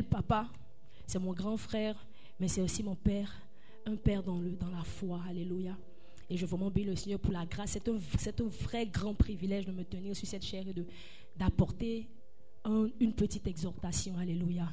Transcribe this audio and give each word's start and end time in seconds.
papa, 0.00 0.48
c'est 1.06 1.18
mon 1.18 1.32
grand 1.32 1.56
frère, 1.56 2.06
mais 2.40 2.48
c'est 2.48 2.62
aussi 2.62 2.82
mon 2.82 2.94
père, 2.94 3.30
un 3.84 3.96
père 3.96 4.22
dans, 4.22 4.38
le, 4.38 4.56
la 4.70 4.84
foi. 4.84 5.20
Alléluia. 5.28 5.76
Et 6.30 6.36
je 6.36 6.46
vraiment 6.46 6.70
bénis 6.70 6.86
le 6.86 6.96
Seigneur 6.96 7.20
pour 7.20 7.32
la 7.32 7.44
grâce. 7.44 7.72
C'est 7.72 7.88
un, 8.40 8.48
vrai 8.62 8.86
grand 8.86 9.14
privilège 9.14 9.66
de 9.66 9.72
me 9.72 9.84
tenir 9.84 10.16
sur 10.16 10.26
cette 10.26 10.44
chair 10.44 10.64
et 10.66 10.74
d'apporter 11.36 12.08
un, 12.64 12.88
une 13.00 13.12
petite 13.12 13.46
exhortation. 13.46 14.16
Alléluia. 14.16 14.72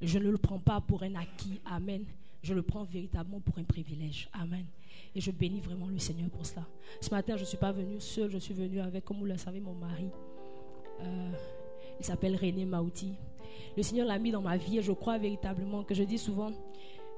Je 0.00 0.18
ne 0.18 0.30
le 0.30 0.38
prends 0.38 0.58
pas 0.58 0.80
pour 0.80 1.02
un 1.02 1.14
acquis. 1.14 1.60
Amen. 1.66 2.04
Je 2.42 2.54
le 2.54 2.62
prends 2.62 2.84
véritablement 2.84 3.40
pour 3.40 3.58
un 3.58 3.64
privilège. 3.64 4.30
Amen. 4.32 4.64
Et 5.14 5.20
je 5.20 5.30
bénis 5.30 5.60
vraiment 5.60 5.88
le 5.88 5.98
Seigneur 5.98 6.30
pour 6.30 6.46
cela. 6.46 6.66
Ce 7.02 7.10
matin, 7.10 7.36
je 7.36 7.42
ne 7.42 7.46
suis 7.46 7.58
pas 7.58 7.72
venue 7.72 8.00
seule, 8.00 8.30
je 8.30 8.38
suis 8.38 8.54
venue 8.54 8.80
avec, 8.80 9.04
comme 9.04 9.18
vous 9.18 9.26
le 9.26 9.36
savez, 9.36 9.60
mon 9.60 9.74
mari. 9.74 10.08
Euh, 11.00 11.32
il 12.00 12.04
s'appelle 12.04 12.36
René 12.36 12.64
Mauti. 12.64 13.12
Le 13.76 13.82
Seigneur 13.82 14.06
l'a 14.06 14.18
mis 14.18 14.30
dans 14.30 14.40
ma 14.40 14.56
vie 14.56 14.78
et 14.78 14.82
je 14.82 14.92
crois 14.92 15.18
véritablement 15.18 15.82
que 15.82 15.94
je 15.94 16.02
dis 16.02 16.18
souvent, 16.18 16.52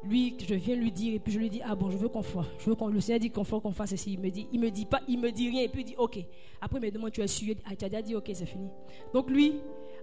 lui, 0.04 0.36
je 0.46 0.54
viens 0.54 0.76
lui 0.76 0.92
dire 0.92 1.14
et 1.14 1.18
puis 1.18 1.32
je 1.32 1.38
lui 1.38 1.50
dis, 1.50 1.60
ah 1.64 1.74
bon, 1.74 1.90
je 1.90 1.96
veux 1.96 2.08
qu'on 2.08 2.22
fasse. 2.22 2.46
Je 2.58 2.70
veux 2.70 2.76
qu'on, 2.76 2.88
le 2.88 3.00
Seigneur 3.00 3.20
dit 3.20 3.30
qu'on 3.30 3.44
faut 3.44 3.60
qu'on 3.60 3.72
fasse 3.72 3.90
ceci. 3.90 4.12
Il 4.12 4.20
me 4.20 4.30
dit, 4.30 4.46
il 4.52 4.60
me 4.60 4.70
dit 4.70 4.86
pas, 4.86 5.00
il 5.08 5.18
me 5.18 5.30
dit 5.30 5.48
rien 5.50 5.62
et 5.62 5.68
puis 5.68 5.82
il 5.82 5.84
dit, 5.84 5.94
ok. 5.98 6.18
Après, 6.60 6.78
il 6.78 6.82
me 6.82 6.90
demande, 6.90 7.12
tu 7.12 7.20
es 7.22 7.26
sûr? 7.26 7.54
Ah, 7.64 7.74
Tu 7.76 7.84
as 7.84 7.88
déjà 7.88 8.02
dit, 8.02 8.14
ok, 8.14 8.30
c'est 8.34 8.46
fini. 8.46 8.68
Donc 9.12 9.30
lui, 9.30 9.54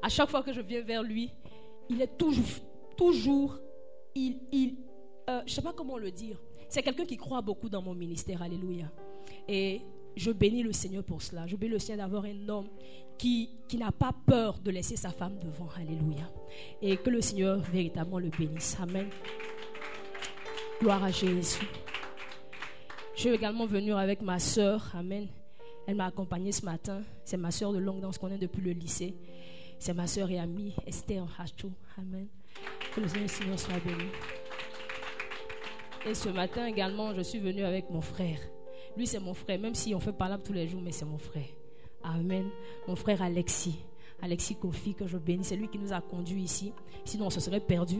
à 0.02 0.09
chaque 0.09 0.30
fois 0.30 0.44
que 0.44 0.52
je 0.52 0.61
viens 0.61 0.81
vers 0.81 1.03
lui, 1.03 1.31
il 1.89 2.02
est 2.02 2.17
toujours, 2.17 2.44
toujours, 2.97 3.59
il, 4.16 4.38
il, 4.52 4.75
euh, 5.30 5.41
je 5.45 5.53
sais 5.53 5.61
pas 5.61 5.73
comment 5.73 5.97
le 5.97 6.11
dire. 6.11 6.41
C'est 6.69 6.81
quelqu'un 6.81 7.05
qui 7.05 7.17
croit 7.17 7.41
beaucoup 7.41 7.69
dans 7.69 7.81
mon 7.81 7.94
ministère, 7.94 8.41
alléluia. 8.41 8.91
Et 9.47 9.81
je 10.16 10.31
bénis 10.31 10.63
le 10.63 10.71
Seigneur 10.71 11.03
pour 11.03 11.21
cela. 11.21 11.45
Je 11.47 11.55
bénis 11.55 11.73
le 11.73 11.80
Seigneur 11.80 12.05
d'avoir 12.05 12.25
un 12.25 12.49
homme 12.49 12.67
qui, 13.17 13.49
qui 13.67 13.77
n'a 13.77 13.91
pas 13.91 14.13
peur 14.26 14.59
de 14.59 14.72
laisser 14.72 14.95
sa 14.95 15.09
femme 15.09 15.38
devant. 15.40 15.70
Alléluia. 15.77 16.30
Et 16.81 16.98
que 16.98 17.09
le 17.09 17.22
Seigneur 17.22 17.59
véritablement 17.59 18.20
le 18.20 18.30
bénisse. 18.30 18.77
Amen. 18.81 19.09
Gloire 20.80 21.03
à 21.03 21.12
Jésus. 21.12 21.67
Je 23.16 23.22
suis 23.22 23.30
également 23.30 23.66
venu 23.66 23.94
avec 23.94 24.22
ma 24.22 24.39
soeur. 24.39 24.92
Amen. 24.95 25.28
Elle 25.88 25.95
m'a 25.95 26.05
accompagnée 26.05 26.52
ce 26.52 26.66
matin. 26.66 27.02
C'est 27.23 27.38
ma 27.38 27.52
soeur 27.52 27.73
de 27.73 27.80
longue 27.80 28.02
dance 28.02 28.17
qu'on 28.17 28.31
est 28.31 28.38
depuis 28.38 28.61
le 28.61 28.72
lycée. 28.72 29.16
C'est 29.80 29.94
ma 29.94 30.08
soeur 30.08 30.30
et 30.30 30.39
amie 30.39 30.73
Esther 30.88 31.25
Hachou. 31.38 31.72
Amen. 31.98 32.27
Que 32.95 33.02
le 33.02 33.08
Seigneur 33.27 33.59
soit 33.59 33.80
béni. 33.86 34.09
Et 36.05 36.14
ce 36.14 36.30
matin 36.30 36.66
également, 36.66 37.14
je 37.14 37.22
suis 37.22 37.39
venu 37.39 37.64
avec 37.64 37.89
mon 37.89 38.02
frère. 38.02 38.39
Lui, 38.98 39.08
c'est 39.08 39.20
mon 39.20 39.33
frère, 39.33 39.59
même 39.59 39.73
si 39.73 39.95
on 39.95 40.00
fait 40.00 40.11
parler 40.14 40.36
tous 40.44 40.53
les 40.53 40.67
jours, 40.67 40.81
mais 40.81 40.92
c'est 40.92 41.05
mon 41.05 41.17
frère. 41.17 41.48
Amen. 42.03 42.49
Mon 42.87 42.95
frère 42.95 43.21
Alexis. 43.21 43.79
Alexis 44.21 44.55
Kofi, 44.55 44.93
que 44.93 45.05
je 45.05 45.17
bénis. 45.17 45.43
C'est 45.43 45.57
lui 45.57 45.67
qui 45.67 45.77
nous 45.77 45.91
a 45.91 45.99
conduits 45.99 46.43
ici. 46.43 46.71
Sinon, 47.03 47.25
on 47.25 47.29
se 47.29 47.41
serait 47.41 47.59
perdu. 47.59 47.97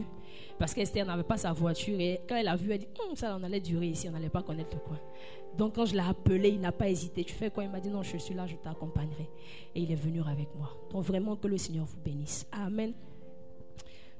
Parce 0.58 0.72
qu'Esther 0.72 1.04
n'avait 1.04 1.22
pas 1.22 1.36
sa 1.36 1.52
voiture. 1.52 2.00
Et 2.00 2.20
quand 2.26 2.36
elle 2.36 2.48
a 2.48 2.56
vu, 2.56 2.72
elle 2.72 2.78
dit 2.78 2.88
hum, 3.06 3.14
Ça, 3.14 3.36
on 3.38 3.42
allait 3.42 3.60
durer 3.60 3.88
ici. 3.88 4.08
On 4.08 4.12
n'allait 4.12 4.30
pas 4.30 4.42
connaître 4.42 4.70
le 4.74 4.80
coin. 4.80 4.98
Donc, 5.58 5.74
quand 5.74 5.84
je 5.84 5.94
l'ai 5.94 6.00
appelé, 6.00 6.48
il 6.48 6.60
n'a 6.60 6.72
pas 6.72 6.88
hésité. 6.88 7.24
Tu 7.24 7.34
fais 7.34 7.50
quoi? 7.50 7.64
Il 7.64 7.70
m'a 7.70 7.80
dit 7.80 7.90
Non, 7.90 8.02
je 8.02 8.16
suis 8.16 8.34
là, 8.34 8.46
je 8.46 8.56
t'accompagnerai. 8.56 9.28
Et 9.74 9.82
il 9.82 9.92
est 9.92 9.96
venu 9.96 10.22
avec 10.22 10.48
moi. 10.56 10.70
Donc, 10.90 11.04
vraiment, 11.04 11.36
que 11.36 11.46
le 11.46 11.58
Seigneur 11.58 11.84
vous 11.84 12.00
bénisse. 12.00 12.46
Amen. 12.52 12.94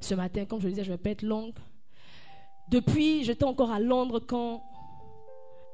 Ce 0.00 0.14
matin, 0.14 0.44
comme 0.44 0.60
je 0.60 0.66
le 0.66 0.72
disais, 0.72 0.84
je 0.84 0.92
vais 0.92 0.98
pas 0.98 1.10
être 1.10 1.22
longue. 1.22 1.54
Depuis, 2.68 3.24
j'étais 3.24 3.44
encore 3.44 3.70
à 3.70 3.80
Londres 3.80 4.20
quand 4.20 4.62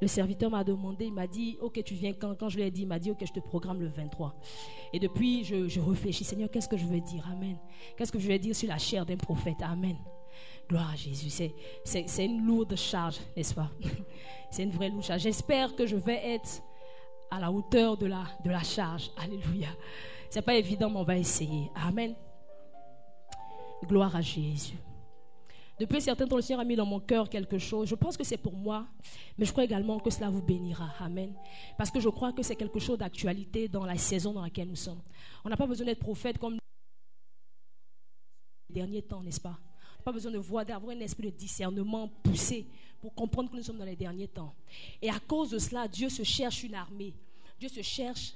le 0.01 0.07
serviteur 0.07 0.51
m'a 0.51 0.65
demandé, 0.65 1.07
il 1.07 1.13
m'a 1.13 1.27
dit, 1.27 1.59
ok, 1.61 1.83
tu 1.85 1.95
viens 1.95 2.13
quand? 2.13 2.35
Quand 2.35 2.49
je 2.49 2.57
lui 2.57 2.65
ai 2.65 2.71
dit, 2.71 2.83
il 2.83 2.89
m'a 2.89 2.99
dit, 2.99 3.11
ok, 3.11 3.19
je 3.21 3.33
te 3.33 3.41
programme 3.41 3.81
le 3.81 3.89
23. 3.89 4.35
Et 4.93 4.99
depuis, 4.99 5.45
je, 5.45 5.81
réfléchis, 5.81 6.25
Seigneur, 6.25 6.51
qu'est-ce 6.51 6.69
que 6.69 6.77
je 6.77 6.87
veux 6.87 7.01
dire? 7.01 7.29
Amen. 7.31 7.57
Qu'est-ce 7.97 8.11
que 8.11 8.19
je 8.19 8.29
veux 8.29 8.39
dire 8.39 8.55
sur 8.55 8.69
la 8.69 8.79
chair 8.79 9.05
d'un 9.05 9.17
prophète? 9.17 9.59
Amen. 9.63 9.97
Gloire 10.69 10.91
à 10.91 10.97
Jésus. 10.97 11.31
C'est 11.85 12.25
une 12.25 12.47
lourde 12.47 12.77
charge, 12.77 13.19
n'est-ce 13.37 13.55
pas? 13.55 13.71
C'est 14.51 14.63
une 14.63 14.71
vraie 14.71 14.89
lourde 14.89 15.05
charge. 15.05 15.21
J'espère 15.23 15.77
que 15.77 15.87
je 15.87 15.97
vais 15.97 16.35
être 16.35 16.63
à 17.31 17.39
la 17.39 17.53
hauteur 17.53 17.97
de 17.97 18.07
la, 18.07 18.25
de 18.45 18.51
la 18.51 18.63
charge. 18.63 19.11
Alléluia. 19.17 19.69
C'est 20.31 20.43
pas 20.43 20.55
évident, 20.55 20.89
mais 20.89 20.99
on 20.99 21.05
va 21.05 21.19
essayer. 21.19 21.71
Amen. 21.75 22.15
Gloire 23.87 24.15
à 24.17 24.21
Jésus. 24.21 24.77
Depuis 25.81 25.97
un 25.97 26.01
certain 26.01 26.27
temps, 26.27 26.37
le 26.37 26.43
Seigneur 26.43 26.61
a 26.61 26.65
mis 26.65 26.77
dans 26.77 26.85
mon 26.85 27.01
cœur 27.01 27.31
quelque 27.31 27.57
chose. 27.57 27.89
Je 27.89 27.95
pense 27.95 28.15
que 28.15 28.23
c'est 28.23 28.37
pour 28.37 28.53
moi, 28.53 28.87
mais 29.39 29.47
je 29.47 29.51
crois 29.51 29.65
également 29.65 29.99
que 29.99 30.11
cela 30.11 30.29
vous 30.29 30.43
bénira. 30.43 30.93
Amen. 31.01 31.33
Parce 31.79 31.91
que 31.91 31.99
je 31.99 32.11
crois 32.11 32.35
que 32.35 32.43
c'est 32.43 32.55
quelque 32.55 32.79
chose 32.79 32.99
d'actualité 32.99 33.67
dans 33.67 33.87
la 33.87 33.97
saison 33.97 34.35
dans 34.35 34.43
laquelle 34.43 34.69
nous 34.69 34.77
sommes. 34.77 35.01
On 35.43 35.49
n'a 35.49 35.57
pas 35.57 35.67
besoin 35.67 35.87
d'être 35.87 36.01
prophète 36.01 36.37
comme 36.37 36.59
les 38.69 38.75
derniers 38.75 39.01
temps, 39.01 39.23
n'est-ce 39.23 39.41
pas? 39.41 39.59
Pas 40.05 40.13
besoin 40.13 40.31
de 40.31 40.37
voir, 40.37 40.67
d'avoir 40.67 40.95
un 40.95 41.01
esprit 41.01 41.31
de 41.33 41.37
discernement 41.37 42.09
poussé 42.09 42.67
pour 43.01 43.15
comprendre 43.15 43.51
que 43.51 43.57
nous 43.57 43.63
sommes 43.63 43.79
dans 43.79 43.87
les 43.87 43.97
derniers 43.97 44.29
temps. 44.29 44.55
Et 45.01 45.09
à 45.09 45.19
cause 45.19 45.49
de 45.49 45.59
cela, 45.59 45.89
Dieu 45.89 46.11
se 46.11 46.25
cherche 46.25 46.63
une 46.63 46.75
armée. 46.75 47.15
Dieu 47.59 47.71
se 47.71 47.81
cherche 47.81 48.35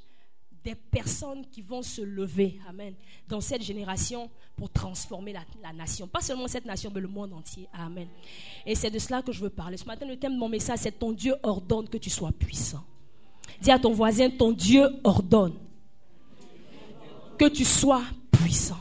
des 0.65 0.75
personnes 0.75 1.45
qui 1.53 1.61
vont 1.61 1.83
se 1.83 2.01
lever, 2.01 2.59
Amen, 2.69 2.95
dans 3.29 3.41
cette 3.41 3.63
génération 3.63 4.31
pour 4.57 4.71
transformer 4.71 5.35
la, 5.63 5.73
nation. 5.73 6.07
Pas 6.07 6.23
seulement 6.23 6.49
cette 6.49 6.65
nation, 6.65 6.91
mais 6.93 7.03
le 7.03 7.09
monde 7.09 7.35
entier. 7.35 7.69
Amen. 7.75 8.09
Et 8.65 8.75
c'est 8.75 8.91
de 8.91 8.99
cela 8.99 9.21
que 9.21 9.31
je 9.31 9.41
veux 9.43 9.51
parler. 9.51 9.77
Ce 9.77 9.85
matin, 9.85 10.07
le 10.07 10.17
thème 10.17 10.35
de 10.35 10.39
mon 10.39 10.49
message, 10.49 10.79
c'est 10.81 10.99
ton 10.99 11.13
Dieu 11.13 11.35
ordonne 11.43 11.89
que 11.89 11.99
tu 11.99 12.09
sois 12.09 12.33
puissant. 12.33 12.83
Dis 13.61 13.71
à 13.71 13.79
ton 13.79 13.93
voisin, 13.93 14.31
ton 14.31 14.53
Dieu 14.53 14.89
ordonne 15.05 15.55
que 17.39 17.47
tu 17.49 17.65
sois 17.65 18.03
puissant. 18.33 18.79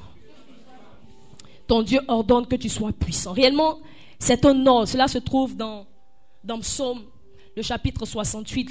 Ton 1.67 1.81
Dieu 1.81 1.99
ordonne 2.07 2.47
que 2.47 2.55
tu 2.55 2.69
sois 2.69 2.93
puissant. 2.93 3.33
Réellement, 3.33 3.79
c'est 4.19 4.45
un 4.45 4.65
ordre. 4.67 4.87
Cela 4.87 5.09
se 5.09 5.17
trouve 5.17 5.57
dans, 5.57 5.85
dans 6.45 6.59
Psaume, 6.59 7.03
le 7.57 7.61
chapitre 7.61 8.05
68. 8.05 8.69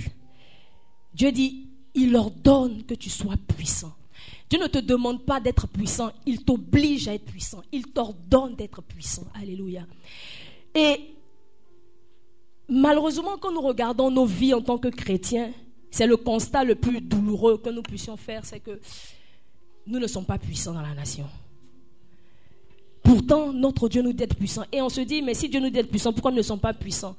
Dieu 1.15 1.31
dit, 1.31 1.72
il 1.95 2.15
ordonne 2.17 2.85
que 2.85 2.95
tu 2.95 3.11
sois 3.11 3.37
puissant. 3.57 3.93
Dieu 4.49 4.61
ne 4.61 4.67
te 4.67 4.79
demande 4.79 5.25
pas 5.25 5.41
d'être 5.41 5.67
puissant, 5.67 6.11
il 6.27 6.45
t'oblige 6.45 7.09
à 7.09 7.15
être 7.15 7.25
puissant, 7.25 7.63
il 7.73 7.87
t'ordonne 7.87 8.55
d'être 8.55 8.83
puissant. 8.83 9.25
Alléluia. 9.35 9.87
Et 10.75 11.15
malheureusement, 12.69 13.39
quand 13.41 13.51
nous 13.51 13.63
regardons 13.63 14.11
nos 14.11 14.27
vies 14.27 14.55
en 14.55 14.61
tant 14.61 14.79
que 14.79 14.89
chrétiens, 14.89 15.53
c'est 15.91 16.07
le 16.07 16.17
constat 16.17 16.65
le 16.65 16.75
plus 16.75 17.01
douloureux 17.01 17.59
que 17.59 17.71
nous 17.71 17.83
puissions 17.83 18.17
faire, 18.17 18.45
c'est 18.45 18.61
que 18.61 18.81
nous 19.87 19.99
ne 19.99 20.07
sommes 20.07 20.27
pas 20.27 20.39
puissants 20.39 20.73
dans 20.73 20.83
la 20.83 20.95
nation. 20.95 21.27
Pourtant, 23.03 23.53
notre 23.53 23.89
Dieu 23.89 24.01
nous 24.01 24.11
dit 24.11 24.19
d'être 24.19 24.37
puissant. 24.37 24.63
Et 24.71 24.81
on 24.81 24.89
se 24.89 25.01
dit, 25.01 25.23
mais 25.23 25.35
si 25.35 25.49
Dieu 25.49 25.59
nous 25.59 25.67
dit 25.67 25.73
d'être 25.73 25.91
puissant, 25.91 26.13
pourquoi 26.13 26.31
nous 26.31 26.37
ne 26.37 26.43
sommes 26.43 26.61
pas 26.61 26.73
puissants? 26.73 27.17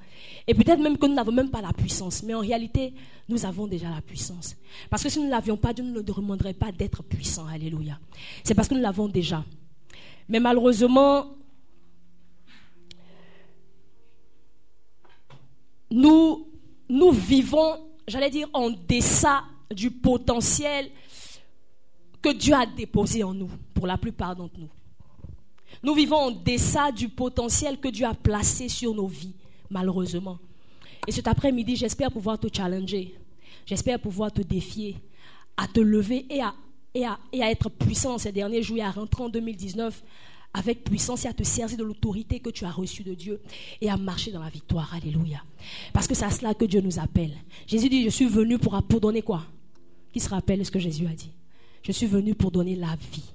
Et 0.48 0.54
peut-être 0.54 0.80
même 0.80 0.98
que 0.98 1.06
nous 1.06 1.14
n'avons 1.14 1.32
même 1.32 1.50
pas 1.50 1.62
la 1.62 1.74
puissance. 1.74 2.24
Mais 2.24 2.34
en 2.34 2.40
réalité, 2.40 2.94
nous 3.28 3.46
avons 3.46 3.68
déjà 3.68 3.90
la 3.90 4.02
puissance. 4.02 4.56
Parce 4.90 5.04
que 5.04 5.10
si 5.10 5.20
nous 5.20 5.26
ne 5.26 5.32
l'avions 5.32 5.58
pas, 5.58 5.74
Dieu 5.74 5.84
ne 5.84 5.92
nous 5.92 6.02
demanderait 6.02 6.54
pas 6.54 6.72
d'être 6.72 7.04
puissants. 7.04 7.48
Alléluia. 7.48 8.00
C'est 8.44 8.56
parce 8.56 8.68
que 8.68 8.76
nous 8.76 8.82
l'avons 8.82 9.10
déjà. 9.10 9.44
Mais 10.30 10.40
malheureusement, 10.40 11.26
nous, 15.92 16.48
nous 16.88 17.12
vivons, 17.12 17.78
j'allais 18.08 18.30
dire, 18.30 18.48
en 18.54 18.70
deçà 18.70 19.44
du 19.70 19.92
potentiel 19.92 20.90
que 22.22 22.30
Dieu 22.30 22.54
a 22.54 22.66
déposé 22.66 23.24
en 23.24 23.34
nous, 23.34 23.50
pour 23.74 23.86
la 23.86 23.98
plupart 23.98 24.34
d'entre 24.34 24.58
nous. 24.58 24.70
Nous 25.84 25.94
vivons 25.94 26.16
en 26.16 26.32
deçà 26.32 26.92
du 26.92 27.10
potentiel 27.10 27.78
que 27.78 27.90
Dieu 27.90 28.06
a 28.06 28.14
placé 28.14 28.70
sur 28.70 28.96
nos 28.96 29.08
vies, 29.08 29.36
malheureusement. 29.70 30.40
Et 31.08 31.12
cet 31.12 31.28
après-midi, 31.28 31.76
j'espère 31.76 32.10
pouvoir 32.10 32.40
te 32.40 32.48
challenger. 32.52 33.14
J'espère 33.66 34.00
pouvoir 34.00 34.32
te 34.32 34.42
défier, 34.42 34.96
à 35.58 35.68
te 35.68 35.82
lever 35.82 36.26
et 36.30 36.42
à, 36.42 37.18
être 37.34 37.70
puissant 37.70 38.18
ces 38.18 38.32
derniers 38.32 38.64
jours 38.64 38.78
et 38.78 38.82
à 38.82 38.92
rentrer 38.92 39.24
en 39.24 39.30
2019 39.30 40.04
avec 40.54 40.84
puissance 40.84 41.26
et 41.26 41.28
à 41.28 41.34
te 41.34 41.44
servir 41.44 41.78
de 41.78 41.84
l'autorité 41.84 42.40
que 42.40 42.52
tu 42.52 42.64
as 42.64 42.72
reçue 42.72 43.04
de 43.04 43.16
Dieu 43.16 43.42
et 43.82 43.90
à 43.90 43.98
marcher 43.98 44.32
dans 44.32 44.44
la 44.44 44.50
victoire. 44.50 44.94
Alléluia. 44.94 45.44
Parce 45.92 46.08
que 46.08 46.14
c'est 46.14 46.26
à 46.26 46.30
cela 46.30 46.54
que 46.54 46.66
Dieu 46.66 46.80
nous 46.80 47.00
appelle. 47.00 47.34
Jésus 47.66 47.90
dit, 47.90 48.04
je 48.04 48.10
suis 48.10 48.28
venu 48.28 48.60
pour, 48.60 48.82
pour 48.84 49.02
donner 49.02 49.24
quoi? 49.24 49.44
Qui 50.14 50.20
se 50.20 50.30
rappelle 50.30 50.64
ce 50.64 50.70
que 50.70 50.80
Jésus 50.80 51.08
a 51.08 51.14
dit? 51.14 51.32
Je 51.82 51.92
suis 51.92 52.06
venu 52.06 52.36
pour 52.36 52.52
donner 52.52 52.76
la 52.76 52.96
vie 53.12 53.32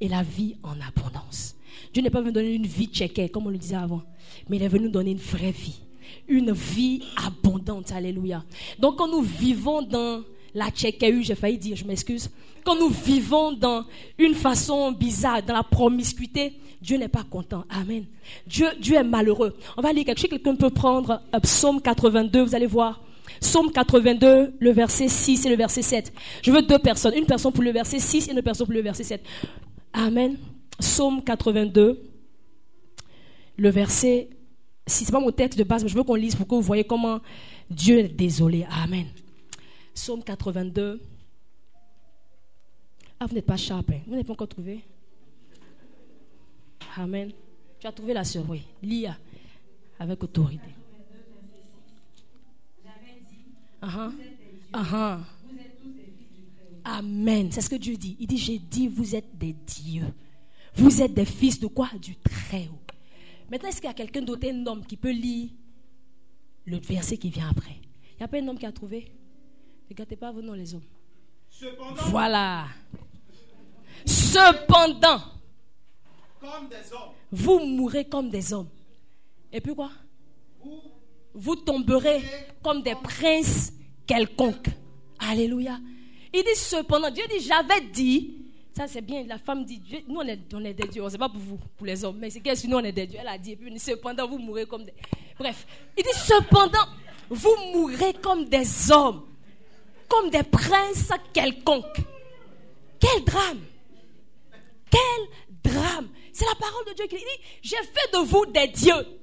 et 0.00 0.08
la 0.08 0.22
vie 0.22 0.56
en 0.64 0.74
abondance. 0.80 1.54
Dieu 1.92 2.02
n'est 2.02 2.10
pas 2.10 2.20
venu 2.20 2.32
donner 2.32 2.54
une 2.54 2.66
vie 2.66 2.86
tchéquée, 2.86 3.28
comme 3.28 3.46
on 3.46 3.50
le 3.50 3.58
disait 3.58 3.76
avant, 3.76 4.02
mais 4.48 4.56
il 4.56 4.62
est 4.62 4.68
venu 4.68 4.84
nous 4.84 4.90
donner 4.90 5.12
une 5.12 5.18
vraie 5.18 5.50
vie. 5.50 5.80
Une 6.26 6.52
vie 6.52 7.02
abondante. 7.16 7.92
Alléluia. 7.92 8.44
Donc 8.78 8.96
quand 8.96 9.08
nous 9.08 9.22
vivons 9.22 9.82
dans 9.82 10.22
la 10.54 10.70
tchéquée, 10.70 11.22
j'ai 11.22 11.34
failli 11.34 11.58
dire, 11.58 11.76
je 11.76 11.84
m'excuse, 11.84 12.30
quand 12.64 12.76
nous 12.76 12.88
vivons 12.88 13.52
dans 13.52 13.84
une 14.18 14.34
façon 14.34 14.92
bizarre, 14.92 15.42
dans 15.42 15.54
la 15.54 15.62
promiscuité, 15.62 16.52
Dieu 16.80 16.96
n'est 16.96 17.08
pas 17.08 17.24
content. 17.24 17.64
Amen. 17.70 18.04
Dieu, 18.46 18.68
Dieu 18.80 18.96
est 18.96 19.04
malheureux. 19.04 19.56
On 19.76 19.82
va 19.82 19.92
lire 19.92 20.04
quelque 20.04 20.20
chose. 20.20 20.30
Quelqu'un 20.30 20.54
peut 20.54 20.70
prendre 20.70 21.22
euh, 21.34 21.40
Psaume 21.40 21.80
82, 21.80 22.42
vous 22.42 22.54
allez 22.54 22.66
voir. 22.66 23.02
Psaume 23.40 23.70
82, 23.72 24.54
le 24.58 24.70
verset 24.70 25.08
6 25.08 25.46
et 25.46 25.48
le 25.50 25.56
verset 25.56 25.82
7. 25.82 26.12
Je 26.42 26.50
veux 26.50 26.62
deux 26.62 26.78
personnes. 26.78 27.14
Une 27.14 27.26
personne 27.26 27.52
pour 27.52 27.64
le 27.64 27.72
verset 27.72 27.98
6 27.98 28.28
et 28.28 28.32
une 28.32 28.42
personne 28.42 28.66
pour 28.66 28.74
le 28.74 28.82
verset 28.82 29.04
7. 29.04 29.22
Amen. 29.92 30.36
Psaume 30.78 31.22
82, 31.22 32.00
le 33.56 33.70
verset, 33.70 34.30
si 34.86 35.04
ce 35.04 35.10
n'est 35.10 35.12
pas 35.12 35.20
mon 35.20 35.32
texte 35.32 35.58
de 35.58 35.64
base, 35.64 35.82
mais 35.82 35.88
je 35.88 35.96
veux 35.96 36.04
qu'on 36.04 36.14
lise 36.14 36.36
pour 36.36 36.46
que 36.46 36.54
vous 36.54 36.62
voyez 36.62 36.84
comment 36.84 37.20
Dieu 37.68 37.98
est 37.98 38.08
désolé. 38.08 38.66
Amen. 38.70 39.06
Psaume 39.94 40.22
82. 40.22 41.00
Ah, 43.20 43.26
vous 43.26 43.34
n'êtes 43.34 43.46
pas 43.46 43.56
sharp, 43.56 43.90
hein? 43.90 44.00
vous 44.06 44.12
n'avez 44.12 44.22
pas 44.24 44.32
encore 44.32 44.48
trouvé? 44.48 44.84
Amen. 46.96 47.32
Tu 47.80 47.86
as 47.86 47.92
trouvé 47.92 48.14
la 48.14 48.22
sœur, 48.24 48.44
oui. 48.48 48.62
Lia, 48.82 49.16
avec 49.98 50.22
autorité. 50.22 50.70
Uh 53.82 54.12
-huh. 54.72 55.18
Amen. 56.84 57.50
C'est 57.52 57.60
ce 57.60 57.70
que 57.70 57.76
Dieu 57.76 57.96
dit. 57.96 58.16
Il 58.18 58.26
dit, 58.26 58.38
j'ai 58.38 58.58
dit, 58.58 58.88
vous 58.88 59.14
êtes 59.14 59.36
des 59.36 59.52
dieux. 59.52 60.06
Vous 60.78 61.02
êtes 61.02 61.12
des 61.12 61.24
fils 61.24 61.58
de 61.58 61.66
quoi? 61.66 61.90
Du 62.00 62.14
Très-Haut. 62.16 62.78
Maintenant, 63.50 63.68
est-ce 63.68 63.80
qu'il 63.80 63.88
y 63.88 63.90
a 63.90 63.94
quelqu'un 63.94 64.22
d'autre, 64.22 64.46
un 64.48 64.66
homme, 64.66 64.86
qui 64.86 64.96
peut 64.96 65.10
lire 65.10 65.50
le 66.66 66.78
verset 66.78 67.16
qui 67.16 67.30
vient 67.30 67.48
après? 67.48 67.80
Il 68.12 68.18
n'y 68.18 68.22
a 68.22 68.28
pas 68.28 68.38
un 68.38 68.46
homme 68.46 68.58
qui 68.58 68.66
a 68.66 68.70
trouvé? 68.70 69.12
Ne 69.90 69.96
gâtez 69.96 70.14
pas 70.14 70.30
vos 70.30 70.40
noms, 70.40 70.52
les 70.52 70.74
hommes. 70.74 70.84
Cependant, 71.50 72.02
voilà. 72.06 72.66
Cependant, 74.06 75.20
comme 76.40 76.68
des 76.68 76.92
hommes. 76.92 77.12
vous 77.32 77.58
mourrez 77.58 78.04
comme 78.04 78.30
des 78.30 78.52
hommes. 78.52 78.68
Et 79.52 79.60
puis 79.60 79.74
quoi? 79.74 79.90
Vous, 80.62 80.80
vous 81.34 81.56
tomberez 81.56 82.22
comme 82.62 82.82
des 82.82 82.94
princes 82.94 83.72
quelconques. 84.06 84.68
Alléluia. 85.18 85.80
Il 86.32 86.44
dit 86.44 86.54
cependant, 86.54 87.10
Dieu 87.10 87.24
dit, 87.28 87.40
j'avais 87.40 87.80
dit, 87.92 88.47
ça 88.78 88.86
c'est 88.86 89.00
bien, 89.00 89.24
la 89.26 89.38
femme 89.38 89.64
dit, 89.64 89.82
nous 90.06 90.20
on 90.20 90.22
est, 90.22 90.38
on 90.54 90.64
est 90.64 90.72
des 90.72 90.86
dieux, 90.86 91.02
on 91.02 91.08
sait 91.08 91.18
pas 91.18 91.28
pour 91.28 91.40
vous, 91.40 91.58
pour 91.76 91.84
les 91.84 92.04
hommes, 92.04 92.18
mais 92.20 92.30
c'est 92.30 92.38
qu'elle, 92.38 92.56
nous 92.68 92.76
on 92.76 92.84
est 92.84 92.92
des 92.92 93.08
dieux. 93.08 93.18
Elle 93.20 93.26
a 93.26 93.36
dit, 93.36 93.50
et 93.52 93.56
puis 93.56 93.76
cependant 93.76 94.28
vous 94.28 94.38
mourrez 94.38 94.66
comme 94.66 94.84
des... 94.84 94.94
Bref, 95.36 95.66
il 95.96 96.04
dit, 96.04 96.10
cependant, 96.14 96.86
vous 97.28 97.56
mourrez 97.72 98.14
comme 98.14 98.44
des 98.44 98.92
hommes, 98.92 99.26
comme 100.08 100.30
des 100.30 100.44
princes 100.44 101.10
quelconques. 101.32 102.02
Quel 103.00 103.24
drame 103.24 103.58
Quel 104.88 105.72
drame 105.72 106.08
C'est 106.32 106.46
la 106.46 106.54
parole 106.54 106.84
de 106.86 106.92
Dieu 106.92 107.06
qui 107.08 107.16
dit, 107.16 107.24
j'ai 107.60 107.76
fait 107.78 108.12
de 108.12 108.18
vous 108.18 108.46
des 108.46 108.68
dieux. 108.68 109.18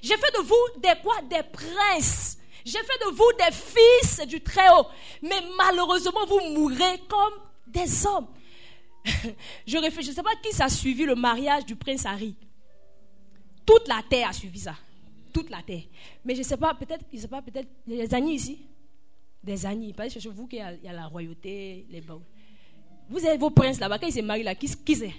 J'ai 0.00 0.16
fait 0.16 0.32
de 0.38 0.44
vous 0.44 0.80
des 0.80 0.94
quoi? 1.02 1.16
Des 1.22 1.42
princes. 1.42 2.38
J'ai 2.64 2.78
fait 2.78 3.04
de 3.04 3.10
vous 3.10 3.32
des 3.36 3.52
fils 3.52 4.24
du 4.28 4.40
Très-Haut. 4.40 4.86
Mais 5.22 5.42
malheureusement, 5.56 6.24
vous 6.28 6.40
mourrez 6.54 7.00
comme 7.08 7.34
des 7.66 8.06
hommes. 8.06 8.28
je 9.66 9.78
réfléchis, 9.78 10.06
je 10.06 10.10
ne 10.12 10.16
sais 10.16 10.22
pas 10.22 10.34
qui 10.42 10.62
a 10.62 10.68
suivi 10.68 11.04
le 11.04 11.14
mariage 11.14 11.66
du 11.66 11.76
prince 11.76 12.06
Harry. 12.06 12.36
Toute 13.66 13.88
la 13.88 14.02
terre 14.08 14.28
a 14.28 14.32
suivi 14.32 14.60
ça. 14.60 14.74
Toute 15.32 15.50
la 15.50 15.62
terre. 15.62 15.82
Mais 16.24 16.34
je 16.34 16.40
ne 16.40 16.44
sais 16.44 16.56
pas, 16.56 16.74
peut-être, 16.74 17.04
je 17.12 17.18
sais 17.18 17.28
pas, 17.28 17.42
peut-être, 17.42 17.68
il 17.86 17.96
des 17.96 18.14
amis 18.14 18.34
ici. 18.34 18.58
Des 19.42 19.66
amis. 19.66 19.92
Parce 19.92 20.14
que 20.14 20.28
vous 20.28 20.46
qu'il 20.46 20.58
y, 20.58 20.88
a 20.88 20.92
la 20.92 21.06
royauté, 21.06 21.86
les 21.90 22.00
bains. 22.00 22.20
Vous 23.08 23.24
avez 23.24 23.38
vos 23.38 23.50
princes 23.50 23.80
là-bas. 23.80 23.98
Quand 23.98 24.06
ils 24.06 24.12
se 24.12 24.20
marient 24.20 24.42
là, 24.42 24.54
qui, 24.54 24.68
qui 24.84 24.96
c'est? 24.96 25.14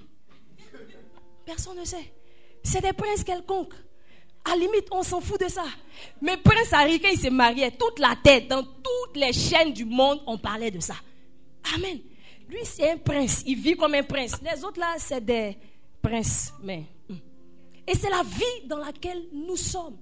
Personne 1.45 1.77
ne 1.77 1.85
sait. 1.85 2.13
C'est 2.63 2.81
des 2.81 2.93
princes 2.93 3.23
quelconques. 3.23 3.73
À 4.45 4.55
limite, 4.55 4.87
on 4.91 5.03
s'en 5.03 5.21
fout 5.21 5.39
de 5.39 5.47
ça. 5.47 5.63
Mais 6.21 6.35
Prince 6.37 6.73
Harry, 6.73 6.99
quand 6.99 7.09
il 7.09 7.17
s'est 7.17 7.29
marié, 7.29 7.71
toute 7.71 7.99
la 7.99 8.15
tête, 8.21 8.49
dans 8.49 8.63
toutes 8.63 9.15
les 9.15 9.31
chaînes 9.31 9.71
du 9.71 9.85
monde, 9.85 10.21
on 10.27 10.37
parlait 10.37 10.71
de 10.71 10.81
ça. 10.81 10.95
Amen. 11.75 11.99
Lui, 12.49 12.59
c'est 12.63 12.91
un 12.91 12.97
prince. 12.97 13.43
Il 13.45 13.59
vit 13.59 13.75
comme 13.75 13.93
un 13.95 14.03
prince. 14.03 14.33
Les 14.41 14.63
autres 14.63 14.79
là, 14.79 14.95
c'est 14.97 15.23
des 15.23 15.57
princes. 16.01 16.53
Mais, 16.61 16.83
hmm. 17.09 17.15
et 17.87 17.95
c'est 17.95 18.09
la 18.09 18.23
vie 18.23 18.67
dans 18.67 18.77
laquelle 18.77 19.23
nous 19.31 19.57
sommes. 19.57 19.97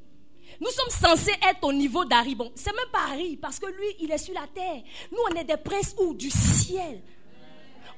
Nous 0.59 0.69
sommes 0.69 0.89
censés 0.89 1.31
être 1.31 1.63
au 1.63 1.73
niveau 1.73 2.03
d'Harry. 2.05 2.35
Bon, 2.35 2.51
c'est 2.55 2.75
même 2.75 2.91
pas 2.91 3.11
Harry, 3.11 3.37
parce 3.37 3.59
que 3.59 3.67
lui, 3.67 3.87
il 4.01 4.11
est 4.11 4.17
sur 4.17 4.33
la 4.33 4.47
terre. 4.47 4.81
Nous, 5.11 5.17
on 5.31 5.35
est 5.35 5.43
des 5.43 5.57
princes 5.57 5.95
ou 5.99 6.13
du 6.13 6.29
ciel. 6.29 7.01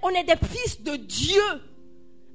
On 0.02 0.10
est 0.10 0.24
des 0.24 0.36
fils 0.48 0.82
de 0.82 0.96
Dieu. 0.96 1.42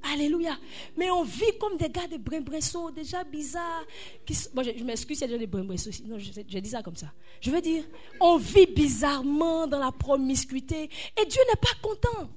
Alléluia. 0.01 0.57
Mais 0.97 1.11
on 1.11 1.23
vit 1.23 1.57
comme 1.59 1.77
des 1.77 1.89
gars 1.89 2.07
de 2.07 2.17
brimbresseaux, 2.17 2.91
déjà 2.91 3.23
bizarres. 3.23 3.85
Qui, 4.25 4.33
je, 4.33 4.83
m'excuse, 4.83 5.19
c'est 5.19 5.27
des 5.27 5.47
brimbresseaux. 5.47 5.91
Non, 6.05 6.17
je, 6.17 6.59
dis 6.59 6.69
ça 6.69 6.81
comme 6.81 6.95
ça. 6.95 7.11
Je 7.41 7.51
veux 7.51 7.61
dire, 7.61 7.83
on 8.19 8.37
vit 8.37 8.67
bizarrement 8.67 9.67
dans 9.67 9.79
la 9.79 9.91
promiscuité. 9.91 10.83
Et 10.83 11.25
Dieu 11.25 11.41
n'est 11.49 11.59
pas 11.59 11.75
content. 11.81 12.29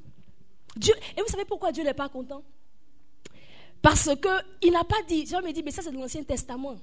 Dieu, 0.76 0.94
et 1.16 1.20
vous 1.20 1.28
savez 1.28 1.44
pourquoi 1.44 1.70
Dieu 1.70 1.84
n'est 1.84 1.94
pas 1.94 2.08
content? 2.08 2.42
Parce 3.80 4.08
qu'il 4.60 4.72
n'a 4.72 4.84
pas 4.84 5.02
dit, 5.06 5.26
Jean 5.26 5.42
me 5.42 5.52
dit, 5.52 5.62
mais 5.62 5.72
ça 5.72 5.82
c'est 5.82 5.90
de 5.90 5.98
l'Ancien 5.98 6.22
Testament. 6.22 6.76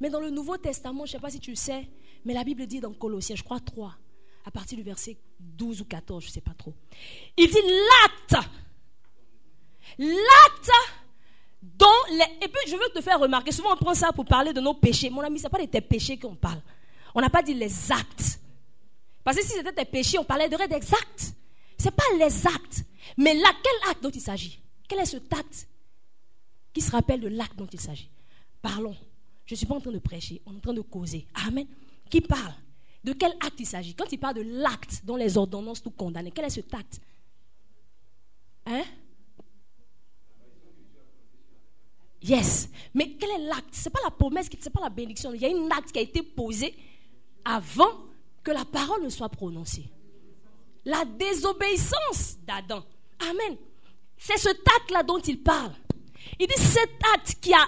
Mais 0.00 0.10
dans 0.10 0.20
le 0.20 0.30
Nouveau 0.30 0.56
Testament, 0.56 1.06
je 1.06 1.12
ne 1.12 1.18
sais 1.18 1.22
pas 1.22 1.30
si 1.30 1.38
tu 1.38 1.50
le 1.50 1.56
sais, 1.56 1.88
mais 2.24 2.34
la 2.34 2.44
Bible 2.44 2.66
dit 2.66 2.80
dans 2.80 2.92
Colossiens, 2.92 3.36
je 3.36 3.42
crois 3.42 3.60
3, 3.60 3.94
à 4.44 4.50
partir 4.50 4.76
du 4.76 4.82
verset 4.82 5.16
12 5.38 5.82
ou 5.82 5.84
14, 5.84 6.22
je 6.22 6.28
ne 6.28 6.32
sais 6.32 6.40
pas 6.40 6.54
trop. 6.54 6.74
Il 7.36 7.46
dit 7.46 7.58
l'acte 8.32 8.48
L'acte 9.98 10.70
dont 11.62 11.86
les... 12.10 12.46
Et 12.46 12.48
puis 12.48 12.70
je 12.70 12.76
veux 12.76 12.88
te 12.94 13.00
faire 13.00 13.18
remarquer, 13.18 13.52
souvent 13.52 13.72
on 13.72 13.76
prend 13.76 13.94
ça 13.94 14.12
pour 14.12 14.24
parler 14.24 14.52
de 14.52 14.60
nos 14.60 14.74
péchés. 14.74 15.10
Mon 15.10 15.22
ami, 15.22 15.38
ce 15.38 15.44
n'est 15.44 15.50
pas 15.50 15.60
de 15.60 15.66
tes 15.66 15.80
péchés 15.80 16.18
qu'on 16.18 16.34
parle. 16.34 16.60
On 17.14 17.20
n'a 17.20 17.30
pas 17.30 17.42
dit 17.42 17.54
les 17.54 17.92
actes. 17.92 18.40
Parce 19.22 19.36
que 19.36 19.44
si 19.44 19.52
c'était 19.52 19.72
tes 19.72 19.84
péchés, 19.84 20.18
on 20.18 20.24
parlerait 20.24 20.68
des 20.68 20.74
actes. 20.74 21.34
Ce 21.78 21.84
n'est 21.84 21.90
pas 21.90 22.04
les 22.18 22.46
actes. 22.46 22.84
Mais 23.16 23.34
là, 23.34 23.50
quel 23.62 23.90
acte 23.90 24.02
dont 24.02 24.10
il 24.10 24.20
s'agit? 24.20 24.60
Quel 24.88 25.00
est 25.00 25.06
ce 25.06 25.16
acte 25.16 25.68
qui 26.72 26.80
se 26.80 26.90
rappelle 26.90 27.20
de 27.20 27.28
l'acte 27.28 27.56
dont 27.56 27.68
il 27.72 27.80
s'agit? 27.80 28.10
Parlons. 28.60 28.96
Je 29.46 29.54
ne 29.54 29.56
suis 29.56 29.66
pas 29.66 29.74
en 29.74 29.80
train 29.80 29.92
de 29.92 29.98
prêcher, 29.98 30.40
on 30.46 30.54
est 30.54 30.56
en 30.56 30.60
train 30.60 30.72
de 30.72 30.80
causer. 30.80 31.26
Amen. 31.46 31.66
Qui 32.10 32.20
parle? 32.20 32.54
De 33.02 33.12
quel 33.12 33.32
acte 33.32 33.58
il 33.58 33.66
s'agit? 33.66 33.94
Quand 33.94 34.10
il 34.10 34.18
parle 34.18 34.36
de 34.36 34.42
l'acte 34.42 35.02
dont 35.04 35.16
les 35.16 35.36
ordonnances 35.36 35.82
tout 35.82 35.90
condamnent, 35.90 36.32
quel 36.32 36.46
est 36.46 36.50
ce 36.50 36.60
acte? 36.72 37.00
Hein? 38.66 38.84
Yes. 42.24 42.70
Mais 42.94 43.10
quel 43.20 43.30
est 43.30 43.46
l'acte? 43.46 43.74
Ce 43.74 43.84
n'est 43.84 43.92
pas 43.92 44.00
la 44.02 44.10
promesse, 44.10 44.46
ce 44.50 44.56
n'est 44.56 44.72
pas 44.72 44.80
la 44.80 44.88
bénédiction. 44.88 45.34
Il 45.34 45.42
y 45.42 45.46
a 45.46 45.50
un 45.50 45.70
acte 45.70 45.92
qui 45.92 45.98
a 45.98 46.02
été 46.02 46.22
posé 46.22 46.74
avant 47.44 47.92
que 48.42 48.50
la 48.50 48.64
parole 48.64 49.02
ne 49.02 49.10
soit 49.10 49.28
prononcée. 49.28 49.90
La 50.86 51.04
désobéissance 51.04 52.38
d'Adam. 52.46 52.82
Amen. 53.20 53.58
C'est 54.16 54.38
cet 54.38 54.60
acte-là 54.66 55.02
dont 55.02 55.18
il 55.18 55.42
parle. 55.42 55.72
Il 56.38 56.46
dit 56.46 56.54
cet 56.56 56.90
acte 57.14 57.36
qui 57.42 57.52
a 57.52 57.66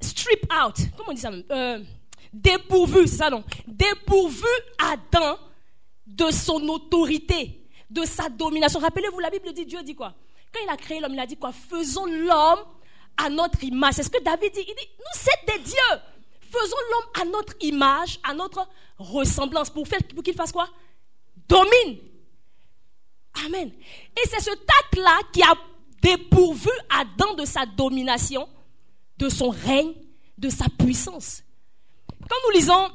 strip 0.00 0.44
out, 0.52 0.76
comment 0.96 1.10
on 1.10 1.14
dit 1.14 1.20
ça 1.20 1.30
euh, 1.30 1.82
Dépourvu, 2.32 3.06
c'est 3.06 3.24
Dépourvu 3.66 4.46
Adam 4.78 5.38
de 6.06 6.30
son 6.30 6.60
autorité, 6.68 7.66
de 7.88 8.04
sa 8.04 8.28
domination. 8.28 8.78
Rappelez-vous, 8.78 9.20
la 9.20 9.30
Bible 9.30 9.52
dit, 9.52 9.64
Dieu 9.64 9.82
dit 9.82 9.94
quoi? 9.94 10.14
Quand 10.52 10.60
il 10.62 10.68
a 10.68 10.76
créé 10.76 11.00
l'homme, 11.00 11.14
il 11.14 11.20
a 11.20 11.26
dit 11.26 11.36
quoi? 11.36 11.52
Faisons 11.52 12.06
l'homme 12.06 12.60
à 13.24 13.30
notre 13.30 13.62
image. 13.64 13.94
C'est 13.94 14.02
ce 14.02 14.10
que 14.10 14.22
David 14.22 14.52
dit. 14.52 14.64
Il 14.66 14.74
dit, 14.74 14.88
nous 14.98 15.20
sommes 15.20 15.56
des 15.56 15.62
dieux. 15.62 16.00
Faisons 16.40 16.76
l'homme 16.90 17.22
à 17.22 17.24
notre 17.30 17.54
image, 17.60 18.18
à 18.22 18.34
notre 18.34 18.66
ressemblance. 18.98 19.70
Pour, 19.70 19.86
faire, 19.86 20.00
pour 20.14 20.22
qu'il 20.22 20.34
fasse 20.34 20.52
quoi? 20.52 20.68
Domine. 21.48 21.98
Amen. 23.46 23.70
Et 24.16 24.28
c'est 24.28 24.40
ce 24.40 24.50
acte-là 24.50 25.18
qui 25.32 25.42
a 25.42 25.54
dépourvu 26.02 26.70
Adam 26.88 27.34
de 27.34 27.44
sa 27.44 27.66
domination, 27.66 28.48
de 29.18 29.28
son 29.28 29.50
règne, 29.50 29.94
de 30.36 30.48
sa 30.48 30.66
puissance. 30.68 31.42
Quand 32.28 32.36
nous 32.46 32.58
lisons, 32.58 32.90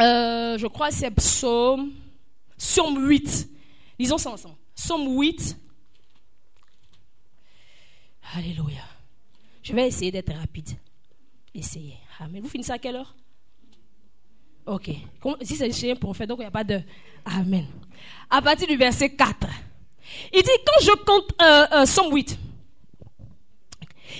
euh, 0.00 0.56
je 0.58 0.66
crois 0.66 0.90
c'est 0.90 1.10
Psaume, 1.10 1.92
Psaume 2.56 3.06
8. 3.08 3.48
Lisons 3.98 4.18
ça 4.18 4.30
ensemble. 4.30 4.56
Psaume 4.74 5.18
8. 5.18 5.56
Alléluia. 8.34 8.95
Je 9.66 9.72
vais 9.72 9.88
essayer 9.88 10.12
d'être 10.12 10.32
rapide. 10.32 10.68
Essayez. 11.52 11.96
Amen. 12.20 12.40
Vous 12.40 12.48
finissez 12.48 12.70
à 12.70 12.78
quelle 12.78 12.94
heure? 12.94 13.16
Ok. 14.64 14.90
Si 15.42 15.56
c'est 15.56 15.72
chez 15.72 15.90
un 15.90 15.96
prophète, 15.96 16.28
donc 16.28 16.38
il 16.38 16.42
n'y 16.42 16.46
a 16.46 16.52
pas 16.52 16.62
de. 16.62 16.80
Amen. 17.24 17.66
À 18.30 18.40
partir 18.40 18.68
du 18.68 18.76
verset 18.76 19.10
4. 19.10 19.48
Il 20.32 20.40
dit, 20.40 20.50
quand 20.64 20.84
je 20.84 20.92
compte, 21.04 21.30
euh, 21.42 21.66
euh, 21.72 21.84
Somme 21.84 22.14
8. 22.14 22.38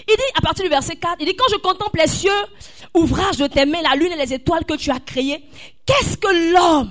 Il 0.08 0.16
dit, 0.16 0.22
à 0.34 0.40
partir 0.40 0.64
du 0.64 0.68
verset 0.68 0.96
4, 0.96 1.18
il 1.20 1.26
dit, 1.26 1.36
quand 1.36 1.48
je 1.52 1.58
contemple 1.58 2.00
les 2.00 2.08
cieux, 2.08 2.30
ouvrage 2.92 3.36
de 3.36 3.46
tes 3.46 3.66
mains, 3.66 3.82
la 3.82 3.94
lune 3.94 4.10
et 4.10 4.16
les 4.16 4.34
étoiles 4.34 4.64
que 4.64 4.74
tu 4.74 4.90
as 4.90 4.98
créées, 4.98 5.44
qu'est-ce 5.84 6.16
que 6.16 6.52
l'homme 6.54 6.90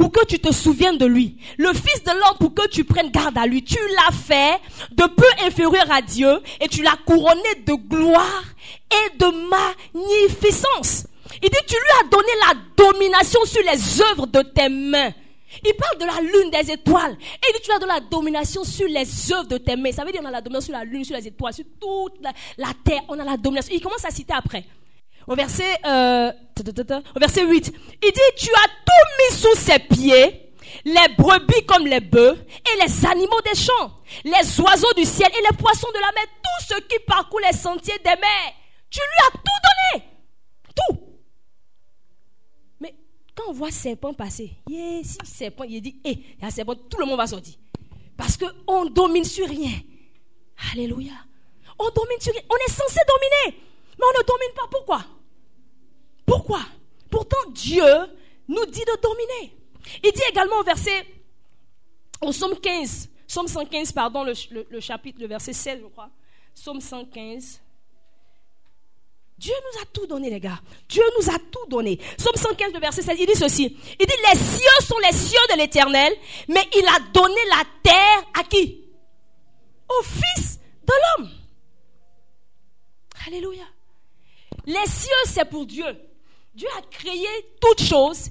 pour 0.00 0.10
que 0.10 0.24
tu 0.24 0.38
te 0.38 0.50
souviennes 0.50 0.96
de 0.96 1.04
lui. 1.04 1.36
Le 1.58 1.74
Fils 1.74 2.02
de 2.02 2.10
l'homme 2.10 2.38
pour 2.40 2.54
que 2.54 2.66
tu 2.68 2.84
prennes 2.84 3.10
garde 3.10 3.36
à 3.36 3.46
lui. 3.46 3.62
Tu 3.62 3.76
l'as 3.76 4.16
fait 4.16 4.58
de 4.92 5.04
peu 5.04 5.26
inférieur 5.44 5.84
à 5.90 6.00
Dieu 6.00 6.40
et 6.58 6.68
tu 6.68 6.82
l'as 6.82 6.96
couronné 7.04 7.54
de 7.66 7.74
gloire 7.74 8.44
et 8.90 9.18
de 9.18 9.26
magnificence. 9.94 11.06
Il 11.42 11.50
dit, 11.50 11.58
tu 11.66 11.74
lui 11.74 12.00
as 12.00 12.08
donné 12.08 12.28
la 12.48 12.82
domination 12.82 13.44
sur 13.44 13.60
les 13.62 14.00
œuvres 14.00 14.26
de 14.26 14.40
tes 14.40 14.70
mains. 14.70 15.12
Il 15.64 15.74
parle 15.74 15.98
de 15.98 16.06
la 16.06 16.22
lune, 16.22 16.50
des 16.50 16.72
étoiles. 16.72 17.12
Et 17.20 17.46
il 17.50 17.52
dit, 17.56 17.62
tu 17.62 17.70
as 17.70 17.78
de 17.78 17.86
la 17.86 18.00
domination 18.00 18.64
sur 18.64 18.88
les 18.88 19.32
œuvres 19.32 19.48
de 19.48 19.58
tes 19.58 19.76
mains. 19.76 19.92
Ça 19.92 20.06
veut 20.06 20.12
dire 20.12 20.22
qu'on 20.22 20.28
a 20.28 20.30
la 20.30 20.40
domination 20.40 20.72
sur 20.72 20.78
la 20.78 20.84
lune, 20.84 21.04
sur 21.04 21.16
les 21.16 21.28
étoiles, 21.28 21.52
sur 21.52 21.64
toute 21.78 22.22
la, 22.22 22.68
terre. 22.82 23.02
On 23.08 23.18
a 23.18 23.24
la 23.24 23.36
domination. 23.36 23.74
Il 23.74 23.82
commence 23.82 24.06
à 24.06 24.10
citer 24.10 24.32
après. 24.32 24.64
Au 25.26 25.34
verset, 25.34 25.76
euh, 25.86 26.32
au 27.16 27.20
verset 27.20 27.44
8. 27.44 27.72
Il 28.02 28.12
dit, 28.12 28.20
tu 28.36 28.50
as 28.50 28.68
tout 28.68 29.06
mis 29.18 29.36
sous 29.36 29.54
ses 29.54 29.78
pieds. 29.78 30.46
Les 30.84 31.14
brebis 31.18 31.66
comme 31.66 31.86
les 31.86 32.00
bœufs 32.00 32.38
et 32.48 32.82
les 32.82 33.06
animaux 33.06 33.40
des 33.44 33.58
champs, 33.58 33.92
les 34.24 34.60
oiseaux 34.60 34.92
du 34.96 35.04
ciel 35.04 35.28
et 35.36 35.42
les 35.50 35.56
poissons 35.56 35.88
de 35.88 36.00
la 36.00 36.12
mer, 36.12 36.24
tout 36.42 36.74
ce 36.74 36.80
qui 36.82 36.98
parcourt 37.06 37.40
les 37.40 37.56
sentiers 37.56 37.98
des 37.98 38.10
mers. 38.10 38.54
Tu 38.88 39.00
lui 39.00 39.26
as 39.26 39.30
tout 39.32 39.98
donné. 39.98 40.04
Tout 40.74 41.10
quand 43.40 43.50
on 43.50 43.52
voit 43.52 43.70
serpent 43.70 44.12
passer, 44.12 44.50
yeah, 44.68 45.02
si 45.02 45.18
serpent, 45.24 45.64
il 45.64 45.80
dit, 45.80 46.00
hé, 46.04 46.18
il 46.38 46.42
y 46.42 46.46
a 46.46 46.50
serpent, 46.50 46.74
tout 46.74 46.98
le 46.98 47.06
monde 47.06 47.16
va 47.16 47.26
sortir. 47.26 47.54
Parce 48.16 48.36
qu'on 48.36 48.86
domine 48.86 49.24
sur 49.24 49.48
rien. 49.48 49.80
Alléluia. 50.72 51.12
On 51.78 51.88
domine 51.88 52.20
sur 52.20 52.32
rien. 52.32 52.42
On 52.50 52.56
est 52.56 52.70
censé 52.70 53.00
dominer. 53.08 53.62
Mais 54.00 54.06
on 54.06 54.18
ne 54.18 54.24
domine 54.26 54.54
pas. 54.56 54.66
Pourquoi? 54.70 55.04
Pourquoi? 56.24 56.60
Pourtant, 57.10 57.50
Dieu 57.50 57.84
nous 58.48 58.64
dit 58.66 58.80
de 58.80 59.00
dominer. 59.02 59.54
Il 60.02 60.12
dit 60.12 60.22
également 60.30 60.56
au 60.60 60.64
verset, 60.64 61.06
au 62.22 62.30
psaume 62.30 62.58
15, 62.58 63.10
psaume 63.26 63.48
115, 63.48 63.92
pardon, 63.92 64.24
le, 64.24 64.32
le 64.70 64.80
chapitre, 64.80 65.20
le 65.20 65.26
verset 65.26 65.52
16, 65.52 65.80
je 65.82 65.86
crois. 65.86 66.10
Psaume 66.54 66.80
115. 66.80 67.60
Dieu 69.40 69.54
nous 69.54 69.82
a 69.82 69.86
tout 69.86 70.06
donné, 70.06 70.28
les 70.28 70.38
gars. 70.38 70.60
Dieu 70.86 71.02
nous 71.18 71.30
a 71.30 71.38
tout 71.38 71.66
donné. 71.66 71.98
Somme 72.18 72.36
115, 72.36 72.72
verset 72.78 73.00
16, 73.00 73.16
il 73.18 73.26
dit 73.26 73.34
ceci. 73.34 73.74
Il 73.98 74.06
dit, 74.06 74.14
les 74.30 74.38
cieux 74.38 74.86
sont 74.86 74.98
les 74.98 75.12
cieux 75.12 75.40
de 75.50 75.56
l'éternel, 75.56 76.12
mais 76.48 76.68
il 76.76 76.86
a 76.86 77.00
donné 77.10 77.40
la 77.48 77.64
terre 77.82 78.24
à 78.38 78.44
qui? 78.44 78.84
Au 79.88 80.02
Fils 80.02 80.60
de 80.86 80.92
l'homme. 80.92 81.30
Alléluia. 83.26 83.64
Les 84.66 84.86
cieux, 84.86 85.10
c'est 85.26 85.48
pour 85.48 85.66
Dieu. 85.66 85.86
Dieu 86.54 86.68
a 86.78 86.82
créé 86.82 87.26
toutes 87.60 87.82
choses 87.82 88.30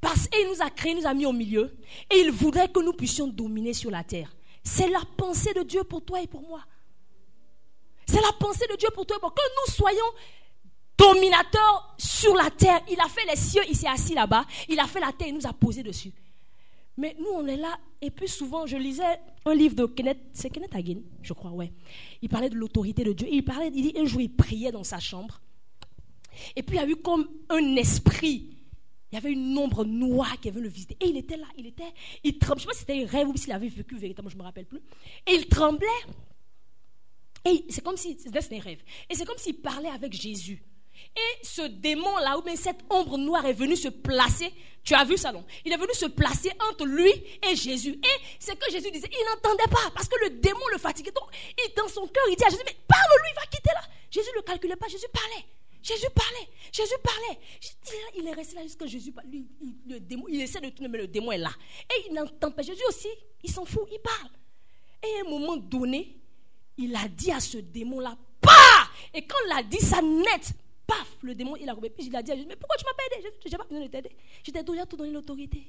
parce 0.00 0.28
qu'il 0.28 0.46
nous 0.48 0.62
a 0.62 0.70
créé, 0.70 0.94
nous 0.94 1.06
a 1.06 1.14
mis 1.14 1.26
au 1.26 1.32
milieu. 1.32 1.76
Et 2.10 2.20
il 2.20 2.30
voudrait 2.30 2.68
que 2.68 2.80
nous 2.80 2.92
puissions 2.92 3.26
dominer 3.26 3.74
sur 3.74 3.90
la 3.90 4.02
terre. 4.02 4.34
C'est 4.62 4.88
la 4.88 5.02
pensée 5.16 5.52
de 5.52 5.62
Dieu 5.62 5.84
pour 5.84 6.04
toi 6.04 6.22
et 6.22 6.26
pour 6.26 6.42
moi. 6.42 6.62
C'est 8.06 8.20
la 8.20 8.32
pensée 8.38 8.66
de 8.70 8.76
Dieu 8.76 8.88
pour 8.94 9.06
toi 9.06 9.18
pour 9.20 9.34
que 9.34 9.40
nous 9.40 9.72
soyons 9.72 10.04
dominateurs 10.96 11.94
sur 11.98 12.34
la 12.34 12.50
terre. 12.50 12.80
Il 12.90 13.00
a 13.00 13.08
fait 13.08 13.24
les 13.26 13.36
cieux, 13.36 13.62
il 13.68 13.76
s'est 13.76 13.88
assis 13.88 14.14
là-bas. 14.14 14.44
Il 14.68 14.78
a 14.80 14.86
fait 14.86 15.00
la 15.00 15.12
terre, 15.12 15.28
il 15.28 15.34
nous 15.34 15.46
a 15.46 15.52
posé 15.52 15.82
dessus. 15.82 16.12
Mais 16.96 17.16
nous, 17.18 17.30
on 17.34 17.46
est 17.46 17.56
là. 17.56 17.78
Et 18.02 18.10
puis 18.10 18.28
souvent, 18.28 18.66
je 18.66 18.76
lisais 18.76 19.20
un 19.44 19.54
livre 19.54 19.74
de 19.74 19.86
Kenneth, 19.86 20.18
c'est 20.32 20.50
Kenneth 20.50 20.74
Hagin, 20.74 21.00
je 21.22 21.32
crois, 21.32 21.50
ouais. 21.50 21.72
Il 22.20 22.28
parlait 22.28 22.50
de 22.50 22.56
l'autorité 22.56 23.04
de 23.04 23.12
Dieu. 23.12 23.28
il 23.30 23.44
parlait, 23.44 23.70
il 23.74 23.82
dit, 23.82 23.94
un 23.96 24.04
jour, 24.04 24.20
il 24.20 24.34
priait 24.34 24.72
dans 24.72 24.84
sa 24.84 24.98
chambre. 24.98 25.40
Et 26.56 26.62
puis, 26.62 26.76
il 26.76 26.80
y 26.80 26.84
a 26.84 26.88
eu 26.88 26.96
comme 26.96 27.28
un 27.48 27.76
esprit. 27.76 28.56
Il 29.12 29.16
y 29.16 29.18
avait 29.18 29.32
une 29.32 29.58
ombre 29.58 29.84
noire 29.84 30.38
qui 30.40 30.48
avait 30.48 30.60
le 30.60 30.68
visiter. 30.68 30.96
Et 31.00 31.08
il 31.08 31.16
était 31.16 31.36
là, 31.36 31.46
il 31.56 31.66
était, 31.66 31.92
il 32.22 32.38
tremblait. 32.38 32.62
Je 32.62 32.68
ne 32.68 32.72
sais 32.72 32.84
pas 32.84 32.92
si 32.94 32.96
c'était 32.96 33.02
un 33.02 33.06
rêve 33.06 33.28
ou 33.28 33.36
s'il 33.36 33.52
avait 33.52 33.68
vécu 33.68 33.96
véritablement, 33.96 34.30
je 34.30 34.36
ne 34.36 34.40
me 34.40 34.44
rappelle 34.44 34.66
plus. 34.66 34.80
Et 35.26 35.34
il 35.34 35.46
tremblait. 35.48 35.88
Et 37.44 37.64
c'est 37.70 37.82
comme 37.82 37.96
si, 37.96 38.16
c'était 38.18 38.38
un. 38.38 38.70
Et 39.08 39.14
c'est 39.14 39.24
comme 39.24 39.38
s'il 39.38 39.56
parlait 39.56 39.88
avec 39.88 40.12
Jésus. 40.12 40.62
Et 41.16 41.44
ce 41.44 41.62
démon-là, 41.62 42.38
ou 42.38 42.42
bien 42.42 42.54
cette 42.54 42.80
ombre 42.90 43.18
noire 43.18 43.44
est 43.46 43.52
venue 43.52 43.76
se 43.76 43.88
placer. 43.88 44.52
Tu 44.84 44.94
as 44.94 45.04
vu 45.04 45.16
ça, 45.16 45.32
non 45.32 45.44
Il 45.64 45.72
est 45.72 45.76
venu 45.76 45.92
se 45.92 46.06
placer 46.06 46.50
entre 46.70 46.86
lui 46.86 47.12
et 47.48 47.56
Jésus. 47.56 47.98
Et 48.02 48.24
c'est 48.38 48.58
que 48.58 48.70
Jésus 48.70 48.90
disait, 48.90 49.10
il 49.10 49.26
n'entendait 49.28 49.70
pas, 49.70 49.90
parce 49.94 50.08
que 50.08 50.16
le 50.24 50.30
démon 50.30 50.60
le 50.72 50.78
fatiguait. 50.78 51.10
Donc, 51.10 51.28
il, 51.58 51.74
dans 51.74 51.88
son 51.88 52.06
cœur, 52.06 52.24
il 52.30 52.36
dit 52.36 52.44
à 52.44 52.48
Jésus, 52.48 52.62
mais 52.64 52.76
parle-lui, 52.86 53.34
va 53.34 53.46
quitter 53.46 53.70
là. 53.74 53.82
Jésus 54.10 54.28
ne 54.30 54.36
le 54.36 54.42
calculait 54.42 54.76
pas, 54.76 54.88
Jésus 54.88 55.06
parlait. 55.12 55.44
Jésus 55.82 56.08
parlait, 56.14 56.48
Jésus 56.72 56.94
parlait. 57.02 57.38
Il 58.16 58.26
est 58.26 58.32
resté 58.32 58.54
là 58.54 58.62
jusqu'à 58.62 58.86
Jésus. 58.86 59.12
Lui, 59.30 59.46
le 59.88 59.98
démon, 59.98 60.26
il 60.28 60.40
essaie 60.40 60.60
de 60.60 60.68
tourner, 60.68 60.88
mais 60.88 60.98
le 60.98 61.08
démon 61.08 61.32
est 61.32 61.38
là. 61.38 61.50
Et 61.90 62.08
il 62.08 62.14
n'entend 62.14 62.50
pas. 62.50 62.62
Jésus 62.62 62.82
aussi, 62.88 63.08
il 63.42 63.50
s'en 63.50 63.64
fout, 63.64 63.88
il 63.90 63.98
parle. 63.98 64.30
Et 65.02 65.20
à 65.20 65.26
un 65.26 65.30
moment 65.30 65.56
donné, 65.56 66.16
il 66.76 66.94
a 66.94 67.08
dit 67.08 67.32
à 67.32 67.40
ce 67.40 67.58
démon-là, 67.58 68.16
pas 68.40 68.88
Et 69.14 69.22
quand 69.22 69.38
il 69.46 69.52
a 69.52 69.62
dit 69.62 69.80
ça 69.80 70.02
net, 70.02 70.52
paf, 70.86 71.16
le 71.22 71.34
démon, 71.34 71.56
il 71.56 71.68
a 71.68 71.74
coupé. 71.74 71.90
Puis 71.90 72.06
il 72.06 72.16
a 72.16 72.22
dit 72.22 72.32
à 72.32 72.36
Jésus, 72.36 72.46
mais 72.48 72.56
pourquoi 72.56 72.76
tu 72.76 72.84
m'as 72.84 72.94
pas 72.94 73.02
aidé? 73.06 73.28
Je 73.44 73.50
n'ai 73.50 73.56
pas 73.56 73.64
besoin 73.64 73.86
de 73.86 73.90
t'aider. 73.90 74.10
Je 74.44 74.50
t'ai 74.50 74.62
déjà 74.62 74.86
tout 74.86 74.96
donné 74.96 75.12
l'autorité. 75.12 75.66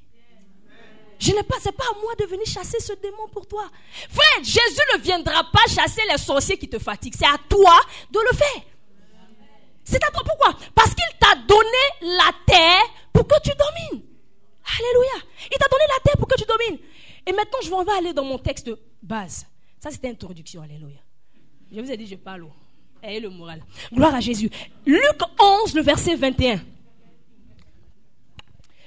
Je 1.20 1.32
n'ai 1.34 1.44
pas, 1.44 1.60
pas 1.60 1.84
à 1.92 2.00
moi 2.02 2.16
de 2.20 2.26
venir 2.26 2.46
chasser 2.48 2.80
ce 2.80 2.94
démon 2.94 3.28
pour 3.32 3.46
toi. 3.48 3.70
Frère, 4.10 4.44
Jésus 4.44 4.82
ne 4.96 5.02
viendra 5.02 5.44
pas 5.52 5.68
chasser 5.70 6.02
les 6.12 6.18
sorciers 6.18 6.58
qui 6.58 6.68
te 6.68 6.80
fatiguent. 6.80 7.14
C'est 7.16 7.28
à 7.28 7.38
toi 7.48 7.78
de 8.10 8.20
le 8.20 8.36
faire. 8.36 8.64
C'est 9.92 10.04
à 10.04 10.12
toi. 10.12 10.24
Pourquoi? 10.26 10.58
Parce 10.74 10.96
qu'il 10.96 11.18
t'a 11.20 11.36
donné 11.36 12.16
la 12.18 12.32
terre 12.46 12.82
pour 13.12 13.28
que 13.28 13.36
tu 13.44 13.50
domines. 13.50 14.04
Alléluia. 14.80 15.28
Il 15.52 15.58
t'a 15.58 15.68
donné 15.68 15.84
la 15.90 16.04
terre 16.04 16.18
pour 16.18 16.28
que 16.28 16.36
tu 16.36 16.46
domines. 16.46 16.80
Et 17.28 17.34
maintenant, 17.34 17.60
je 17.62 17.70
vais 17.70 17.98
aller 17.98 18.14
dans 18.14 18.24
mon 18.24 18.38
texte 18.38 18.68
de 18.68 18.80
base. 19.04 19.46
Ça, 19.80 19.92
c'était 19.92 20.10
introduction. 20.10 20.62
Alléluia. 20.62 21.00
Je 21.72 21.82
vous 21.82 21.92
ai 21.92 21.98
dit, 21.98 22.08
je 22.08 22.16
parle. 22.16 22.46
Et 23.04 23.20
le 23.20 23.30
moral. 23.30 23.62
Gloire 23.92 24.16
à 24.16 24.22
Jésus. 24.22 24.50
Luc 24.86 25.20
11, 25.40 25.74
le 25.74 25.82
verset 25.82 26.16
21. 26.16 26.62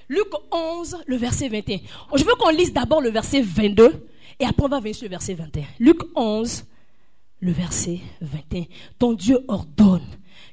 Luc 0.08 0.28
11, 0.52 0.98
le 1.06 1.16
verset 1.16 1.48
21. 1.48 1.78
Je 2.14 2.24
veux 2.24 2.34
qu'on 2.36 2.50
lise 2.50 2.72
d'abord 2.72 3.00
le 3.00 3.10
verset 3.10 3.40
22 3.40 4.06
et 4.38 4.44
après 4.44 4.64
on 4.64 4.68
va 4.68 4.78
venir 4.80 4.94
sur 4.94 5.04
le 5.04 5.10
verset 5.10 5.34
21. 5.34 5.64
Luc 5.80 5.98
11, 6.14 6.64
le 7.40 7.52
verset 7.52 8.00
21. 8.20 8.64
Ton 8.98 9.14
Dieu 9.14 9.38
ordonne 9.48 10.06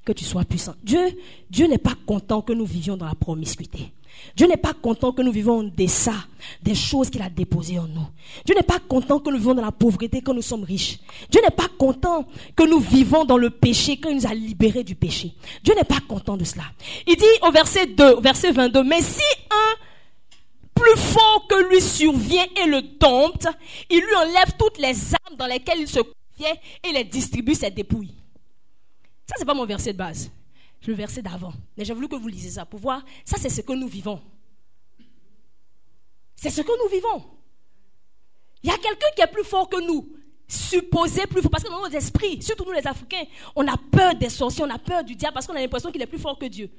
que 0.05 0.11
tu 0.11 0.25
sois 0.25 0.45
puissant. 0.45 0.75
Dieu, 0.83 1.17
Dieu 1.49 1.67
n'est 1.67 1.77
pas 1.77 1.95
content 2.05 2.41
que 2.41 2.53
nous 2.53 2.65
vivions 2.65 2.97
dans 2.97 3.05
la 3.05 3.15
promiscuité. 3.15 3.91
Dieu 4.35 4.47
n'est 4.47 4.57
pas 4.57 4.73
content 4.73 5.11
que 5.11 5.21
nous 5.21 5.31
vivons 5.31 5.59
en 5.59 5.63
deçà 5.63 6.13
des 6.61 6.75
choses 6.75 7.09
qu'il 7.09 7.21
a 7.21 7.29
déposées 7.29 7.79
en 7.79 7.87
nous. 7.87 8.07
Dieu 8.45 8.55
n'est 8.55 8.63
pas 8.63 8.79
content 8.79 9.19
que 9.19 9.29
nous 9.29 9.37
vivons 9.37 9.53
dans 9.53 9.61
la 9.61 9.71
pauvreté 9.71 10.21
quand 10.21 10.33
nous 10.33 10.41
sommes 10.41 10.63
riches. 10.63 10.99
Dieu 11.29 11.41
n'est 11.41 11.55
pas 11.55 11.69
content 11.77 12.27
que 12.55 12.63
nous 12.63 12.79
vivons 12.79 13.25
dans 13.25 13.37
le 13.37 13.49
péché 13.49 13.97
quand 13.97 14.09
il 14.09 14.17
nous 14.17 14.27
a 14.27 14.33
libérés 14.33 14.83
du 14.83 14.95
péché. 14.95 15.33
Dieu 15.63 15.73
n'est 15.75 15.83
pas 15.83 15.99
content 16.07 16.37
de 16.37 16.43
cela. 16.43 16.63
Il 17.07 17.15
dit 17.15 17.25
au 17.47 17.51
verset 17.51 17.87
2, 17.87 18.13
au 18.15 18.21
verset 18.21 18.51
22, 18.51 18.83
mais 18.83 19.01
si 19.01 19.23
un 19.49 19.75
plus 20.73 20.99
fort 20.99 21.45
que 21.47 21.69
lui 21.69 21.81
survient 21.81 22.45
et 22.63 22.67
le 22.67 22.81
dompte, 22.81 23.47
il 23.89 23.99
lui 23.99 24.15
enlève 24.15 24.53
toutes 24.57 24.79
les 24.79 25.13
armes 25.13 25.37
dans 25.37 25.47
lesquelles 25.47 25.81
il 25.81 25.87
se 25.87 25.99
confiait 25.99 26.59
et 26.83 26.91
les 26.91 27.03
distribue 27.03 27.55
ses 27.55 27.69
dépouilles. 27.69 28.20
Ça, 29.31 29.37
c'est 29.39 29.45
pas 29.45 29.53
mon 29.53 29.65
verset 29.65 29.93
de 29.93 29.97
base 29.97 30.29
le 30.89 30.95
verset 30.95 31.21
d'avant. 31.21 31.53
Mais 31.77 31.85
j'ai 31.85 31.93
voulu 31.93 32.07
que 32.07 32.15
vous 32.15 32.27
lisiez 32.27 32.51
ça 32.51 32.65
pour 32.65 32.79
voir, 32.79 33.03
ça 33.25 33.37
c'est 33.37 33.49
ce 33.49 33.61
que 33.61 33.73
nous 33.73 33.87
vivons. 33.87 34.21
C'est 36.35 36.49
ce 36.49 36.61
que 36.61 36.83
nous 36.83 36.89
vivons. 36.89 37.23
Il 38.63 38.69
y 38.69 38.73
a 38.73 38.77
quelqu'un 38.77 39.07
qui 39.15 39.21
est 39.21 39.31
plus 39.31 39.43
fort 39.43 39.69
que 39.69 39.79
nous, 39.79 40.15
supposé 40.47 41.27
plus 41.27 41.41
fort, 41.41 41.51
parce 41.51 41.63
que 41.63 41.69
dans 41.69 41.87
nos 41.87 41.95
esprits, 41.95 42.41
surtout 42.41 42.65
nous 42.65 42.71
les 42.71 42.85
Africains, 42.85 43.25
on 43.55 43.67
a 43.67 43.77
peur 43.77 44.15
des 44.15 44.29
sorciers, 44.29 44.63
on 44.63 44.69
a 44.69 44.79
peur 44.79 45.03
du 45.03 45.15
diable, 45.15 45.35
parce 45.35 45.45
qu'on 45.45 45.55
a 45.55 45.59
l'impression 45.59 45.91
qu'il 45.91 46.01
est 46.01 46.07
plus 46.07 46.19
fort 46.19 46.37
que 46.37 46.45
Dieu. 46.45 46.69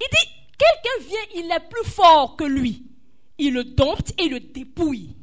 Il 0.00 0.06
dit, 0.10 0.32
quelqu'un 0.58 1.08
vient, 1.08 1.42
il 1.42 1.50
est 1.50 1.68
plus 1.68 1.84
fort 1.84 2.36
que 2.36 2.44
lui. 2.44 2.82
Il 3.38 3.52
le 3.52 3.64
dompte 3.64 4.18
et 4.18 4.28
le 4.28 4.40
dépouille. 4.40 5.14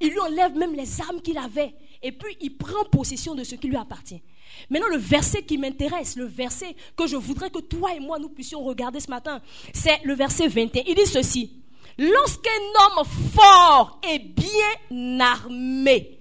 Il 0.00 0.10
lui 0.10 0.20
enlève 0.20 0.54
même 0.56 0.74
les 0.74 1.00
armes 1.00 1.22
qu'il 1.22 1.38
avait. 1.38 1.74
Et 2.02 2.12
puis 2.12 2.36
il 2.40 2.56
prend 2.56 2.84
possession 2.84 3.34
de 3.34 3.44
ce 3.44 3.54
qui 3.54 3.68
lui 3.68 3.76
appartient. 3.76 4.22
Maintenant, 4.70 4.88
le 4.88 4.98
verset 4.98 5.42
qui 5.42 5.58
m'intéresse, 5.58 6.16
le 6.16 6.24
verset 6.24 6.74
que 6.96 7.06
je 7.06 7.16
voudrais 7.16 7.50
que 7.50 7.60
toi 7.60 7.94
et 7.94 8.00
moi 8.00 8.18
nous 8.18 8.28
puissions 8.28 8.62
regarder 8.64 9.00
ce 9.00 9.10
matin, 9.10 9.40
c'est 9.72 10.02
le 10.04 10.14
verset 10.14 10.48
21. 10.48 10.82
Il 10.86 10.94
dit 10.94 11.06
ceci. 11.06 11.62
Lorsqu'un 11.98 12.50
homme 12.50 13.06
fort 13.06 14.00
et 14.08 14.18
bien 14.18 15.20
armé, 15.20 16.16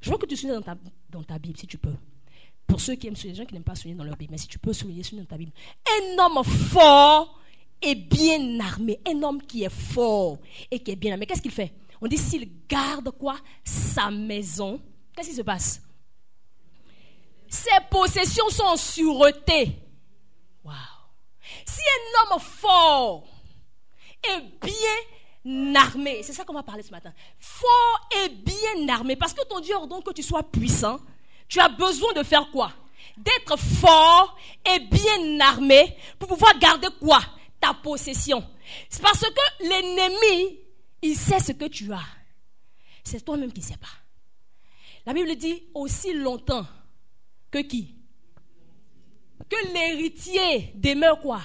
je 0.00 0.10
veux 0.10 0.18
que 0.18 0.26
tu 0.26 0.36
soulignes 0.36 0.60
dans 1.10 1.22
ta, 1.22 1.38
Bible, 1.38 1.58
si 1.58 1.66
tu 1.66 1.78
peux. 1.78 1.94
Pour 2.66 2.80
ceux 2.80 2.94
qui 2.94 3.06
aiment 3.08 3.16
les 3.24 3.34
gens 3.34 3.44
qui 3.44 3.54
n'aiment 3.54 3.64
pas 3.64 3.74
souligner 3.74 3.98
dans 3.98 4.04
leur 4.04 4.16
Bible, 4.16 4.32
mais 4.32 4.38
si 4.38 4.46
tu 4.46 4.58
peux 4.58 4.72
souligner, 4.72 5.02
souligner 5.02 5.24
dans 5.24 5.30
ta 5.30 5.38
Bible. 5.38 5.52
Un 5.86 6.24
homme 6.24 6.44
fort 6.44 7.40
et 7.82 7.94
bien 7.94 8.60
armé, 8.60 9.00
un 9.08 9.22
homme 9.22 9.42
qui 9.42 9.64
est 9.64 9.72
fort 9.72 10.38
et 10.70 10.78
qui 10.80 10.90
est 10.90 10.96
bien 10.96 11.12
armé, 11.12 11.26
qu'est-ce 11.26 11.42
qu'il 11.42 11.50
fait? 11.50 11.72
On 12.00 12.06
dit 12.06 12.18
s'il 12.18 12.50
garde 12.66 13.10
quoi? 13.10 13.36
Sa 13.64 14.10
maison. 14.10 14.80
Qu'est-ce 15.14 15.30
qui 15.30 15.34
se 15.36 15.42
passe? 15.42 15.82
Ses 17.48 17.70
possessions 17.90 18.48
sont 18.48 18.64
en 18.64 18.76
sûreté. 18.76 19.76
Wow. 20.64 20.72
Si 21.66 21.80
un 21.80 22.32
homme 22.34 22.40
fort 22.40 23.24
et 24.24 24.40
bien 24.62 25.74
armé, 25.74 26.22
c'est 26.22 26.32
ça 26.32 26.44
qu'on 26.44 26.52
va 26.52 26.62
parler 26.62 26.82
ce 26.82 26.90
matin, 26.90 27.12
fort 27.38 28.08
et 28.22 28.28
bien 28.28 28.88
armé, 28.88 29.16
parce 29.16 29.32
que 29.34 29.44
ton 29.46 29.60
Dieu 29.60 29.74
ordonne 29.74 30.02
que 30.02 30.12
tu 30.12 30.22
sois 30.22 30.42
puissant, 30.42 31.00
tu 31.48 31.58
as 31.58 31.68
besoin 31.68 32.12
de 32.12 32.22
faire 32.22 32.50
quoi? 32.52 32.72
D'être 33.16 33.58
fort 33.58 34.36
et 34.72 34.78
bien 34.78 35.40
armé 35.40 35.96
pour 36.18 36.28
pouvoir 36.28 36.56
garder 36.58 36.88
quoi? 37.00 37.20
Ta 37.60 37.74
possession. 37.74 38.44
C'est 38.88 39.02
parce 39.02 39.20
que 39.20 39.64
l'ennemi, 39.64 40.60
il 41.02 41.16
sait 41.16 41.40
ce 41.40 41.52
que 41.52 41.66
tu 41.66 41.92
as. 41.92 42.06
C'est 43.04 43.24
toi-même 43.24 43.52
qui 43.52 43.60
ne 43.60 43.64
sais 43.64 43.76
pas. 43.76 43.88
La 45.06 45.14
Bible 45.14 45.34
dit 45.36 45.62
aussi 45.74 46.12
longtemps 46.12 46.66
que 47.50 47.58
qui? 47.58 47.94
Que 49.48 49.72
l'héritier 49.72 50.72
demeure 50.74 51.20
quoi? 51.20 51.40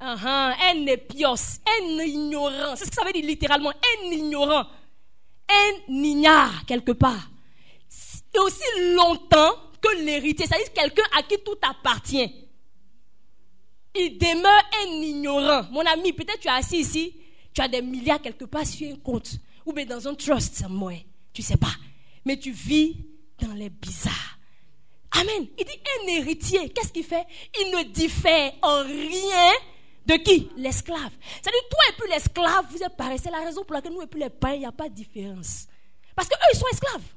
Uh 0.00 0.04
Un 0.04 0.86
épios, 0.86 1.60
un 1.66 2.02
ignorant. 2.02 2.76
C'est 2.76 2.84
ce 2.84 2.90
que 2.90 2.96
ça 2.96 3.04
veut 3.04 3.12
dire 3.12 3.24
littéralement, 3.24 3.70
un 3.70 4.04
ignorant. 4.10 4.66
Un 5.48 5.92
ignare 5.92 6.64
quelque 6.66 6.92
part. 6.92 7.28
Et 8.34 8.38
aussi 8.38 8.94
longtemps 8.94 9.54
que 9.80 10.04
l'héritier, 10.04 10.46
c'est-à-dire 10.46 10.72
quelqu'un 10.72 11.04
à 11.16 11.22
qui 11.22 11.38
tout 11.38 11.56
appartient. 11.62 12.30
Il 13.94 14.18
demeure 14.18 14.62
un 14.82 14.88
ignorant. 15.02 15.66
Mon 15.70 15.80
ami, 15.80 16.12
peut-être 16.12 16.40
tu 16.40 16.48
es 16.48 16.50
assis 16.50 16.78
ici, 16.78 17.16
tu 17.56 17.62
as 17.62 17.68
des 17.68 17.80
milliards 17.80 18.20
quelque 18.20 18.44
part 18.44 18.66
sur 18.66 18.86
un 18.92 18.96
compte, 18.96 19.30
ou 19.64 19.72
bien 19.72 19.86
dans 19.86 20.06
un 20.06 20.14
trust 20.14 20.56
somewhere. 20.56 21.06
Tu 21.32 21.40
ne 21.40 21.46
sais 21.46 21.56
pas. 21.56 21.74
Mais 22.26 22.38
tu 22.38 22.52
vis 22.52 22.98
dans 23.40 23.54
les 23.54 23.70
bizarres. 23.70 24.38
Amen. 25.12 25.48
Il 25.58 25.64
dit 25.64 25.80
un 26.02 26.08
héritier, 26.18 26.68
qu'est-ce 26.68 26.92
qu'il 26.92 27.04
fait? 27.04 27.24
Il 27.58 27.70
ne 27.70 27.84
diffère 27.84 28.52
en 28.60 28.82
rien 28.82 29.52
de 30.04 30.16
qui? 30.16 30.50
L'esclave. 30.58 31.12
C'est-à-dire, 31.40 31.62
toi 31.70 31.80
et 31.88 31.92
puis 31.98 32.10
l'esclave, 32.10 32.66
vous 32.70 32.82
êtes 32.82 32.94
pareils. 32.94 33.18
C'est 33.18 33.30
la 33.30 33.40
raison 33.40 33.64
pour 33.64 33.72
laquelle 33.72 33.94
nous 33.94 34.02
et 34.02 34.06
puis 34.06 34.20
les 34.20 34.28
pains, 34.28 34.52
il 34.52 34.60
n'y 34.60 34.66
a 34.66 34.72
pas 34.72 34.90
de 34.90 34.94
différence. 34.94 35.66
Parce 36.14 36.28
qu'eux, 36.28 36.36
ils 36.52 36.58
sont 36.58 36.66
esclaves. 36.70 37.14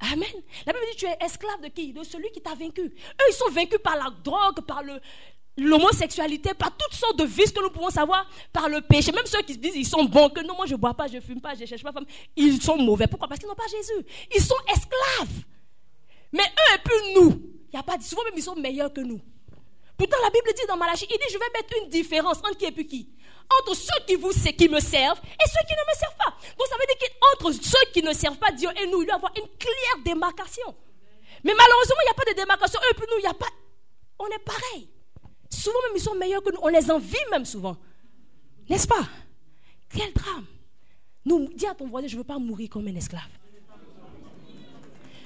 Amen. 0.00 0.42
La 0.64 0.72
Bible 0.72 0.86
dit 0.90 0.96
tu 0.96 1.04
es 1.04 1.18
esclave 1.20 1.60
de 1.60 1.68
qui? 1.68 1.92
De 1.92 2.02
celui 2.02 2.30
qui 2.30 2.40
t'a 2.40 2.54
vaincu. 2.54 2.80
Eux, 2.80 3.28
ils 3.28 3.34
sont 3.34 3.50
vaincus 3.50 3.80
par 3.84 3.96
la 3.96 4.08
drogue, 4.24 4.62
par 4.66 4.82
le, 4.82 4.98
l'homosexualité, 5.60 6.54
par 6.54 6.76
toutes 6.76 6.94
sortes 6.94 7.18
de 7.18 7.24
vices 7.24 7.52
que 7.52 7.62
nous 7.62 7.70
pouvons 7.70 7.90
savoir, 7.90 8.28
par 8.52 8.68
le 8.68 8.80
péché. 8.80 9.12
Même 9.12 9.26
ceux 9.26 9.42
qui 9.42 9.54
se 9.54 9.58
disent 9.58 9.76
ils 9.76 9.86
sont 9.86 10.04
bons, 10.04 10.30
que 10.30 10.40
non, 10.40 10.56
moi 10.56 10.66
je 10.66 10.72
ne 10.72 10.78
bois 10.78 10.94
pas, 10.94 11.06
je 11.06 11.16
ne 11.16 11.20
fume 11.20 11.40
pas, 11.40 11.54
je 11.54 11.60
ne 11.60 11.66
cherche 11.66 11.82
pas 11.82 11.92
femme, 11.92 12.06
ils 12.36 12.60
sont 12.60 12.76
mauvais. 12.76 13.06
Pourquoi? 13.06 13.28
Parce 13.28 13.38
qu'ils 13.38 13.48
n'ont 13.48 13.54
pas 13.54 13.68
Jésus. 13.70 14.06
Ils 14.34 14.42
sont 14.42 14.56
esclaves. 14.68 15.44
Mais 16.32 16.42
eux 16.42 16.74
et 16.74 16.78
puis 16.84 17.14
nous, 17.14 17.42
il 17.72 17.76
y 17.76 17.78
a 17.78 17.82
pas, 17.82 18.00
souvent 18.00 18.24
même 18.24 18.34
ils 18.36 18.42
sont 18.42 18.56
meilleurs 18.56 18.92
que 18.92 19.00
nous. 19.00 19.20
Pourtant 19.96 20.16
la 20.22 20.30
Bible 20.30 20.48
dit 20.56 20.66
dans 20.66 20.76
Malachie, 20.76 21.06
il 21.10 21.16
dit 21.16 21.32
je 21.32 21.38
vais 21.38 21.50
mettre 21.52 21.74
une 21.82 21.90
différence 21.90 22.38
entre 22.38 22.56
qui 22.56 22.64
et 22.64 22.72
puis 22.72 22.86
qui? 22.86 23.10
Entre 23.60 23.74
ceux 23.74 24.04
qui, 24.06 24.14
vous, 24.14 24.30
qui 24.30 24.68
me 24.68 24.80
servent 24.80 25.20
et 25.24 25.48
ceux 25.48 25.66
qui 25.66 25.74
ne 25.74 25.92
me 25.92 25.98
servent 25.98 26.16
pas. 26.16 26.30
Donc 26.56 26.68
ça 26.68 26.76
veut 26.76 26.86
dire 26.86 27.08
qu'entre 27.20 27.52
ceux 27.52 27.92
qui 27.92 28.02
ne 28.02 28.12
servent 28.12 28.38
pas 28.38 28.52
Dieu 28.52 28.68
et 28.80 28.86
nous, 28.86 29.02
il 29.02 29.06
doit 29.06 29.14
y 29.14 29.18
avoir 29.18 29.32
une 29.36 29.48
claire 29.58 30.04
démarcation. 30.04 30.74
Mais 31.42 31.52
malheureusement, 31.54 31.96
il 32.02 32.06
n'y 32.06 32.10
a 32.10 32.14
pas 32.14 32.30
de 32.30 32.36
démarcation. 32.36 32.80
Eux 32.84 32.90
et 32.92 32.94
puis 32.94 33.06
nous, 33.10 33.18
il 33.18 33.22
n'y 33.22 33.28
a 33.28 33.34
pas. 33.34 33.48
On 34.20 34.26
est 34.28 34.44
pareil. 34.44 34.88
Souvent 35.50 35.78
même, 35.88 35.96
ils 35.96 36.02
sont 36.02 36.14
meilleurs 36.14 36.42
que 36.42 36.52
nous. 36.52 36.60
On 36.62 36.68
les 36.68 36.90
envie 36.90 37.16
même 37.30 37.44
souvent. 37.44 37.76
N'est-ce 38.68 38.86
pas? 38.86 39.06
Quel 39.92 40.12
drame. 40.12 40.46
Nous, 41.24 41.48
dis 41.54 41.66
à 41.66 41.74
ton 41.74 41.88
voisin, 41.88 42.06
je 42.06 42.14
ne 42.14 42.20
veux 42.20 42.26
pas 42.26 42.38
mourir 42.38 42.70
comme 42.70 42.86
un 42.86 42.94
esclave. 42.94 43.22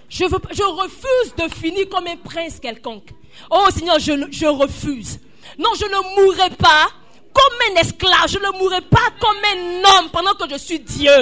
Je, 0.08 0.24
veux, 0.24 0.38
je 0.52 0.62
refuse 0.62 1.34
de 1.36 1.54
finir 1.54 1.88
comme 1.88 2.06
un 2.06 2.16
prince 2.16 2.58
quelconque. 2.58 3.10
Oh 3.50 3.66
Seigneur, 3.70 3.98
je, 3.98 4.12
je 4.30 4.46
refuse. 4.46 5.20
Non, 5.58 5.70
je 5.78 5.84
ne 5.84 6.24
mourrai 6.24 6.50
pas 6.56 6.88
comme 7.32 7.58
un 7.70 7.80
esclave. 7.80 8.28
Je 8.28 8.38
ne 8.38 8.58
mourrai 8.58 8.80
pas 8.80 9.10
comme 9.20 9.36
un 9.36 9.82
homme 9.98 10.10
pendant 10.10 10.34
que 10.34 10.48
je 10.48 10.56
suis 10.56 10.80
Dieu. 10.80 11.16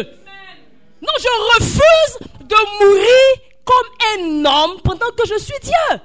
Non, 1.00 1.12
je 1.18 1.54
refuse 1.58 2.28
de 2.40 2.84
mourir 2.84 3.52
comme 3.64 3.86
un 4.18 4.44
homme 4.44 4.80
pendant 4.82 5.10
que 5.10 5.26
je 5.26 5.38
suis 5.38 5.58
Dieu. 5.62 6.00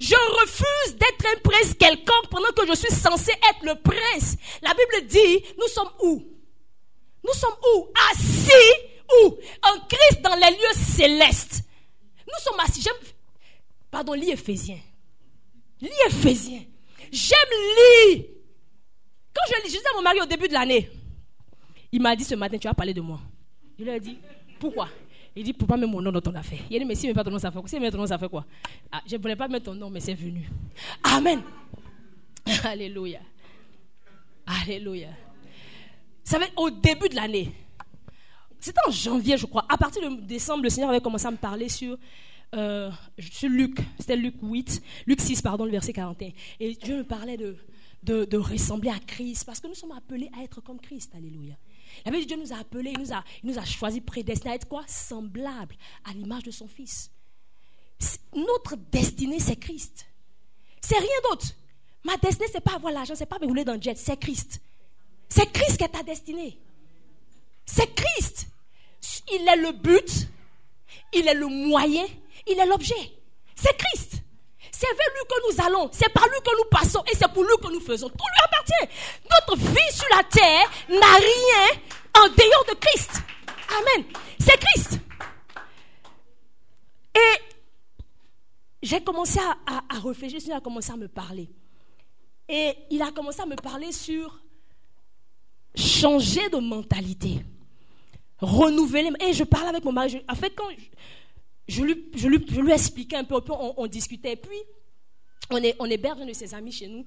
Je 0.00 0.14
refuse 0.14 0.96
d'être 0.96 1.26
un 1.26 1.40
prince 1.40 1.74
quelconque 1.74 2.28
pendant 2.30 2.50
que 2.56 2.66
je 2.66 2.74
suis 2.74 2.92
censé 2.94 3.32
être 3.32 3.64
le 3.64 3.74
prince. 3.80 4.36
La 4.62 4.70
Bible 4.70 5.06
dit, 5.06 5.44
nous 5.58 5.68
sommes 5.68 5.90
où? 6.02 6.22
Nous 7.24 7.34
sommes 7.34 7.56
où? 7.74 7.88
Assis 8.10 8.50
où? 9.22 9.36
En 9.62 9.78
Christ 9.88 10.22
dans 10.22 10.34
les 10.34 10.50
lieux 10.50 10.74
célestes. 10.74 11.62
Nous 12.26 12.42
sommes 12.42 12.60
assis. 12.60 12.84
Pardon, 13.90 14.14
lis 14.14 14.30
Éphésiens. 14.30 14.80
Lis 15.80 15.90
Éphésiens. 16.08 16.64
J'aime 17.10 17.38
lire. 17.76 18.24
Quand 19.34 19.42
je 19.48 19.62
lis, 19.62 19.72
je 19.72 19.76
disais 19.76 19.88
à 19.92 19.96
mon 19.96 20.02
mari 20.02 20.20
au 20.20 20.26
début 20.26 20.48
de 20.48 20.52
l'année, 20.52 20.90
il 21.90 22.00
m'a 22.00 22.16
dit 22.16 22.24
ce 22.24 22.34
matin, 22.34 22.58
tu 22.58 22.66
vas 22.66 22.74
parler 22.74 22.94
de 22.94 23.00
moi. 23.00 23.20
Je 23.78 23.84
lui 23.84 23.90
ai 23.90 24.00
dit, 24.00 24.18
pourquoi? 24.58 24.88
Il 25.34 25.44
dit, 25.44 25.52
pourquoi 25.52 25.76
mettre 25.76 25.90
mon 25.90 26.02
nom 26.02 26.12
dans 26.12 26.20
ton 26.20 26.34
affaire 26.34 26.58
Il 26.70 26.78
dit, 26.78 26.84
mais 26.84 26.94
si 26.94 27.06
mets 27.06 27.14
pas 27.14 27.24
ton 27.24 27.30
nom, 27.30 27.38
ça 27.38 27.50
fait 27.50 27.58
quoi? 27.58 27.68
Si 27.68 27.78
ton 27.78 27.98
nom, 27.98 28.06
ça 28.06 28.18
fait 28.18 28.28
quoi? 28.28 28.44
Ah, 28.90 29.00
Je 29.06 29.16
ne 29.16 29.22
voulais 29.22 29.36
pas 29.36 29.48
mettre 29.48 29.66
ton 29.66 29.74
nom, 29.74 29.88
mais 29.88 30.00
c'est 30.00 30.14
venu. 30.14 30.48
Amen. 31.02 31.40
Alléluia. 32.64 33.20
Alléluia. 34.46 35.08
Ça 36.22 36.38
va 36.38 36.44
être 36.46 36.58
au 36.58 36.70
début 36.70 37.08
de 37.08 37.14
l'année. 37.14 37.50
C'était 38.60 38.80
en 38.86 38.90
janvier, 38.90 39.36
je 39.36 39.46
crois. 39.46 39.64
À 39.68 39.78
partir 39.78 40.02
de 40.08 40.20
décembre, 40.20 40.64
le 40.64 40.70
Seigneur 40.70 40.90
avait 40.90 41.00
commencé 41.00 41.26
à 41.26 41.30
me 41.30 41.36
parler 41.36 41.68
sur, 41.68 41.96
euh, 42.54 42.90
Luc. 43.44 43.78
C'était 43.98 44.16
Luc 44.16 44.34
8, 44.42 44.82
Luc 45.06 45.20
6, 45.20 45.40
pardon, 45.40 45.64
le 45.64 45.70
verset 45.70 45.92
41. 45.94 46.30
Et 46.60 46.74
Dieu 46.74 46.98
me 46.98 47.04
parlait 47.04 47.38
de, 47.38 47.56
de 48.02 48.36
ressembler 48.36 48.90
à 48.90 48.98
Christ, 48.98 49.44
parce 49.44 49.60
que 49.60 49.66
nous 49.66 49.74
sommes 49.74 49.92
appelés 49.92 50.30
à 50.38 50.44
être 50.44 50.60
comme 50.60 50.78
Christ. 50.78 51.12
Alléluia. 51.14 51.54
La 52.04 52.10
Bible 52.10 52.26
Dieu 52.26 52.36
nous 52.36 52.52
a 52.52 52.56
appelés, 52.56 52.92
il 52.92 53.00
nous 53.00 53.12
a, 53.12 53.24
il 53.42 53.50
nous 53.50 53.58
a 53.58 53.64
choisi, 53.64 54.00
prédestinés 54.00 54.52
à 54.52 54.54
être 54.54 54.68
quoi? 54.68 54.84
Semblable 54.86 55.76
à 56.04 56.12
l'image 56.12 56.44
de 56.44 56.50
son 56.50 56.68
Fils. 56.68 57.10
Notre 58.34 58.76
destinée, 58.76 59.38
c'est 59.38 59.56
Christ. 59.56 60.06
C'est 60.80 60.98
rien 60.98 61.30
d'autre. 61.30 61.46
Ma 62.04 62.16
destinée, 62.16 62.48
c'est 62.50 62.60
pas 62.60 62.74
avoir 62.74 62.92
l'argent, 62.92 63.14
c'est 63.14 63.26
pas 63.26 63.38
me 63.38 63.46
rouler 63.46 63.64
dans 63.64 63.74
le 63.74 63.80
jet, 63.80 63.96
c'est 63.96 64.16
Christ. 64.16 64.60
C'est 65.28 65.50
Christ 65.52 65.76
qui 65.76 65.84
est 65.84 65.88
ta 65.88 66.02
destinée. 66.02 66.58
C'est 67.64 67.94
Christ. 67.94 68.48
Il 69.32 69.48
est 69.48 69.56
le 69.56 69.72
but, 69.72 70.28
il 71.12 71.26
est 71.26 71.34
le 71.34 71.46
moyen, 71.46 72.04
il 72.46 72.58
est 72.58 72.66
l'objet. 72.66 73.12
C'est 73.54 73.76
Christ. 73.76 74.22
C'est 74.82 74.96
vers 74.96 75.06
lui 75.14 75.22
que 75.28 75.36
nous 75.46 75.64
allons, 75.64 75.88
c'est 75.92 76.12
par 76.12 76.26
lui 76.26 76.38
que 76.44 76.56
nous 76.56 76.68
passons 76.68 77.04
et 77.08 77.14
c'est 77.14 77.32
pour 77.32 77.44
lui 77.44 77.54
que 77.62 77.72
nous 77.72 77.78
faisons. 77.78 78.08
Tout 78.08 78.16
lui 78.16 78.44
appartient. 78.44 78.92
Notre 79.30 79.56
vie 79.56 79.92
sur 79.92 80.08
la 80.16 80.24
terre 80.24 80.68
n'a 80.88 81.14
rien 81.18 81.80
en 82.18 82.26
dehors 82.26 82.64
de 82.68 82.74
Christ. 82.80 83.22
Amen. 83.78 84.04
C'est 84.40 84.58
Christ. 84.58 84.98
Et 87.14 87.42
j'ai 88.82 89.00
commencé 89.04 89.38
à, 89.38 90.00
réfléchir, 90.00 90.40
il 90.44 90.52
a 90.52 90.60
commencé 90.60 90.90
à 90.90 90.96
me 90.96 91.06
parler. 91.06 91.48
Et 92.48 92.74
il 92.90 93.00
a 93.02 93.12
commencé 93.12 93.40
à 93.40 93.46
me 93.46 93.54
parler 93.54 93.92
sur 93.92 94.40
changer 95.76 96.48
de 96.48 96.56
mentalité, 96.56 97.44
renouveler. 98.40 99.12
Et 99.20 99.32
je 99.32 99.44
parlais 99.44 99.68
avec 99.68 99.84
mon 99.84 99.92
mari. 99.92 100.24
En 100.28 100.34
fait, 100.34 100.52
quand 100.56 100.66
je 101.72 101.82
lui, 101.84 102.10
je 102.14 102.60
lui 102.60 102.72
expliquais 102.72 103.16
un 103.16 103.24
peu, 103.24 103.40
on, 103.76 103.86
discutait. 103.86 104.32
Et 104.32 104.36
puis, 104.36 104.58
on, 105.50 105.56
est, 105.56 105.74
on 105.78 105.86
héberge 105.86 106.20
un 106.20 106.26
de 106.26 106.32
ses 106.32 106.54
amis 106.54 106.72
chez 106.72 106.86
nous. 106.86 107.04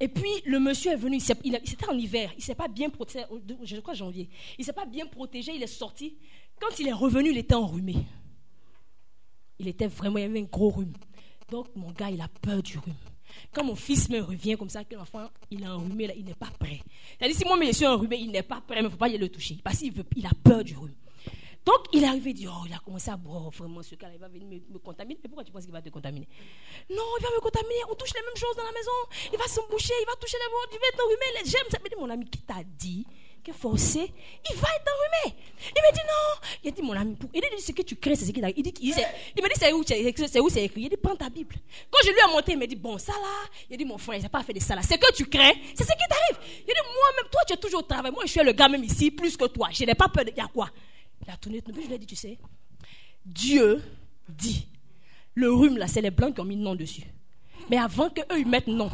Et 0.00 0.08
puis, 0.08 0.30
le 0.46 0.60
monsieur 0.60 0.92
est 0.92 0.96
venu, 0.96 1.18
c'était 1.18 1.88
en 1.88 1.98
hiver, 1.98 2.30
il 2.34 2.38
ne 2.38 2.42
s'est 2.42 2.54
pas 2.54 2.68
bien 2.68 2.88
protégé, 2.88 3.24
je 3.64 3.80
crois 3.80 3.94
janvier, 3.94 4.28
il 4.56 4.60
ne 4.60 4.64
s'est 4.64 4.72
pas 4.72 4.86
bien 4.86 5.06
protégé, 5.06 5.52
il 5.52 5.62
est 5.62 5.66
sorti. 5.66 6.16
Quand 6.60 6.78
il 6.78 6.86
est 6.86 6.92
revenu, 6.92 7.30
il 7.30 7.38
était 7.38 7.54
enrhumé. 7.54 7.96
Il 9.58 9.66
était 9.66 9.88
vraiment, 9.88 10.18
il 10.18 10.24
avait 10.24 10.40
un 10.40 10.44
gros 10.44 10.70
rhume. 10.70 10.92
Donc, 11.50 11.66
mon 11.74 11.90
gars, 11.90 12.10
il 12.10 12.20
a 12.20 12.28
peur 12.28 12.62
du 12.62 12.78
rhume. 12.78 12.94
Quand 13.52 13.64
mon 13.64 13.74
fils 13.74 14.08
me 14.08 14.20
revient 14.20 14.56
comme 14.56 14.68
ça, 14.68 14.84
que 14.84 14.94
l'enfant, 14.94 15.28
il 15.50 15.62
est 15.62 15.68
enrhumé, 15.68 16.14
il 16.16 16.24
n'est 16.24 16.34
pas 16.34 16.50
prêt. 16.58 16.80
C'est-à-dire, 17.18 17.36
si 17.36 17.44
moi, 17.44 17.58
je 17.60 17.72
suis 17.72 17.86
enrhumé, 17.86 18.18
il 18.18 18.30
n'est 18.30 18.42
pas 18.42 18.60
prêt, 18.60 18.76
mais 18.76 18.82
il 18.82 18.84
ne 18.84 18.90
faut 18.90 18.96
pas 18.96 19.08
y 19.08 19.18
le 19.18 19.28
toucher. 19.28 19.58
Parce 19.64 19.78
qu'il 19.78 19.92
il 20.14 20.26
a 20.26 20.30
peur 20.44 20.62
du 20.62 20.76
rhume. 20.76 20.94
Donc, 21.68 21.84
il 21.92 22.02
est 22.02 22.06
arrivé, 22.06 22.30
il 22.30 22.34
dit, 22.34 22.48
oh, 22.48 22.64
il 22.66 22.72
a 22.72 22.78
commencé 22.78 23.10
à 23.10 23.16
boire, 23.18 23.50
vraiment, 23.50 23.82
ce 23.82 23.94
gars 23.94 24.08
il 24.10 24.18
va 24.18 24.26
venir 24.26 24.46
me, 24.48 24.78
contaminer. 24.78 25.20
Mais 25.22 25.28
pourquoi 25.28 25.44
tu 25.44 25.52
penses 25.52 25.64
qu'il 25.64 25.72
va 25.72 25.82
te 25.82 25.90
contaminer? 25.90 26.26
Non, 26.88 27.04
il 27.18 27.22
va 27.22 27.28
me 27.28 27.40
contaminer, 27.40 27.82
on 27.90 27.94
touche 27.94 28.14
les 28.14 28.22
mêmes 28.22 28.36
choses 28.36 28.56
dans 28.56 28.64
la 28.64 28.72
maison, 28.72 28.90
il 29.30 29.38
va 29.38 29.46
se 29.46 29.60
boucher, 29.70 29.92
il 30.00 30.06
va 30.06 30.16
toucher 30.16 30.38
les 30.38 30.50
mots, 30.50 30.64
il 30.72 30.78
va 30.78 30.86
être 30.88 31.04
enrhumé, 31.04 31.44
j'aime 31.44 31.70
ça. 31.70 31.76
Mais 31.84 31.94
mon 32.00 32.08
ami, 32.08 32.24
qui 32.24 32.40
t'a 32.40 32.64
dit 32.64 33.06
que 33.44 33.52
forcé, 33.52 34.00
il 34.00 34.56
va 34.56 34.68
être 34.76 34.90
enrhumé? 34.94 35.36
Il 35.76 35.82
me 35.82 35.92
dit, 35.92 36.00
non. 36.08 36.48
Il 36.64 36.68
a 36.68 36.70
dit, 36.70 36.80
mon 36.80 36.96
ami, 36.96 37.16
pour... 37.16 37.28
il 37.34 37.42
dit, 37.42 37.62
ce 37.62 37.72
que 37.72 37.82
tu 37.82 37.96
crées, 37.96 38.16
c'est 38.16 38.24
ce 38.24 38.32
qu'il 38.32 38.44
a 38.46 38.48
il, 38.48 38.62
dit, 38.62 38.72
il, 38.80 38.94
il 39.36 39.42
me 39.42 39.48
dit, 39.48 40.26
c'est 40.26 40.40
où 40.40 40.48
c'est 40.48 40.64
écrit? 40.64 40.84
Il 40.84 40.88
dit, 40.88 40.96
prends 40.96 41.16
ta 41.16 41.28
Bible. 41.28 41.56
Quand 41.90 42.00
je 42.02 42.12
lui 42.12 42.18
ai 42.18 42.32
monté, 42.32 42.52
il 42.52 42.58
me 42.58 42.66
dit, 42.66 42.76
bon, 42.76 42.96
ça 42.96 43.12
là, 43.12 43.50
il 43.68 43.74
a 43.74 43.76
dit, 43.76 43.84
mon 43.84 43.98
frère, 43.98 44.16
il 44.16 44.22
n'a 44.22 44.30
pas 44.30 44.42
fait 44.42 44.54
de 44.54 44.60
ça 44.60 44.74
là. 44.74 44.80
C'est 44.80 44.96
que 44.96 45.12
tu 45.12 45.26
crains, 45.26 45.52
c'est 45.74 45.84
ce 45.84 45.92
qui 45.92 46.08
t'arrive. 46.08 46.48
Il 46.60 46.72
dit, 46.72 46.80
moi-même, 46.80 47.30
toi, 47.30 47.42
tu 47.46 47.52
es 47.52 47.58
toujours 47.58 47.80
au 47.80 47.82
travail. 47.82 48.10
Moi, 48.10 48.22
je 48.24 48.30
suis 48.30 48.42
le 48.42 48.52
gars 48.52 48.68
même 48.68 48.84
ici, 48.84 49.10
plus 49.10 49.36
que 49.36 49.44
toi. 49.44 49.68
Je 49.70 49.84
n'ai 49.84 49.94
pas 49.94 50.08
peur 50.08 50.24
de. 50.24 50.30
Il 50.30 50.38
y 50.38 50.40
a 50.40 50.46
quoi? 50.46 50.70
Il 51.26 51.30
a 51.30 51.36
tourné, 51.36 51.62
je 51.66 51.72
lui 51.72 51.94
ai 51.94 51.98
dit, 51.98 52.06
tu 52.06 52.16
sais, 52.16 52.38
Dieu 53.24 53.82
dit, 54.28 54.66
le 55.34 55.52
rhume 55.52 55.76
là, 55.78 55.86
c'est 55.86 56.00
les 56.00 56.10
blancs 56.10 56.34
qui 56.34 56.40
ont 56.40 56.44
mis 56.44 56.56
nom 56.56 56.74
dessus. 56.74 57.02
Mais 57.70 57.78
avant 57.78 58.08
qu'eux 58.10 58.38
ils 58.38 58.46
mettent 58.46 58.66
nom, 58.66 58.90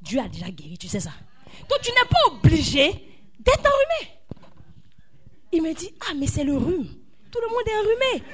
Dieu 0.00 0.20
a 0.20 0.28
déjà 0.28 0.50
guéri, 0.50 0.78
tu 0.78 0.88
sais 0.88 1.00
ça. 1.00 1.12
Donc 1.68 1.80
tu 1.82 1.90
n'es 1.90 2.08
pas 2.08 2.34
obligé 2.34 2.92
d'être 3.38 3.60
enrhumé. 3.60 4.14
Il 5.52 5.62
me 5.62 5.74
dit, 5.74 5.90
ah 6.08 6.14
mais 6.16 6.26
c'est 6.26 6.44
le 6.44 6.56
rhume. 6.56 6.88
Tout 7.30 7.38
le 7.40 7.48
monde 7.48 7.66
est 7.66 7.78
enrhumé. 7.78 8.24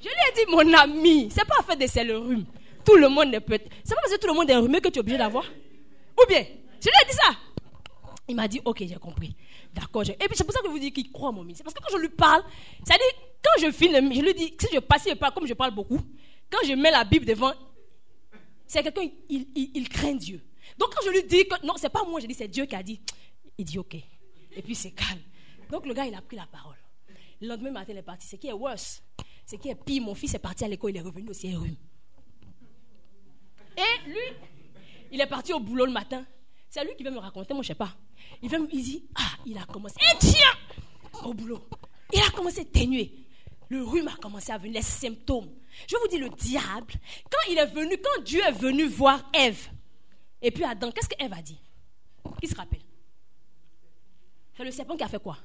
Je 0.00 0.08
lui 0.08 0.10
ai 0.10 0.44
dit, 0.44 0.50
mon 0.50 0.72
ami, 0.74 1.28
c'est 1.30 1.44
pas 1.44 1.62
fait 1.66 1.76
de 1.76 1.86
c'est 1.86 2.04
le 2.04 2.16
rhume. 2.18 2.46
Tout 2.84 2.96
le 2.96 3.08
monde 3.08 3.28
ne 3.28 3.38
peut. 3.38 3.58
C'est 3.84 3.94
pas 3.94 4.00
parce 4.00 4.14
que 4.14 4.20
tout 4.20 4.28
le 4.28 4.34
monde 4.34 4.48
est 4.48 4.56
enrhumé 4.56 4.80
que 4.80 4.88
tu 4.88 4.96
es 4.96 5.00
obligé 5.00 5.18
d'avoir. 5.18 5.44
Ou 5.44 6.26
bien, 6.26 6.42
je 6.42 6.86
lui 6.86 6.94
ai 7.02 7.10
dit 7.10 7.16
ça. 7.16 7.36
Il 8.28 8.36
m'a 8.36 8.48
dit, 8.48 8.60
ok, 8.64 8.78
j'ai 8.80 8.94
compris. 8.94 9.34
D'accord. 9.72 10.02
Et 10.02 10.14
puis 10.14 10.34
c'est 10.34 10.44
pour 10.44 10.52
ça 10.52 10.60
que 10.60 10.66
je 10.66 10.72
vous 10.72 10.78
dis 10.78 10.92
qu'il 10.92 11.10
croit 11.12 11.30
mon 11.30 11.42
ministère. 11.42 11.64
Parce 11.64 11.74
que 11.74 11.82
quand 11.82 11.96
je 11.96 12.00
lui 12.00 12.08
parle, 12.08 12.42
dit, 12.80 12.92
quand 13.42 13.66
je 13.66 13.70
filme, 13.70 14.12
je 14.12 14.20
lui 14.20 14.34
dis, 14.34 14.54
si 14.58 14.66
je 14.72 14.80
passe, 14.80 15.06
il 15.06 15.16
parle 15.16 15.32
comme 15.32 15.46
je 15.46 15.54
parle 15.54 15.74
beaucoup. 15.74 16.00
Quand 16.50 16.66
je 16.66 16.72
mets 16.72 16.90
la 16.90 17.04
Bible 17.04 17.24
devant, 17.24 17.52
c'est 18.66 18.82
quelqu'un, 18.82 19.08
il, 19.28 19.46
il, 19.74 19.88
craint 19.88 20.14
Dieu. 20.14 20.42
Donc 20.78 20.92
quand 20.94 21.04
je 21.04 21.10
lui 21.10 21.24
dis 21.24 21.46
que 21.46 21.64
non, 21.64 21.74
c'est 21.76 21.88
pas 21.88 22.04
moi, 22.04 22.20
je 22.20 22.26
dis 22.26 22.34
c'est 22.34 22.48
Dieu 22.48 22.66
qui 22.66 22.74
a 22.74 22.82
dit, 22.82 23.00
il 23.58 23.64
dit 23.64 23.78
ok. 23.78 23.94
Et 23.94 24.62
puis 24.62 24.74
c'est 24.74 24.90
calme. 24.90 25.20
Donc 25.70 25.86
le 25.86 25.94
gars, 25.94 26.06
il 26.06 26.14
a 26.14 26.20
pris 26.20 26.36
la 26.36 26.46
parole. 26.46 26.76
Le 27.40 27.48
lendemain 27.48 27.70
matin, 27.70 27.92
il 27.92 27.98
est 27.98 28.02
parti. 28.02 28.26
Ce 28.26 28.36
qui 28.36 28.48
est 28.48 28.52
worse, 28.52 29.02
ce 29.46 29.56
qui 29.56 29.68
est 29.68 29.74
pire, 29.74 30.02
mon 30.02 30.14
fils 30.14 30.34
est 30.34 30.40
parti 30.40 30.64
à 30.64 30.68
l'école, 30.68 30.90
il 30.90 30.96
est 30.96 31.00
revenu 31.00 31.30
aussi 31.30 31.54
rhume. 31.54 31.76
Et 33.76 34.08
lui, 34.08 34.36
il 35.12 35.20
est 35.20 35.26
parti 35.26 35.52
au 35.52 35.60
boulot 35.60 35.86
le 35.86 35.92
matin. 35.92 36.24
C'est 36.68 36.84
lui 36.84 36.94
qui 36.96 37.02
va 37.02 37.10
me 37.10 37.18
raconter, 37.18 37.54
moi 37.54 37.62
je 37.62 37.68
sais 37.68 37.74
pas. 37.74 37.96
Il, 38.42 38.48
vient, 38.48 38.66
il 38.72 38.82
dit, 38.82 39.04
ah, 39.16 39.36
il 39.46 39.58
a 39.58 39.64
commencé, 39.64 39.96
et 40.00 40.18
tiens, 40.18 41.22
au 41.24 41.34
boulot. 41.34 41.60
Il 42.12 42.20
a 42.20 42.30
commencé 42.30 42.60
à 42.60 42.64
ténuer. 42.64 43.12
Le 43.68 43.84
rhume 43.84 44.08
a 44.08 44.16
commencé 44.16 44.50
à 44.50 44.58
venir, 44.58 44.74
les 44.74 44.82
symptômes. 44.82 45.48
Je 45.88 45.96
vous 45.96 46.08
dis, 46.08 46.18
le 46.18 46.28
diable, 46.30 46.94
quand 47.30 47.50
il 47.50 47.58
est 47.58 47.66
venu, 47.66 47.96
quand 48.02 48.22
Dieu 48.22 48.40
est 48.40 48.52
venu 48.52 48.86
voir 48.86 49.22
Ève, 49.32 49.68
et 50.42 50.50
puis 50.50 50.64
Adam, 50.64 50.90
qu'est-ce 50.90 51.08
qu'Ève 51.08 51.32
a 51.32 51.42
dit? 51.42 51.60
Qui 52.40 52.48
se 52.48 52.54
rappelle? 52.54 52.80
C'est 54.56 54.64
le 54.64 54.70
serpent 54.70 54.96
qui 54.96 55.04
a 55.04 55.08
fait 55.08 55.22
quoi? 55.22 55.38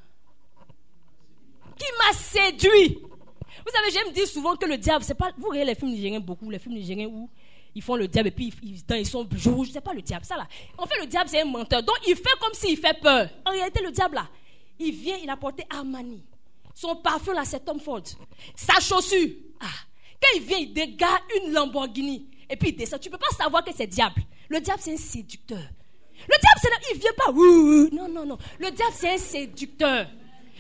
Qui 1.78 1.86
m'a 2.00 2.14
séduit. 2.18 3.00
Vous 3.00 3.72
savez, 3.72 3.92
j'aime 3.92 4.14
dire 4.14 4.28
souvent 4.28 4.56
que 4.56 4.66
le 4.66 4.78
diable, 4.78 5.04
c'est 5.04 5.16
pas. 5.16 5.32
Vous 5.38 5.50
regardez 5.50 5.72
les 5.72 5.76
films 5.76 5.92
nigériens 5.92 6.20
beaucoup, 6.20 6.50
les 6.50 6.60
films 6.60 6.76
nigériens 6.76 7.08
où 7.08 7.30
ils 7.76 7.82
font 7.82 7.98
le 7.98 8.08
diable 8.08 8.30
et 8.30 8.32
puis 8.32 8.54
ils, 8.64 8.82
ils 8.98 9.06
sont 9.06 9.28
rouges. 9.46 9.70
C'est 9.72 9.82
pas 9.82 9.94
le 9.94 10.02
diable, 10.02 10.26
ça 10.26 10.38
là. 10.38 10.48
En 10.78 10.86
fait, 10.86 10.98
le 11.00 11.08
diable, 11.08 11.30
c'est 11.30 11.42
un 11.42 11.46
menteur. 11.46 11.84
Donc, 11.84 11.98
il 12.08 12.16
fait 12.16 12.40
comme 12.40 12.54
s'il 12.54 12.78
fait 12.78 12.98
peur. 13.00 13.30
En 13.46 13.52
réalité, 13.52 13.84
le 13.84 13.92
diable 13.92 14.16
là, 14.16 14.30
il 14.80 14.94
vient, 14.94 15.18
il 15.22 15.30
a 15.30 15.36
porté 15.36 15.66
Armani. 15.70 16.24
Son 16.74 16.96
parfum 16.96 17.34
là, 17.34 17.44
c'est 17.44 17.64
Tom 17.64 17.80
Ford. 17.80 18.02
Sa 18.56 18.80
chaussure. 18.80 19.30
Ah. 19.60 19.68
Quand 20.22 20.38
il 20.38 20.44
vient, 20.44 20.58
il 20.58 20.74
dégage 20.74 21.20
une 21.42 21.52
Lamborghini. 21.52 22.28
Et 22.50 22.56
puis 22.56 22.70
il 22.70 22.76
descend. 22.76 23.00
Tu 23.00 23.10
peux 23.10 23.18
pas 23.18 23.30
savoir 23.38 23.64
que 23.64 23.72
c'est 23.76 23.88
diable. 23.88 24.22
Le 24.50 24.60
diable, 24.62 24.80
c'est 24.82 24.94
un 24.94 24.98
séducteur. 24.98 25.58
Le 25.58 26.38
diable, 26.40 26.60
c'est 26.62 26.94
il 26.94 27.00
vient 27.00 27.12
pas. 27.18 27.32
Non, 27.96 28.08
non, 28.08 28.26
non. 28.26 28.38
Le 28.58 28.72
diable, 28.72 28.94
c'est 28.94 29.14
un 29.14 29.18
séducteur. 29.18 30.08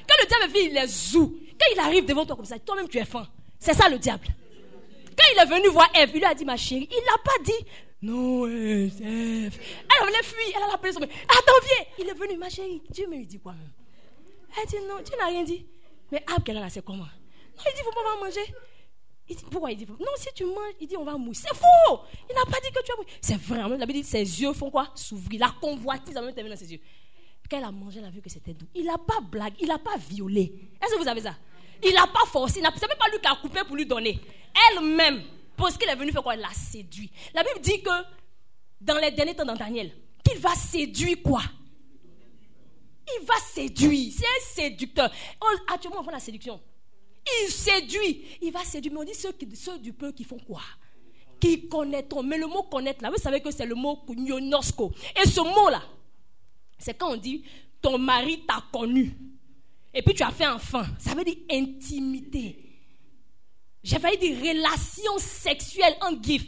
Quand 0.07 0.15
le 0.21 0.27
diable 0.27 0.53
vient, 0.53 0.63
il 0.63 0.77
est 0.77 0.87
zou. 0.87 1.39
Quand 1.59 1.67
il 1.71 1.79
arrive 1.79 2.05
devant 2.05 2.25
toi 2.25 2.35
comme 2.35 2.45
ça, 2.45 2.59
toi-même, 2.59 2.89
tu 2.89 2.97
es 2.97 3.05
faim. 3.05 3.27
C'est 3.57 3.73
ça 3.73 3.87
le 3.87 3.97
diable. 3.97 4.27
Quand 5.17 5.25
il 5.33 5.39
est 5.39 5.45
venu 5.45 5.69
voir 5.69 5.89
Eve, 5.95 6.11
il 6.13 6.19
lui 6.19 6.25
a 6.25 6.33
dit, 6.33 6.45
ma 6.45 6.57
chérie, 6.57 6.89
il 6.91 7.03
n'a 7.05 7.17
pas 7.23 7.43
dit, 7.43 7.65
non, 8.01 8.45
Eve. 8.47 9.01
Elle 9.01 10.05
voulait 10.05 10.23
fuir, 10.23 10.55
elle 10.55 10.63
a 10.63 10.73
appelé 10.73 10.93
son 10.93 10.99
mari. 10.99 11.11
Attends, 11.23 11.65
viens. 11.65 11.85
Il 11.99 12.09
est 12.09 12.13
venu, 12.13 12.37
ma 12.37 12.49
chérie. 12.49 12.81
Dieu 12.89 13.07
me 13.07 13.23
dit 13.23 13.39
quoi? 13.39 13.53
Même 13.53 13.71
Elle 14.61 14.67
dit, 14.67 14.75
non, 14.87 14.95
tu 15.03 15.17
n'as 15.17 15.27
rien 15.27 15.43
dit. 15.43 15.65
Mais 16.11 16.23
Ab, 16.35 16.43
qu'elle 16.43 16.57
a 16.57 16.69
c'est 16.69 16.83
comment? 16.83 17.03
Non, 17.03 17.63
il 17.65 17.75
dit, 17.75 17.81
vous 17.83 17.91
m'avez 18.03 18.21
manger. 18.21 18.53
Il 19.27 19.35
dit, 19.35 19.45
pourquoi 19.49 19.71
il 19.71 19.77
dit, 19.77 19.87
non, 19.87 20.11
si 20.17 20.27
tu 20.35 20.45
manges, 20.45 20.75
il 20.79 20.87
dit, 20.87 20.97
on 20.97 21.03
va 21.03 21.17
mourir. 21.17 21.35
C'est 21.35 21.55
faux. 21.55 22.01
Il 22.29 22.35
n'a 22.35 22.45
pas 22.45 22.59
dit 22.61 22.71
que 22.71 22.83
tu 22.83 22.91
vas 22.91 22.97
mourir. 22.97 23.13
C'est 23.21 23.37
vrai. 23.37 23.75
Il 23.75 23.81
avait 23.81 23.93
dit, 23.93 24.03
ses 24.03 24.19
yeux 24.19 24.53
font 24.53 24.69
quoi? 24.69 24.91
S'ouvrir. 24.93 25.39
La 25.39 25.55
convoitise 25.59 26.15
a 26.15 26.21
même 26.21 26.33
terminé 26.33 26.55
dans 26.55 26.59
ses 26.59 26.71
yeux. 26.71 26.79
Quand 27.49 27.57
elle 27.57 27.63
a 27.63 27.71
mangé, 27.71 27.99
elle 27.99 28.05
a 28.05 28.09
vu 28.09 28.21
que 28.21 28.29
c'était 28.29 28.53
doux. 28.53 28.67
Il 28.75 28.85
n'a 28.85 28.97
pas 28.97 29.19
blagué, 29.21 29.55
il 29.61 29.67
n'a 29.67 29.79
pas 29.79 29.97
violé. 29.97 30.69
Est-ce 30.81 30.93
que 30.93 30.99
vous 30.99 31.07
avez 31.07 31.21
ça? 31.21 31.35
Il 31.85 31.93
n'a 31.93 32.07
pas 32.07 32.25
forcé. 32.25 32.55
C'est 32.55 32.87
même 32.87 32.97
pas 32.97 33.09
lui 33.11 33.19
qui 33.19 33.27
a 33.27 33.35
coupé 33.35 33.63
pour 33.63 33.75
lui 33.75 33.85
donner. 33.85 34.19
Elle-même, 34.71 35.21
parce 35.55 35.77
qu'il 35.77 35.87
est 35.87 35.95
venu 35.95 36.11
faire 36.11 36.23
quoi? 36.23 36.33
Elle 36.33 36.41
l'a 36.41 36.53
séduit. 36.53 37.11
La 37.33 37.43
Bible 37.43 37.61
dit 37.61 37.81
que 37.81 37.89
dans 38.81 38.97
les 38.97 39.11
derniers 39.11 39.35
temps 39.35 39.45
dans 39.45 39.55
Daniel, 39.55 39.91
qu'il 40.23 40.39
va 40.39 40.55
séduire 40.55 41.17
quoi? 41.23 41.41
Il 43.19 43.25
va 43.25 43.35
séduire. 43.35 44.11
C'est 44.17 44.25
un 44.25 44.63
séducteur. 44.63 45.11
Actuellement, 45.71 46.01
on 46.01 46.03
fait 46.03 46.11
la 46.11 46.19
séduction. 46.19 46.59
Il 47.43 47.51
séduit. 47.51 48.25
Il 48.41 48.51
va 48.51 48.63
séduire. 48.63 48.93
Mais 48.93 49.01
on 49.01 49.03
dit 49.03 49.13
ceux, 49.13 49.33
ceux 49.53 49.77
du 49.77 49.93
peuple 49.93 50.15
qui 50.17 50.23
font 50.23 50.39
quoi? 50.39 50.61
Qui 51.39 51.67
connaîtront. 51.67 52.23
Mais 52.23 52.39
le 52.39 52.47
mot 52.47 52.63
connaître, 52.63 53.03
là, 53.03 53.11
vous 53.11 53.21
savez 53.21 53.41
que 53.41 53.51
c'est 53.51 53.65
le 53.67 53.75
mot 53.75 54.03
gnonosco. 54.07 54.91
Et 55.23 55.27
ce 55.27 55.41
mot-là, 55.41 55.83
c'est 56.79 56.95
quand 56.95 57.11
on 57.11 57.17
dit 57.17 57.43
ton 57.79 57.99
mari 57.99 58.43
t'a 58.47 58.63
connu. 58.71 59.15
Et 59.95 60.01
puis 60.01 60.13
tu 60.13 60.23
as 60.23 60.31
fait 60.31 60.45
enfant. 60.45 60.83
Ça 60.99 61.15
veut 61.15 61.23
dire 61.23 61.37
intimité. 61.49 62.59
J'ai 63.81 63.97
failli 63.97 64.17
dire 64.17 64.37
relation 64.39 65.17
sexuelle 65.17 65.95
en 66.01 66.21
gif. 66.21 66.43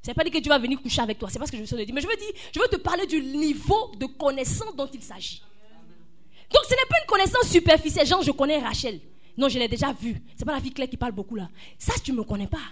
C'est 0.00 0.14
pas 0.14 0.24
dire 0.24 0.32
que 0.32 0.38
tu 0.38 0.48
vas 0.48 0.58
venir 0.58 0.80
coucher 0.80 1.02
avec 1.02 1.18
toi. 1.18 1.28
C'est 1.28 1.38
pas 1.38 1.46
ce 1.46 1.52
que 1.52 1.58
je 1.58 1.76
veux 1.76 1.84
dire. 1.84 1.94
Mais 1.94 2.00
je 2.00 2.06
veux 2.06 2.16
dire, 2.16 2.30
je 2.54 2.60
veux 2.60 2.68
te 2.68 2.76
parler 2.76 3.06
du 3.06 3.20
niveau 3.20 3.92
de 3.96 4.06
connaissance 4.06 4.74
dont 4.74 4.88
il 4.92 5.02
s'agit. 5.02 5.42
Donc 6.50 6.62
ce 6.64 6.70
n'est 6.70 6.88
pas 6.88 6.96
une 7.02 7.08
connaissance 7.08 7.50
superficielle. 7.50 8.06
Genre, 8.06 8.22
je 8.22 8.30
connais 8.30 8.58
Rachel. 8.58 9.00
Non, 9.36 9.48
je 9.48 9.58
l'ai 9.58 9.68
déjà 9.68 9.92
vue. 9.92 10.22
C'est 10.36 10.44
pas 10.44 10.52
la 10.52 10.60
fille 10.60 10.72
claire 10.72 10.88
qui 10.88 10.96
parle 10.96 11.12
beaucoup 11.12 11.34
là. 11.34 11.48
Ça, 11.76 11.92
tu 12.02 12.12
ne 12.12 12.18
me 12.18 12.22
connais 12.22 12.46
pas. 12.46 12.62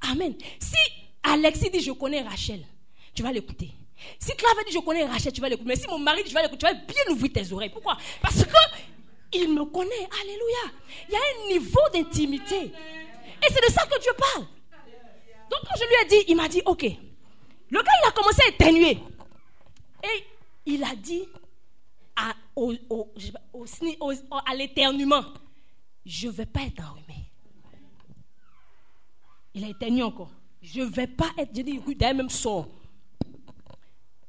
Amen. 0.00 0.34
Si 0.58 0.76
Alexis 1.22 1.68
dit 1.68 1.80
je 1.80 1.92
connais 1.92 2.22
Rachel, 2.22 2.64
tu 3.12 3.22
vas 3.22 3.32
l'écouter. 3.32 3.70
Si 4.18 4.34
Clave 4.34 4.64
dit 4.66 4.72
je 4.72 4.78
connais 4.78 5.04
Rachel, 5.04 5.32
tu 5.32 5.40
vas 5.40 5.48
l'écouter. 5.48 5.68
Mais 5.68 5.76
si 5.76 5.86
mon 5.88 5.98
mari 5.98 6.22
dit 6.22 6.30
je 6.30 6.34
vais 6.34 6.42
l'écouter, 6.42 6.66
tu 6.66 6.72
vas 6.72 6.74
bien 6.74 7.12
ouvrir 7.12 7.32
tes 7.32 7.52
oreilles. 7.52 7.70
Pourquoi? 7.70 7.96
Parce 8.20 8.44
que 8.44 8.50
il 9.32 9.52
me 9.52 9.64
connaît. 9.66 10.08
Alléluia. 10.20 10.78
Il 11.08 11.14
y 11.14 11.16
a 11.16 11.20
un 11.20 11.52
niveau 11.52 11.80
d'intimité. 11.92 12.64
Et 12.64 13.52
c'est 13.52 13.66
de 13.66 13.72
ça 13.72 13.86
que 13.86 14.00
Dieu 14.00 14.12
parle. 14.18 14.46
Donc 15.50 15.60
quand 15.68 15.76
je 15.76 15.84
lui 15.84 15.94
ai 16.02 16.08
dit, 16.08 16.24
il 16.28 16.36
m'a 16.36 16.48
dit, 16.48 16.62
ok. 16.64 16.82
Le 16.82 17.82
gars, 17.82 17.92
il 18.02 18.08
a 18.08 18.12
commencé 18.12 18.42
à 18.44 18.48
éteigner. 18.48 19.02
Et 20.04 20.24
il 20.66 20.84
a 20.84 20.94
dit 20.94 21.24
à, 22.16 22.34
au, 22.56 22.72
l'éternuement, 24.54 25.24
je 26.04 26.26
ne 26.26 26.32
vais 26.32 26.46
pas 26.46 26.62
être 26.62 26.82
enrhumé. 26.82 27.30
Il 29.54 29.64
a 29.64 29.68
éteigné 29.68 30.02
encore. 30.02 30.30
Je 30.62 30.80
ne 30.80 30.86
vais 30.86 31.06
pas 31.06 31.30
être, 31.38 31.50
je 31.54 31.62
dis, 31.62 31.80
d'ailleurs 31.96 32.16
même 32.16 32.30
son. 32.30 32.68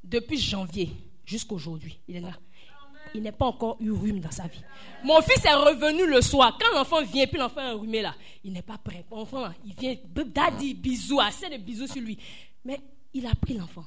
Depuis 0.02 0.38
janvier 0.38 0.90
jusqu'à 1.24 1.54
aujourd'hui, 1.54 1.98
il 2.08 2.16
est 2.16 2.20
là. 2.20 2.36
Il 3.14 3.22
n'est 3.22 3.32
pas 3.32 3.46
encore 3.46 3.76
eu 3.80 3.90
rhume 3.90 4.20
dans 4.20 4.30
sa 4.30 4.44
vie. 4.48 4.62
Mon 5.04 5.20
fils 5.22 5.44
est 5.44 5.54
revenu 5.54 6.06
le 6.06 6.20
soir. 6.20 6.58
Quand 6.60 6.76
l'enfant 6.76 7.02
vient, 7.02 7.26
puis 7.26 7.38
l'enfant 7.38 7.60
est 7.60 7.72
enrhumé 7.72 8.02
là, 8.02 8.14
il 8.42 8.52
n'est 8.52 8.62
pas 8.62 8.78
prêt. 8.78 9.04
L'enfant, 9.10 9.48
il 9.64 9.74
vient, 9.74 9.96
daddy, 10.26 10.74
bisous, 10.74 11.20
assez 11.20 11.48
de 11.48 11.56
bisous 11.56 11.86
sur 11.86 12.02
lui. 12.02 12.18
Mais 12.64 12.80
il 13.12 13.26
a 13.26 13.34
pris 13.34 13.54
l'enfant. 13.54 13.84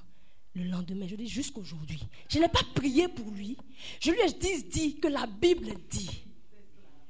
Le 0.56 0.64
lendemain, 0.64 1.06
je 1.08 1.16
dis 1.16 1.28
jusqu'aujourd'hui, 1.28 2.00
je 2.30 2.40
n'ai 2.40 2.48
pas 2.48 2.62
prié 2.74 3.08
pour 3.08 3.30
lui. 3.30 3.58
Je 4.00 4.12
lui 4.12 4.20
ai 4.22 4.32
dit, 4.32 4.64
dit 4.64 4.96
que 4.96 5.08
la 5.08 5.28
Bible 5.28 5.74
dit 5.90 6.24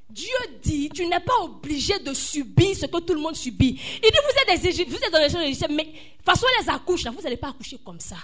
Dieu 0.10 0.36
dit, 0.64 0.90
tu 0.90 1.06
n'es 1.06 1.20
pas 1.20 1.42
obligé 1.44 2.00
de 2.00 2.14
subir 2.14 2.76
ce 2.76 2.86
que 2.86 3.00
tout 3.00 3.14
le 3.14 3.20
monde 3.20 3.36
subit. 3.36 3.80
Il 3.96 4.02
dit, 4.02 4.18
vous 4.24 4.54
êtes 4.54 4.62
des 4.62 4.68
Égyptiens, 4.70 4.98
vous 4.98 5.06
êtes 5.06 5.12
dans 5.12 5.20
les 5.20 5.30
gens 5.30 5.42
Égyptiens, 5.42 5.68
mais 5.70 5.88
façon, 6.24 6.46
les 6.62 6.70
accouche, 6.70 7.04
là, 7.04 7.12
vous 7.12 7.22
n'allez 7.22 7.38
pas 7.38 7.50
accoucher 7.50 7.78
comme 7.84 8.00
ça. 8.00 8.16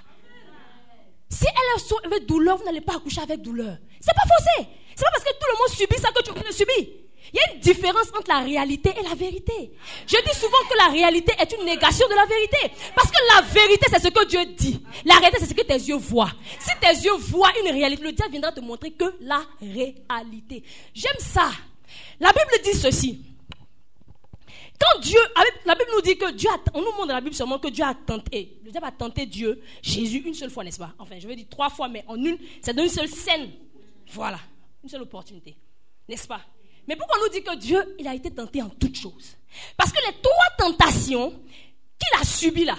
Si 1.34 1.46
elle 1.46 1.82
est 1.82 2.06
avec 2.06 2.26
douleur, 2.28 2.58
vous 2.58 2.66
n'allez 2.66 2.82
pas 2.82 2.96
accoucher 2.96 3.22
avec 3.22 3.42
douleur. 3.42 3.78
C'est 4.00 4.14
pas 4.14 4.28
forcé. 4.28 4.70
C'est 4.96 5.04
pas 5.04 5.12
parce 5.12 5.24
que 5.24 5.32
tout 5.32 5.48
le 5.52 5.58
monde 5.58 5.78
subit 5.78 6.00
ça 6.00 6.12
que 6.12 6.22
tu 6.22 6.32
le 6.32 6.52
subis. 6.54 7.04
Il 7.34 7.38
y 7.38 7.40
a 7.40 7.54
une 7.56 7.60
différence 7.62 8.10
entre 8.10 8.28
la 8.28 8.40
réalité 8.42 8.94
et 9.00 9.02
la 9.02 9.16
vérité. 9.16 9.72
Je 10.06 10.18
dis 10.18 10.40
souvent 10.40 10.58
que 10.70 10.78
la 10.78 10.92
réalité 10.92 11.34
est 11.40 11.52
une 11.58 11.66
négation 11.66 12.08
de 12.08 12.14
la 12.14 12.26
vérité. 12.26 12.72
Parce 12.96 13.10
que 13.10 13.18
la 13.36 13.42
vérité, 13.42 13.88
c'est 13.90 14.04
ce 14.04 14.10
que 14.10 14.26
Dieu 14.28 14.46
dit. 14.56 14.84
La 15.06 15.16
réalité, 15.16 15.40
c'est 15.40 15.50
ce 15.50 15.54
que 15.56 15.64
tes 15.64 15.74
yeux 15.74 15.96
voient. 15.96 16.32
Si 16.60 16.70
tes 16.80 17.04
yeux 17.04 17.16
voient 17.18 17.52
une 17.64 17.72
réalité, 17.72 18.04
le 18.04 18.12
diable 18.12 18.32
viendra 18.32 18.52
te 18.52 18.60
montrer 18.60 18.92
que 18.92 19.06
la 19.22 19.42
réalité. 19.60 20.64
J'aime 20.94 21.18
ça. 21.18 21.50
La 22.20 22.32
Bible 22.32 22.64
dit 22.64 22.78
ceci. 22.78 23.33
Quand 24.80 25.00
Dieu, 25.00 25.20
la 25.66 25.76
Bible 25.76 25.92
nous 25.94 26.02
dit 26.02 26.18
que 26.18 26.32
Dieu 26.32 26.50
a, 26.50 26.58
on 26.74 26.80
nous 26.80 26.92
montre 26.92 27.08
dans 27.08 27.14
la 27.14 27.22
Bible 27.22 27.36
seulement 27.36 27.60
que 27.60 27.70
Dieu 27.70 27.84
a 27.84 27.94
tenté, 27.94 28.60
le 28.64 28.72
diable 28.72 28.88
a 28.88 28.92
tenté 28.92 29.26
Dieu, 29.26 29.62
Jésus 29.82 30.24
une 30.26 30.34
seule 30.34 30.50
fois, 30.50 30.64
n'est-ce 30.64 30.80
pas? 30.80 30.94
Enfin, 31.00 31.20
je 31.20 31.28
vais 31.28 31.36
dire 31.36 31.46
trois 31.50 31.70
fois, 31.70 31.88
mais 31.88 32.04
en 32.08 32.16
une, 32.16 32.38
c'est 32.62 32.74
dans 32.74 32.84
une 32.84 32.90
seule 32.90 33.08
scène. 33.08 33.52
Voilà, 34.12 34.40
une 34.84 34.90
seule 34.90 35.04
opportunité, 35.04 35.56
n'est-ce 36.10 36.28
pas? 36.28 36.42
Mais 36.88 36.96
pourquoi 36.98 37.18
on 37.20 37.24
nous 37.24 37.30
dit 37.30 37.44
que 37.44 37.56
Dieu, 37.56 37.96
il 37.98 38.08
a 38.08 38.14
été 38.14 38.30
tenté 38.30 38.62
en 38.62 38.70
toutes 38.70 38.98
choses? 38.98 39.38
Parce 39.78 39.92
que 39.92 40.00
les 40.06 40.14
trois 40.22 40.58
tentations 40.58 41.32
qu'il 41.32 42.22
a 42.22 42.26
subies 42.26 42.66
là, 42.66 42.78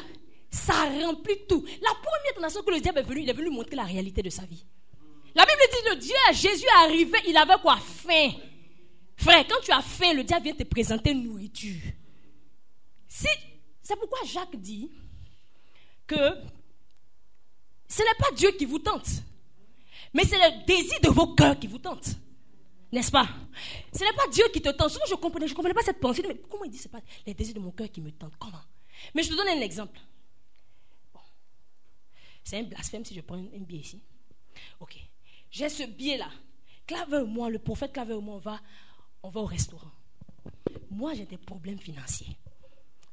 ça 0.51 0.75
remplit 1.03 1.47
tout. 1.49 1.65
La 1.81 1.95
première 1.95 2.35
tentation 2.35 2.63
que 2.63 2.71
le 2.71 2.81
diable 2.81 2.99
est 2.99 3.03
venu, 3.03 3.23
il 3.23 3.31
est 3.31 3.35
venu 3.35 3.51
montrer 3.51 3.77
la 3.77 3.85
réalité 3.85 4.23
de 4.23 4.31
sa 4.31 4.43
vie. 4.43 4.65
La 5.35 5.45
Bible 5.45 5.59
dit 5.73 5.91
que 5.91 5.95
Dieu, 5.97 6.15
Jésus 6.33 6.65
est 6.65 6.85
arrivé, 6.85 7.19
il 7.27 7.37
avait 7.37 7.59
quoi? 7.63 7.77
Faim. 7.77 8.33
Frère, 9.17 9.47
quand 9.49 9.61
tu 9.63 9.73
as 9.73 9.83
faim, 9.83 10.13
le 10.15 10.25
diable 10.25 10.45
vient 10.45 10.55
te 10.55 10.65
présenter 10.65 11.15
nourriture. 11.15 11.81
c'est 13.09 13.97
pourquoi 13.97 14.19
Jacques 14.27 14.57
dit 14.57 14.91
que 16.07 16.17
ce 17.89 18.03
n'est 18.03 18.19
pas 18.19 18.33
Dieu 18.37 18.51
qui 18.53 18.65
vous 18.65 18.79
tente, 18.79 19.09
mais 20.13 20.25
c'est 20.25 20.39
le 20.39 20.65
désir 20.67 21.01
de 21.01 21.09
vos 21.09 21.35
cœurs 21.35 21.59
qui 21.59 21.67
vous 21.67 21.79
tente. 21.79 22.09
N'est-ce 22.93 23.11
pas? 23.11 23.29
Ce 23.93 24.05
n'est 24.05 24.13
pas 24.13 24.29
Dieu 24.29 24.45
qui 24.53 24.63
te 24.63 24.69
tente. 24.69 24.91
Souvent, 24.91 25.05
je 25.07 25.15
ne 25.15 25.19
comprenais, 25.19 25.49
je 25.49 25.55
pas 25.55 25.83
cette 25.83 25.99
pensée. 25.99 26.23
Mais 26.29 26.37
comment 26.49 26.65
il 26.65 26.71
dit 26.71 26.79
ce 26.79 26.87
n'est 26.87 26.93
pas 26.93 27.01
les 27.27 27.35
désirs 27.35 27.55
de 27.55 27.61
mon 27.61 27.73
cœur 27.73 27.91
qui 27.91 28.01
me 28.01 28.13
tentent? 28.13 28.37
Comment? 28.39 28.61
Mais 29.15 29.25
je 29.25 29.31
te 29.31 29.35
donne 29.35 29.49
un 29.49 29.61
exemple. 29.61 29.99
C'est 32.45 32.59
un 32.59 32.63
blasphème 32.63 33.05
si 33.05 33.15
je 33.15 33.21
prends 33.23 33.37
un 33.37 33.61
billet 33.61 33.81
ici. 33.81 34.01
Ok. 34.79 34.97
J'ai 35.51 35.69
ce 35.69 35.85
billet-là. 35.85 36.31
Claver 36.87 37.23
et 37.23 37.25
moi, 37.25 37.49
le 37.49 37.59
prophète 37.59 37.93
Claver 37.93 38.15
et 38.15 38.21
moi, 38.21 38.39
va, 38.39 38.61
on 39.25 39.31
va 39.31 39.41
au 39.41 39.47
restaurant. 39.47 39.91
Moi, 40.91 41.15
j'ai 41.15 41.25
des 41.25 41.39
problèmes 41.39 41.79
financiers. 41.79 42.37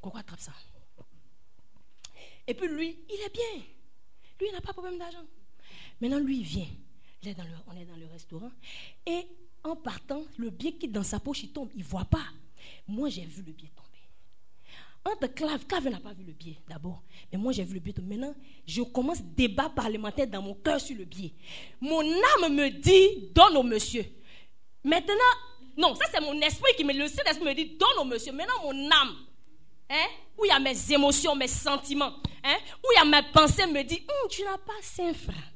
Pourquoi 0.01 0.19
attrape 0.19 0.41
ça 0.41 0.51
Et 2.45 2.53
puis 2.53 2.67
lui, 2.67 2.99
il 3.09 3.21
est 3.25 3.33
bien. 3.33 3.63
Lui, 4.39 4.47
il 4.49 4.51
n'a 4.51 4.59
pas 4.59 4.69
de 4.69 4.73
problème 4.73 4.99
d'argent. 4.99 5.23
Maintenant, 6.01 6.19
lui, 6.19 6.39
il 6.39 6.43
vient. 6.43 6.67
on 7.25 7.77
est 7.77 7.85
dans 7.85 7.95
le 7.95 8.07
restaurant. 8.07 8.51
Et 9.05 9.25
en 9.63 9.77
partant, 9.77 10.23
le 10.37 10.49
billet 10.49 10.73
qui 10.73 10.87
est 10.87 10.89
dans 10.89 11.03
sa 11.03 11.21
poche, 11.21 11.43
il 11.43 11.53
tombe. 11.53 11.69
Il 11.75 11.79
ne 11.79 11.87
voit 11.87 12.05
pas. 12.05 12.25
Moi, 12.89 13.07
j'ai 13.09 13.23
vu 13.23 13.41
le 13.43 13.53
billet 13.53 13.71
tomber. 13.73 13.87
Entre 15.05 15.33
Clave, 15.33 15.65
Clave 15.65 15.87
n'a 15.87 15.99
pas 16.01 16.13
vu 16.13 16.25
le 16.25 16.33
billet 16.33 16.57
d'abord. 16.67 17.03
Mais 17.31 17.37
moi, 17.37 17.53
j'ai 17.53 17.63
vu 17.63 17.75
le 17.75 17.79
billet 17.79 17.93
tomber. 17.93 18.17
Maintenant, 18.17 18.35
je 18.67 18.81
commence 18.81 19.21
débat 19.21 19.69
parlementaire 19.69 20.27
dans 20.27 20.41
mon 20.41 20.55
cœur 20.55 20.81
sur 20.81 20.97
le 20.97 21.05
billet. 21.05 21.33
Mon 21.79 22.01
âme 22.01 22.53
me 22.53 22.69
dit, 22.69 23.31
donne 23.33 23.55
au 23.55 23.63
monsieur. 23.63 24.05
Maintenant, 24.83 25.13
non, 25.77 25.95
ça 25.95 26.05
c'est 26.11 26.21
mon 26.21 26.39
esprit 26.41 26.73
qui 26.75 26.83
me, 26.83 26.93
le 26.93 27.07
Saint-Esprit 27.07 27.45
me 27.45 27.53
dit, 27.53 27.77
donne 27.77 27.99
au 27.99 28.03
monsieur. 28.03 28.31
Maintenant, 28.31 28.61
mon 28.63 28.91
âme, 28.91 29.15
hein, 29.89 30.07
où 30.37 30.45
il 30.45 30.49
y 30.49 30.51
a 30.51 30.59
mes 30.59 30.91
émotions, 30.91 31.35
mes 31.35 31.47
sentiments, 31.47 32.13
hein, 32.43 32.57
où 32.83 32.87
il 32.93 32.97
y 32.97 33.01
a 33.01 33.05
mes 33.05 33.27
pensées, 33.31 33.65
me 33.67 33.83
dit, 33.83 34.03
hum, 34.07 34.29
tu 34.29 34.43
n'as 34.43 34.57
pas 34.57 34.73
saint 34.81 35.13
frère. 35.13 35.51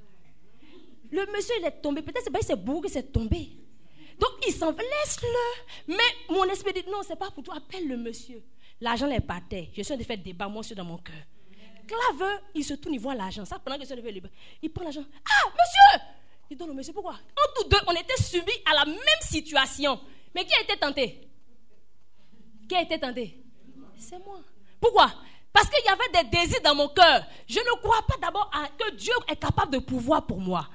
Le 1.12 1.26
monsieur, 1.32 1.56
il 1.60 1.66
est 1.66 1.82
tombé. 1.82 2.02
Peut-être 2.02 2.24
c'est 2.24 2.32
pas 2.48 2.56
beau 2.56 2.82
que 2.82 2.90
c'est 2.90 3.12
tombé. 3.12 3.50
Donc, 4.20 4.32
il 4.48 4.54
s'en 4.54 4.72
laisse-le. 4.72 5.94
Mais 5.94 6.34
mon 6.34 6.46
esprit 6.46 6.74
dit, 6.74 6.84
non, 6.90 7.02
c'est 7.08 7.18
pas 7.18 7.32
pour 7.32 7.44
toi, 7.44 7.56
appelle 7.58 7.88
le 7.88 7.98
monsieur. 7.98 8.42
L'argent 8.82 9.10
est 9.10 9.22
par 9.22 9.46
terre. 9.48 9.68
Je 9.76 9.84
suis 9.84 9.94
en 9.94 9.98
train 9.98 10.04
de 10.04 10.08
faire 10.08 10.18
débat, 10.18 10.48
moi, 10.48 10.62
dans 10.76 10.84
mon 10.84 10.98
cœur. 10.98 11.16
Claveux, 11.88 12.40
il 12.56 12.64
se 12.64 12.74
tourne, 12.74 12.96
il 12.96 13.00
voit 13.00 13.16
l'argent. 13.16 13.46
Ça, 13.46 13.60
pendant 13.60 13.78
que 13.78 13.84
je 13.84 13.88
suis 13.88 13.96
levé, 13.96 14.22
il 14.62 14.72
prend 14.72 14.84
l'argent. 14.84 15.04
Ah, 15.30 15.50
monsieur 15.50 16.15
Il 16.50 16.58
donne 16.58 16.70
au 16.70 16.74
monsieur. 16.74 16.94
Pourquoi? 16.94 17.14
En 17.14 17.62
tous 17.62 17.70
deux, 17.70 17.78
on 17.88 17.92
était 17.94 18.22
subis 18.22 18.62
à 18.66 18.74
la 18.74 18.86
même 18.86 19.22
situation. 19.22 20.00
Mais 20.34 20.46
qui 20.46 20.54
a 20.54 20.62
été 20.62 20.78
tenté? 20.78 21.28
Qui 22.68 22.76
a 22.76 22.82
été 22.82 23.00
tenté? 23.00 23.44
C'est 23.98 24.20
moi. 24.26 24.40
Pourquoi? 24.80 25.12
Parce 25.52 25.70
qu'il 25.70 25.86
y 25.86 25.88
avait 25.88 26.24
des 26.24 26.38
désirs 26.38 26.62
dans 26.64 26.76
mon 26.76 26.90
cœur. 26.90 27.26
Je 27.48 27.60
ne 27.60 27.80
crois 27.82 28.02
pas 28.08 28.18
d'abord 28.22 28.52
que 28.78 28.96
Dieu 28.96 29.14
est 29.30 29.38
capable 29.38 29.74
de 29.74 29.80
pouvoir 29.80 30.26
pour 30.28 30.40
moi. 30.40 30.68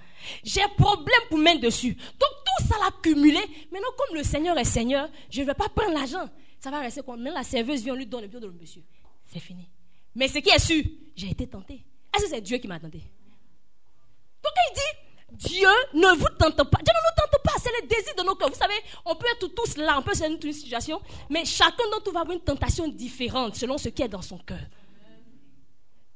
J'ai 0.42 0.66
problème 0.76 1.20
pour 1.28 1.38
mettre 1.38 1.60
dessus. 1.60 1.94
Donc 1.94 2.30
tout 2.44 2.66
ça 2.66 2.76
l'a 2.78 2.90
cumulé. 3.02 3.40
Maintenant, 3.70 3.88
comme 3.98 4.16
le 4.16 4.24
Seigneur 4.24 4.56
est 4.58 4.64
Seigneur, 4.64 5.08
je 5.30 5.42
ne 5.42 5.46
vais 5.46 5.54
pas 5.54 5.68
prendre 5.68 5.92
l'argent. 5.92 6.28
Ça 6.58 6.70
va 6.70 6.80
rester 6.80 7.02
Même 7.06 7.34
la 7.34 7.42
serveuse 7.42 7.82
vient, 7.82 7.94
lui 7.94 8.06
donne 8.06 8.22
le 8.22 8.28
bureau 8.28 8.42
de 8.42 8.46
le 8.46 8.52
monsieur. 8.52 8.82
C'est 9.26 9.40
fini. 9.40 9.68
Mais 10.14 10.28
ce 10.28 10.38
qui 10.38 10.50
est 10.50 10.58
sûr, 10.58 10.82
j'ai 11.14 11.30
été 11.30 11.46
tenté. 11.46 11.84
Est-ce 12.14 12.24
que 12.24 12.30
c'est 12.30 12.40
Dieu 12.40 12.58
qui 12.58 12.68
m'a 12.68 12.80
tenté? 12.80 12.98
Donc 12.98 14.52
il 14.70 14.74
dit, 14.74 14.99
Dieu 15.32 15.68
ne 15.94 16.16
vous 16.16 16.28
tente 16.38 16.56
pas. 16.56 16.78
Dieu 16.82 16.92
ne 16.92 17.10
nous 17.10 17.16
tente 17.16 17.42
pas. 17.42 17.52
C'est 17.62 17.72
le 17.80 17.86
désir 17.86 18.14
de 18.16 18.22
nos 18.22 18.34
cœurs. 18.34 18.50
Vous 18.50 18.58
savez, 18.58 18.74
on 19.04 19.14
peut 19.14 19.26
être 19.32 19.46
tous 19.48 19.76
là, 19.76 19.98
on 19.98 20.02
peut 20.02 20.12
être 20.12 20.20
dans 20.20 20.46
une 20.46 20.52
situation, 20.52 21.00
mais 21.28 21.44
chacun 21.44 21.88
d'entre 21.90 22.06
nous 22.06 22.12
va 22.12 22.20
avoir 22.20 22.36
une 22.36 22.42
tentation 22.42 22.88
différente 22.88 23.56
selon 23.56 23.78
ce 23.78 23.88
qui 23.88 24.02
est 24.02 24.08
dans 24.08 24.22
son 24.22 24.38
cœur. 24.38 24.60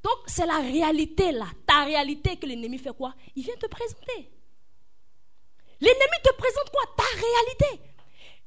Donc 0.02 0.18
c'est 0.26 0.46
la 0.46 0.58
réalité 0.58 1.32
là, 1.32 1.46
ta 1.66 1.84
réalité 1.84 2.36
que 2.36 2.46
l'ennemi 2.46 2.78
fait 2.78 2.94
quoi? 2.94 3.14
Il 3.34 3.42
vient 3.42 3.56
te 3.56 3.66
présenter. 3.66 4.30
L'ennemi 5.80 6.16
te 6.22 6.32
présente 6.34 6.70
quoi? 6.70 6.82
Ta 6.96 7.04
réalité. 7.04 7.82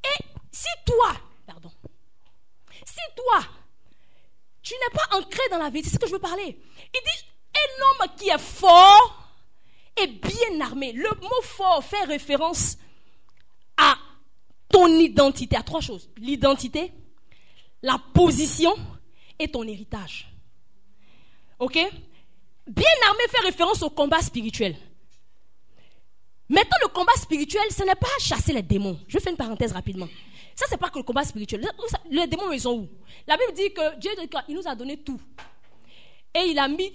Et 0.04 0.24
si 0.52 0.68
toi, 0.86 1.14
pardon, 1.46 1.72
si 2.86 3.16
toi, 3.16 3.40
tu 4.62 4.74
n'es 4.74 4.94
pas 4.94 5.18
ancré 5.18 5.42
dans 5.50 5.58
la 5.58 5.70
vie, 5.70 5.84
c'est 5.84 5.90
ce 5.90 6.00
que 6.00 6.08
je 6.08 6.12
veux 6.12 6.20
parler. 6.20 6.60
Il 6.94 7.02
dit, 7.02 7.26
un 7.56 8.04
homme 8.04 8.16
qui 8.16 8.30
est 8.30 8.38
fort 8.38 9.27
et 10.02 10.08
bien 10.08 10.62
armé. 10.62 10.92
Le 10.92 11.10
mot 11.22 11.42
fort 11.44 11.84
fait 11.84 12.04
référence 12.04 12.78
à 13.78 13.96
ton 14.70 14.88
identité, 14.88 15.56
à 15.56 15.64
trois 15.64 15.82
choses. 15.82 16.10
L'identité, 16.18 16.92
la 17.82 18.00
position 18.14 18.74
et 19.40 19.48
ton 19.48 19.64
héritage. 19.64 20.32
Ok? 21.60 21.74
Bien 22.68 22.92
armé 23.08 23.24
fait 23.30 23.46
référence 23.46 23.82
au 23.82 23.90
combat 23.90 24.22
spirituel. 24.22 24.76
Maintenant, 26.50 26.78
le 26.82 26.88
combat 26.90 27.14
spirituel, 27.16 27.64
ce 27.72 27.84
n'est 27.84 27.96
pas 27.96 28.08
chasser 28.20 28.54
les 28.54 28.62
démons. 28.62 29.00
Je 29.08 29.20
fais 29.20 29.32
une 29.32 29.38
parenthèse 29.38 29.74
rapidement. 29.74 30.08
Ça, 30.56 30.66
c'est 30.70 30.78
pas 30.78 30.90
que 30.90 30.98
le 30.98 31.04
combat 31.04 31.24
spirituel. 31.24 31.68
Les 32.10 32.26
démons, 32.28 32.52
ils 32.52 32.62
sont 32.62 32.74
où? 32.74 32.90
La 33.28 33.38
Bible 33.38 33.54
dit 33.54 33.74
que 33.74 33.98
Dieu 34.00 34.12
il 34.48 34.56
nous 34.56 34.68
a 34.68 34.76
donné 34.76 34.98
tout. 34.98 35.20
Et 36.34 36.48
il 36.50 36.58
a 36.60 36.68
mis 36.68 36.92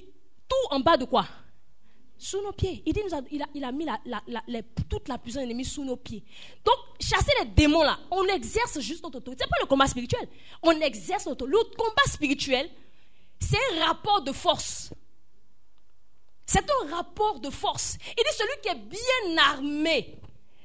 tout 0.49 0.75
en 0.75 0.81
bas 0.81 0.97
de 0.97 1.05
quoi? 1.05 1.27
Sous 2.25 2.41
nos 2.41 2.53
pieds. 2.53 2.85
Il, 2.87 3.65
a, 3.65 3.73
mis 3.73 3.85
toute 4.89 5.09
la 5.09 5.19
puissance 5.19 5.43
ennemie 5.43 5.65
sous 5.65 5.85
nos 5.85 5.97
pieds. 5.97 6.23
Donc, 6.65 6.77
chasser 7.01 7.33
les 7.41 7.47
démons 7.47 7.83
là, 7.83 7.99
on 8.13 8.25
exerce 8.27 8.79
juste 8.79 9.03
notre 9.03 9.19
autorité. 9.19 9.43
Ce 9.43 9.49
n'est 9.49 9.51
pas 9.51 9.61
le 9.61 9.67
combat 9.67 9.89
spirituel. 9.89 10.29
On 10.63 10.71
exerce 10.71 11.27
notre 11.27 11.45
autorité. 11.47 11.69
Le 11.73 11.77
combat 11.77 12.05
spirituel, 12.07 12.71
c'est 13.41 13.59
un 13.75 13.87
rapport 13.87 14.23
de 14.23 14.31
force. 14.31 14.93
C'est 16.47 16.65
un 16.71 16.95
rapport 16.95 17.41
de 17.41 17.51
force. 17.51 17.97
Il 18.17 18.23
dit 18.23 18.37
celui 18.39 18.61
qui 18.63 18.69
est 18.69 18.77
bien 18.77 19.43
armé 19.43 20.17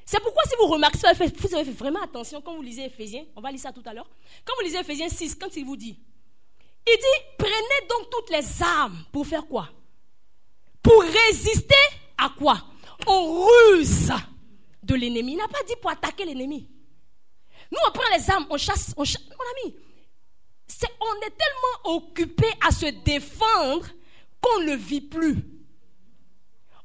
c'est 0.09 0.21
pourquoi 0.21 0.43
si 0.43 0.55
vous 0.57 0.67
remarquez, 0.67 0.99
vous 0.99 1.55
avez 1.55 1.65
fait 1.65 1.71
vraiment 1.71 2.01
attention 2.01 2.39
quand 2.39 2.55
vous 2.55 2.61
lisez 2.61 2.85
Ephésiens, 2.85 3.25
on 3.35 3.41
va 3.41 3.51
lire 3.51 3.59
ça 3.59 3.73
tout 3.73 3.83
à 3.85 3.93
l'heure. 3.93 4.07
Quand 4.45 4.53
vous 4.57 4.63
lisez 4.63 4.77
Ephésiens 4.77 5.09
6, 5.09 5.35
quand 5.35 5.53
il 5.57 5.65
vous 5.65 5.75
dit, 5.75 5.99
il 6.87 6.95
dit, 6.95 7.25
prenez 7.37 7.87
donc 7.89 8.09
toutes 8.09 8.29
les 8.29 8.63
armes 8.63 9.03
pour 9.11 9.27
faire 9.27 9.45
quoi? 9.45 9.67
Pour 10.88 11.04
résister 11.04 11.76
à 12.17 12.30
quoi? 12.30 12.63
Aux 13.06 13.45
ruses 13.45 14.10
de 14.82 14.95
l'ennemi. 14.95 15.34
Il 15.34 15.38
n'a 15.38 15.50
pas 15.50 15.62
dit 15.67 15.76
pour 15.82 15.91
attaquer 15.91 16.23
l'ennemi. 16.23 16.69
Nous, 17.69 17.78
on 17.86 17.91
prend 17.91 18.15
les 18.15 18.30
armes, 18.30 18.47
on 18.50 18.58
chasse, 18.58 18.93
on 18.95 19.04
chasse. 19.04 19.21
Mon 19.23 19.65
ami, 19.69 19.76
on 21.02 21.26
est 21.26 21.36
tellement 21.36 21.97
occupé 21.97 22.47
à 22.65 22.71
se 22.71 22.86
défendre 22.86 23.86
qu'on 24.39 24.62
ne 24.62 24.76
vit 24.76 25.02
plus. 25.02 25.36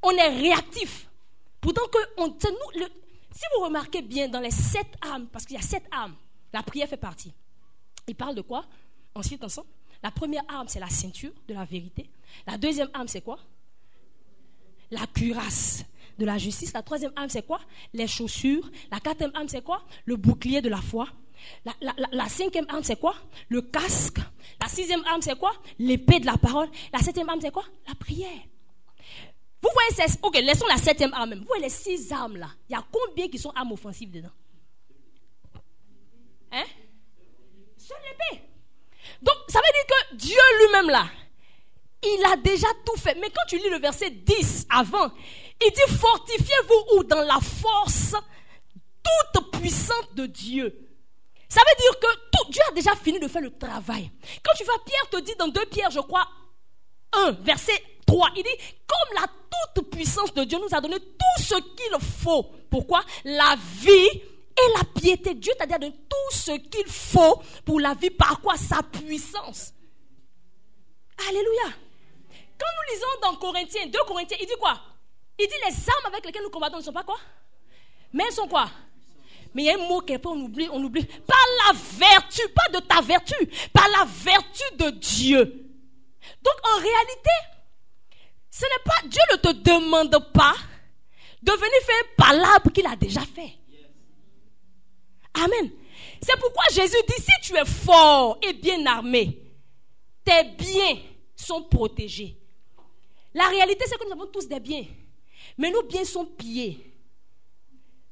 On 0.03 0.11
est 0.11 0.37
réactif. 0.37 1.09
Pourtant 1.61 1.87
que 1.87 1.99
si 3.31 3.45
vous 3.55 3.63
remarquez 3.63 4.03
bien 4.03 4.27
dans 4.29 4.41
les 4.41 4.51
sept 4.51 4.97
âmes, 5.01 5.29
parce 5.29 5.47
qu'il 5.47 5.55
y 5.55 5.61
a 5.61 5.63
sept 5.63 5.85
âmes, 5.93 6.17
la 6.53 6.65
prière 6.65 6.89
fait 6.89 6.97
partie. 6.97 7.33
Il 8.09 8.17
parle 8.17 8.35
de 8.35 8.43
quoi? 8.43 8.65
Ensuite, 9.15 9.45
ensemble. 9.45 9.69
La 10.03 10.11
première 10.11 10.43
arme, 10.49 10.67
c'est 10.67 10.81
la 10.81 10.91
ceinture 10.91 11.31
de 11.47 11.55
la 11.55 11.65
vérité. 11.65 12.11
La 12.49 12.59
deuxième 12.59 12.91
arme, 12.93 13.07
c'est 13.07 13.21
quoi? 13.21 13.39
La 14.93 15.07
cuirasse 15.07 15.85
de 16.19 16.25
la 16.25 16.39
justice. 16.39 16.73
La 16.73 16.83
troisième 16.83 17.13
arme, 17.17 17.29
c'est 17.29 17.45
quoi? 17.45 17.61
Les 17.93 18.07
chaussures. 18.07 18.71
La 18.91 19.01
quatrième 19.01 19.35
arme, 19.35 19.49
c'est 19.49 19.65
quoi? 19.65 19.83
Le 20.05 20.17
bouclier 20.17 20.61
de 20.61 20.69
la 20.69 20.81
foi. 20.81 21.09
La, 21.65 22.29
cinquième 22.29 22.67
arme, 22.69 22.85
c'est 22.85 23.01
quoi? 23.01 23.15
Le 23.49 23.63
casque. 23.63 24.19
La 24.61 24.69
sixième 24.69 25.03
arme, 25.07 25.23
c'est 25.23 25.39
quoi? 25.39 25.53
L'épée 25.79 26.21
de 26.21 26.27
la 26.27 26.37
parole. 26.37 26.69
La 26.93 27.01
septième 27.01 27.29
arme, 27.29 27.41
c'est 27.41 27.51
quoi? 27.51 27.65
La 27.89 27.95
prière. 27.95 28.29
Vous 29.63 29.71
voyez, 29.73 30.13
ok, 30.23 30.35
laissons 30.41 30.67
la 30.67 30.77
septième 30.77 31.15
arme 31.15 31.31
même. 31.31 31.39
Vous 31.41 31.47
voyez 31.47 31.63
les 31.63 31.71
six 31.71 32.13
armes 32.13 32.37
là. 32.37 32.51
Il 32.69 32.73
y 32.73 32.77
a 32.77 32.85
combien 32.91 33.29
qui 33.29 33.39
sont 33.39 33.51
armes 33.51 33.73
offensives 33.73 34.11
dedans? 34.11 34.31
Hein? 36.51 36.65
Seule 37.79 37.97
l'épée. 38.03 38.43
Donc, 39.23 39.37
ça 39.49 39.59
veut 39.59 39.73
dire 39.73 39.87
que 39.87 40.17
Dieu 40.17 40.37
lui-même 40.61 40.91
là, 40.91 41.07
il 42.03 42.25
a 42.33 42.37
déjà 42.37 42.69
tout 42.85 42.99
fait. 42.99 43.15
Mais 43.21 43.31
quand 43.31 43.45
tu 43.49 43.59
lis 43.59 43.71
le 43.71 43.79
verset 43.79 44.11
10 44.11 44.67
avant, 44.71 45.11
il 45.65 45.71
dit 45.71 45.97
fortifiez-vous 45.97 46.99
ou 46.99 47.05
dans 47.05 47.23
la 47.23 47.39
force 47.41 48.15
toute 49.03 49.51
puissante 49.53 50.15
de 50.15 50.27
Dieu. 50.27 50.89
Ça 51.49 51.61
veut 51.61 51.83
dire 51.83 51.99
que 51.99 52.15
tout, 52.31 52.51
Dieu 52.51 52.63
a 52.69 52.73
déjà 52.73 52.95
fini 52.97 53.21
de 53.21 53.29
faire 53.29 53.43
le 53.43 53.57
travail. 53.57 54.11
Quand 54.43 54.53
tu 54.57 54.65
vas, 54.65 54.73
Pierre 54.87 55.11
te 55.11 55.21
dit 55.21 55.35
dans 55.39 55.49
2 55.49 55.67
Pierre, 55.67 55.91
je 55.91 56.01
crois, 56.01 56.27
1, 57.13 57.33
verset 57.43 57.81
il 58.37 58.43
dit, 58.43 58.51
comme 58.87 59.21
la 59.21 59.27
toute 59.75 59.91
puissance 59.91 60.35
de 60.35 60.45
Dieu 60.45 60.59
nous 60.59 60.75
a 60.75 60.81
donné 60.81 60.99
tout 60.99 61.43
ce 61.43 61.55
qu'il 61.55 62.01
faut. 62.01 62.45
Pourquoi? 62.71 63.03
La 63.25 63.57
vie 63.81 63.91
et 63.91 64.73
la 64.77 64.85
piété. 65.01 65.35
Dieu 65.35 65.53
t'a 65.59 65.67
donné 65.67 65.93
tout 65.93 66.37
ce 66.37 66.53
qu'il 66.53 66.87
faut 66.87 67.43
pour 67.65 67.81
la 67.81 67.95
vie. 67.95 68.11
Par 68.11 68.41
quoi? 68.41 68.57
Sa 68.57 68.83
puissance. 68.83 69.73
Alléluia. 71.29 71.77
Quand 72.63 72.69
nous 72.77 72.95
lisons 72.95 73.21
dans 73.23 73.37
Corinthiens, 73.37 73.87
2 73.87 73.99
Corinthiens, 74.07 74.37
il 74.41 74.47
dit 74.47 74.53
quoi? 74.61 74.81
Il 75.37 75.49
dit 75.49 75.55
les 75.67 75.91
armes 75.91 76.07
avec 76.07 76.25
lesquelles 76.25 76.45
nous 76.45 76.51
combattons 76.51 76.77
ne 76.77 76.83
sont 76.83 76.93
pas 76.93 77.03
quoi? 77.03 77.19
Mais 78.13 78.25
elles 78.29 78.33
sont 78.33 78.47
quoi? 78.47 78.71
Mais 79.53 79.65
il 79.65 79.67
y 79.67 79.71
a 79.71 79.75
un 79.75 79.89
mot 79.89 80.01
qu'on 80.01 80.41
oublie, 80.41 80.69
on 80.71 80.83
oublie. 80.85 81.05
Par 81.05 81.45
la 81.67 81.73
vertu, 81.73 82.43
pas 82.55 82.69
de 82.73 82.79
ta 82.85 83.01
vertu, 83.01 83.35
par 83.73 83.89
la 83.89 84.05
vertu 84.05 84.63
de 84.77 84.91
Dieu. 84.91 85.45
Donc 85.45 86.55
en 86.65 86.77
réalité, 86.77 87.31
ce 88.49 88.65
n'est 88.65 88.85
pas, 88.85 89.09
Dieu 89.09 89.23
ne 89.33 89.37
te 89.39 89.53
demande 89.53 90.33
pas 90.33 90.55
de 91.43 91.51
venir 91.51 91.83
faire 91.85 91.97
un 92.01 92.15
palabre 92.17 92.71
qu'il 92.71 92.87
a 92.87 92.95
déjà 92.95 93.23
fait. 93.23 93.59
Amen. 95.35 95.69
C'est 96.23 96.39
pourquoi 96.39 96.65
Jésus 96.71 96.97
dit, 97.09 97.23
si 97.23 97.49
tu 97.51 97.57
es 97.57 97.65
fort 97.65 98.39
et 98.41 98.53
bien 98.53 98.87
armé, 98.87 99.37
tes 100.25 100.45
biens 100.45 100.99
sont 101.35 101.65
protégés. 101.65 102.39
La 103.35 103.49
réalité, 103.49 103.85
c'est 103.89 103.99
que 103.99 104.05
nous 104.07 104.13
avons 104.13 104.27
tous 104.27 104.47
des 104.47 104.61
biens. 104.61 104.85
Mais 105.59 105.71
nos 105.71 105.83
biens 105.83 106.05
sont 106.05 106.25
pillés. 106.25 106.93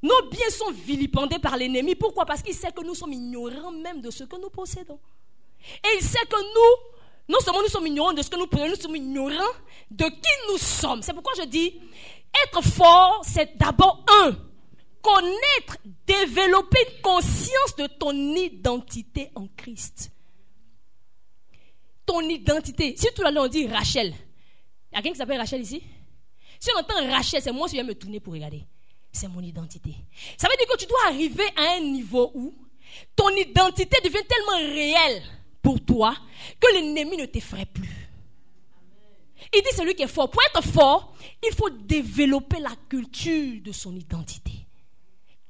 Nos 0.01 0.29
biens 0.29 0.49
sont 0.49 0.71
vilipendés 0.71 1.39
par 1.39 1.57
l'ennemi. 1.57 1.95
Pourquoi? 1.95 2.25
Parce 2.25 2.41
qu'il 2.41 2.55
sait 2.55 2.71
que 2.71 2.83
nous 2.83 2.95
sommes 2.95 3.13
ignorants 3.13 3.71
même 3.71 4.01
de 4.01 4.09
ce 4.09 4.23
que 4.23 4.35
nous 4.35 4.49
possédons. 4.49 4.99
Et 5.83 5.97
il 5.97 6.03
sait 6.03 6.25
que 6.27 6.37
nous, 6.37 7.33
non 7.33 7.39
seulement 7.39 7.61
nous 7.61 7.67
sommes 7.67 7.85
ignorants 7.85 8.13
de 8.13 8.23
ce 8.23 8.29
que 8.29 8.37
nous 8.37 8.47
possédons, 8.47 8.71
nous 8.71 8.81
sommes 8.81 8.95
ignorants 8.95 9.53
de 9.91 10.05
qui 10.05 10.51
nous 10.51 10.57
sommes. 10.57 11.03
C'est 11.03 11.13
pourquoi 11.13 11.33
je 11.37 11.43
dis, 11.43 11.79
être 12.45 12.63
fort, 12.63 13.21
c'est 13.23 13.55
d'abord 13.57 14.03
un, 14.23 14.35
connaître, 15.01 15.77
développer 16.07 16.79
une 16.87 17.01
conscience 17.01 17.75
de 17.77 17.85
ton 17.85 18.11
identité 18.35 19.29
en 19.35 19.47
Christ. 19.55 20.11
Ton 22.07 22.21
identité. 22.21 22.95
Si 22.97 23.07
tout 23.13 23.23
à 23.23 23.31
on 23.31 23.47
dit 23.47 23.67
Rachel, 23.67 24.13
il 24.91 24.95
y 24.95 24.97
a 24.97 25.01
quelqu'un 25.01 25.11
qui 25.11 25.17
s'appelle 25.17 25.39
Rachel 25.39 25.61
ici? 25.61 25.81
Si 26.59 26.69
on 26.75 26.79
entend 26.79 26.95
Rachel, 27.09 27.41
c'est 27.41 27.51
moi 27.51 27.67
qui 27.67 27.75
viens 27.75 27.83
me 27.83 27.95
tourner 27.95 28.19
pour 28.19 28.33
regarder. 28.33 28.65
C'est 29.11 29.27
mon 29.27 29.41
identité. 29.41 29.95
Ça 30.37 30.47
veut 30.47 30.55
dire 30.57 30.67
que 30.67 30.77
tu 30.77 30.85
dois 30.85 31.07
arriver 31.07 31.45
à 31.55 31.77
un 31.77 31.79
niveau 31.79 32.31
où 32.33 32.53
ton 33.15 33.29
identité 33.29 33.97
devient 34.03 34.25
tellement 34.27 34.73
réelle 34.73 35.23
pour 35.61 35.83
toi 35.83 36.15
que 36.59 36.73
l'ennemi 36.73 37.17
ne 37.17 37.25
t'effraie 37.25 37.65
plus. 37.65 37.89
Il 39.53 39.61
dit 39.61 39.75
celui 39.75 39.95
qui 39.95 40.03
est 40.03 40.07
fort. 40.07 40.29
Pour 40.29 40.41
être 40.43 40.63
fort, 40.63 41.15
il 41.43 41.53
faut 41.53 41.69
développer 41.69 42.59
la 42.59 42.75
culture 42.87 43.61
de 43.61 43.71
son 43.71 43.95
identité. 43.95 44.51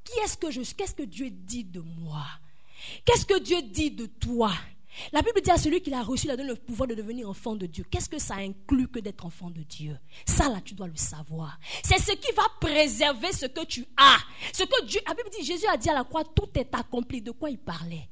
Qui 0.04 0.18
est-ce 0.20 0.36
que 0.36 1.02
Dieu 1.02 1.30
dit 1.30 1.64
de 1.64 1.80
moi? 1.80 2.24
Qu'est-ce 3.04 3.26
que 3.26 3.38
Dieu 3.38 3.62
dit 3.62 3.90
de 3.90 4.06
toi? 4.06 4.52
La 5.12 5.22
Bible 5.22 5.40
dit 5.40 5.50
à 5.50 5.56
celui 5.56 5.80
qui 5.80 5.90
l'a 5.90 6.02
reçu, 6.02 6.26
il 6.26 6.30
a 6.30 6.36
donné 6.36 6.50
le 6.50 6.56
pouvoir 6.56 6.88
de 6.88 6.94
devenir 6.94 7.28
enfant 7.28 7.56
de 7.56 7.66
Dieu. 7.66 7.84
Qu'est-ce 7.90 8.08
que 8.08 8.18
ça 8.18 8.34
inclut 8.34 8.88
que 8.88 8.98
d'être 8.98 9.24
enfant 9.24 9.50
de 9.50 9.62
Dieu? 9.62 9.98
Ça, 10.26 10.48
là, 10.48 10.60
tu 10.64 10.74
dois 10.74 10.88
le 10.88 10.96
savoir. 10.96 11.58
C'est 11.82 11.98
ce 11.98 12.12
qui 12.12 12.32
va 12.32 12.42
préserver 12.60 13.32
ce 13.32 13.46
que 13.46 13.64
tu 13.64 13.86
as. 13.96 14.18
Ce 14.52 14.64
que 14.64 14.84
Dieu, 14.86 15.00
la 15.06 15.14
Bible 15.14 15.30
dit, 15.30 15.44
Jésus 15.44 15.66
a 15.66 15.76
dit 15.76 15.88
à 15.88 15.94
la 15.94 16.04
croix, 16.04 16.24
tout 16.24 16.48
est 16.54 16.74
accompli. 16.74 17.22
De 17.22 17.30
quoi 17.30 17.50
il 17.50 17.58
parlait? 17.58 18.08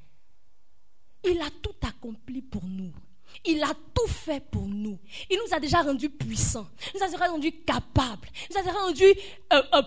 Il 1.25 1.40
a 1.40 1.51
tout 1.62 1.75
accompli 1.83 2.43
pour 2.43 2.64
nous. 2.64 2.93
Il 3.45 3.62
a 3.62 3.73
tout 3.95 4.09
fait 4.09 4.40
pour 4.40 4.66
nous. 4.66 4.99
Il 5.31 5.38
nous 5.38 5.55
a 5.55 5.61
déjà 5.61 5.83
rendus 5.83 6.11
puissants. 6.11 6.69
Il 6.93 6.99
nous 6.99 7.07
a 7.07 7.09
déjà 7.11 7.27
rendus 7.27 7.53
capables. 7.64 8.29
Il 8.49 8.55
nous 8.55 8.61
a 8.61 8.62
déjà 8.62 8.79
rendus 8.79 9.14
euh, 9.53 9.62
euh, 9.75 9.83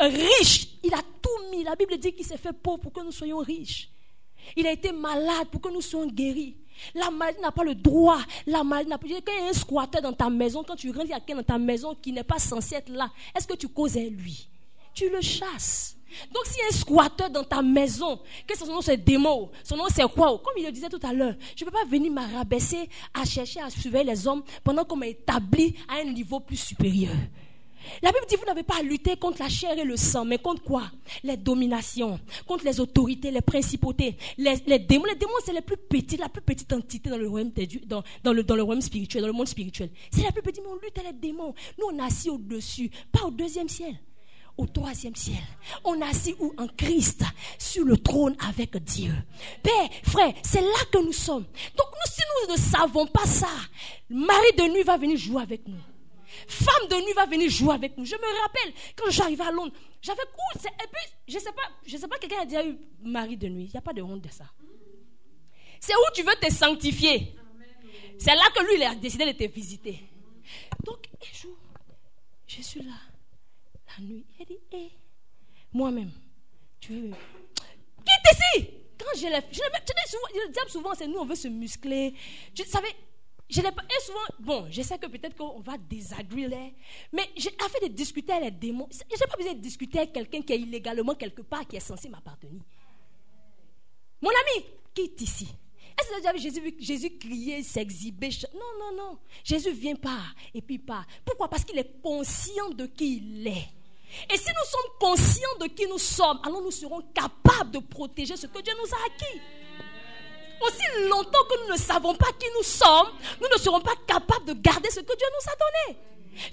euh, 0.00 0.08
riches. 0.08 0.68
Il 0.82 0.92
a 0.92 1.00
tout 1.22 1.50
mis. 1.50 1.64
La 1.64 1.76
Bible 1.76 1.96
dit 1.96 2.12
qu'il 2.12 2.26
s'est 2.26 2.36
fait 2.36 2.52
pauvre 2.52 2.78
pour 2.78 2.92
que 2.92 3.00
nous 3.00 3.12
soyons 3.12 3.38
riches. 3.38 3.90
Il 4.56 4.66
a 4.66 4.72
été 4.72 4.92
malade 4.92 5.48
pour 5.50 5.60
que 5.60 5.68
nous 5.68 5.80
soyons 5.80 6.06
guéris. 6.10 6.56
La 6.94 7.10
maladie 7.10 7.40
n'a 7.40 7.52
pas 7.52 7.64
le 7.64 7.74
droit. 7.74 8.18
La 8.46 8.64
maladie 8.64 8.88
n'a 8.88 8.98
pas. 8.98 9.06
Quand 9.06 9.32
il 9.32 9.44
y 9.44 9.46
a 9.46 9.50
un 9.50 9.52
squatteur 9.52 10.02
dans 10.02 10.12
ta 10.12 10.28
maison, 10.28 10.64
quand 10.66 10.76
tu 10.76 10.90
rentres, 10.90 11.06
il 11.06 11.10
y 11.10 11.12
a 11.12 11.20
quelqu'un 11.20 11.36
dans 11.36 11.42
ta 11.42 11.58
maison 11.58 11.94
qui 11.94 12.12
n'est 12.12 12.24
pas 12.24 12.38
censé 12.38 12.76
être 12.76 12.88
là. 12.88 13.10
Est-ce 13.36 13.46
que 13.46 13.54
tu 13.54 13.68
causes 13.68 13.96
lui? 13.96 14.48
Tu 14.92 15.08
le 15.08 15.20
chasses. 15.20 15.96
Donc, 16.32 16.46
s'il 16.46 16.58
y 16.58 16.62
a 16.62 16.68
un 16.68 16.76
squatteur 16.76 17.30
dans 17.30 17.42
ta 17.42 17.60
maison, 17.62 18.20
que 18.46 18.56
son 18.56 18.66
nom 18.66 18.80
c'est 18.80 18.96
démon, 18.96 19.50
son 19.64 19.76
nom 19.76 19.86
c'est 19.92 20.08
quoi? 20.12 20.40
Comme 20.44 20.54
il 20.56 20.64
le 20.64 20.70
disait 20.70 20.88
tout 20.88 21.00
à 21.02 21.12
l'heure, 21.12 21.34
je 21.56 21.64
ne 21.64 21.70
peux 21.70 21.76
pas 21.76 21.84
venir 21.84 22.12
m'arabesser 22.12 22.88
à 23.12 23.24
chercher 23.24 23.60
à 23.60 23.70
surveiller 23.70 24.04
les 24.04 24.28
hommes 24.28 24.44
pendant 24.62 24.84
qu'on 24.84 24.96
m'a 24.96 25.08
établi 25.08 25.74
à 25.88 25.96
un 25.96 26.12
niveau 26.12 26.38
plus 26.38 26.56
supérieur. 26.56 27.14
La 28.02 28.10
Bible 28.10 28.26
dit, 28.28 28.36
vous 28.36 28.46
n'avez 28.46 28.62
pas 28.62 28.78
à 28.78 28.82
lutter 28.82 29.16
contre 29.16 29.42
la 29.42 29.48
chair 29.48 29.78
et 29.78 29.84
le 29.84 29.96
sang, 29.96 30.24
mais 30.24 30.38
contre 30.38 30.62
quoi? 30.62 30.90
Les 31.22 31.36
dominations, 31.36 32.18
contre 32.46 32.64
les 32.64 32.80
autorités, 32.80 33.30
les 33.30 33.40
principautés, 33.40 34.16
les, 34.38 34.56
démons. 34.78 35.04
Les 35.04 35.14
démons, 35.14 35.32
c'est 35.44 35.52
les 35.52 35.60
plus 35.60 35.76
petites, 35.76 36.20
la 36.20 36.28
plus 36.28 36.42
petite 36.42 36.72
entité 36.72 37.10
dans 37.10 37.18
le 37.18 37.28
royaume, 37.28 37.52
dans, 37.86 38.02
dans, 38.22 38.32
le, 38.32 38.42
dans 38.42 38.56
le 38.56 38.62
royaume 38.62 38.82
spirituel, 38.82 39.22
dans 39.22 39.28
le 39.28 39.32
monde 39.32 39.48
spirituel. 39.48 39.90
C'est 40.10 40.22
la 40.22 40.32
plus 40.32 40.42
petite, 40.42 40.62
mais 40.64 40.70
on 40.70 40.76
lutte 40.76 40.98
avec 40.98 41.12
les 41.12 41.18
démons. 41.28 41.54
Nous, 41.78 41.86
on 41.92 41.98
est 41.98 42.02
assis 42.02 42.30
au-dessus, 42.30 42.90
pas 43.12 43.24
au 43.26 43.30
deuxième 43.30 43.68
ciel 43.68 43.98
au 44.56 44.66
troisième 44.66 45.16
ciel. 45.16 45.42
On 45.84 46.00
est 46.00 46.04
assis 46.04 46.34
où? 46.38 46.52
En 46.56 46.68
Christ, 46.68 47.24
sur 47.58 47.84
le 47.84 47.96
trône 47.96 48.36
avec 48.48 48.76
Dieu. 48.84 49.12
Père, 49.62 49.88
frère, 50.04 50.32
c'est 50.42 50.60
là 50.60 50.84
que 50.92 50.98
nous 50.98 51.12
sommes. 51.12 51.44
Donc 51.76 51.86
nous, 51.90 52.12
si 52.12 52.20
nous 52.46 52.52
ne 52.52 52.58
savons 52.58 53.06
pas 53.06 53.26
ça, 53.26 53.48
mari 54.08 54.52
de 54.56 54.72
nuit 54.72 54.82
va 54.82 54.96
venir 54.96 55.16
jouer 55.16 55.42
avec 55.42 55.66
nous. 55.66 55.80
Femme 56.48 56.88
de 56.88 56.96
nuit 56.96 57.12
va 57.14 57.26
venir 57.26 57.50
jouer 57.50 57.74
avec 57.74 57.96
nous. 57.96 58.04
Je 58.04 58.14
me 58.14 58.42
rappelle, 58.42 58.72
quand 58.96 59.10
j'arrivais 59.10 59.44
à 59.44 59.50
Londres, 59.50 59.72
j'avais 60.02 60.22
cours. 60.22 60.62
Et 60.64 60.86
puis, 60.92 61.12
je 61.28 61.34
ne 61.34 61.40
sais 61.40 61.52
pas, 61.52 61.70
je 61.86 61.96
sais 61.96 62.08
pas 62.08 62.18
quelqu'un 62.18 62.40
a 62.40 62.44
déjà 62.44 62.64
eu 62.64 62.76
mari 63.02 63.36
de 63.36 63.48
nuit. 63.48 63.66
Il 63.66 63.70
n'y 63.70 63.78
a 63.78 63.82
pas 63.82 63.92
de 63.92 64.02
honte 64.02 64.22
de 64.22 64.30
ça. 64.30 64.44
C'est 65.80 65.94
où 65.94 66.14
tu 66.14 66.22
veux 66.22 66.34
te 66.40 66.50
sanctifier? 66.52 67.34
C'est 68.18 68.34
là 68.34 68.44
que 68.54 68.64
lui, 68.64 68.76
il 68.76 68.82
a 68.82 68.94
décidé 68.94 69.26
de 69.26 69.32
te 69.32 69.44
visiter. 69.44 70.00
Donc, 70.84 71.08
un 71.20 71.36
jour, 71.36 71.56
je 72.46 72.62
suis 72.62 72.82
là, 72.82 72.94
la 73.98 74.04
nuit. 74.04 74.24
Il 74.38 74.46
dit, 74.46 74.58
hé, 74.72 74.92
moi-même, 75.72 76.10
tu 76.80 76.92
veux... 76.92 77.10
Quitte 77.10 78.32
ici 78.32 78.70
Quand 78.98 79.18
je 79.18 79.26
l'ai... 79.26 79.40
Je, 79.50 79.60
le 80.46 80.52
diable, 80.52 80.70
souvent, 80.70 80.94
c'est 80.94 81.06
nous, 81.06 81.18
on 81.18 81.26
veut 81.26 81.34
se 81.34 81.48
muscler. 81.48 82.14
Tu 82.54 82.64
savais, 82.64 82.94
je 83.48 83.60
n'ai 83.60 83.72
pas, 83.72 83.82
et 83.82 84.02
souvent, 84.02 84.20
bon, 84.40 84.66
je 84.70 84.82
sais 84.82 84.98
que 84.98 85.06
peut-être 85.06 85.36
qu'on 85.36 85.60
va 85.60 85.76
désagréer, 85.76 86.74
mais 87.12 87.28
j'ai 87.36 87.50
de 87.50 87.88
discuter 87.88 88.32
avec 88.32 88.44
les 88.44 88.50
démons. 88.50 88.88
Je 88.90 88.98
n'ai 88.98 89.26
pas 89.30 89.36
besoin 89.36 89.52
de 89.52 89.60
discuter 89.60 89.98
avec 89.98 90.12
quelqu'un 90.12 90.40
qui 90.40 90.52
est 90.54 90.60
illégalement 90.60 91.14
quelque 91.14 91.42
part, 91.42 91.66
qui 91.66 91.76
est 91.76 91.80
censé 91.80 92.08
m'appartenir. 92.08 92.62
Mon 94.22 94.30
ami, 94.30 94.64
quitte 94.94 95.20
ici? 95.20 95.48
Est-ce 95.96 96.08
que 96.08 96.20
vous 96.20 96.26
avez 96.26 96.38
Jésus, 96.38 96.74
Jésus 96.80 97.18
crier, 97.18 97.62
s'exhiber? 97.62 98.30
Non, 98.54 98.60
non, 98.80 98.96
non. 98.96 99.18
Jésus 99.44 99.72
vient 99.72 99.94
pas 99.94 100.22
et 100.52 100.62
puis 100.62 100.78
pas. 100.78 101.04
Pourquoi? 101.24 101.48
Parce 101.48 101.64
qu'il 101.64 101.78
est 101.78 102.00
conscient 102.02 102.70
de 102.70 102.86
qui 102.86 103.18
il 103.18 103.46
est. 103.46 103.68
Et 104.32 104.36
si 104.36 104.48
nous 104.48 104.70
sommes 104.70 104.98
conscients 104.98 105.58
de 105.60 105.66
qui 105.66 105.86
nous 105.86 105.98
sommes, 105.98 106.40
alors 106.44 106.62
nous 106.62 106.70
serons 106.70 107.02
capables 107.12 107.70
de 107.72 107.78
protéger 107.78 108.36
ce 108.36 108.46
que 108.46 108.60
Dieu 108.60 108.72
nous 108.78 108.92
a 108.92 109.06
acquis. 109.06 109.40
Aussi 110.60 111.08
longtemps 111.08 111.44
que 111.48 111.66
nous 111.66 111.72
ne 111.72 111.78
savons 111.78 112.14
pas 112.14 112.32
qui 112.38 112.46
nous 112.56 112.62
sommes, 112.62 113.08
nous 113.40 113.48
ne 113.52 113.58
serons 113.58 113.80
pas 113.80 113.94
capables 114.06 114.46
de 114.46 114.52
garder 114.54 114.90
ce 114.90 115.00
que 115.00 115.16
Dieu 115.16 115.26
nous 115.32 115.52
a 115.52 115.92
donné. 115.92 115.98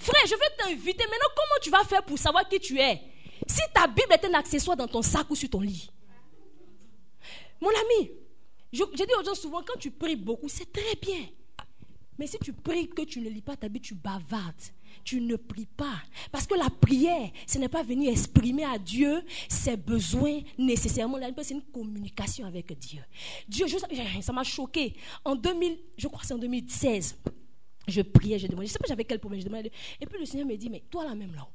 Frère, 0.00 0.26
je 0.26 0.34
veux 0.34 0.56
t'inviter 0.58 1.04
maintenant. 1.04 1.28
Comment 1.34 1.60
tu 1.62 1.70
vas 1.70 1.84
faire 1.84 2.02
pour 2.04 2.18
savoir 2.18 2.48
qui 2.48 2.60
tu 2.60 2.78
es? 2.78 3.00
Si 3.46 3.60
ta 3.74 3.86
Bible 3.86 4.12
est 4.12 4.24
un 4.24 4.34
accessoire 4.34 4.76
dans 4.76 4.86
ton 4.88 5.02
sac 5.02 5.26
ou 5.30 5.34
sur 5.34 5.50
ton 5.50 5.60
lit. 5.60 5.90
Mon 7.60 7.70
ami, 7.70 8.10
je, 8.72 8.82
je 8.92 9.04
dis 9.04 9.14
aux 9.18 9.24
gens 9.24 9.34
souvent, 9.34 9.62
quand 9.62 9.78
tu 9.78 9.90
pries 9.90 10.16
beaucoup, 10.16 10.48
c'est 10.48 10.72
très 10.72 10.94
bien. 11.00 11.26
Mais 12.18 12.26
si 12.26 12.38
tu 12.38 12.52
pries 12.52 12.88
que 12.88 13.02
tu 13.02 13.20
ne 13.20 13.28
lis 13.28 13.42
pas 13.42 13.56
ta 13.56 13.68
Bible, 13.68 13.84
tu 13.84 13.94
bavardes 13.94 14.54
tu 15.04 15.20
ne 15.20 15.36
pries 15.36 15.66
pas. 15.66 16.02
Parce 16.30 16.46
que 16.46 16.54
la 16.54 16.70
prière, 16.70 17.30
ce 17.46 17.58
n'est 17.58 17.68
pas 17.68 17.82
venir 17.82 18.10
exprimer 18.10 18.64
à 18.64 18.78
Dieu 18.78 19.22
ses 19.48 19.76
besoins 19.76 20.40
nécessairement. 20.58 21.18
C'est 21.42 21.54
une 21.54 21.62
communication 21.62 22.46
avec 22.46 22.78
Dieu. 22.78 23.02
Dieu, 23.48 23.66
ça 24.20 24.32
m'a 24.32 24.44
choqué. 24.44 24.94
En 25.24 25.34
2000, 25.34 25.78
je 25.96 26.08
crois 26.08 26.20
que 26.20 26.26
c'est 26.26 26.34
en 26.34 26.38
2016, 26.38 27.18
je 27.88 28.02
priais, 28.02 28.38
je 28.38 28.46
demandais, 28.46 28.66
je 28.66 28.70
ne 28.70 28.74
sais 28.74 28.78
pas 28.78 28.86
j'avais 28.88 29.04
quel 29.04 29.18
problème, 29.18 29.40
je 29.40 29.46
demandais. 29.46 29.72
Et 30.00 30.06
puis 30.06 30.18
le 30.18 30.24
Seigneur 30.24 30.46
me 30.46 30.56
dit, 30.56 30.70
mais 30.70 30.84
toi 30.90 31.04
là 31.04 31.14
même 31.14 31.34
là, 31.34 31.48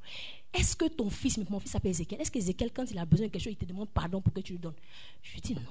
est-ce 0.53 0.75
que 0.75 0.85
ton 0.85 1.09
fils, 1.09 1.37
mon 1.49 1.59
fils 1.59 1.71
s'appelle 1.71 1.91
Ézéchiel, 1.91 2.19
est-ce 2.19 2.31
qu'Ézéchiel, 2.31 2.71
quand 2.73 2.89
il 2.91 2.97
a 2.97 3.05
besoin 3.05 3.27
de 3.27 3.31
quelque 3.31 3.43
chose, 3.43 3.53
il 3.53 3.57
te 3.57 3.65
demande 3.65 3.89
pardon 3.89 4.21
pour 4.21 4.33
que 4.33 4.41
tu 4.41 4.53
lui 4.53 4.59
donnes? 4.59 4.75
Je 5.21 5.33
lui 5.33 5.41
dis 5.41 5.53
non. 5.55 5.61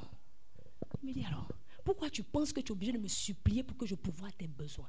Il 1.03 1.09
me 1.09 1.15
dit 1.15 1.25
alors, 1.27 1.49
pourquoi 1.85 2.09
tu 2.11 2.23
penses 2.23 2.53
que 2.53 2.61
tu 2.61 2.69
es 2.69 2.73
obligé 2.73 2.93
de 2.93 2.99
me 2.99 3.09
supplier 3.09 3.63
pour 3.63 3.77
que 3.77 3.87
je 3.87 3.95
pourvoie 3.95 4.31
tes 4.33 4.47
besoins? 4.47 4.89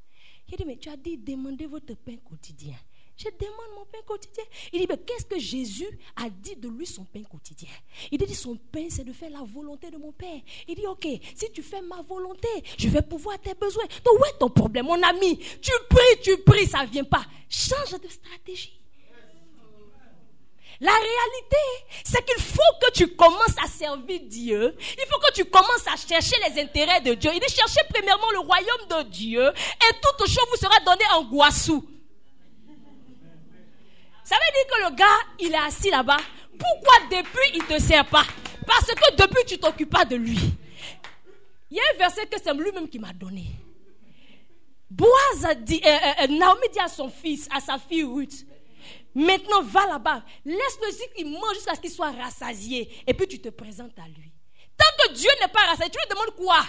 Il 0.50 0.58
dit, 0.58 0.66
mais 0.66 0.78
tu 0.78 0.90
as 0.90 0.98
dit, 0.98 1.18
demandez 1.18 1.66
votre 1.66 1.94
pain 1.96 2.16
quotidien. 2.18 2.76
Je 3.18 3.26
demande 3.26 3.76
mon 3.76 3.86
pain 3.86 3.98
quotidien. 4.06 4.44
Il 4.72 4.80
dit, 4.80 4.86
mais 4.88 4.98
qu'est-ce 4.98 5.26
que 5.26 5.40
Jésus 5.40 5.88
a 6.16 6.30
dit 6.30 6.56
de 6.56 6.70
lui 6.70 6.86
son 6.86 7.04
pain 7.04 7.24
quotidien? 7.24 7.70
Il 8.12 8.20
dit, 8.20 8.36
son 8.36 8.56
pain, 8.56 8.88
c'est 8.90 9.04
de 9.04 9.12
faire 9.12 9.32
la 9.32 9.42
volonté 9.42 9.90
de 9.90 9.98
mon 9.98 10.12
Père. 10.12 10.40
Il 10.68 10.76
dit, 10.76 10.86
ok, 10.86 11.08
si 11.36 11.52
tu 11.52 11.64
fais 11.64 11.82
ma 11.82 12.02
volonté, 12.04 12.48
je 12.78 12.88
vais 12.90 13.02
pouvoir 13.02 13.40
tes 13.42 13.56
besoins. 13.56 13.86
Donc, 14.06 14.20
où 14.20 14.26
est 14.26 14.38
ton 14.40 14.50
problème, 14.50 14.86
mon 14.86 15.02
ami? 15.02 15.38
Tu 15.38 15.72
pries, 15.90 16.22
tu 16.22 16.38
pries, 16.44 16.68
ça 16.68 16.86
ne 16.86 16.92
vient 16.92 17.04
pas. 17.04 17.26
Change 17.50 18.00
de 18.00 18.08
stratégie. 18.08 18.77
La 20.80 20.92
réalité, 20.92 21.98
c'est 22.04 22.24
qu'il 22.24 22.42
faut 22.42 22.62
que 22.82 22.92
tu 22.92 23.08
commences 23.16 23.56
à 23.64 23.68
servir 23.68 24.20
Dieu. 24.26 24.76
Il 24.80 25.06
faut 25.10 25.20
que 25.20 25.34
tu 25.34 25.46
commences 25.46 25.88
à 25.92 25.96
chercher 25.96 26.36
les 26.48 26.62
intérêts 26.62 27.02
de 27.02 27.16
Dieu. 27.16 27.32
Il 27.34 27.40
dit 27.40 27.54
cherchez 27.54 27.82
premièrement 27.90 28.30
le 28.32 28.40
royaume 28.40 28.88
de 28.90 29.10
Dieu 29.10 29.48
et 29.50 29.94
toute 30.02 30.28
chose 30.28 30.46
vous 30.52 30.58
sera 30.58 30.80
donnée 30.82 31.06
en 31.14 31.24
guassou. 31.24 31.84
Ça 34.24 34.36
veut 34.36 34.54
dire 34.54 34.68
que 34.68 34.90
le 34.90 34.96
gars, 34.96 35.20
il 35.40 35.54
est 35.54 35.68
assis 35.68 35.90
là-bas. 35.90 36.18
Pourquoi 36.60 36.94
depuis 37.10 37.52
il 37.56 37.62
ne 37.64 37.78
te 37.78 37.82
sert 37.82 38.06
pas? 38.06 38.26
Parce 38.66 38.88
que 38.88 39.16
depuis 39.16 39.46
tu 39.48 39.58
t'occupes 39.58 39.90
pas 39.90 40.06
de 40.06 40.16
lui. 40.16 40.38
Il 41.72 41.78
y 41.78 41.80
a 41.80 41.84
un 41.96 41.98
verset 41.98 42.28
que 42.28 42.38
c'est 42.42 42.54
lui-même 42.54 42.88
qui 42.90 43.00
m'a 43.00 43.14
donné. 43.14 43.46
Euh, 44.92 45.06
euh, 45.06 46.24
euh, 46.24 46.28
Naomi 46.28 46.68
dit 46.72 46.80
à 46.80 46.88
son 46.88 47.10
fils, 47.10 47.48
à 47.54 47.60
sa 47.60 47.78
fille 47.78 48.04
Ruth, 48.04 48.46
Maintenant, 49.18 49.64
va 49.64 49.88
là-bas. 49.88 50.24
Laisse-le 50.46 51.16
qu'il 51.16 51.28
mange 51.32 51.56
jusqu'à 51.56 51.74
ce 51.74 51.82
qu'il 51.82 51.90
soit 51.90 52.12
rassasié. 52.12 52.88
Et 53.08 53.16
puis 53.16 53.28
tu 53.28 53.42
te 53.42 53.50
présentes 53.50 53.98
à 53.98 54.08
lui. 54.08 54.32
Tant 54.78 54.86
que 55.04 55.14
Dieu 55.14 55.30
n'est 55.42 55.48
pas 55.48 55.62
rassasié, 55.62 55.90
tu 55.90 55.98
lui 55.98 56.08
demandes 56.08 56.36
quoi? 56.36 56.64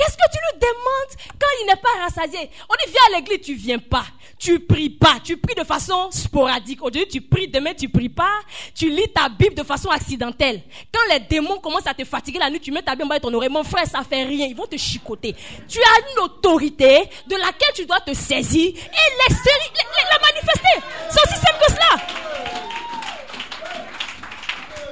Qu'est-ce 0.00 0.16
que 0.16 0.32
tu 0.32 0.38
lui 0.38 0.60
demandes 0.60 1.36
quand 1.38 1.46
il 1.60 1.66
n'est 1.66 1.76
pas 1.76 2.02
rassasié? 2.02 2.50
On 2.70 2.74
dit 2.74 2.90
viens 2.90 3.02
à 3.08 3.18
l'église, 3.18 3.44
tu 3.44 3.54
viens 3.54 3.78
pas. 3.78 4.06
Tu 4.38 4.58
pries 4.58 4.88
pas. 4.88 5.18
Tu 5.22 5.36
pries 5.36 5.54
de 5.54 5.62
façon 5.62 6.10
sporadique. 6.10 6.80
Aujourd'hui, 6.80 7.06
tu 7.06 7.20
pries, 7.20 7.48
demain, 7.48 7.74
tu 7.74 7.90
pries 7.90 8.08
pas. 8.08 8.40
Tu 8.74 8.88
lis 8.88 9.12
ta 9.12 9.28
Bible 9.28 9.54
de 9.54 9.62
façon 9.62 9.90
accidentelle. 9.90 10.62
Quand 10.90 11.02
les 11.10 11.20
démons 11.20 11.58
commencent 11.58 11.86
à 11.86 11.92
te 11.92 12.02
fatiguer 12.06 12.38
la 12.38 12.48
nuit, 12.48 12.60
tu 12.60 12.72
mets 12.72 12.80
ta 12.80 12.96
Bible 12.96 13.12
en 13.12 13.20
ton 13.20 13.34
oreille. 13.34 13.50
Mon 13.50 13.62
frère, 13.62 13.84
ça 13.84 14.02
fait 14.02 14.22
rien. 14.22 14.46
Ils 14.46 14.56
vont 14.56 14.66
te 14.66 14.78
chicoter. 14.78 15.36
Tu 15.68 15.78
as 15.78 16.12
une 16.12 16.20
autorité 16.20 17.10
de 17.26 17.36
laquelle 17.36 17.74
tu 17.74 17.84
dois 17.84 18.00
te 18.00 18.14
saisir 18.14 18.68
et 18.68 19.28
la 19.28 20.18
manifester. 20.18 20.80
C'est 21.10 21.20
aussi 21.20 21.34
simple 21.34 21.58
que 21.66 21.72
cela. 21.72 21.92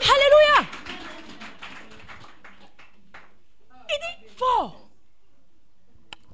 Alléluia. 0.02 0.66
Il 3.88 3.96
dit 4.00 4.36
fort. 4.36 4.78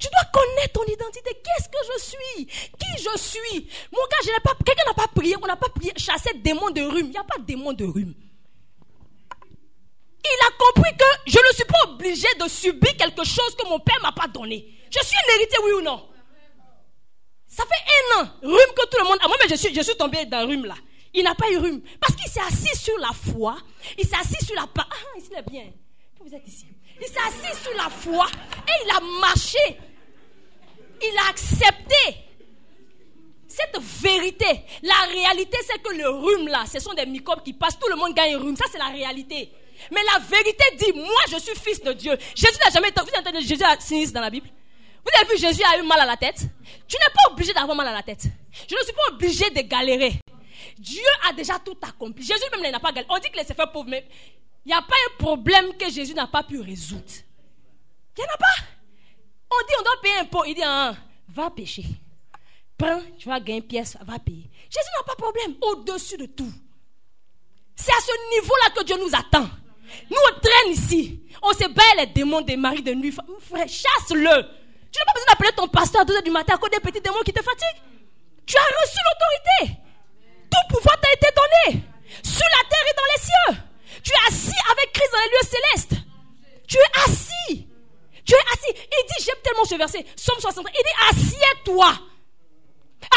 Tu 0.05 0.11
dois 0.11 0.43
connaître 0.43 0.73
ton 0.75 0.85
identité. 0.85 1.31
Qu'est-ce 1.43 1.69
que 1.69 1.79
je 1.95 1.99
suis? 2.05 2.47
Qui 2.47 3.03
je 3.03 3.19
suis? 3.19 3.69
Mon 3.91 4.03
gars, 4.03 4.19
je 4.23 4.29
n'ai 4.29 4.41
pas, 4.41 4.55
quelqu'un 4.63 4.85
n'a 4.85 4.93
pas 4.93 5.09
prié, 5.09 5.35
on 5.43 5.47
n'a 5.47 5.57
pas 5.57 5.71
prié, 5.71 5.95
chassé 5.97 6.35
démon 6.35 6.69
de 6.69 6.83
rhume. 6.83 7.07
Il 7.07 7.11
n'y 7.13 7.17
a 7.17 7.25
pas 7.25 7.39
de 7.39 7.45
démon 7.45 7.73
de 7.73 7.87
rhume. 7.87 8.13
Il 10.27 10.47
a 10.47 10.51
compris 10.59 10.95
que 10.95 11.05
je 11.27 11.39
ne 11.39 11.55
suis 11.55 11.65
pas 11.65 11.89
obligé 11.89 12.29
de 12.39 12.47
subir 12.49 12.95
quelque 12.99 13.25
chose 13.25 13.57
que 13.59 13.67
mon 13.67 13.79
père 13.79 13.99
m'a 14.03 14.13
pas 14.13 14.29
donné. 14.29 14.69
Je 14.91 15.07
suis 15.07 15.17
un 15.17 15.35
héritier, 15.37 15.59
oui 15.65 15.73
ou 15.73 15.81
non? 15.81 16.07
Ça 17.47 17.65
fait 17.65 18.21
un 18.21 18.21
an, 18.21 18.29
rhume 18.43 18.75
que 18.77 18.87
tout 18.87 18.99
le 18.99 19.05
monde 19.05 19.19
a. 19.23 19.29
Moi, 19.29 19.39
mais 19.41 19.49
je 19.49 19.55
suis, 19.55 19.75
je 19.75 19.93
tombé 19.93 20.27
dans 20.27 20.47
rhume 20.47 20.67
là. 20.67 20.77
Il 21.15 21.25
n'a 21.25 21.35
pas 21.35 21.51
eu 21.51 21.57
rhume. 21.57 21.81
Parce 21.99 22.15
qu'il 22.15 22.31
s'est 22.31 22.41
assis 22.41 22.77
sur 22.77 22.99
la 22.99 23.13
foi. 23.13 23.57
Il 23.97 24.07
s'est 24.07 24.17
assis 24.17 24.45
sur 24.45 24.55
la... 24.55 24.67
Ah, 24.77 24.87
ici, 25.17 25.29
il 25.31 25.39
est 25.39 25.51
bien. 25.51 25.73
Vous 26.21 26.35
êtes 26.35 26.47
ici. 26.47 26.67
Il 27.01 27.07
s'est 27.07 27.21
assis 27.27 27.63
sur 27.63 27.73
la 27.75 27.89
foi 27.89 28.27
et 28.69 28.85
il 28.85 28.91
a 28.91 29.01
marché 29.21 29.79
il 31.13 31.19
a 31.19 31.31
accepté 31.31 32.25
cette 33.47 33.81
vérité. 33.81 34.47
La 34.83 35.07
réalité, 35.13 35.59
c'est 35.67 35.81
que 35.83 35.95
le 35.95 36.09
rhume 36.09 36.49
là, 36.49 36.65
ce 36.71 36.81
sont 36.81 36.95
des 36.95 37.07
microbes 37.07 37.43
qui 37.43 37.53
passent. 37.53 37.79
Tout 37.79 37.89
le 37.89 37.97
monde 37.97 38.15
gagne 38.15 38.35
un 38.35 38.39
rhume. 38.39 38.57
Ça, 38.57 38.65
c'est 38.71 38.79
la 38.79 38.89
réalité. 38.89 39.53
Mais 39.91 40.01
la 40.13 40.19
vérité 40.21 40.65
dit, 40.79 40.93
moi, 40.93 41.23
je 41.31 41.39
suis 41.39 41.55
fils 41.57 41.81
de 41.81 41.93
Dieu. 41.93 42.17
Jésus 42.35 42.59
n'a 42.65 42.71
jamais 42.71 42.89
été. 42.89 43.01
Vous 43.01 43.19
entendez 43.19 43.41
Jésus 43.41 43.63
a 43.65 43.79
sinistre 43.79 44.15
dans 44.15 44.21
la 44.21 44.31
Bible? 44.31 44.49
Vous 45.05 45.11
avez 45.21 45.33
vu, 45.33 45.39
Jésus 45.39 45.63
a 45.63 45.79
eu 45.79 45.83
mal 45.83 46.01
à 46.01 46.07
la 46.07 46.17
tête. 46.17 46.41
Tu 46.89 46.97
n'es 46.97 47.13
pas 47.15 47.33
obligé 47.33 47.53
d'avoir 47.53 47.77
mal 47.77 47.89
à 47.89 47.93
la 47.93 48.03
tête. 48.03 48.25
Je 48.69 48.75
ne 48.75 48.83
suis 48.83 48.93
pas 48.93 49.13
obligé 49.13 49.51
de 49.51 49.61
galérer. 49.61 50.15
Dieu 50.79 51.03
a 51.29 51.33
déjà 51.33 51.59
tout 51.59 51.77
accompli. 51.83 52.25
Jésus 52.25 52.45
même 52.53 52.73
n'a 52.73 52.81
pas 52.81 52.91
galéré. 52.91 53.07
On 53.11 53.19
dit 53.19 53.31
qu'il 53.31 53.45
s'est 53.45 53.55
fait 53.55 53.71
pauvre, 53.73 53.89
mais 53.89 54.07
il 54.65 54.69
n'y 54.69 54.75
a 54.75 54.81
pas 54.81 54.95
un 55.11 55.17
problème 55.23 55.77
que 55.77 55.91
Jésus 55.91 56.15
n'a 56.15 56.27
pas 56.27 56.43
pu 56.43 56.61
résoudre. 56.61 57.03
Il 58.17 58.21
n'y 58.21 58.25
en 58.25 58.35
a 58.35 58.39
pas. 58.39 58.65
On 59.55 59.67
dit 59.67 59.75
on 59.79 59.83
doit 59.83 60.01
payer 60.03 60.17
un 60.19 60.25
pot. 60.25 60.45
Il 60.47 60.55
dit, 60.55 60.63
ah, 60.65 60.95
va 61.29 61.51
pêcher. 61.51 61.85
Prends, 62.77 63.01
tu 63.19 63.29
vas 63.29 63.39
gagner 63.41 63.59
une 63.59 63.67
pièce, 63.67 63.97
va 64.05 64.19
payer. 64.19 64.51
Jésus 64.69 64.89
n'a 64.99 65.05
pas 65.05 65.15
de 65.15 65.23
problème 65.23 65.55
au-dessus 65.61 66.17
de 66.17 66.27
tout. 66.27 66.53
C'est 67.77 67.93
à 67.93 68.01
ce 68.01 68.41
niveau-là 68.41 68.71
que 68.77 68.85
Dieu 68.85 68.97
nous 68.99 69.15
attend. 69.15 69.49
Nous, 70.11 70.17
on 70.17 70.41
traîne 70.41 70.73
ici. 70.73 71.21
On 71.43 71.53
se 71.53 71.69
bat 71.69 71.83
les 71.99 72.07
démons 72.07 72.41
des 72.41 72.57
maris 72.57 72.83
de 72.83 72.93
nuit. 72.95 73.13
Frère, 73.13 73.69
chasse-le. 73.69 74.43
Tu 74.91 75.01
n'as 75.01 75.05
pas 75.07 75.13
besoin 75.13 75.27
d'appeler 75.31 75.53
ton 75.57 75.69
pasteur 75.69 76.03
à 76.03 76.05
2 76.05 76.19
h 76.19 76.23
du 76.25 76.31
matin 76.31 76.55
à 76.55 76.59
cause 76.59 76.71
des 76.71 76.81
petits 76.81 77.01
démons 77.01 77.23
qui 77.25 77.33
te 77.33 77.43
fatiguent. 77.43 77.83
Tu 78.47 78.57
as 78.57 78.61
reçu 78.61 78.99
l'autorité. 79.07 79.81
Tout 80.51 80.77
pouvoir 80.77 81.01
t'a 81.01 81.13
été 81.13 81.27
donné. 81.35 81.83
Sur 82.23 82.47
la 82.47 82.69
terre 82.69 82.87
et 82.91 82.97
dans 82.97 83.11
les 83.15 83.23
cieux. 83.23 83.63
Tu 84.03 84.11
es 84.13 84.29
assis 84.29 84.61
avec 84.71 84.93
Christ 84.93 85.11
dans 85.13 85.19
les 85.19 85.27
lieux 85.27 85.49
célestes. 85.51 86.05
Tu 86.67 86.77
es 86.77 87.11
assis. 87.11 87.69
Tu 88.25 88.35
es 88.35 88.39
assis. 88.53 88.75
Il 88.75 89.07
dit, 89.07 89.25
j'aime 89.25 89.43
tellement 89.43 89.65
ce 89.65 89.75
verset, 89.75 90.05
Somme 90.17 90.41
60. 90.41 90.67
Il 90.69 90.83
dit, 90.83 91.21
assieds-toi. 91.21 91.93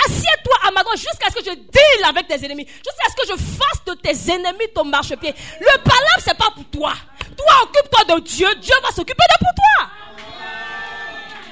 Assieds-toi 0.06 0.56
à 0.68 0.72
ma 0.72 0.84
droite 0.84 0.98
jusqu'à 0.98 1.30
ce 1.30 1.36
que 1.36 1.46
je 1.46 1.56
deal 1.56 2.06
avec 2.06 2.28
tes 2.28 2.44
ennemis. 2.46 2.68
Jusqu'à 2.68 3.10
ce 3.10 3.16
que 3.16 3.28
je 3.28 3.38
fasse 3.38 3.84
de 3.86 3.94
tes 4.02 4.32
ennemis 4.32 4.68
ton 4.74 4.84
marchepied. 4.84 5.34
Le 5.60 5.78
palabre, 5.82 6.20
c'est 6.20 6.38
pas 6.38 6.52
pour 6.52 6.66
toi. 6.70 6.94
Toi, 7.20 7.64
occupe-toi 7.64 8.16
de 8.16 8.22
Dieu. 8.22 8.48
Dieu 8.56 8.76
va 8.84 8.90
s'occuper 8.90 9.24
de 9.30 9.46
pour 9.46 9.54
toi. 9.56 9.90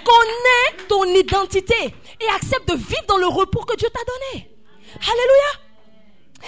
Connais 0.03 0.87
ton 0.87 1.05
identité 1.05 1.95
et 2.19 2.27
accepte 2.35 2.67
de 2.69 2.75
vivre 2.75 3.05
dans 3.07 3.17
le 3.17 3.27
repos 3.27 3.63
que 3.63 3.75
Dieu 3.75 3.89
t'a 3.89 4.03
donné. 4.03 4.49
Alléluia. 4.95 5.65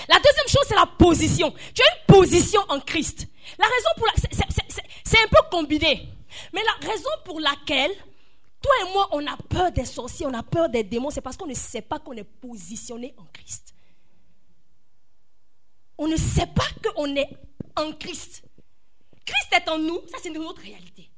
La 0.09 0.17
deuxième 0.17 0.47
chose, 0.47 0.63
c'est 0.67 0.75
la 0.75 0.85
position. 0.85 1.53
Tu 1.73 1.81
as 1.81 1.85
une 1.85 2.15
position 2.15 2.61
en 2.69 2.79
Christ. 2.79 3.27
La 3.57 3.65
raison 3.65 3.89
pour 3.97 4.07
la... 4.07 4.13
C'est 5.03 5.17
un 5.17 5.27
peu 5.27 5.39
combiné. 5.49 6.16
Mais 6.53 6.61
la 6.63 6.87
raison 6.87 7.09
pour 7.25 7.39
laquelle 7.39 7.91
toi 8.61 8.71
et 8.81 8.93
moi, 8.93 9.09
on 9.11 9.25
a 9.27 9.37
peur 9.37 9.71
des 9.71 9.85
sorciers, 9.85 10.25
on 10.25 10.33
a 10.33 10.43
peur 10.43 10.69
des 10.69 10.83
démons, 10.83 11.09
c'est 11.09 11.21
parce 11.21 11.37
qu'on 11.37 11.45
ne 11.45 11.53
sait 11.53 11.81
pas 11.81 11.99
qu'on 11.99 12.13
est 12.13 12.23
positionné 12.23 13.13
en 13.17 13.25
Christ. 13.25 13.73
On 15.97 16.07
ne 16.07 16.17
sait 16.17 16.47
pas 16.47 16.67
qu'on 16.83 17.15
est 17.15 17.29
en 17.75 17.91
Christ. 17.93 18.43
Christ 19.25 19.53
est 19.53 19.69
en 19.69 19.77
nous, 19.77 20.01
ça 20.07 20.17
c'est 20.21 20.29
une 20.29 20.37
autre 20.37 20.61
réalité. 20.61 21.09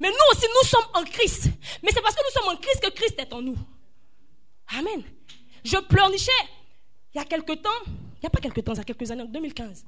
Mais 0.00 0.08
nous 0.08 0.14
aussi, 0.32 0.46
nous 0.46 0.68
sommes 0.68 0.88
en 0.94 1.04
Christ. 1.04 1.48
Mais 1.82 1.90
c'est 1.92 2.02
parce 2.02 2.14
que 2.14 2.20
nous 2.20 2.40
sommes 2.40 2.54
en 2.54 2.60
Christ 2.60 2.80
que 2.80 2.90
Christ 2.90 3.18
est 3.18 3.32
en 3.32 3.42
nous. 3.42 3.56
Amen. 4.68 5.02
Je 5.64 5.76
pleurnichais 5.78 6.32
il 7.16 7.18
y 7.18 7.22
a 7.22 7.24
quelque 7.24 7.54
temps, 7.54 7.70
il 7.86 8.20
n'y 8.22 8.26
a 8.26 8.30
pas 8.30 8.40
quelque 8.40 8.60
temps, 8.60 8.74
il 8.74 8.76
y 8.76 8.80
a 8.80 8.84
quelques 8.84 9.10
années, 9.10 9.22
en 9.22 9.26
2015. 9.26 9.86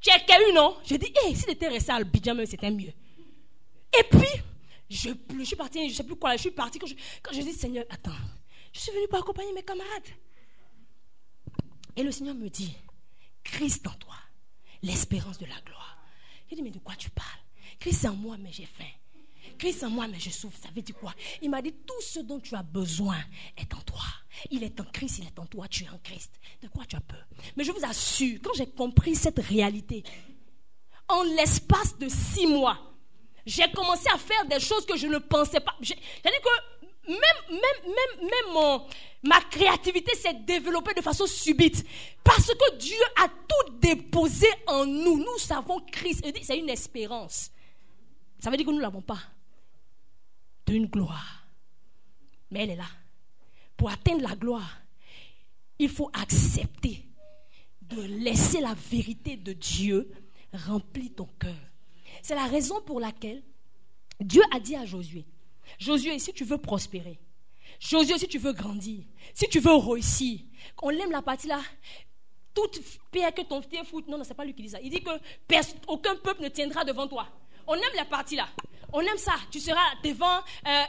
J'ai 0.00 0.10
eu, 0.10 0.52
non 0.54 0.78
J'ai 0.84 0.96
dit, 0.96 1.12
hé, 1.22 1.28
hey, 1.28 1.36
si 1.36 1.50
était 1.50 1.68
resté 1.68 1.92
à 1.92 1.96
Abidjan, 1.96 2.34
c'était 2.46 2.70
mieux. 2.70 2.92
Et 3.98 4.02
puis, 4.04 4.42
je, 4.88 5.10
suis 5.44 5.56
partie, 5.56 5.84
je 5.84 5.92
ne 5.92 5.96
sais 5.96 6.04
plus 6.04 6.16
quoi, 6.16 6.36
je 6.36 6.42
suis 6.42 6.50
partie 6.50 6.78
quand 6.78 7.32
je, 7.32 7.40
dis, 7.40 7.52
Seigneur, 7.52 7.84
attends, 7.90 8.12
je 8.72 8.80
suis 8.80 8.92
venue 8.92 9.08
pour 9.08 9.18
accompagner 9.18 9.52
mes 9.52 9.62
camarades. 9.62 10.08
Et 11.96 12.02
le 12.02 12.12
Seigneur 12.12 12.34
me 12.34 12.48
dit, 12.48 12.74
Christ 13.42 13.86
en 13.86 13.94
toi, 13.94 14.16
l'espérance 14.82 15.38
de 15.38 15.46
la 15.46 15.60
gloire. 15.62 15.98
Je 16.50 16.54
dis, 16.54 16.62
mais 16.62 16.70
de 16.70 16.78
quoi 16.78 16.94
tu 16.94 17.10
parles? 17.10 17.28
Christ 17.80 18.04
en 18.06 18.14
moi, 18.14 18.36
mais 18.38 18.52
j'ai 18.52 18.66
faim. 18.66 18.84
Christ 19.58 19.84
en 19.84 19.90
moi, 19.90 20.06
mais 20.06 20.20
je 20.20 20.30
souffre. 20.30 20.58
Ça 20.62 20.68
veut 20.74 20.82
dire 20.82 20.96
quoi? 20.96 21.14
Il 21.42 21.50
m'a 21.50 21.62
dit, 21.62 21.72
tout 21.72 22.00
ce 22.00 22.20
dont 22.20 22.40
tu 22.40 22.54
as 22.54 22.62
besoin 22.62 23.18
est 23.56 23.72
en 23.74 23.80
toi. 23.80 24.02
Il 24.50 24.62
est 24.62 24.78
en 24.80 24.84
Christ, 24.84 25.18
il 25.18 25.26
est 25.26 25.38
en 25.38 25.46
toi, 25.46 25.66
tu 25.68 25.84
es 25.84 25.88
en 25.88 25.98
Christ. 25.98 26.32
De 26.62 26.68
quoi 26.68 26.84
tu 26.84 26.96
as 26.96 27.00
peur? 27.00 27.26
Mais 27.56 27.64
je 27.64 27.72
vous 27.72 27.84
assure, 27.84 28.38
quand 28.42 28.52
j'ai 28.54 28.66
compris 28.66 29.14
cette 29.14 29.38
réalité, 29.38 30.04
en 31.08 31.22
l'espace 31.22 31.98
de 31.98 32.08
six 32.08 32.46
mois, 32.46 32.78
j'ai 33.46 33.70
commencé 33.70 34.08
à 34.12 34.18
faire 34.18 34.44
des 34.44 34.58
choses 34.58 34.84
que 34.84 34.96
je 34.96 35.06
ne 35.06 35.18
pensais 35.18 35.60
pas. 35.60 35.74
C'est-à-dire 35.80 36.40
que 36.42 37.08
même, 37.08 37.20
même, 37.50 37.94
même, 37.94 38.28
même 38.28 38.52
mon, 38.52 38.86
ma 39.22 39.40
créativité 39.40 40.16
s'est 40.16 40.34
développée 40.34 40.94
de 40.94 41.00
façon 41.00 41.26
subite. 41.26 41.86
Parce 42.24 42.48
que 42.48 42.76
Dieu 42.76 42.96
a 43.22 43.28
tout 43.28 43.78
déposé 43.78 44.48
en 44.66 44.84
nous. 44.84 45.18
Nous 45.18 45.38
savons 45.38 45.80
Christ. 45.92 46.26
C'est 46.42 46.58
une 46.58 46.70
espérance. 46.70 47.52
Ça 48.40 48.50
veut 48.50 48.56
dire 48.56 48.66
que 48.66 48.72
nous 48.72 48.78
ne 48.78 48.82
l'avons 48.82 49.02
pas. 49.02 49.20
D'une 50.66 50.86
gloire. 50.86 51.46
Mais 52.50 52.64
elle 52.64 52.70
est 52.70 52.76
là. 52.76 52.88
Pour 53.76 53.90
atteindre 53.90 54.22
la 54.22 54.34
gloire, 54.34 54.80
il 55.78 55.88
faut 55.88 56.10
accepter 56.12 57.04
de 57.82 58.02
laisser 58.02 58.60
la 58.60 58.74
vérité 58.74 59.36
de 59.36 59.52
Dieu 59.52 60.10
remplir 60.52 61.10
ton 61.14 61.28
cœur. 61.38 61.54
C'est 62.26 62.34
la 62.34 62.46
raison 62.46 62.80
pour 62.80 62.98
laquelle 62.98 63.40
Dieu 64.18 64.42
a 64.52 64.58
dit 64.58 64.74
à 64.74 64.84
Josué, 64.84 65.24
Josué, 65.78 66.18
si 66.18 66.32
tu 66.32 66.42
veux 66.42 66.58
prospérer, 66.58 67.20
Josué, 67.78 68.18
si 68.18 68.26
tu 68.26 68.38
veux 68.38 68.52
grandir, 68.52 69.04
si 69.32 69.46
tu 69.46 69.60
veux 69.60 69.76
réussir, 69.76 70.40
on 70.82 70.90
aime 70.90 71.12
la 71.12 71.22
partie 71.22 71.46
là, 71.46 71.60
toute 72.52 72.80
pierre 73.12 73.32
que 73.32 73.42
ton 73.42 73.62
pied 73.62 73.78
fout, 73.84 74.08
non, 74.08 74.18
non, 74.18 74.24
c'est 74.24 74.34
pas 74.34 74.44
lui 74.44 74.54
qui 74.54 74.62
dit 74.62 74.70
ça. 74.70 74.80
Il 74.82 74.90
dit 74.90 75.04
que 75.04 75.10
aucun 75.86 76.16
peuple 76.16 76.42
ne 76.42 76.48
tiendra 76.48 76.84
devant 76.84 77.06
toi. 77.06 77.28
On 77.64 77.74
aime 77.74 77.94
la 77.94 78.04
partie 78.04 78.34
là. 78.34 78.48
On 78.92 79.02
aime 79.02 79.18
ça. 79.18 79.34
Tu 79.52 79.60
seras 79.60 79.94
devant. 80.02 80.38
Euh, 80.66 80.82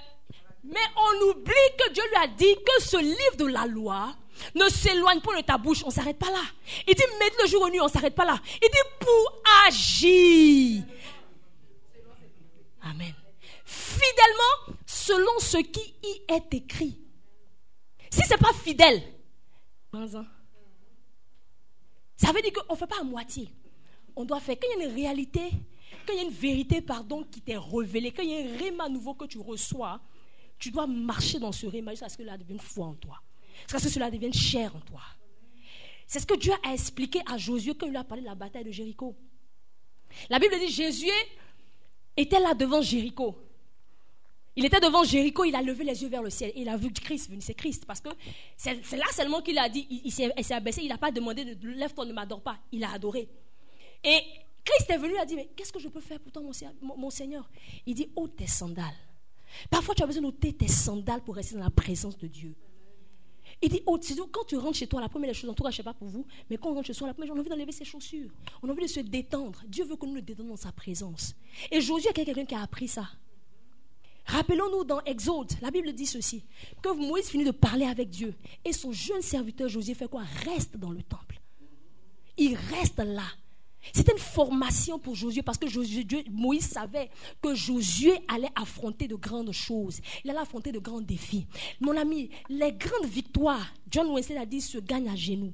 mais 0.64 0.88
on 0.96 1.30
oublie 1.30 1.54
que 1.78 1.94
Dieu 1.94 2.04
lui 2.10 2.16
a 2.16 2.28
dit 2.30 2.56
que 2.66 2.82
ce 2.82 2.98
livre 2.98 3.38
de 3.38 3.46
la 3.46 3.68
loi 3.68 4.16
ne 4.56 4.68
s'éloigne 4.70 5.22
pas 5.22 5.38
de 5.38 5.42
ta 5.44 5.60
bouche. 5.60 5.84
On 5.84 5.90
ne 5.90 5.94
s'arrête 5.94 6.18
pas 6.18 6.32
là. 6.32 6.42
Il 6.88 6.96
dit, 6.96 7.04
mets 7.20 7.30
le 7.44 7.48
jour 7.48 7.62
au 7.62 7.70
nuit, 7.70 7.80
on 7.80 7.86
ne 7.86 7.92
s'arrête 7.92 8.16
pas 8.16 8.26
là. 8.26 8.40
Il 8.60 8.70
dit, 8.70 8.78
pour 9.00 9.42
agir. 9.68 10.84
Amen. 12.90 13.14
Fidèlement, 13.66 14.78
selon 14.86 15.40
ce 15.40 15.58
qui 15.58 15.94
y 16.04 16.34
est 16.34 16.54
écrit. 16.54 17.00
Si 18.10 18.22
ce 18.22 18.30
n'est 18.32 18.38
pas 18.38 18.54
fidèle, 18.54 19.04
ça 22.16 22.32
veut 22.32 22.42
dire 22.42 22.54
qu'on 22.54 22.74
ne 22.74 22.78
fait 22.78 22.88
pas 22.88 23.02
à 23.02 23.04
moitié. 23.04 23.50
On 24.16 24.26
doit 24.26 24.40
faire. 24.40 24.56
Quand 24.60 24.68
il 24.74 24.80
y 24.80 24.84
a 24.84 24.88
une 24.88 24.94
réalité, 24.94 25.50
quand 26.06 26.14
il 26.14 26.18
y 26.18 26.20
a 26.20 26.24
une 26.24 26.30
vérité, 26.32 26.82
pardon, 26.82 27.24
qui 27.24 27.42
t'est 27.42 27.58
révélée, 27.58 28.12
quand 28.12 28.24
il 28.24 28.30
y 28.30 28.36
a 28.36 28.54
un 28.54 28.58
réma 28.58 28.90
nouveau 28.90 29.14
que 29.14 29.26
tu 29.26 29.40
reçois, 29.40 30.00
tu 30.58 30.72
dois 30.72 30.88
marcher 30.88 31.40
dans 31.40 31.52
ce 31.52 31.68
réma 31.68 31.92
jusqu'à 31.92 32.10
ce 32.10 32.18
que 32.18 32.24
cela 32.24 32.38
devienne 32.38 32.60
foi 32.60 32.88
en 32.88 32.96
toi. 32.96 33.22
Jusqu'à 33.64 33.80
ce 33.80 33.84
que 33.86 33.94
cela 33.94 34.10
devienne 34.10 34.34
chair 34.34 34.76
en 34.76 34.80
toi. 34.80 35.02
C'est 36.08 36.20
ce 36.20 36.26
que 36.26 36.36
Dieu 36.36 36.54
a 36.64 36.74
expliqué 36.74 37.22
à 37.28 37.38
Josué 37.38 37.76
quand 37.76 37.86
il 37.86 37.96
a 37.98 38.04
parlé 38.04 38.24
de 38.24 38.28
la 38.28 38.36
bataille 38.36 38.64
de 38.64 38.72
Jéricho. 38.72 39.16
La 40.30 40.40
Bible 40.40 40.58
dit 40.58 40.72
Jésus 40.72 41.12
était 42.18 42.40
là 42.40 42.54
devant 42.54 42.82
Jéricho. 42.82 43.36
Il 44.56 44.66
était 44.66 44.80
devant 44.80 45.04
Jéricho, 45.04 45.44
il 45.44 45.56
a 45.56 45.62
levé 45.62 45.84
les 45.84 46.02
yeux 46.02 46.10
vers 46.10 46.24
le 46.24 46.32
ciel 46.32 46.52
et 46.56 46.62
il 46.62 46.70
a 46.70 46.76
vu 46.76 46.92
Christ 46.92 47.30
venir. 47.30 47.44
C'est 47.44 47.54
Christ 47.54 47.86
parce 47.86 48.02
que 48.02 48.10
c'est 48.58 48.98
là 48.98 49.06
seulement 49.12 49.42
qu'il 49.42 49.58
a 49.60 49.70
dit, 49.70 49.88
il, 50.04 50.12
s'est 50.12 50.54
abaissé, 50.54 50.82
il 50.82 50.90
n'a 50.90 50.98
pas 50.98 51.12
demandé 51.12 51.46
de 51.46 51.70
lève-toi, 51.70 52.06
ne 52.06 52.14
m'adore 52.14 52.42
pas. 52.42 52.58
Il 52.72 52.84
a 52.84 52.92
adoré. 52.92 53.30
Et 54.04 54.20
Christ 54.66 54.90
est 54.90 54.98
venu, 54.98 55.14
il 55.14 55.20
a 55.20 55.26
dit, 55.26 55.36
mais 55.36 55.50
qu'est-ce 55.56 55.72
que 55.72 55.80
je 55.80 55.88
peux 55.90 56.02
faire 56.02 56.20
pour 56.20 56.32
toi, 56.32 56.42
mon, 56.82 57.10
Seigneur? 57.12 57.48
Il 57.86 57.94
dit, 57.94 58.10
ôte 58.16 58.36
tes 58.36 58.48
sandales. 58.48 58.96
Parfois, 59.70 59.94
tu 59.94 60.04
as 60.04 60.08
besoin 60.08 60.24
d'ôter 60.24 60.54
tes 60.54 60.68
sandales 60.68 61.22
pour 61.22 61.36
rester 61.36 61.56
dans 61.56 61.64
la 61.64 61.70
présence 61.70 62.18
de 62.18 62.28
Dieu. 62.28 62.56
Il 63.62 63.70
dit, 63.70 63.82
oh, 63.88 64.00
quand 64.32 64.44
tu 64.46 64.56
rentres 64.58 64.78
chez 64.78 64.88
toi, 64.88 65.02
la 65.02 65.10
première 65.10 65.34
chose, 65.34 65.50
en 65.50 65.54
tout 65.54 65.64
cas, 65.64 65.72
je 65.72 65.76
ne 65.76 65.78
sais 65.78 65.84
pas 65.84 65.94
pour 65.94 66.08
vous, 66.08 66.26
mais 66.50 66.58
quand 66.58 66.70
on 66.70 66.76
rentre 66.76 66.88
chez 66.88 66.94
soi, 66.94 67.08
la 67.08 67.14
première 67.14 67.30
chose, 67.30 67.38
on 67.38 67.40
a 67.40 67.42
envie 67.42 67.50
d'enlever 67.50 67.72
ses 67.72 67.86
chaussures. 67.86 68.30
On 68.62 68.70
a 68.70 68.72
envie 68.72 68.84
de 68.84 68.88
se 68.88 69.00
détendre. 69.00 69.64
Dieu 69.68 69.84
veut 69.84 69.96
que 69.96 70.06
nous 70.06 70.14
nous 70.14 70.22
détendons 70.22 70.50
dans 70.50 70.58
sa 70.58 70.72
présence. 70.72 71.36
Et 71.72 71.82
Josué, 71.82 72.10
a 72.10 72.14
quelqu'un 72.14 72.46
qui 72.46 72.54
a 72.54 72.62
appris 72.62 72.88
ça. 72.88 73.10
Rappelons-nous 74.28 74.84
dans 74.84 75.02
Exode, 75.06 75.54
la 75.62 75.72
Bible 75.72 75.94
dit 75.94 76.06
ceci, 76.06 76.44
que 76.84 76.90
Moïse 76.90 77.30
finit 77.30 77.46
de 77.46 77.52
parler 77.52 77.86
avec 77.86 78.10
Dieu. 78.10 78.36
Et 78.64 78.74
son 78.74 78.92
jeune 78.92 79.22
serviteur 79.22 79.70
Josué 79.70 79.94
fait 79.94 80.10
quoi? 80.10 80.24
Reste 80.46 80.78
dans 80.78 80.92
le 80.92 81.02
temple. 81.02 81.40
Il 82.38 82.56
reste 82.56 83.00
là. 83.00 83.24
C'était 83.94 84.12
une 84.12 84.18
formation 84.18 85.00
pour 85.00 85.16
Josué 85.16 85.42
parce 85.42 85.58
que 85.58 86.30
Moïse 86.30 86.68
savait 86.68 87.10
que 87.42 87.56
Josué 87.56 88.14
allait 88.28 88.52
affronter 88.56 89.08
de 89.08 89.16
grandes 89.16 89.52
choses. 89.52 90.02
Il 90.24 90.30
allait 90.30 90.40
affronter 90.40 90.72
de 90.72 90.80
grands 90.80 91.02
défis. 91.02 91.48
Mon 91.80 91.96
ami, 91.96 92.30
les 92.50 92.74
grandes 92.74 93.06
victoires, 93.06 93.74
John 93.90 94.10
Wesley 94.14 94.38
a 94.38 94.46
dit, 94.46 94.62
se 94.62 94.78
gagnent 94.78 95.10
à 95.10 95.16
genoux. 95.16 95.54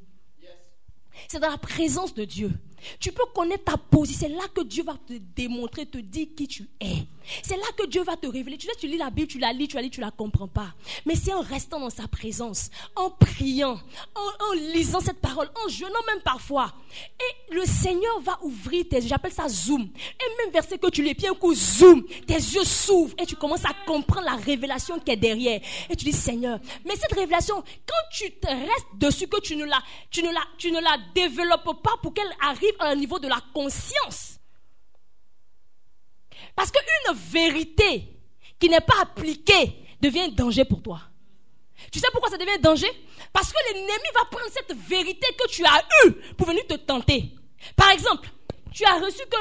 C'est 1.28 1.40
dans 1.40 1.50
la 1.50 1.58
présence 1.58 2.14
de 2.14 2.26
Dieu. 2.26 2.52
Tu 3.00 3.12
peux 3.12 3.26
connaître 3.34 3.66
ta 3.66 3.78
position. 3.78 4.28
C'est 4.28 4.34
là 4.34 4.44
que 4.54 4.62
Dieu 4.62 4.84
va 4.84 4.96
te 5.08 5.14
démontrer, 5.36 5.86
te 5.86 5.98
dire 5.98 6.28
qui 6.36 6.48
tu 6.48 6.68
es. 6.80 7.06
C'est 7.42 7.56
là 7.56 7.66
que 7.78 7.86
Dieu 7.86 8.04
va 8.04 8.18
te 8.18 8.28
révéler. 8.28 8.58
Tu 8.58 8.68
sais, 8.68 8.76
tu 8.78 8.88
lis 8.88 8.98
la 8.98 9.10
Bible, 9.10 9.28
tu 9.28 9.40
la 9.40 9.54
lis, 9.54 9.68
tu 9.68 9.76
la 9.76 9.82
lis, 9.82 9.90
tu 9.90 10.02
la 10.02 10.12
comprends 10.12 10.48
pas. 10.48 10.74
Mais 11.06 11.16
c'est 11.16 11.34
en 11.34 11.42
restant 11.42 11.80
dans 11.80 11.90
sa 11.90 12.08
présence, 12.08 12.70
en 12.96 13.10
priant, 13.10 13.80
en, 14.16 14.54
lisant 14.74 15.00
cette 15.00 15.20
parole, 15.20 15.50
en 15.66 15.70
jeûnant 15.70 16.00
même 16.08 16.22
parfois. 16.22 16.74
Et 17.20 17.54
le 17.54 17.66
Seigneur 17.66 18.20
va 18.22 18.40
ouvrir 18.44 18.86
tes 18.90 18.98
yeux. 18.98 19.08
J'appelle 19.08 19.32
ça 19.32 19.48
zoom. 19.48 19.82
Et 19.82 20.44
même 20.44 20.52
verset 20.52 20.78
que 20.78 20.90
tu 20.90 21.04
les 21.04 21.16
pieds 21.16 21.30
un 21.30 21.34
coup 21.34 21.54
zoom, 21.54 22.06
tes 22.28 22.34
yeux 22.34 22.64
s'ouvrent 22.64 23.16
et 23.20 23.26
tu 23.26 23.36
commences 23.36 23.66
à 23.66 23.74
comprendre 23.86 24.26
la 24.26 24.36
révélation 24.36 25.00
qui 25.00 25.12
est 25.12 25.18
derrière. 25.18 25.62
Et 25.90 25.96
tu 25.96 26.06
dis 26.06 26.14
Seigneur, 26.14 26.60
mais 26.86 26.96
cette 26.96 27.14
révélation, 27.14 27.56
quand 27.56 28.10
tu 28.12 28.32
te 28.32 28.48
restes 28.48 28.88
dessus, 28.96 29.28
que 29.28 29.40
tu 29.40 29.56
ne 29.56 29.66
la, 29.66 29.82
tu 30.10 30.22
ne 30.24 30.32
la, 30.32 30.42
tu 30.58 30.72
ne 30.72 30.80
la 30.80 30.98
développes 31.16 31.82
pas 31.82 31.96
pour 32.02 32.14
qu'elle 32.14 32.32
arrive 32.42 32.73
à 32.80 32.90
un 32.90 32.96
niveau 32.96 33.20
de 33.20 33.28
la 33.28 33.40
conscience 33.54 34.40
parce 36.56 36.72
qu'une 36.72 37.16
vérité 37.16 38.08
qui 38.60 38.70
n'est 38.70 38.82
pas 38.82 39.02
appliquée 39.02 39.76
devient 40.02 40.22
un 40.22 40.30
danger 40.30 40.66
pour 40.66 40.82
toi. 40.82 41.02
Tu 41.92 42.00
sais 42.00 42.08
pourquoi 42.12 42.30
ça 42.30 42.38
devient 42.38 42.52
un 42.58 42.62
danger? 42.62 42.88
Parce 43.32 43.52
que 43.52 43.58
l'ennemi 43.74 44.10
va 44.14 44.26
prendre 44.26 44.52
cette 44.52 44.78
vérité 44.78 45.28
que 45.38 45.48
tu 45.50 45.66
as 45.66 45.84
eue 46.06 46.14
pour 46.36 46.48
venir 46.48 46.66
te 46.68 46.76
tenter. 46.76 47.32
Par 47.76 47.90
exemple, 47.90 48.30
tu 48.72 48.86
as 48.86 49.00
reçu 49.00 49.24
que 49.30 49.38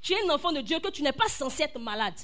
tu 0.00 0.12
es 0.12 0.22
un 0.24 0.34
enfant 0.34 0.52
de 0.52 0.60
Dieu, 0.60 0.78
que 0.78 0.90
tu 0.90 1.02
n'es 1.02 1.12
pas 1.12 1.28
censé 1.28 1.64
être 1.64 1.78
malade. 1.78 2.14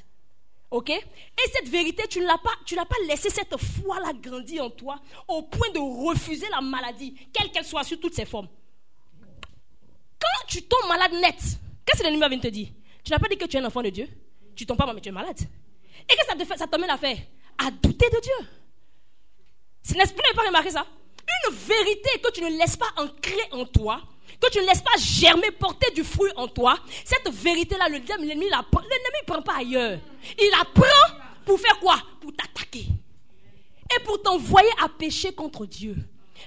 OK? 0.70 0.90
Et 0.90 1.50
cette 1.52 1.68
vérité, 1.68 2.06
tu 2.08 2.20
ne 2.20 2.26
l'as 2.26 2.38
pas, 2.38 2.52
tu 2.64 2.74
n'as 2.74 2.84
pas 2.84 2.96
laissé 3.06 3.30
cette 3.30 3.56
foi-là 3.56 4.12
grandir 4.12 4.64
en 4.64 4.70
toi 4.70 5.00
au 5.28 5.42
point 5.42 5.70
de 5.70 5.78
refuser 5.78 6.48
la 6.50 6.60
maladie, 6.60 7.14
quelle 7.32 7.50
qu'elle 7.50 7.64
soit, 7.64 7.84
sous 7.84 7.96
toutes 7.96 8.14
ses 8.14 8.24
formes. 8.24 8.48
Quand 10.24 10.46
tu 10.48 10.62
tombes 10.62 10.88
malade 10.88 11.12
net, 11.12 11.36
qu'est-ce 11.84 11.98
que 11.98 12.04
l'ennemi 12.04 12.20
va 12.20 12.28
venir 12.28 12.42
te 12.42 12.48
dire? 12.48 12.68
Tu 13.02 13.12
n'as 13.12 13.18
pas 13.18 13.28
dit 13.28 13.36
que 13.36 13.44
tu 13.44 13.56
es 13.56 13.60
un 13.60 13.64
enfant 13.64 13.82
de 13.82 13.90
Dieu. 13.90 14.08
Tu 14.56 14.64
tombes 14.64 14.78
pas, 14.78 14.90
mais 14.92 15.00
tu 15.00 15.10
es 15.10 15.12
malade. 15.12 15.40
Et 16.08 16.16
que 16.16 16.26
ça 16.26 16.34
te 16.34 16.44
fait, 16.44 16.56
ça 16.56 16.66
t'amène 16.66 16.90
à 16.90 16.96
faire? 16.96 17.18
À 17.58 17.70
douter 17.70 18.08
de 18.08 18.20
Dieu. 18.20 18.48
C'est 19.82 19.96
n'a 19.98 20.04
pas 20.06 20.46
remarqué 20.46 20.70
ça. 20.70 20.86
Une 21.46 21.54
vérité 21.54 22.10
que 22.22 22.30
tu 22.30 22.42
ne 22.42 22.58
laisses 22.58 22.76
pas 22.76 22.90
ancrer 22.96 23.48
en 23.52 23.66
toi, 23.66 24.00
que 24.40 24.50
tu 24.50 24.58
ne 24.58 24.66
laisses 24.66 24.82
pas 24.82 24.96
germer, 24.98 25.50
porter 25.50 25.90
du 25.92 26.04
fruit 26.04 26.30
en 26.36 26.48
toi, 26.48 26.78
cette 27.04 27.30
vérité-là, 27.30 27.88
l'ennemi 27.88 28.46
ne 28.46 29.26
prend 29.26 29.42
pas 29.42 29.58
ailleurs. 29.58 29.98
Il 30.38 30.50
la 30.50 30.64
prend 30.64 31.18
pour 31.44 31.60
faire 31.60 31.78
quoi? 31.80 31.96
Pour 32.20 32.32
t'attaquer. 32.34 32.86
Et 33.94 34.00
pour 34.04 34.22
t'envoyer 34.22 34.70
à 34.82 34.88
pécher 34.88 35.34
contre 35.34 35.66
Dieu. 35.66 35.96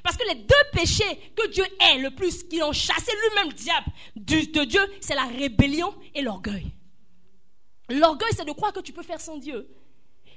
Parce 0.03 0.17
que 0.17 0.27
les 0.27 0.35
deux 0.35 0.55
péchés 0.71 1.31
que 1.35 1.47
Dieu 1.47 1.65
est 1.79 1.97
le 1.99 2.11
plus, 2.11 2.43
qui 2.43 2.61
ont 2.61 2.73
chassé 2.73 3.11
lui-même 3.11 3.49
le 3.49 3.53
diable 3.53 3.87
de 4.15 4.63
Dieu, 4.63 4.81
c'est 5.01 5.15
la 5.15 5.25
rébellion 5.25 5.93
et 6.13 6.21
l'orgueil. 6.21 6.71
L'orgueil, 7.89 8.29
c'est 8.35 8.45
de 8.45 8.51
croire 8.51 8.73
que 8.73 8.81
tu 8.81 8.93
peux 8.93 9.03
faire 9.03 9.21
sans 9.21 9.37
Dieu. 9.37 9.67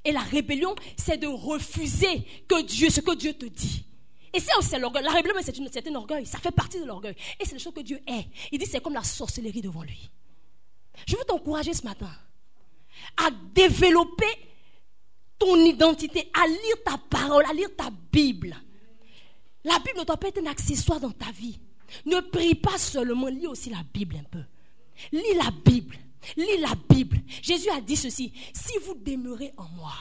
Et 0.04 0.12
la 0.12 0.20
rébellion, 0.20 0.74
c'est 0.96 1.18
de 1.18 1.26
refuser 1.26 2.24
que 2.48 2.62
Dieu, 2.62 2.90
ce 2.90 3.00
que 3.00 3.14
Dieu 3.14 3.34
te 3.34 3.46
dit. 3.46 3.84
Et 4.32 4.40
c'est 4.40 4.54
aussi 4.56 4.76
l'orgueil. 4.78 5.02
La 5.02 5.10
rébellion, 5.10 5.36
c'est 5.42 5.88
un 5.88 5.94
orgueil. 5.94 6.24
Ça 6.24 6.38
fait 6.38 6.52
partie 6.52 6.80
de 6.80 6.84
l'orgueil. 6.84 7.16
Et 7.38 7.44
c'est 7.44 7.52
la 7.52 7.58
chose 7.58 7.74
que 7.74 7.80
Dieu 7.80 8.00
est. 8.06 8.26
Il 8.52 8.58
dit 8.58 8.66
c'est 8.66 8.80
comme 8.80 8.94
la 8.94 9.02
sorcellerie 9.02 9.60
devant 9.60 9.82
lui. 9.82 10.10
Je 11.06 11.16
veux 11.16 11.24
t'encourager 11.24 11.74
ce 11.74 11.82
matin 11.84 12.10
à 13.16 13.30
développer 13.54 14.26
ton 15.38 15.56
identité, 15.56 16.30
à 16.34 16.46
lire 16.46 16.82
ta 16.84 16.98
parole, 16.98 17.44
à 17.48 17.52
lire 17.52 17.74
ta 17.76 17.90
Bible. 18.12 18.56
La 19.64 19.78
Bible 19.78 19.98
ne 19.98 20.04
doit 20.04 20.16
pas 20.16 20.28
être 20.28 20.42
un 20.42 20.50
accessoire 20.50 21.00
dans 21.00 21.10
ta 21.10 21.30
vie. 21.32 21.58
Ne 22.06 22.20
prie 22.20 22.54
pas 22.54 22.78
seulement, 22.78 23.28
lis 23.28 23.46
aussi 23.46 23.70
la 23.70 23.82
Bible 23.92 24.16
un 24.16 24.24
peu. 24.24 24.42
Lis 25.12 25.34
la 25.34 25.50
Bible. 25.50 25.96
Lis 26.36 26.58
la 26.58 26.74
Bible. 26.88 27.18
Jésus 27.42 27.70
a 27.70 27.80
dit 27.80 27.96
ceci, 27.96 28.32
si 28.52 28.78
vous 28.84 28.94
demeurez 28.94 29.52
en 29.56 29.68
moi 29.76 29.92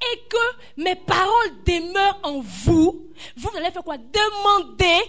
et 0.00 0.18
que 0.28 0.82
mes 0.82 0.96
paroles 0.96 1.62
demeurent 1.64 2.20
en 2.24 2.40
vous, 2.40 3.10
vous 3.36 3.50
allez 3.56 3.70
faire 3.70 3.84
quoi? 3.84 3.96
Demandez 3.96 5.00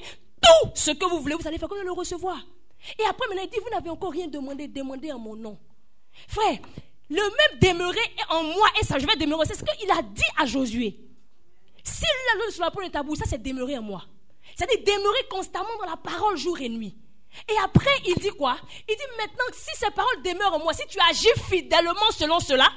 tout 0.41 0.69
ce 0.75 0.91
que 0.91 1.05
vous 1.05 1.21
voulez, 1.21 1.35
vous 1.35 1.47
allez 1.47 1.57
faire 1.57 1.69
comme 1.69 1.81
le 1.83 1.91
recevoir. 1.91 2.37
Et 2.97 3.03
après, 3.03 3.27
maintenant, 3.27 3.43
il 3.43 3.49
dit, 3.49 3.57
vous 3.63 3.69
n'avez 3.71 3.89
encore 3.89 4.11
rien 4.11 4.27
demandé, 4.27 4.67
demandez 4.67 5.11
en 5.11 5.19
mon 5.19 5.35
nom. 5.35 5.57
Frère, 6.27 6.59
le 7.09 7.15
même 7.15 7.59
demeurer 7.59 7.99
en 8.29 8.43
moi 8.43 8.67
et 8.79 8.85
ça, 8.85 8.99
je 8.99 9.07
vais 9.07 9.15
demeurer. 9.15 9.45
C'est 9.47 9.55
ce 9.55 9.63
qu'il 9.63 9.89
a 9.91 10.01
dit 10.01 10.21
à 10.37 10.45
Josué. 10.45 11.08
Si 11.83 12.03
la 12.03 12.51
sur 12.51 12.63
la 12.63 12.71
pointe 12.71 12.87
de 12.87 12.91
ta 12.91 13.03
bouche, 13.03 13.19
ça 13.19 13.25
c'est 13.27 13.41
demeurer 13.41 13.77
en 13.77 13.81
moi. 13.81 14.03
C'est-à-dire 14.55 14.83
demeurer 14.85 15.27
constamment 15.29 15.69
dans 15.79 15.89
la 15.89 15.97
parole 15.97 16.37
jour 16.37 16.59
et 16.59 16.69
nuit. 16.69 16.95
Et 17.47 17.55
après, 17.63 17.91
il 18.05 18.15
dit 18.15 18.29
quoi? 18.29 18.57
Il 18.87 18.95
dit 18.95 19.17
maintenant, 19.17 19.45
si 19.53 19.75
ces 19.75 19.91
paroles 19.91 20.21
demeurent 20.23 20.55
en 20.55 20.59
moi, 20.59 20.73
si 20.73 20.85
tu 20.87 20.97
agis 21.09 21.27
fidèlement 21.49 22.11
selon 22.11 22.39
cela, 22.39 22.69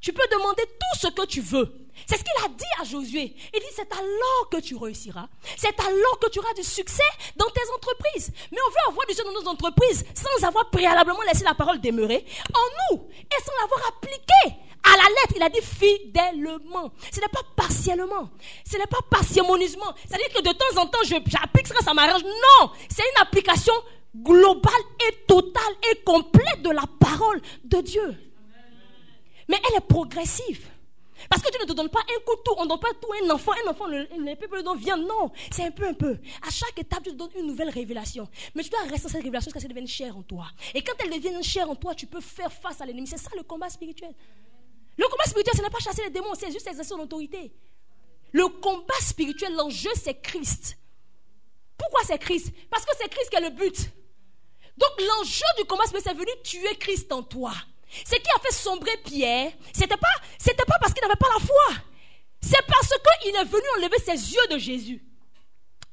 tu 0.00 0.12
peux 0.12 0.26
demander 0.30 0.62
tout 0.64 0.98
ce 1.00 1.08
que 1.08 1.26
tu 1.26 1.40
veux. 1.40 1.88
C'est 2.06 2.16
ce 2.16 2.22
qu'il 2.22 2.44
a 2.44 2.48
dit 2.48 2.64
à 2.80 2.84
Josué. 2.84 3.34
Il 3.52 3.60
dit, 3.60 3.66
c'est 3.74 3.92
alors 3.92 4.48
que 4.50 4.60
tu 4.60 4.76
réussiras. 4.76 5.28
C'est 5.56 5.78
alors 5.80 6.18
que 6.20 6.30
tu 6.30 6.38
auras 6.38 6.54
du 6.54 6.62
succès 6.62 7.02
dans 7.36 7.48
tes 7.50 7.68
entreprises. 7.74 8.32
Mais 8.52 8.58
on 8.66 8.70
veut 8.70 8.88
avoir 8.88 9.06
du 9.06 9.14
succès 9.14 9.28
dans 9.28 9.40
nos 9.42 9.48
entreprises 9.48 10.04
sans 10.14 10.46
avoir 10.46 10.70
préalablement 10.70 11.22
laissé 11.22 11.44
la 11.44 11.54
parole 11.54 11.80
demeurer 11.80 12.24
en 12.54 12.96
nous 12.96 13.08
et 13.12 13.42
sans 13.44 13.52
l'avoir 13.60 13.88
appliquée 13.88 14.56
à 14.84 14.96
la 14.96 15.08
lettre, 15.08 15.34
il 15.36 15.42
a 15.42 15.50
dit 15.50 15.60
fidèlement. 15.60 16.92
Ce 17.12 17.20
n'est 17.20 17.28
pas 17.28 17.42
partiellement. 17.56 18.30
Ce 18.64 18.78
n'est 18.78 18.86
pas 18.86 19.00
parcimonieusement. 19.10 19.92
C'est-à-dire 20.06 20.28
que 20.34 20.42
de 20.42 20.52
temps 20.52 20.80
en 20.80 20.86
temps, 20.86 21.02
j'applique 21.04 21.66
ça, 21.66 21.74
ça 21.84 21.92
m'arrange. 21.92 22.22
Non, 22.22 22.70
c'est 22.88 23.02
une 23.02 23.22
application 23.22 23.74
globale 24.16 24.72
et 25.08 25.26
totale 25.26 25.74
et 25.90 26.02
complète 26.04 26.62
de 26.62 26.70
la 26.70 26.84
parole 26.98 27.40
de 27.64 27.80
Dieu. 27.80 28.27
Mais 29.48 29.60
elle 29.68 29.78
est 29.78 29.86
progressive. 29.86 30.68
Parce 31.28 31.42
que 31.42 31.50
Dieu 31.50 31.58
ne 31.60 31.66
te 31.66 31.72
donne 31.72 31.88
pas 31.88 32.00
un 32.00 32.20
coup 32.24 32.36
tout. 32.44 32.54
On 32.58 32.64
ne 32.64 32.68
donne 32.68 32.78
pas 32.78 32.92
tout 33.00 33.08
un 33.24 33.30
enfant. 33.30 33.52
Un 33.64 33.70
enfant, 33.70 33.86
les 33.86 34.36
peuples 34.36 34.62
donnent 34.62 34.78
viande. 34.78 35.02
Non, 35.02 35.32
c'est 35.50 35.64
un 35.64 35.70
peu, 35.70 35.88
un 35.88 35.94
peu. 35.94 36.18
À 36.46 36.50
chaque 36.50 36.78
étape, 36.78 37.02
Dieu 37.02 37.12
te 37.12 37.16
donne 37.16 37.30
une 37.36 37.46
nouvelle 37.46 37.70
révélation. 37.70 38.28
Mais 38.54 38.62
tu 38.62 38.70
dois 38.70 38.80
rester 38.82 39.02
dans 39.02 39.08
cette 39.08 39.22
révélation 39.22 39.46
jusqu'à 39.46 39.60
ce 39.60 39.64
qu'elle 39.64 39.74
devienne 39.74 39.88
chère 39.88 40.16
en 40.16 40.22
toi. 40.22 40.46
Et 40.74 40.82
quand 40.82 40.92
elle 41.00 41.10
devient 41.10 41.42
chère 41.42 41.68
en 41.68 41.74
toi, 41.74 41.94
tu 41.94 42.06
peux 42.06 42.20
faire 42.20 42.52
face 42.52 42.80
à 42.80 42.86
l'ennemi. 42.86 43.06
C'est 43.06 43.18
ça 43.18 43.30
le 43.36 43.42
combat 43.42 43.68
spirituel. 43.68 44.14
Le 44.96 45.06
combat 45.08 45.24
spirituel, 45.24 45.56
ce 45.56 45.62
n'est 45.62 45.70
pas 45.70 45.78
chasser 45.78 46.02
les 46.02 46.10
démons, 46.10 46.34
c'est 46.34 46.50
juste 46.50 46.66
exercer 46.66 46.90
son 46.90 46.98
autorité. 46.98 47.52
Le 48.32 48.48
combat 48.48 48.98
spirituel, 49.00 49.54
l'enjeu, 49.54 49.90
c'est 49.94 50.20
Christ. 50.20 50.76
Pourquoi 51.76 52.00
c'est 52.04 52.18
Christ? 52.18 52.52
Parce 52.68 52.84
que 52.84 52.90
c'est 53.00 53.08
Christ 53.08 53.30
qui 53.30 53.36
est 53.36 53.48
le 53.48 53.50
but. 53.50 53.90
Donc 54.76 54.90
l'enjeu 55.00 55.44
du 55.56 55.64
combat 55.64 55.84
spirituel, 55.84 56.14
c'est 56.14 56.24
venu 56.24 56.42
tuer 56.42 56.76
Christ 56.76 57.12
en 57.12 57.22
toi. 57.22 57.52
Ce 58.04 58.14
qui 58.14 58.30
a 58.34 58.40
fait 58.40 58.52
sombrer 58.52 58.96
Pierre, 59.04 59.52
c'était 59.72 59.96
pas, 59.96 60.08
c'était 60.38 60.64
pas 60.64 60.76
parce 60.80 60.92
qu'il 60.92 61.02
n'avait 61.02 61.16
pas 61.16 61.28
la 61.38 61.44
foi. 61.44 61.82
C'est 62.40 62.64
parce 62.66 62.88
qu'il 63.22 63.34
est 63.34 63.44
venu 63.44 63.64
enlever 63.78 63.98
ses 63.98 64.32
yeux 64.32 64.46
de 64.50 64.58
Jésus. 64.58 65.02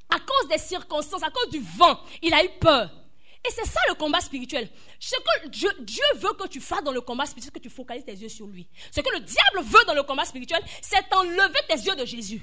À 0.10 0.20
cause 0.20 0.48
des 0.50 0.58
circonstances, 0.58 1.24
à 1.24 1.30
cause 1.30 1.50
du 1.50 1.60
vent, 1.60 2.00
il 2.22 2.34
a 2.34 2.43
eu 2.43 2.50
peur. 2.60 2.89
Et 3.46 3.52
c'est 3.52 3.66
ça 3.66 3.80
le 3.88 3.96
combat 3.96 4.22
spirituel. 4.22 4.70
Ce 5.00 5.16
que 5.16 5.48
Dieu, 5.50 5.70
veut 6.16 6.34
que 6.34 6.48
tu 6.48 6.60
fasses 6.60 6.84
dans 6.84 6.91
le 6.91 7.02
combat 7.02 7.26
spirituel, 7.26 7.52
c'est 7.54 7.60
que 7.60 7.64
tu 7.64 7.74
focalises 7.74 8.06
tes 8.06 8.14
yeux 8.14 8.30
sur 8.30 8.48
lui. 8.48 8.68
Ce 8.91 9.02
que 9.02 9.10
le 9.12 9.20
diable 9.20 9.62
veut 9.64 9.86
dans 9.86 9.93
le 9.93 10.04
combat 10.04 10.26
spirituel, 10.26 10.64
c'est 10.82 11.14
enlever 11.14 11.60
tes 11.68 11.76
yeux 11.76 11.96
de 11.96 12.06
Jésus. 12.06 12.41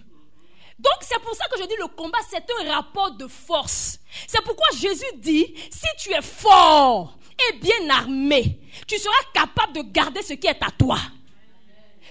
Donc 0.78 0.94
c'est 1.02 1.18
pour 1.20 1.34
ça 1.34 1.46
que 1.48 1.58
je 1.58 1.64
dis 1.66 1.76
le 1.78 1.88
combat, 1.88 2.18
c'est 2.28 2.44
un 2.60 2.72
rapport 2.72 3.12
de 3.12 3.26
force. 3.26 3.98
C'est 4.26 4.42
pourquoi 4.42 4.66
Jésus 4.76 5.04
dit, 5.16 5.54
si 5.70 5.86
tu 5.98 6.12
es 6.12 6.22
fort 6.22 7.18
et 7.48 7.56
bien 7.58 7.90
armé, 7.90 8.60
tu 8.86 8.98
seras 8.98 9.14
capable 9.32 9.74
de 9.74 9.82
garder 9.82 10.22
ce 10.22 10.34
qui 10.34 10.46
est 10.46 10.62
à 10.62 10.70
toi. 10.70 10.98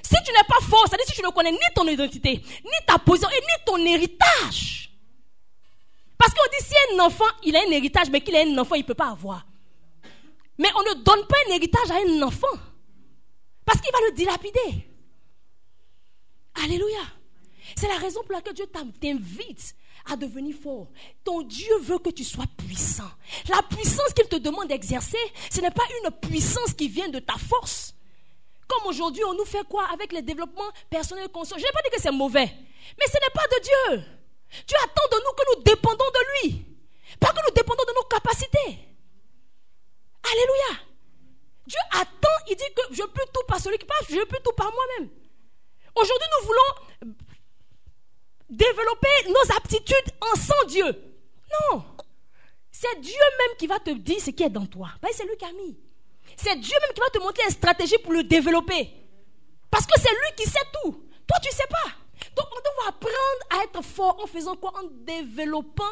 Si 0.03 0.15
tu 0.25 0.31
n'es 0.31 0.47
pas 0.47 0.65
fort, 0.67 0.85
c'est-à-dire 0.87 1.05
si 1.05 1.13
tu 1.13 1.23
ne 1.23 1.29
connais 1.29 1.51
ni 1.51 1.57
ton 1.75 1.87
identité, 1.87 2.41
ni 2.63 2.85
ta 2.85 2.97
position, 2.97 3.29
et 3.29 3.39
ni 3.39 3.65
ton 3.65 3.77
héritage. 3.77 4.91
Parce 6.17 6.33
qu'on 6.33 6.49
dit 6.51 6.65
si 6.65 6.75
un 6.93 6.99
enfant, 6.99 7.25
il 7.43 7.55
a 7.55 7.59
un 7.59 7.71
héritage, 7.71 8.09
mais 8.11 8.21
qu'il 8.21 8.35
a 8.35 8.41
un 8.41 8.57
enfant, 8.57 8.75
il 8.75 8.81
ne 8.81 8.87
peut 8.87 8.93
pas 8.93 9.09
avoir. 9.09 9.45
Mais 10.57 10.69
on 10.75 10.81
ne 10.83 11.03
donne 11.03 11.25
pas 11.27 11.37
un 11.47 11.53
héritage 11.55 11.89
à 11.89 11.95
un 11.95 12.21
enfant. 12.21 12.55
Parce 13.65 13.79
qu'il 13.81 13.91
va 13.91 13.99
le 14.07 14.15
dilapider. 14.15 14.87
Alléluia. 16.63 17.01
C'est 17.75 17.87
la 17.87 17.97
raison 17.97 18.21
pour 18.23 18.33
laquelle 18.33 18.53
Dieu 18.53 18.67
t'invite 18.67 19.75
à 20.05 20.15
devenir 20.15 20.55
fort. 20.55 20.87
Ton 21.23 21.41
Dieu 21.43 21.77
veut 21.79 21.99
que 21.99 22.09
tu 22.09 22.23
sois 22.23 22.45
puissant. 22.57 23.09
La 23.49 23.61
puissance 23.63 24.13
qu'il 24.13 24.27
te 24.27 24.37
demande 24.37 24.67
d'exercer, 24.67 25.17
ce 25.49 25.61
n'est 25.61 25.71
pas 25.71 25.83
une 26.03 26.11
puissance 26.11 26.73
qui 26.73 26.87
vient 26.87 27.09
de 27.09 27.19
ta 27.19 27.35
force. 27.35 27.93
Comme 28.67 28.87
aujourd'hui, 28.87 29.23
on 29.25 29.33
nous 29.33 29.45
fait 29.45 29.67
quoi 29.67 29.85
avec 29.93 30.13
le 30.13 30.21
développement 30.21 30.69
personnel 30.89 31.27
conscient 31.29 31.57
Je 31.57 31.63
n'ai 31.63 31.71
pas 31.71 31.81
dit 31.83 31.89
que 31.95 32.01
c'est 32.01 32.11
mauvais, 32.11 32.49
mais 32.97 33.05
ce 33.05 33.13
n'est 33.13 33.33
pas 33.33 33.47
de 33.47 33.61
Dieu. 33.61 34.05
Dieu 34.67 34.77
attend 34.83 35.17
de 35.17 35.17
nous 35.17 35.33
que 35.33 35.55
nous 35.55 35.63
dépendons 35.63 36.05
de 36.05 36.49
lui, 36.49 36.65
pas 37.19 37.31
que 37.31 37.41
nous 37.47 37.53
dépendons 37.53 37.83
de 37.87 37.95
nos 37.95 38.03
capacités. 38.03 38.79
Alléluia. 40.23 40.85
Dieu 41.67 41.79
attend, 41.91 42.37
il 42.49 42.55
dit 42.55 42.73
que 42.75 42.93
je 42.95 43.03
peux 43.03 43.25
tout 43.33 43.43
par 43.47 43.59
celui 43.59 43.77
qui 43.77 43.85
passe, 43.85 44.07
je 44.09 44.23
peux 44.25 44.39
tout 44.43 44.53
par 44.53 44.71
moi-même. 44.71 45.09
Aujourd'hui, 45.95 46.27
nous 46.39 46.47
voulons 46.47 46.90
développer 48.51 49.07
nos 49.29 49.55
aptitudes 49.55 50.13
en 50.21 50.35
sans 50.35 50.65
Dieu. 50.67 50.85
Non. 51.71 51.83
C'est 52.71 52.99
Dieu 52.99 53.13
même 53.39 53.57
qui 53.57 53.67
va 53.67 53.79
te 53.79 53.91
dire 53.91 54.19
ce 54.19 54.31
qui 54.31 54.43
est 54.43 54.49
dans 54.49 54.65
toi. 54.65 54.89
C'est 55.11 55.25
lui 55.25 55.37
qui 55.37 55.45
a 55.45 55.53
mis. 55.53 55.77
C'est 56.35 56.59
Dieu 56.59 56.75
même 56.81 56.93
qui 56.93 57.01
va 57.01 57.09
te 57.09 57.19
montrer 57.19 57.43
une 57.45 57.51
stratégie 57.51 57.97
pour 57.99 58.13
le 58.13 58.23
développer. 58.23 58.89
Parce 59.69 59.85
que 59.85 59.99
c'est 59.99 60.11
lui 60.11 60.35
qui 60.35 60.49
sait 60.49 60.59
tout. 60.83 61.07
Toi, 61.27 61.37
tu 61.41 61.49
ne 61.49 61.53
sais 61.53 61.67
pas. 61.69 61.91
Donc, 62.35 62.47
on 62.51 62.59
doit 62.59 62.89
apprendre 62.89 63.15
à 63.49 63.63
être 63.63 63.83
fort 63.83 64.19
en 64.21 64.27
faisant 64.27 64.55
quoi? 64.55 64.73
En 64.79 64.87
développant 65.05 65.83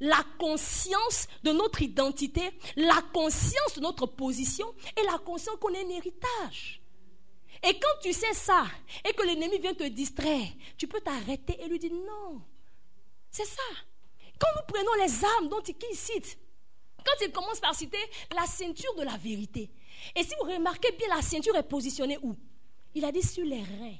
la 0.00 0.22
conscience 0.38 1.28
de 1.44 1.52
notre 1.52 1.80
identité, 1.80 2.42
la 2.76 3.00
conscience 3.12 3.74
de 3.76 3.80
notre 3.80 4.06
position 4.06 4.66
et 4.96 5.02
la 5.04 5.18
conscience 5.18 5.56
qu'on 5.60 5.72
est 5.72 5.84
un 5.84 5.88
héritage. 5.90 6.81
Et 7.64 7.78
quand 7.78 8.00
tu 8.02 8.12
sais 8.12 8.34
ça 8.34 8.64
et 9.08 9.12
que 9.12 9.22
l'ennemi 9.22 9.58
vient 9.58 9.74
te 9.74 9.84
distraire, 9.84 10.48
tu 10.76 10.88
peux 10.88 11.00
t'arrêter 11.00 11.60
et 11.62 11.68
lui 11.68 11.78
dire 11.78 11.92
non. 11.92 12.42
C'est 13.30 13.46
ça. 13.46 13.62
Quand 14.38 14.48
nous 14.56 14.74
prenons 14.74 15.04
les 15.04 15.24
armes 15.24 15.48
dont 15.48 15.62
il 15.62 15.96
cite, 15.96 16.38
quand 17.04 17.24
il 17.24 17.32
commence 17.32 17.60
par 17.60 17.74
citer 17.74 17.98
la 18.34 18.46
ceinture 18.46 18.94
de 18.96 19.02
la 19.02 19.16
vérité, 19.16 19.70
et 20.16 20.22
si 20.22 20.34
vous 20.40 20.50
remarquez 20.50 20.92
bien, 20.92 21.08
la 21.14 21.22
ceinture 21.22 21.56
est 21.56 21.62
positionnée 21.62 22.18
où? 22.22 22.36
Il 22.94 23.04
a 23.04 23.12
dit 23.12 23.22
sur 23.22 23.44
les 23.44 23.62
reins. 23.62 23.96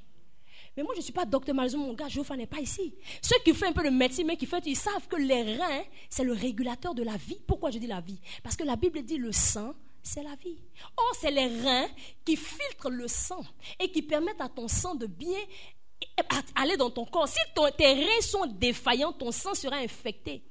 Mais 0.77 0.83
moi, 0.83 0.95
je 0.95 1.01
ne 1.01 1.05
suis 1.05 1.13
pas 1.13 1.25
docteur 1.25 1.55
Malzo, 1.55 1.79
mon 1.79 1.93
gars, 1.93 2.09
n'est 2.37 2.47
pas 2.47 2.61
ici. 2.61 2.95
Ceux 3.21 3.39
qui 3.45 3.53
font 3.55 3.67
un 3.67 3.73
peu 3.73 3.85
de 3.85 3.91
médecine, 3.91 4.27
mais 4.27 4.37
qui 4.37 4.47
font, 4.47 4.61
ils 4.65 4.77
savent 4.77 5.07
que 5.07 5.17
les 5.17 5.57
reins, 5.57 5.85
c'est 6.09 6.25
le 6.25 6.33
régulateur 6.33 6.95
de 6.95 7.03
la 7.03 7.17
vie. 7.17 7.39
Pourquoi 7.47 7.71
je 7.71 7.79
dis 7.79 7.87
la 7.87 8.01
vie? 8.01 8.21
Parce 8.43 8.57
que 8.57 8.65
la 8.65 8.77
Bible 8.77 9.03
dit 9.03 9.19
le 9.19 9.33
sang, 9.33 9.75
c'est 10.03 10.23
la 10.23 10.35
vie. 10.37 10.59
Or, 10.97 11.15
c'est 11.21 11.31
les 11.31 11.47
reins 11.63 11.89
qui 12.25 12.37
filtrent 12.37 12.91
le 12.91 13.09
sang 13.09 13.45
et 13.79 13.91
qui 13.91 14.03
permettent 14.03 14.41
à 14.41 14.49
ton 14.49 14.69
sang 14.69 14.95
de 14.95 15.07
bien 15.07 15.39
aller 16.55 16.77
dans 16.77 16.91
ton 16.91 17.05
corps. 17.05 17.29
Si 17.29 17.39
tes 17.77 17.93
reins 17.93 18.21
sont 18.21 18.47
défaillants, 18.47 19.13
ton 19.13 19.31
sang 19.31 19.55
sera 19.55 19.77
infecté. 19.77 20.43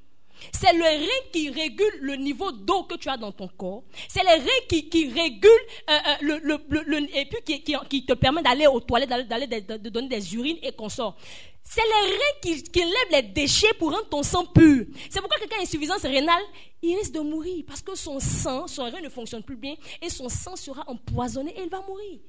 C'est 0.52 0.74
le 0.74 0.84
rein 0.84 1.30
qui 1.32 1.50
régule 1.50 2.00
le 2.02 2.16
niveau 2.16 2.52
d'eau 2.52 2.84
que 2.84 2.96
tu 2.96 3.10
as 3.10 3.18
dans 3.18 3.32
ton 3.32 3.48
corps. 3.48 3.84
C'est 4.08 4.24
le 4.24 4.30
rein 4.30 4.66
qui, 4.68 5.12
régule 5.14 5.50
euh, 5.90 5.98
euh, 6.24 6.40
le, 6.42 7.18
et 7.18 7.26
puis 7.26 7.62
qui, 7.90 8.06
te 8.06 8.14
permet 8.14 8.42
d'aller 8.42 8.68
aux 8.68 8.80
toilettes, 8.80 9.10
d'aller 9.10 9.48
de, 9.48 9.90
donner 9.90 10.08
des 10.08 10.36
urines 10.36 10.58
et 10.62 10.72
qu'on 10.72 10.90
sort. 10.90 11.16
C'est 11.64 11.82
le 11.82 12.12
rein 12.14 12.40
qui, 12.42 12.64
qui 12.64 12.82
les 13.12 13.22
déchets 13.22 13.74
pour 13.78 13.92
rendre 13.92 14.10
ton 14.10 14.24
sang 14.24 14.46
pur. 14.46 14.86
C'est 15.10 15.20
pourquoi 15.20 15.38
quelqu'un 15.38 15.60
a 15.60 15.62
insuffisance 15.62 16.02
rénale, 16.02 16.44
il 16.82 16.96
risque 16.98 17.14
de 17.14 17.20
mourir 17.20 17.64
parce 17.68 17.82
que 17.82 17.96
son 17.96 18.20
sang, 18.20 18.68
son 18.68 18.84
rein 18.84 19.02
ne 19.02 19.10
fonctionne 19.10 19.44
plus 19.44 19.56
bien 19.58 19.76
et 20.02 20.10
son 20.10 20.28
sang 20.28 20.56
sera 20.56 20.84
empoisonné 20.88 21.54
et 21.58 21.64
il 21.64 21.70
va 21.70 21.82
mourir. 21.82 22.20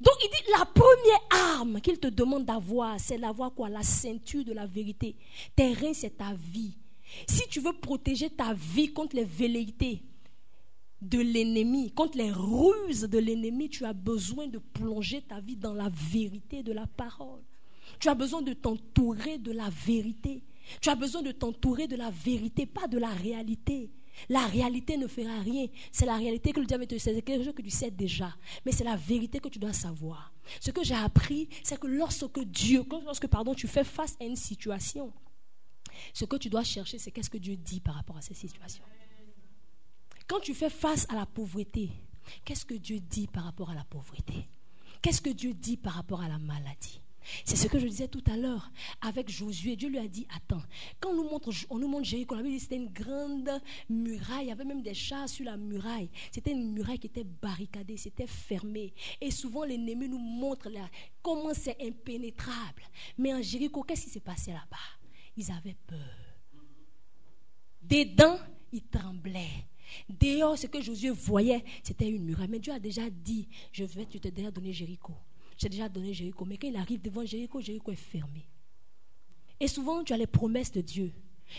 Donc 0.00 0.14
il 0.22 0.28
dit 0.30 0.50
la 0.58 0.64
première 0.64 1.56
arme 1.58 1.80
qu'il 1.80 1.98
te 1.98 2.08
demande 2.08 2.44
d'avoir, 2.44 2.98
c'est 2.98 3.18
d'avoir 3.18 3.52
quoi? 3.52 3.68
La 3.68 3.82
ceinture 3.82 4.44
de 4.44 4.52
la 4.52 4.66
vérité. 4.66 5.16
Tes 5.56 5.72
reins, 5.72 5.94
c'est 5.94 6.16
ta 6.16 6.32
vie. 6.34 6.76
Si 7.28 7.42
tu 7.48 7.60
veux 7.60 7.72
protéger 7.72 8.30
ta 8.30 8.54
vie 8.54 8.92
contre 8.92 9.16
les 9.16 9.24
velléités 9.24 10.02
de 11.00 11.18
l'ennemi, 11.18 11.92
contre 11.92 12.16
les 12.16 12.30
ruses 12.30 13.02
de 13.02 13.18
l'ennemi, 13.18 13.68
tu 13.68 13.84
as 13.84 13.92
besoin 13.92 14.46
de 14.46 14.58
plonger 14.58 15.22
ta 15.22 15.40
vie 15.40 15.56
dans 15.56 15.74
la 15.74 15.90
vérité 15.90 16.62
de 16.62 16.72
la 16.72 16.86
parole. 16.86 17.42
Tu 17.98 18.08
as 18.08 18.14
besoin 18.14 18.42
de 18.42 18.52
t'entourer 18.52 19.38
de 19.38 19.52
la 19.52 19.68
vérité. 19.68 20.42
Tu 20.80 20.88
as 20.88 20.94
besoin 20.94 21.22
de 21.22 21.32
t'entourer 21.32 21.88
de 21.88 21.96
la 21.96 22.10
vérité, 22.10 22.66
pas 22.66 22.86
de 22.86 22.98
la 22.98 23.10
réalité. 23.10 23.90
La 24.28 24.46
réalité 24.46 24.96
ne 24.96 25.06
fera 25.06 25.40
rien. 25.40 25.66
C'est 25.90 26.06
la 26.06 26.16
réalité 26.16 26.52
que 26.52 26.60
le 26.60 26.66
diable 26.66 26.86
te 26.86 26.96
sait, 26.98 27.14
c'est 27.14 27.22
quelque 27.22 27.44
chose 27.44 27.54
que 27.54 27.62
tu 27.62 27.70
sais 27.70 27.90
déjà. 27.90 28.34
Mais 28.64 28.72
c'est 28.72 28.84
la 28.84 28.96
vérité 28.96 29.40
que 29.40 29.48
tu 29.48 29.58
dois 29.58 29.72
savoir. 29.72 30.32
Ce 30.60 30.70
que 30.70 30.84
j'ai 30.84 30.94
appris, 30.94 31.48
c'est 31.62 31.78
que 31.78 31.86
lorsque 31.86 32.40
Dieu, 32.40 32.84
lorsque 33.04 33.26
pardon, 33.26 33.54
tu 33.54 33.66
fais 33.66 33.84
face 33.84 34.16
à 34.20 34.24
une 34.24 34.36
situation, 34.36 35.12
ce 36.12 36.24
que 36.24 36.36
tu 36.36 36.48
dois 36.48 36.64
chercher, 36.64 36.98
c'est 36.98 37.10
qu'est-ce 37.10 37.30
que 37.30 37.38
Dieu 37.38 37.56
dit 37.56 37.80
par 37.80 37.94
rapport 37.94 38.16
à 38.16 38.22
cette 38.22 38.36
situation. 38.36 38.84
Quand 40.26 40.40
tu 40.40 40.54
fais 40.54 40.70
face 40.70 41.06
à 41.10 41.14
la 41.14 41.26
pauvreté, 41.26 41.90
qu'est-ce 42.44 42.64
que 42.64 42.74
Dieu 42.74 43.00
dit 43.00 43.26
par 43.26 43.44
rapport 43.44 43.70
à 43.70 43.74
la 43.74 43.84
pauvreté? 43.84 44.48
Qu'est-ce 45.00 45.20
que 45.20 45.30
Dieu 45.30 45.52
dit 45.52 45.76
par 45.76 45.94
rapport 45.94 46.20
à 46.22 46.28
la 46.28 46.38
maladie? 46.38 47.00
C'est 47.44 47.56
ce 47.56 47.68
que 47.68 47.78
je 47.78 47.86
disais 47.86 48.08
tout 48.08 48.22
à 48.30 48.36
l'heure 48.36 48.70
avec 49.00 49.30
Josué. 49.30 49.76
Dieu 49.76 49.88
lui 49.88 49.98
a 49.98 50.08
dit 50.08 50.26
Attends, 50.34 50.62
quand 51.00 51.10
on 51.10 51.14
nous 51.14 51.28
montre, 51.28 51.50
on 51.70 51.78
nous 51.78 51.88
montre 51.88 52.04
Jéricho, 52.04 52.36
c'était 52.58 52.76
une 52.76 52.92
grande 52.92 53.50
muraille. 53.88 54.46
Il 54.46 54.48
y 54.48 54.52
avait 54.52 54.64
même 54.64 54.82
des 54.82 54.94
chats 54.94 55.26
sur 55.28 55.44
la 55.44 55.56
muraille. 55.56 56.10
C'était 56.30 56.52
une 56.52 56.72
muraille 56.72 56.98
qui 56.98 57.06
était 57.08 57.24
barricadée, 57.24 57.96
c'était 57.96 58.26
fermé. 58.26 58.92
Et 59.20 59.30
souvent, 59.30 59.64
l'ennemi 59.64 60.08
nous 60.08 60.18
montre 60.18 60.68
là, 60.68 60.88
comment 61.22 61.54
c'est 61.54 61.76
impénétrable. 61.80 62.82
Mais 63.18 63.32
en 63.34 63.42
Jéricho, 63.42 63.82
qu'est-ce 63.82 64.04
qui 64.04 64.10
s'est 64.10 64.20
passé 64.20 64.52
là-bas? 64.52 65.01
Ils 65.36 65.50
avaient 65.50 65.76
peur. 65.86 65.98
Dedans, 67.82 68.38
ils 68.72 68.84
tremblaient. 68.84 69.66
Dehors, 70.08 70.56
ce 70.56 70.66
que 70.66 70.80
Josué 70.80 71.10
voyait, 71.10 71.64
c'était 71.82 72.08
une 72.08 72.24
muraille. 72.24 72.48
Mais 72.48 72.58
Dieu 72.58 72.72
a 72.72 72.78
déjà 72.78 73.08
dit, 73.10 73.48
je 73.72 73.84
vais, 73.84 74.06
tu 74.06 74.20
t'es 74.20 74.30
déjà 74.30 74.50
donné 74.50 74.72
Jéricho. 74.72 75.12
J'ai 75.58 75.68
déjà 75.68 75.88
donné 75.88 76.14
Jéricho. 76.14 76.44
Mais 76.44 76.56
quand 76.56 76.68
il 76.68 76.76
arrive 76.76 77.02
devant 77.02 77.24
Jéricho, 77.24 77.60
Jéricho 77.60 77.90
est 77.92 77.96
fermé. 77.96 78.46
Et 79.60 79.68
souvent, 79.68 80.02
tu 80.02 80.12
as 80.12 80.16
les 80.16 80.26
promesses 80.26 80.72
de 80.72 80.80
Dieu. 80.80 81.12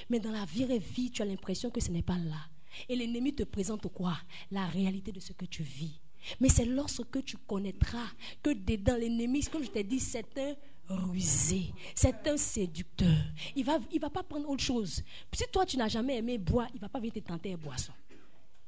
Mais 0.09 0.19
dans 0.19 0.31
la 0.31 0.45
vraie 0.45 0.79
vie, 0.79 1.11
tu 1.11 1.21
as 1.21 1.25
l'impression 1.25 1.69
que 1.69 1.79
ce 1.79 1.91
n'est 1.91 2.01
pas 2.01 2.17
là. 2.17 2.49
Et 2.89 2.95
l'ennemi 2.95 3.33
te 3.33 3.43
présente 3.43 3.87
quoi? 3.93 4.17
La 4.49 4.65
réalité 4.65 5.11
de 5.11 5.19
ce 5.19 5.33
que 5.33 5.45
tu 5.45 5.61
vis. 5.63 5.99
Mais 6.39 6.49
c'est 6.49 6.65
lorsque 6.65 7.23
tu 7.23 7.37
connaîtras 7.37 8.07
que 8.41 8.51
dedans 8.51 8.95
l'ennemi, 8.95 9.43
comme 9.43 9.63
je 9.63 9.69
t'ai 9.69 9.83
dit, 9.83 9.99
c'est 9.99 10.37
un 10.37 10.55
rusé. 10.87 11.73
C'est 11.95 12.27
un 12.27 12.37
séducteur. 12.37 13.15
Il 13.55 13.65
va, 13.65 13.79
il 13.91 13.99
va 13.99 14.09
pas 14.09 14.23
prendre 14.23 14.49
autre 14.49 14.63
chose. 14.63 15.03
Si 15.33 15.43
toi, 15.51 15.65
tu 15.65 15.77
n'as 15.77 15.87
jamais 15.87 16.17
aimé 16.17 16.37
boire, 16.37 16.69
il 16.73 16.79
va 16.79 16.89
pas 16.89 16.99
venir 16.99 17.13
te 17.13 17.19
tenter 17.19 17.53
à 17.53 17.57
boisson. 17.57 17.93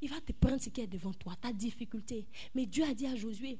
Il 0.02 0.10
va 0.10 0.20
te 0.22 0.32
prendre 0.34 0.62
ce 0.62 0.70
qui 0.70 0.82
est 0.82 0.88
devant 0.88 1.14
toi, 1.14 1.34
ta 1.42 1.52
difficulté. 1.52 2.26
Mais 2.54 2.66
Dieu 2.66 2.84
a 2.84 2.94
dit 2.94 3.08
à 3.08 3.16
Josué, 3.16 3.58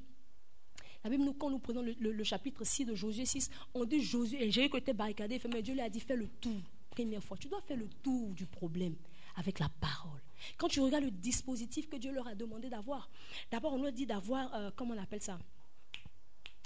la 1.02 1.10
Bible, 1.10 1.24
nous, 1.24 1.34
quand 1.34 1.50
nous 1.50 1.58
prenons 1.58 1.82
le, 1.82 2.24
chapitre 2.24 2.64
6 2.64 2.84
de 2.86 2.94
Josué 2.94 3.26
6, 3.26 3.50
on 3.74 3.84
dit 3.84 4.02
Josué, 4.02 4.42
et 4.44 4.50
Jéricho 4.50 4.76
était 4.76 4.92
barricadé, 4.92 5.40
mais 5.52 5.62
Dieu 5.62 5.74
lui 5.74 5.80
a 5.80 5.88
dit 5.88 6.00
fais 6.00 6.16
le 6.16 6.26
tour. 6.26 6.60
Première 6.90 7.22
fois, 7.22 7.36
tu 7.36 7.48
dois 7.48 7.60
faire 7.60 7.76
le 7.76 7.88
tour 8.02 8.30
du 8.30 8.46
problème 8.46 8.96
avec 9.36 9.58
la 9.58 9.68
parole. 9.68 10.20
Quand 10.56 10.68
tu 10.68 10.80
regardes 10.80 11.04
le 11.04 11.10
dispositif 11.10 11.88
que 11.88 11.96
Dieu 11.96 12.12
leur 12.12 12.26
a 12.26 12.34
demandé 12.34 12.68
d'avoir, 12.68 13.08
d'abord 13.50 13.74
on 13.74 13.82
leur 13.82 13.92
dit 13.92 14.06
d'avoir, 14.06 14.52
euh, 14.54 14.70
comment 14.74 14.94
on 14.94 15.02
appelle 15.02 15.22
ça? 15.22 15.38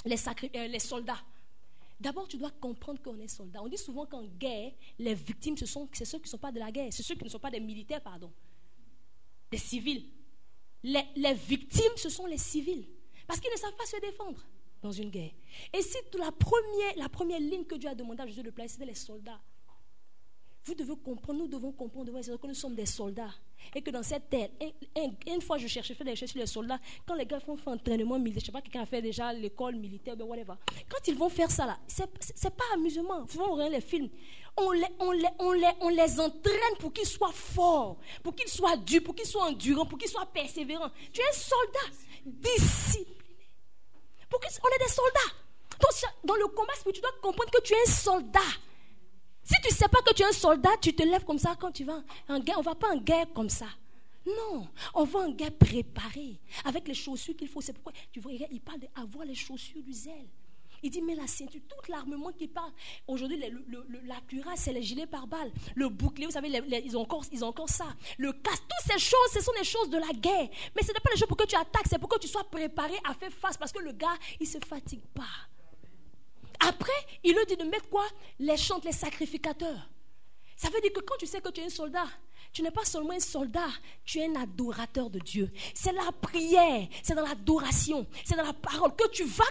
Les, 0.05 0.16
euh, 0.26 0.66
les 0.68 0.78
soldats. 0.78 1.22
D'abord, 2.01 2.26
tu 2.26 2.38
dois 2.38 2.51
comprendre 2.51 3.01
qu'on 3.03 3.18
est 3.20 3.28
soldat. 3.28 3.62
On 3.62 3.68
dit 3.68 3.76
souvent 3.76 4.07
qu'en 4.07 4.24
guerre, 4.24 4.72
les 4.98 5.14
victimes, 5.14 5.57
ce 5.59 5.66
sont 5.66 5.86
ceux 5.92 6.18
qui 6.18 6.24
ne 6.24 6.28
sont 6.28 6.38
pas 6.38 6.51
de 6.51 6.59
la 6.59 6.72
guerre, 6.72 6.90
c'est 6.90 7.03
ceux 7.03 7.14
qui 7.14 7.24
ne 7.24 7.28
sont 7.28 7.38
pas 7.38 7.51
des 7.51 7.61
militaires, 7.61 8.01
pardon, 8.01 8.32
des 9.51 9.59
civils. 9.59 10.07
Les, 10.82 11.34
victimes, 11.34 11.92
ce 11.96 12.09
sont 12.09 12.24
les 12.24 12.38
civils. 12.38 12.86
Parce 13.26 13.38
qu'ils 13.38 13.53
ne 13.53 13.59
savent 13.59 13.76
pas 13.76 13.84
se 13.84 14.01
défendre 14.01 14.40
dans 14.80 14.92
une 14.92 15.11
guerre. 15.11 15.32
Et 15.74 15.82
si 15.82 15.98
la 16.18 16.32
première, 16.32 16.96
la 16.96 17.11
première 17.11 17.38
ligne 17.38 17.64
que 17.64 17.74
Dieu 17.74 17.90
a 17.90 17.94
demandé 17.94 18.22
à 18.22 18.26
Jésus 18.26 18.42
de 18.42 18.51
placer, 18.51 18.74
c'était 18.74 18.86
les 18.86 18.94
soldats. 18.94 19.40
Vous 20.64 20.74
devez 20.74 20.94
comprendre, 20.96 21.40
nous 21.40 21.48
devons 21.48 21.72
comprendre 21.72 22.12
que 22.12 22.46
nous 22.46 22.54
sommes 22.54 22.74
des 22.74 22.86
soldats. 22.86 23.32
Et 23.74 23.82
que 23.82 23.90
dans 23.90 24.02
cette 24.02 24.28
terre, 24.28 24.48
une, 25.26 25.40
fois 25.40 25.58
je 25.58 25.66
cherchais, 25.66 25.94
je 25.98 26.04
des 26.04 26.11
recherches 26.11 26.32
sur 26.32 26.40
les 26.40 26.46
soldats, 26.46 26.78
quand 27.06 27.14
les 27.14 27.26
gars 27.26 27.40
font 27.40 27.56
un 27.66 27.74
entraînement 27.74 28.18
militaire, 28.18 28.40
je 28.40 28.46
sais 28.46 28.52
pas, 28.52 28.61
quelqu'un 28.61 28.82
a 28.82 28.86
fait 28.86 29.02
déjà 29.02 29.32
l'école 29.32 29.76
militaire, 29.76 30.16
ben 30.16 30.24
whatever. 30.24 30.54
Quand 30.88 31.06
ils 31.06 31.14
vont 31.14 31.28
faire 31.28 31.50
ça 31.50 31.66
là, 31.66 31.78
ce 31.86 32.02
n'est 32.02 32.50
pas 32.50 32.64
amusement. 32.74 33.26
Souvent 33.28 33.50
on 33.50 33.54
regarde 33.54 33.72
les 33.72 33.80
films. 33.80 34.08
On 34.56 34.72
les, 34.72 34.86
on, 34.98 35.12
les, 35.12 35.28
on, 35.38 35.52
les, 35.52 35.70
on 35.80 35.88
les 35.88 36.20
entraîne 36.20 36.76
pour 36.78 36.92
qu'ils 36.92 37.06
soient 37.06 37.32
forts, 37.32 37.98
pour 38.22 38.34
qu'ils 38.34 38.48
soient 38.48 38.76
durs, 38.76 39.02
pour 39.02 39.14
qu'ils 39.14 39.26
soient 39.26 39.44
endurants, 39.44 39.86
pour 39.86 39.98
qu'ils 39.98 40.11
soient 40.11 40.26
persévérants. 40.26 40.90
Tu 41.12 41.20
es 41.20 41.24
un 41.24 41.32
soldat 41.32 41.96
discipliné. 42.24 43.16
Pour 44.28 44.40
on 44.40 44.68
est 44.68 44.84
des 44.84 44.92
soldats. 44.92 45.36
Dans 46.24 46.34
le 46.34 46.46
combat 46.48 46.72
tu 46.92 47.00
dois 47.00 47.11
comprendre 47.22 47.50
que 47.50 47.62
tu 47.62 47.72
es 47.72 47.82
un 47.82 47.90
soldat. 47.90 48.40
Si 49.43 49.55
tu 49.62 49.68
ne 49.68 49.74
sais 49.74 49.88
pas 49.88 50.03
que 50.03 50.14
tu 50.14 50.22
es 50.22 50.26
un 50.26 50.32
soldat, 50.32 50.70
tu 50.80 50.95
te 50.95 51.03
lèves 51.03 51.24
comme 51.24 51.38
ça 51.38 51.57
quand 51.59 51.72
tu 51.72 51.84
vas 51.84 52.03
en 52.28 52.38
guerre. 52.41 52.57
On 52.59 52.61
ne 52.61 52.64
va 52.64 52.74
pas 52.74 52.95
en 52.95 52.99
guerre 52.99 53.26
comme 53.34 53.49
ça. 53.49 53.66
Non, 54.26 54.68
on 54.95 55.05
va 55.05 55.20
en 55.20 55.30
guerre 55.30 55.53
préparée, 55.53 56.38
avec 56.64 56.86
les 56.86 56.95
chaussures 56.95 57.34
qu'il 57.34 57.49
faut. 57.49 57.61
C'est 57.61 57.72
pourquoi, 57.72 57.93
tu 58.12 58.20
vois, 58.20 58.32
il 58.32 58.61
parle 58.61 58.80
d'avoir 58.95 59.24
les 59.24 59.34
chaussures 59.34 59.82
du 59.82 59.93
zèle. 59.93 60.28
Il 60.82 60.91
dit, 60.91 61.03
mais 61.03 61.14
la 61.14 61.26
ceinture, 61.26 61.61
tout 61.68 61.93
l'armement 61.93 62.32
qui 62.32 62.49
parle. 62.49 62.72
Aujourd'hui, 63.07 63.38
la 64.05 64.20
cuirasse, 64.26 64.61
c'est 64.61 64.72
les 64.72 64.82
gilets 64.82 65.07
par 65.07 65.26
balles. 65.26 65.53
Le 65.74 65.88
bouclier, 65.88 66.26
vous 66.26 66.32
savez, 66.32 66.49
ils, 66.49 66.97
ont 66.97 67.03
encore, 67.03 67.24
ils 67.30 67.38
ça. 67.38 67.86
Le 68.16 68.32
casque, 68.32 68.62
toutes 68.62 68.93
ces 68.93 68.99
choses, 68.99 69.30
ce 69.32 69.41
sont 69.41 69.53
des 69.59 69.64
choses 69.64 69.91
de 69.91 69.99
la 69.99 70.09
guerre. 70.09 70.49
Mais 70.74 70.82
ce 70.82 70.88
n'est 70.88 71.01
pas 71.01 71.11
les 71.12 71.18
choses 71.18 71.28
pour 71.28 71.36
que 71.36 71.47
tu 71.47 71.57
attaques, 71.57 71.86
c'est 71.88 71.99
pour 71.99 72.09
que 72.09 72.18
tu 72.18 72.28
sois 72.28 72.45
préparé 72.45 72.95
à 73.05 73.12
faire 73.14 73.32
face. 73.32 73.59
Parce 73.59 73.72
que 73.72 73.80
le 73.80 73.93
gars, 73.93 74.16
il 74.38 74.47
ne 74.47 74.53
se 74.53 74.59
fatigue 74.66 75.05
pas. 75.14 75.24
Après, 76.61 76.92
il 77.24 77.34
lui 77.34 77.46
dit 77.46 77.56
de 77.56 77.64
mettre 77.64 77.88
quoi? 77.88 78.06
Les 78.38 78.56
chantes, 78.56 78.84
les 78.84 78.92
sacrificateurs. 78.92 79.88
Ça 80.56 80.68
veut 80.68 80.80
dire 80.80 80.92
que 80.92 81.00
quand 81.00 81.16
tu 81.18 81.26
sais 81.26 81.40
que 81.40 81.48
tu 81.48 81.62
es 81.62 81.64
un 81.64 81.70
soldat, 81.70 82.06
tu 82.52 82.62
n'es 82.62 82.70
pas 82.70 82.84
seulement 82.84 83.12
un 83.12 83.20
soldat, 83.20 83.68
tu 84.04 84.18
es 84.18 84.26
un 84.26 84.34
adorateur 84.34 85.08
de 85.08 85.18
Dieu. 85.18 85.50
C'est 85.72 85.92
la 85.92 86.12
prière, 86.12 86.86
c'est 87.02 87.14
dans 87.14 87.24
l'adoration, 87.24 88.06
c'est 88.24 88.36
dans 88.36 88.44
la 88.44 88.52
parole 88.52 88.94
que 88.94 89.08
tu 89.08 89.24
vas 89.24 89.44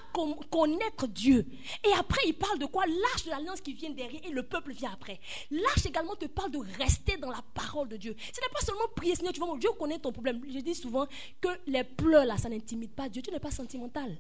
connaître 0.52 1.08
Dieu. 1.08 1.48
Et 1.84 1.92
après, 1.94 2.22
il 2.28 2.34
parle 2.34 2.60
de 2.60 2.68
quoi? 2.68 2.86
L'arche 2.86 3.26
de 3.26 3.32
l'alliance 3.32 3.62
qui 3.62 3.74
vient 3.74 3.90
derrière 3.90 4.24
et 4.24 4.30
le 4.30 4.44
peuple 4.44 4.74
vient 4.74 4.92
après. 4.92 5.20
L'arche 5.50 5.86
également 5.88 6.16
te 6.16 6.26
parle 6.26 6.52
de 6.52 6.60
rester 6.78 7.18
dans 7.18 7.32
la 7.32 7.42
parole 7.56 7.90
de 7.90 7.98
Dieu. 7.98 8.16
Ce 8.20 8.42
n'est 8.42 8.54
pas 8.54 8.62
seulement 8.64 8.88
prier, 8.96 9.16
Seigneur, 9.16 9.34
tu 9.34 9.40
vois, 9.40 9.58
Dieu 9.58 9.72
connaît 9.80 10.00
ton 10.00 10.12
problème. 10.12 10.42
Je 10.48 10.60
dis 10.60 10.76
souvent 10.76 11.08
que 11.42 11.50
les 11.66 11.84
pleurs 11.84 12.26
là, 12.26 12.38
ça 12.38 12.50
n'intimide 12.50 12.92
pas 12.92 13.10
Dieu. 13.10 13.22
Tu 13.22 13.32
n'es 13.32 13.40
pas 13.40 13.52
sentimental. 13.52 14.16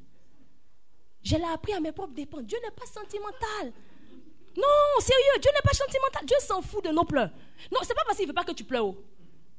Je 1.23 1.35
l'ai 1.35 1.43
appris 1.43 1.73
à 1.73 1.79
mes 1.79 1.91
propres 1.91 2.13
dépens. 2.13 2.41
Dieu 2.41 2.57
n'est 2.63 2.71
pas 2.71 2.85
sentimental. 2.85 3.73
Non, 4.57 4.99
sérieux, 4.99 5.39
Dieu 5.41 5.51
n'est 5.53 5.61
pas 5.61 5.73
sentimental. 5.73 6.25
Dieu 6.25 6.37
s'en 6.39 6.61
fout 6.61 6.83
de 6.83 6.89
nos 6.89 7.05
pleurs. 7.05 7.29
Non, 7.71 7.79
c'est 7.83 7.93
pas 7.93 8.03
parce 8.05 8.17
qu'il 8.17 8.27
veut 8.27 8.33
pas 8.33 8.43
que 8.43 8.51
tu 8.51 8.63
pleures. 8.63 8.93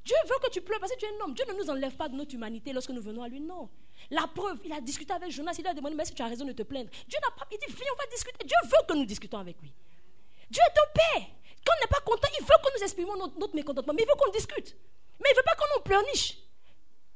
Dieu 0.04 0.16
veut 0.26 0.36
que 0.42 0.50
tu 0.50 0.60
pleures 0.60 0.80
parce 0.80 0.92
que 0.92 0.98
tu 0.98 1.04
es 1.04 1.08
un 1.08 1.24
homme. 1.24 1.34
Dieu 1.34 1.44
ne 1.46 1.52
nous 1.52 1.70
enlève 1.70 1.94
pas 1.94 2.08
de 2.08 2.14
notre 2.14 2.34
humanité 2.34 2.72
lorsque 2.72 2.90
nous 2.90 3.02
venons 3.02 3.22
à 3.22 3.28
lui. 3.28 3.40
Non. 3.40 3.68
La 4.10 4.26
preuve, 4.26 4.58
il 4.64 4.72
a 4.72 4.80
discuté 4.80 5.12
avec 5.12 5.30
Jonas. 5.30 5.56
Il 5.58 5.66
a 5.66 5.74
demandé, 5.74 5.94
mais 5.94 6.02
est-ce 6.02 6.12
que 6.12 6.16
tu 6.16 6.22
as 6.22 6.26
raison 6.26 6.44
de 6.44 6.52
te 6.52 6.62
plaindre 6.62 6.90
Dieu 7.08 7.18
n'a 7.22 7.30
pas. 7.30 7.46
Il 7.52 7.58
dit, 7.58 7.66
viens, 7.68 7.92
on 7.92 7.96
va 7.96 8.06
discuter. 8.10 8.44
Dieu 8.44 8.56
veut 8.64 8.86
que 8.88 8.94
nous 8.94 9.04
discutons 9.04 9.38
avec 9.38 9.60
lui. 9.60 9.72
Dieu 10.50 10.62
est 10.66 10.78
un 10.78 10.92
père. 10.92 11.28
Quand 11.64 11.72
on 11.76 11.80
n'est 11.82 11.88
pas 11.88 12.00
content, 12.00 12.28
il 12.38 12.44
veut 12.44 12.54
que 12.64 12.78
nous 12.78 12.82
exprimons 12.82 13.16
notre, 13.16 13.54
mécontentement. 13.54 13.92
Mais 13.94 14.02
il 14.02 14.08
veut 14.08 14.14
qu'on 14.18 14.30
discute. 14.32 14.76
Mais 15.20 15.28
il 15.30 15.32
ne 15.32 15.36
veut 15.36 15.44
pas 15.44 15.54
qu'on 15.54 15.76
nous 15.76 15.82
pleurniche. 15.82 16.38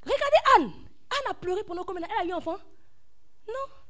Regardez 0.04 0.36
Anne. 0.56 0.72
Anne 1.10 1.30
a 1.30 1.34
pleuré 1.34 1.64
pendant 1.64 1.84
combien 1.84 2.06
Elle 2.06 2.26
a 2.26 2.30
eu 2.30 2.32
un 2.32 2.36
enfant 2.36 2.58
Non. 3.48 3.83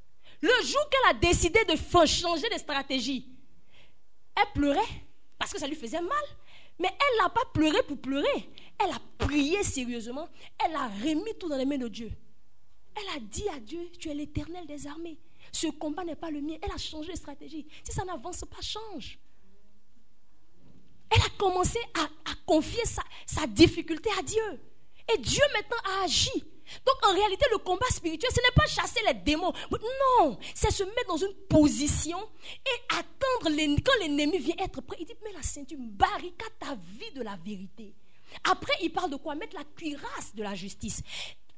Le 0.45 0.67
jour 0.67 0.91
qu'elle 0.91 1.11
a 1.11 1.15
décidé 1.15 1.65
de 1.65 1.75
changer 2.05 2.51
de 2.51 2.59
stratégie, 2.59 3.27
elle 4.37 4.53
pleurait 4.53 4.81
parce 5.39 5.51
que 5.51 5.59
ça 5.59 5.67
lui 5.67 5.75
faisait 5.75 6.03
mal. 6.03 6.25
Mais 6.79 6.89
elle 6.89 7.23
n'a 7.23 7.31
pas 7.31 7.47
pleuré 7.55 7.83
pour 7.85 7.97
pleurer. 7.97 8.51
Elle 8.79 8.91
a 8.91 8.99
prié 9.17 9.63
sérieusement. 9.63 10.29
Elle 10.63 10.75
a 10.75 10.89
remis 10.89 11.33
tout 11.41 11.49
dans 11.49 11.57
les 11.57 11.65
mains 11.65 11.79
de 11.79 11.89
Dieu. 11.89 12.13
Elle 12.95 13.17
a 13.17 13.21
dit 13.21 13.49
à 13.49 13.59
Dieu, 13.59 13.91
tu 13.99 14.11
es 14.11 14.15
l'éternel 14.15 14.67
des 14.67 14.87
armées. 14.87 15.19
Ce 15.51 15.69
combat 15.69 16.05
n'est 16.05 16.15
pas 16.15 16.31
le 16.31 16.43
mien. 16.43 16.57
Elle 16.61 16.73
a 16.73 16.77
changé 16.77 17.13
de 17.13 17.17
stratégie. 17.17 17.67
Si 17.83 17.93
ça 17.93 18.05
n'avance 18.05 18.45
pas, 18.45 18.61
change. 18.61 19.19
Elle 21.09 21.23
a 21.23 21.31
commencé 21.39 21.79
à, 21.95 22.35
confier 22.45 22.85
sa, 22.85 23.03
sa 23.25 23.47
difficulté 23.47 24.11
à 24.19 24.23
Dieu. 24.23 24.61
Et 25.11 25.17
Dieu 25.17 25.43
maintenant 25.55 26.01
a 26.01 26.05
agi. 26.05 26.45
Donc 26.87 26.97
en 27.07 27.13
réalité, 27.13 27.47
le 27.51 27.59
combat 27.59 27.87
spirituel, 27.91 28.31
ce 28.35 28.41
n'est 28.41 28.55
pas 28.55 28.67
chasser 28.67 29.01
les 29.07 29.15
démons. 29.15 29.53
Non, 29.71 30.39
c'est 30.55 30.71
se 30.71 30.83
mettre 30.85 31.09
dans 31.09 31.17
une 31.17 31.35
position 31.49 32.19
et 32.49 32.95
attendre 32.97 33.51
quand 33.85 33.99
l'ennemi 34.01 34.39
vient 34.39 34.57
être 34.59 34.81
prêt. 34.81 34.97
Il 35.01 35.07
dit, 35.07 35.15
mets 35.23 35.33
la 35.33 35.43
ceinture, 35.43 35.79
barricade 35.81 36.53
ta 36.59 36.75
vie 36.75 37.13
de 37.15 37.23
la 37.23 37.37
vérité. 37.37 37.95
Après, 38.45 38.75
il 38.83 38.93
parle 38.93 39.11
de 39.11 39.17
quoi? 39.17 39.35
Mettre 39.35 39.57
la 39.57 39.65
cuirasse 39.65 40.35
de 40.35 40.43
la 40.43 40.55
justice. 40.55 41.03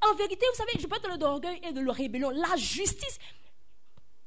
En 0.01 0.13
vérité, 0.15 0.45
vous 0.51 0.57
savez, 0.57 0.71
je 0.79 0.87
parle 0.87 1.17
de 1.17 1.23
l'orgueil 1.23 1.59
et 1.63 1.71
de 1.71 1.81
la 1.81 1.91
rébellion. 1.91 2.29
La 2.29 2.55
justice, 2.55 3.17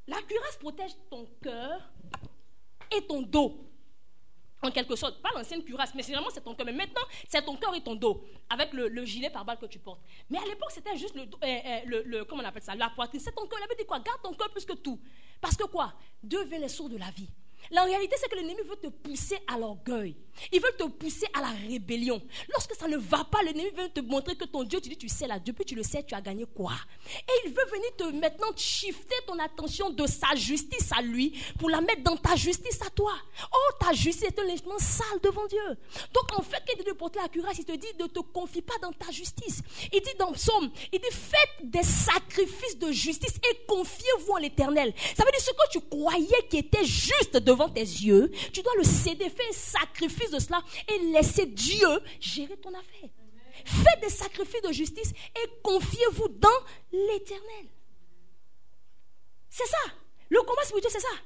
la 0.06 0.20
cuirasse 0.22 0.56
protège 0.56 0.92
ton 1.08 1.26
cœur 1.42 1.90
et 2.90 3.06
ton 3.06 3.22
dos 3.22 3.69
en 4.62 4.70
quelque 4.70 4.96
sorte, 4.96 5.20
pas 5.22 5.30
l'ancienne 5.34 5.64
cuirasse, 5.64 5.94
mais 5.94 6.02
vraiment 6.02 6.28
c'est 6.32 6.42
ton 6.42 6.54
cœur. 6.54 6.66
Mais 6.66 6.72
maintenant, 6.72 7.02
c'est 7.28 7.44
ton 7.44 7.56
cœur 7.56 7.74
et 7.74 7.80
ton 7.82 7.94
dos, 7.94 8.24
avec 8.48 8.72
le, 8.72 9.04
gilet 9.04 9.30
par 9.30 9.44
balle 9.44 9.58
que 9.58 9.66
tu 9.66 9.78
portes. 9.78 10.00
Mais 10.28 10.38
à 10.38 10.44
l'époque, 10.44 10.70
c'était 10.70 10.96
juste 10.96 11.14
le, 11.14 11.22
euh, 11.22 11.26
euh, 11.42 12.02
le, 12.04 12.24
comment 12.24 12.42
on 12.42 12.46
appelle 12.46 12.62
ça, 12.62 12.74
la 12.74 12.90
poitrine. 12.90 13.20
C'est 13.20 13.34
ton 13.34 13.46
cœur. 13.46 13.58
Il 13.60 13.64
avait 13.64 13.76
dit 13.76 13.86
quoi? 13.86 14.00
Garde 14.00 14.20
ton 14.22 14.34
cœur 14.34 14.50
plus 14.50 14.64
que 14.64 14.74
tout. 14.74 15.00
Parce 15.40 15.56
que 15.56 15.64
quoi? 15.64 15.94
Dieu 16.22 16.44
veut 16.44 16.58
les 16.58 16.68
sourds 16.68 16.90
de 16.90 16.98
la 16.98 17.10
vie. 17.10 17.28
La 17.70 17.84
réalité, 17.84 18.16
c'est 18.18 18.28
que 18.28 18.36
l'ennemi 18.36 18.56
veut 18.68 18.76
te 18.76 18.88
pousser 18.88 19.38
à 19.46 19.58
l'orgueil. 19.58 20.16
Il 20.52 20.60
veut 20.60 20.72
te 20.76 20.84
pousser 20.84 21.26
à 21.34 21.40
la 21.40 21.50
rébellion. 21.68 22.20
Lorsque 22.48 22.74
ça 22.74 22.88
ne 22.88 22.96
va 22.96 23.24
pas, 23.24 23.42
l'ennemi 23.42 23.70
veut 23.76 23.88
te 23.88 24.00
montrer 24.00 24.36
que 24.36 24.44
ton 24.44 24.64
Dieu, 24.64 24.80
tu 24.80 24.88
dis, 24.88 24.96
tu 24.96 25.08
sais 25.08 25.26
là, 25.26 25.38
depuis 25.38 25.64
tu 25.64 25.74
le 25.74 25.82
sais, 25.82 26.02
tu 26.02 26.14
as 26.14 26.20
gagné 26.20 26.44
quoi? 26.54 26.72
Et 27.06 27.46
il 27.46 27.52
veut 27.52 27.64
venir 27.70 27.96
te 27.96 28.04
maintenant 28.16 28.48
shifter 28.56 29.16
ton 29.26 29.38
attention 29.38 29.90
de 29.90 30.06
sa 30.06 30.34
justice 30.34 30.90
à 30.96 31.02
lui 31.02 31.38
pour 31.58 31.70
la 31.70 31.80
mettre 31.80 32.02
dans 32.02 32.16
ta 32.16 32.36
justice 32.36 32.80
à 32.86 32.90
toi. 32.90 33.12
Oh, 33.52 33.72
ta 33.78 33.92
justice 33.92 34.28
est 34.28 34.38
un 34.38 34.44
légèrement 34.44 34.78
sale 34.78 35.20
devant 35.22 35.46
Dieu. 35.46 35.76
Donc 36.12 36.38
en 36.38 36.42
fait, 36.42 36.62
quand 36.66 36.74
il 36.74 36.78
dit 36.78 36.90
de 36.90 36.92
porter 36.92 37.20
la 37.20 37.28
cuirasse, 37.28 37.58
il 37.58 37.64
te 37.64 37.72
dit 37.72 37.92
de 37.98 38.06
te 38.06 38.20
confie 38.20 38.62
pas 38.62 38.78
dans 38.82 38.92
ta 38.92 39.10
justice. 39.10 39.62
Il 39.92 40.00
dit 40.00 40.14
dans 40.18 40.32
Psaume, 40.32 40.70
il 40.92 41.00
dit 41.00 41.08
faites 41.10 41.70
des 41.70 41.82
sacrifices 41.82 42.78
de 42.78 42.90
justice 42.92 43.36
et 43.50 43.66
confiez-vous 43.66 44.32
en 44.32 44.38
l'éternel. 44.38 44.92
Ça 45.14 45.24
veut 45.24 45.30
dire 45.30 45.40
ce 45.40 45.50
que 45.50 45.70
tu 45.70 45.80
croyais 45.80 46.48
qui 46.48 46.58
était 46.58 46.84
juste 46.84 47.36
devant 47.50 47.68
tes 47.68 47.80
yeux, 47.80 48.30
tu 48.52 48.62
dois 48.62 48.74
le 48.76 48.84
céder, 48.84 49.28
faire 49.28 49.46
un 49.48 49.52
sacrifice 49.52 50.30
de 50.30 50.38
cela 50.38 50.62
et 50.88 50.98
laisser 51.12 51.46
Dieu 51.46 51.88
gérer 52.20 52.56
ton 52.56 52.70
affaire. 52.70 53.10
Faites 53.64 54.00
des 54.00 54.08
sacrifices 54.08 54.62
de 54.62 54.72
justice 54.72 55.12
et 55.36 55.48
confiez-vous 55.62 56.28
dans 56.28 56.48
l'éternel. 56.92 57.66
C'est 59.48 59.66
ça. 59.66 59.78
Le 60.28 60.40
combat 60.42 60.62
spirituel, 60.62 60.92
c'est 60.92 61.00
ça. 61.00 61.16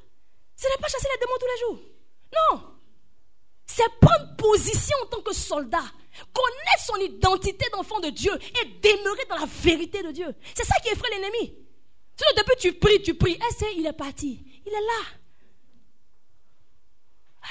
Ce 0.57 0.67
n'est 0.67 0.81
pas 0.81 0.89
chasser 0.89 1.09
les 1.13 1.21
démons 1.21 1.39
tous 1.39 1.47
les 1.47 1.61
jours. 1.61 1.91
Non. 2.33 2.71
C'est 3.67 3.89
prendre 4.01 4.37
position 4.37 4.97
en 5.03 5.07
tant 5.07 5.23
que 5.23 5.35
soldat, 5.35 5.85
connaître 6.33 6.85
son 6.87 6.97
identité 6.97 7.67
d'enfant 7.73 8.01
de 8.01 8.11
Dieu 8.11 8.33
et 8.35 8.67
demeurer 8.81 9.25
dans 9.29 9.37
la 9.37 9.47
vérité 9.47 10.03
de 10.03 10.11
Dieu. 10.11 10.35
C'est 10.55 10.65
ça 10.65 10.77
qui 10.83 10.89
effraie 10.89 11.11
l'ennemi. 11.11 11.55
Depuis 12.37 12.57
tu 12.59 12.73
pries, 12.73 13.03
tu 13.03 13.15
pries. 13.15 13.33
Et 13.33 13.65
eh, 13.65 13.79
il 13.79 13.87
est 13.87 13.93
parti. 13.93 14.45
Il 14.65 14.73
est 14.73 14.81
là. 14.81 15.24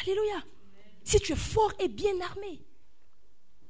Alléluia. 0.01 0.43
Si 1.03 1.19
tu 1.19 1.33
es 1.33 1.35
fort 1.35 1.73
et 1.79 1.87
bien 1.87 2.19
armé. 2.21 2.61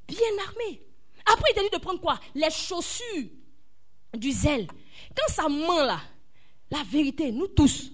Bien 0.08 0.38
armé. 0.48 0.82
Après, 1.26 1.52
il 1.52 1.56
t'a 1.56 1.64
dit 1.64 1.70
de 1.72 1.78
prendre 1.78 2.02
quoi? 2.02 2.20
Les 2.36 2.50
chaussures 2.52 3.30
du 4.14 4.32
zèle. 4.32 4.68
Quand 5.16 5.34
ça 5.34 5.50
ment 5.50 5.84
là, 5.84 6.00
la 6.70 6.84
vérité, 6.84 7.32
nous 7.32 7.48
tous, 7.48 7.92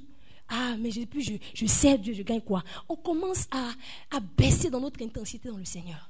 ah, 0.50 0.76
mais 0.78 0.92
je, 0.92 1.02
je, 1.18 1.34
je 1.54 1.66
sais 1.66 1.98
Dieu, 1.98 2.14
je 2.14 2.24
gagne 2.24 2.42
quoi? 2.42 2.64
On 2.88 2.96
commence 2.96 3.48
à 3.52 4.20
baisser 4.20 4.70
dans 4.70 4.80
notre 4.80 5.02
intensité 5.04 5.50
dans 5.50 5.58
le 5.58 5.66
Seigneur 5.66 6.10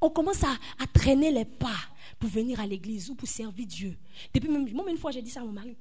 on 0.00 0.10
commence 0.10 0.42
à, 0.44 0.56
traîner 0.92 1.30
les 1.30 1.44
pas 1.44 1.78
pour 2.22 2.30
venir 2.30 2.60
à 2.60 2.66
l'église 2.68 3.10
ou 3.10 3.16
pour 3.16 3.26
servir 3.26 3.66
Dieu. 3.66 3.96
Depuis 4.32 4.48
même, 4.48 4.72
moi, 4.72 4.88
une 4.88 4.96
fois, 4.96 5.10
j'ai 5.10 5.20
dit 5.20 5.30
ça 5.30 5.40
à 5.40 5.44
mon 5.44 5.50
mari. 5.50 5.76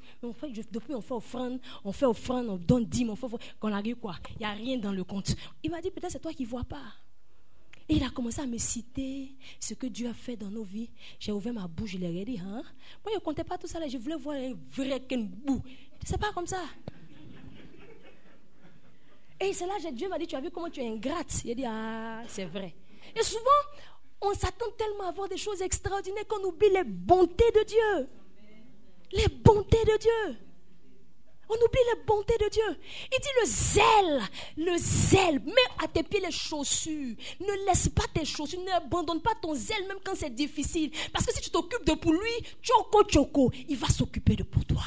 depuis, 0.72 0.96
on 0.96 1.00
fait 1.00 1.14
offrande, 1.14 1.60
on 1.86 1.92
fait 1.92 2.08
offrande, 2.08 2.50
on 2.50 2.58
donne 2.58 2.84
dîme, 2.84 3.12
on 3.12 3.16
fait 3.16 3.28
Quand 3.60 3.72
arrive 3.72 3.98
quoi 3.98 4.16
Il 4.32 4.40
n'y 4.40 4.46
a 4.46 4.54
rien 4.54 4.80
dans 4.80 4.92
le 4.92 5.04
compte. 5.04 5.36
Il 5.62 5.70
m'a 5.70 5.80
dit, 5.82 5.92
peut-être 5.92 6.12
c'est 6.12 6.20
toi 6.20 6.34
qui 6.34 6.42
ne 6.42 6.48
vois 6.48 6.64
pas. 6.64 6.96
Et 7.88 7.94
il 7.94 8.04
a 8.04 8.10
commencé 8.10 8.42
à 8.42 8.48
me 8.48 8.58
citer 8.58 9.36
ce 9.60 9.76
que 9.76 9.86
Dieu 9.86 10.10
a 10.10 10.16
fait 10.16 10.36
dans 10.36 10.50
nos 10.50 10.64
vies. 10.64 10.90
J'ai 11.20 11.32
ouvert 11.32 11.54
ma 11.54 11.68
bouche, 11.68 11.92
je 11.92 12.00
l'ai 12.00 12.26
dit, 12.26 12.40
hein? 12.40 12.64
Moi, 13.06 13.12
je 13.12 13.20
ne 13.20 13.20
comptais 13.20 13.44
pas 13.44 13.60
tout 13.60 13.68
ça 13.68 13.80
là. 13.80 13.88
Je 13.88 14.00
voulais 14.00 14.16
voir 14.16 14.36
un 14.36 14.56
vrai 14.72 15.00
bout. 15.00 15.62
C'est 16.04 16.18
pas 16.18 16.32
comme 16.32 16.48
ça. 16.48 16.64
Et 19.40 19.54
c'est 19.54 19.68
là 19.68 19.74
que 19.78 19.94
Dieu 19.94 20.10
m'a 20.10 20.18
dit, 20.18 20.26
tu 20.26 20.36
as 20.36 20.42
vu 20.42 20.50
comment 20.50 20.72
tu 20.72 20.80
es 20.80 20.88
ingrate? 20.88 21.44
Il 21.46 21.52
a 21.52 21.54
dit, 21.54 21.66
ah, 21.68 22.24
c'est 22.28 22.46
vrai. 22.46 22.74
Et 23.16 23.24
souvent, 23.24 23.62
on 24.22 24.34
s'attend 24.34 24.70
tellement 24.78 25.08
à 25.08 25.12
voir 25.12 25.28
des 25.28 25.38
choses 25.38 25.62
extraordinaires 25.62 26.28
qu'on 26.28 26.44
oublie 26.44 26.70
les 26.70 26.84
bontés 26.84 27.52
de 27.56 27.64
Dieu. 27.64 28.10
Les 29.14 29.28
bontés 29.28 29.84
de 29.84 29.98
Dieu. 29.98 30.38
On 31.50 31.56
oublie 31.56 31.82
la 31.90 32.04
bonté 32.06 32.34
de 32.38 32.50
Dieu. 32.50 32.78
Il 33.12 33.20
dit 33.20 33.28
le 33.42 33.46
zèle, 33.46 34.22
le 34.58 34.78
zèle. 34.78 35.42
Mets 35.44 35.84
à 35.84 35.88
tes 35.88 36.04
pieds 36.04 36.22
les 36.22 36.32
chaussures. 36.32 37.16
Ne 37.42 37.66
laisse 37.66 37.90
pas 37.90 38.06
tes 38.14 38.24
chaussures. 38.24 38.62
N'abandonne 38.62 39.22
pas 39.22 39.36
ton 39.42 39.54
zèle 39.54 39.86
même 39.88 40.00
quand 40.04 40.16
c'est 40.16 40.34
difficile. 40.34 40.92
Parce 41.12 41.26
que 41.26 41.34
si 41.34 41.42
tu 41.42 41.50
t'occupes 41.50 41.86
de 41.86 41.94
pour 41.94 42.14
lui, 42.14 42.48
choco 42.62 43.04
choco, 43.10 43.52
il 43.68 43.76
va 43.76 43.88
s'occuper 43.88 44.38
de 44.38 44.44
pour 44.44 44.64
toi. 44.64 44.84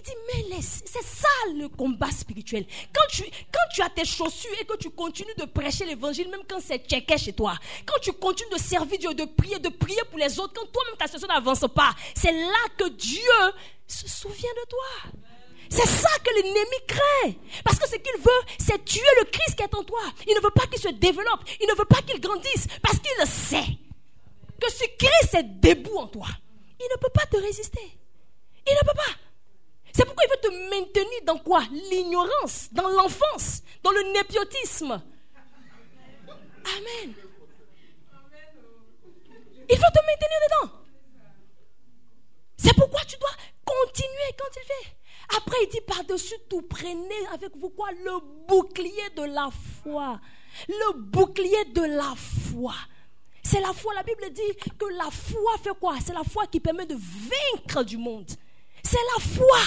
Il 0.00 0.04
dit, 0.04 0.48
mais 0.50 0.62
c'est 0.62 1.02
ça 1.02 1.28
le 1.54 1.68
combat 1.68 2.10
spirituel. 2.10 2.64
Quand 2.92 3.06
tu, 3.10 3.22
quand 3.22 3.68
tu 3.74 3.82
as 3.82 3.90
tes 3.90 4.06
chaussures 4.06 4.58
et 4.58 4.64
que 4.64 4.76
tu 4.78 4.88
continues 4.90 5.34
de 5.36 5.44
prêcher 5.44 5.84
l'évangile, 5.84 6.30
même 6.30 6.40
quand 6.48 6.60
c'est 6.60 6.86
tcheké 6.86 7.18
chez 7.18 7.34
toi, 7.34 7.54
quand 7.84 7.98
tu 8.00 8.12
continues 8.12 8.50
de 8.50 8.58
servir 8.58 8.98
Dieu, 8.98 9.12
de 9.12 9.24
prier, 9.24 9.58
de 9.58 9.68
prier 9.68 10.00
pour 10.08 10.18
les 10.18 10.38
autres, 10.38 10.54
quand 10.54 10.66
toi-même 10.72 10.96
ta 10.96 11.06
situation 11.06 11.28
n'avance 11.28 11.66
pas, 11.74 11.94
c'est 12.14 12.32
là 12.32 12.68
que 12.78 12.88
Dieu 12.88 13.20
se 13.86 14.08
souvient 14.08 14.54
de 14.62 14.68
toi. 14.68 15.12
C'est 15.68 15.86
ça 15.86 16.08
que 16.24 16.34
l'ennemi 16.34 16.86
craint. 16.86 17.32
Parce 17.62 17.78
que 17.78 17.88
ce 17.88 17.96
qu'il 17.96 18.20
veut, 18.20 18.42
c'est 18.58 18.84
tuer 18.84 19.02
le 19.20 19.26
Christ 19.26 19.54
qui 19.54 19.62
est 19.62 19.74
en 19.74 19.84
toi. 19.84 20.00
Il 20.26 20.34
ne 20.34 20.40
veut 20.40 20.50
pas 20.50 20.66
qu'il 20.66 20.80
se 20.80 20.88
développe. 20.88 21.40
Il 21.60 21.68
ne 21.68 21.76
veut 21.76 21.84
pas 21.84 22.02
qu'il 22.02 22.20
grandisse. 22.20 22.66
Parce 22.82 22.98
qu'il 22.98 23.26
sait 23.28 23.78
que 24.60 24.70
ce 24.70 24.84
Christ 24.98 25.34
est 25.34 25.60
debout 25.60 25.96
en 25.96 26.08
toi. 26.08 26.26
Il 26.80 26.88
ne 26.90 26.98
peut 26.98 27.10
pas 27.14 27.26
te 27.26 27.36
résister. 27.36 27.98
Il 28.66 28.72
ne 28.72 28.80
peut 28.80 28.96
pas. 28.96 29.29
C'est 29.92 30.04
pourquoi 30.04 30.24
il 30.24 30.30
veut 30.30 30.40
te 30.40 30.70
maintenir 30.70 31.24
dans 31.24 31.38
quoi? 31.38 31.62
L'ignorance, 31.90 32.68
dans 32.72 32.88
l'enfance, 32.88 33.62
dans 33.82 33.90
le 33.90 34.02
népiotisme. 34.12 35.02
Amen. 36.64 37.14
Il 39.68 39.76
veut 39.76 39.92
te 39.92 40.00
maintenir 40.06 40.40
dedans. 40.48 40.72
C'est 42.56 42.74
pourquoi 42.74 43.00
tu 43.06 43.16
dois 43.18 43.30
continuer 43.64 44.34
quand 44.38 44.50
il 44.56 44.66
fait. 44.66 44.96
Après, 45.36 45.56
il 45.62 45.68
dit 45.68 45.80
par-dessus 45.80 46.34
tout, 46.48 46.62
prenez 46.62 47.26
avec 47.32 47.56
vous 47.56 47.70
quoi? 47.70 47.90
Le 47.92 48.46
bouclier 48.48 49.10
de 49.16 49.22
la 49.22 49.48
foi. 49.82 50.20
Le 50.68 50.92
bouclier 50.94 51.64
de 51.66 51.82
la 51.82 52.14
foi. 52.16 52.74
C'est 53.42 53.60
la 53.60 53.72
foi. 53.72 53.94
La 53.94 54.02
Bible 54.02 54.28
dit 54.30 54.54
que 54.76 54.86
la 54.86 55.10
foi 55.10 55.56
fait 55.62 55.78
quoi? 55.78 55.96
C'est 56.04 56.12
la 56.12 56.24
foi 56.24 56.46
qui 56.46 56.60
permet 56.60 56.86
de 56.86 56.96
vaincre 56.96 57.84
du 57.84 57.96
monde. 57.96 58.30
C'est 58.82 58.98
la 59.14 59.24
foi. 59.24 59.62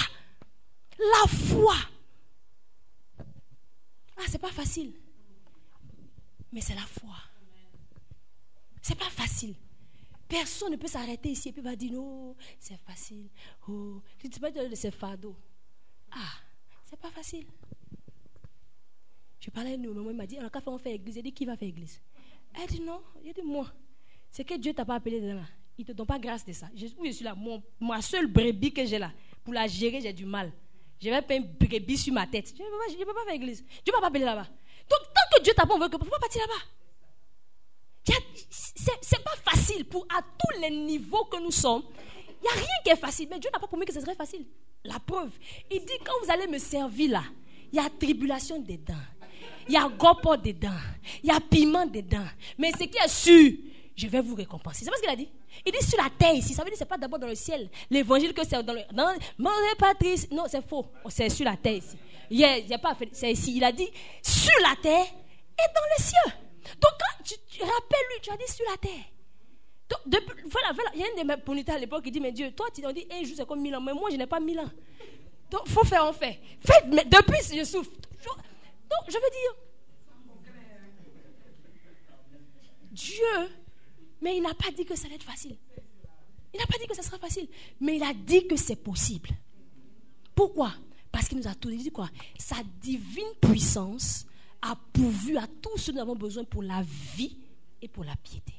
La 0.98 1.28
foi. 1.28 1.76
Ah, 4.16 4.22
c'est 4.28 4.38
pas 4.38 4.52
facile. 4.52 4.92
Mais 6.52 6.60
c'est 6.60 6.74
la 6.74 6.82
foi. 6.82 7.16
C'est 8.80 8.98
pas 8.98 9.10
facile. 9.10 9.54
Personne 10.28 10.72
ne 10.72 10.76
peut 10.76 10.86
s'arrêter 10.86 11.30
ici 11.30 11.48
et 11.48 11.52
puis 11.52 11.62
va 11.62 11.76
dire 11.76 11.92
non, 11.92 12.36
c'est 12.58 12.76
facile. 12.78 13.28
Oh, 13.68 14.02
tu 14.18 14.28
ne 14.28 14.38
pas 14.38 14.50
dire 14.50 14.62
c'est 14.74 14.90
fado. 14.90 15.36
Ah, 16.10 16.34
c'est 16.84 16.98
pas 16.98 17.10
facile. 17.10 17.46
Je 19.40 19.50
parlais 19.50 19.72
à 19.72 19.74
une 19.74 19.92
maman, 19.92 20.10
il 20.10 20.16
m'a 20.16 20.26
dit, 20.26 20.38
alors 20.38 20.50
quand 20.50 20.66
on 20.68 20.78
fait 20.78 20.94
église, 20.94 21.16
il 21.16 21.22
dit 21.22 21.32
qui 21.32 21.44
va 21.44 21.56
faire 21.56 21.68
église 21.68 22.00
Elle 22.54 22.66
dit 22.66 22.80
non, 22.80 23.02
il 23.22 23.34
dit 23.34 23.42
moi. 23.42 23.70
C'est 24.30 24.44
que 24.44 24.54
Dieu 24.54 24.72
t'a 24.72 24.84
pas 24.84 24.94
appelé 24.94 25.20
dedans. 25.20 25.44
Il 25.76 25.82
ne 25.82 25.86
te 25.86 25.92
donne 25.92 26.06
pas 26.06 26.18
grâce 26.18 26.44
de 26.44 26.52
ça. 26.52 26.68
Je, 26.74 26.86
je 27.04 27.10
suis 27.10 27.24
là, 27.24 27.34
mon, 27.34 27.62
ma 27.80 28.00
seule 28.00 28.26
brebis 28.26 28.72
que 28.72 28.84
j'ai 28.84 28.98
là, 28.98 29.10
pour 29.42 29.52
la 29.52 29.66
gérer, 29.66 30.00
j'ai 30.00 30.12
du 30.12 30.24
mal. 30.24 30.52
Je 31.00 31.10
vais 31.10 31.22
pas 31.22 31.34
une 31.34 31.44
brebis 31.44 31.98
sur 31.98 32.14
ma 32.14 32.26
tête. 32.26 32.54
Je 32.56 32.62
ne 32.62 33.04
peux, 33.04 33.12
pas 33.12 33.24
faire 33.24 33.34
église. 33.34 33.64
Dieu 33.84 33.92
ne 33.92 33.92
va 33.92 34.00
pas 34.00 34.06
appeler 34.06 34.24
là-bas. 34.24 34.46
Donc, 34.88 35.00
tant 35.14 35.36
que 35.36 35.42
Dieu 35.42 35.52
t'a 35.54 35.66
pas, 35.66 35.78
veut 35.78 35.88
que, 35.88 35.96
pourquoi 35.96 36.18
partir 36.18 36.40
là-bas? 36.42 36.64
C'est 39.00 39.24
pas 39.24 39.36
facile 39.50 39.84
pour 39.86 40.06
à 40.14 40.20
tous 40.22 40.60
les 40.60 40.70
niveaux 40.70 41.24
que 41.24 41.42
nous 41.42 41.50
sommes. 41.50 41.82
Il 42.40 42.42
n'y 42.42 42.48
a 42.48 42.52
rien 42.52 42.76
qui 42.84 42.90
est 42.90 42.96
facile. 42.96 43.28
Mais 43.30 43.38
Dieu 43.38 43.50
n'a 43.52 43.58
pas 43.58 43.66
promis 43.66 43.86
que 43.86 43.92
ce 43.92 44.00
serait 44.00 44.14
facile. 44.14 44.46
La 44.84 44.98
preuve. 44.98 45.30
Il 45.70 45.80
dit 45.80 45.98
quand 46.04 46.12
vous 46.22 46.30
allez 46.30 46.46
me 46.46 46.58
servir 46.58 47.12
là, 47.12 47.24
il 47.72 47.76
y 47.76 47.78
a 47.78 47.88
tribulation 47.88 48.60
dedans. 48.60 48.94
Il 49.66 49.74
y 49.74 49.76
a 49.76 49.88
gopo 49.88 50.36
dedans. 50.36 50.78
Il 51.22 51.30
y 51.30 51.32
a 51.32 51.40
piment 51.40 51.86
dedans. 51.86 52.26
Mais 52.58 52.72
ce 52.72 52.84
qui 52.84 52.98
est 52.98 53.08
sûr, 53.08 53.52
je 53.96 54.08
vais 54.08 54.20
vous 54.20 54.34
récompenser. 54.34 54.84
C'est 54.84 54.90
pas 54.90 54.96
ce 54.96 55.02
qu'il 55.02 55.10
a 55.10 55.16
dit. 55.16 55.28
Il 55.64 55.72
dit 55.72 55.86
sur 55.86 56.02
la 56.02 56.10
terre 56.10 56.34
ici. 56.34 56.52
Ça 56.52 56.62
veut 56.62 56.70
dire 56.70 56.72
que 56.72 56.78
ce 56.78 56.84
n'est 56.84 56.88
pas 56.88 56.98
d'abord 56.98 57.18
dans 57.18 57.28
le 57.28 57.34
ciel. 57.34 57.70
L'évangile 57.90 58.34
que 58.34 58.44
c'est 58.44 58.60
dans 58.62 58.72
le. 58.72 58.80
Dans, 58.92 59.14
Patrice. 59.78 60.30
Non, 60.30 60.44
c'est 60.48 60.66
faux. 60.66 60.86
C'est 61.08 61.28
sur 61.28 61.44
la 61.44 61.56
terre 61.56 61.76
ici. 61.76 61.96
Il 62.30 62.38
y 62.40 62.44
a, 62.44 62.78
pas. 62.78 62.96
C'est 63.12 63.30
ici. 63.30 63.56
Il 63.56 63.62
a 63.62 63.70
dit 63.70 63.88
sur 64.22 64.52
la 64.62 64.74
terre 64.82 65.06
et 65.06 65.72
dans 65.74 65.96
les 65.96 66.02
cieux. 66.02 66.32
Donc 66.80 66.92
quand 66.98 67.24
tu, 67.24 67.60
rappelles-lui, 67.60 68.20
tu 68.22 68.30
as 68.30 68.36
dit 68.36 68.52
sur 68.52 68.64
la 68.68 68.76
terre. 68.76 69.04
Depuis, 70.06 70.42
voilà, 70.50 70.72
voilà, 70.72 70.90
il 70.94 71.00
y 71.00 71.04
a 71.04 71.06
un 71.06 71.22
de 71.22 71.54
mes 71.54 71.70
à 71.70 71.78
l'époque 71.78 72.02
qui 72.02 72.10
dit 72.10 72.20
Mais 72.20 72.32
Dieu, 72.32 72.50
toi, 72.50 72.66
tu 72.74 72.84
as 72.84 72.92
dit 72.92 73.06
un 73.12 73.22
jour 73.22 73.36
c'est 73.36 73.46
comme 73.46 73.60
mille 73.60 73.76
ans. 73.76 73.80
Mais 73.80 73.92
moi, 73.92 74.10
je 74.10 74.16
n'ai 74.16 74.26
pas 74.26 74.40
mille 74.40 74.58
ans. 74.58 74.70
Donc, 75.50 75.62
il 75.66 75.72
faut 75.72 75.84
faire, 75.84 76.04
on 76.04 76.12
fait. 76.12 76.40
Faites, 76.60 76.86
mais 76.88 77.04
depuis, 77.04 77.56
je 77.56 77.64
souffre. 77.64 77.90
Donc, 77.92 79.08
je 79.08 79.14
veux 79.14 79.20
dire. 79.20 79.54
Dieu 82.90 83.63
mais 84.24 84.38
il 84.38 84.42
n'a 84.42 84.54
pas 84.54 84.70
dit 84.70 84.86
que 84.86 84.96
ça 84.96 85.04
allait 85.04 85.16
être 85.16 85.22
facile. 85.22 85.54
Il 86.54 86.58
n'a 86.58 86.66
pas 86.66 86.78
dit 86.78 86.86
que 86.86 86.96
ça 86.96 87.02
sera 87.02 87.18
facile. 87.18 87.46
Mais 87.78 87.96
il 87.96 88.02
a 88.02 88.14
dit 88.14 88.46
que 88.46 88.56
c'est 88.56 88.76
possible. 88.76 89.28
Pourquoi? 90.34 90.72
Parce 91.12 91.28
qu'il 91.28 91.36
nous 91.36 91.46
a 91.46 91.54
tout 91.54 91.68
dit 91.68 91.90
quoi 91.90 92.08
Sa 92.38 92.56
divine 92.80 93.34
puissance 93.38 94.24
a 94.62 94.76
pourvu 94.94 95.36
à 95.36 95.46
tout 95.46 95.76
ce 95.76 95.90
que 95.90 95.96
nous 95.96 96.00
avons 96.00 96.16
besoin 96.16 96.42
pour 96.44 96.62
la 96.62 96.82
vie 97.14 97.36
et 97.82 97.86
pour 97.86 98.02
la 98.02 98.16
piété. 98.16 98.54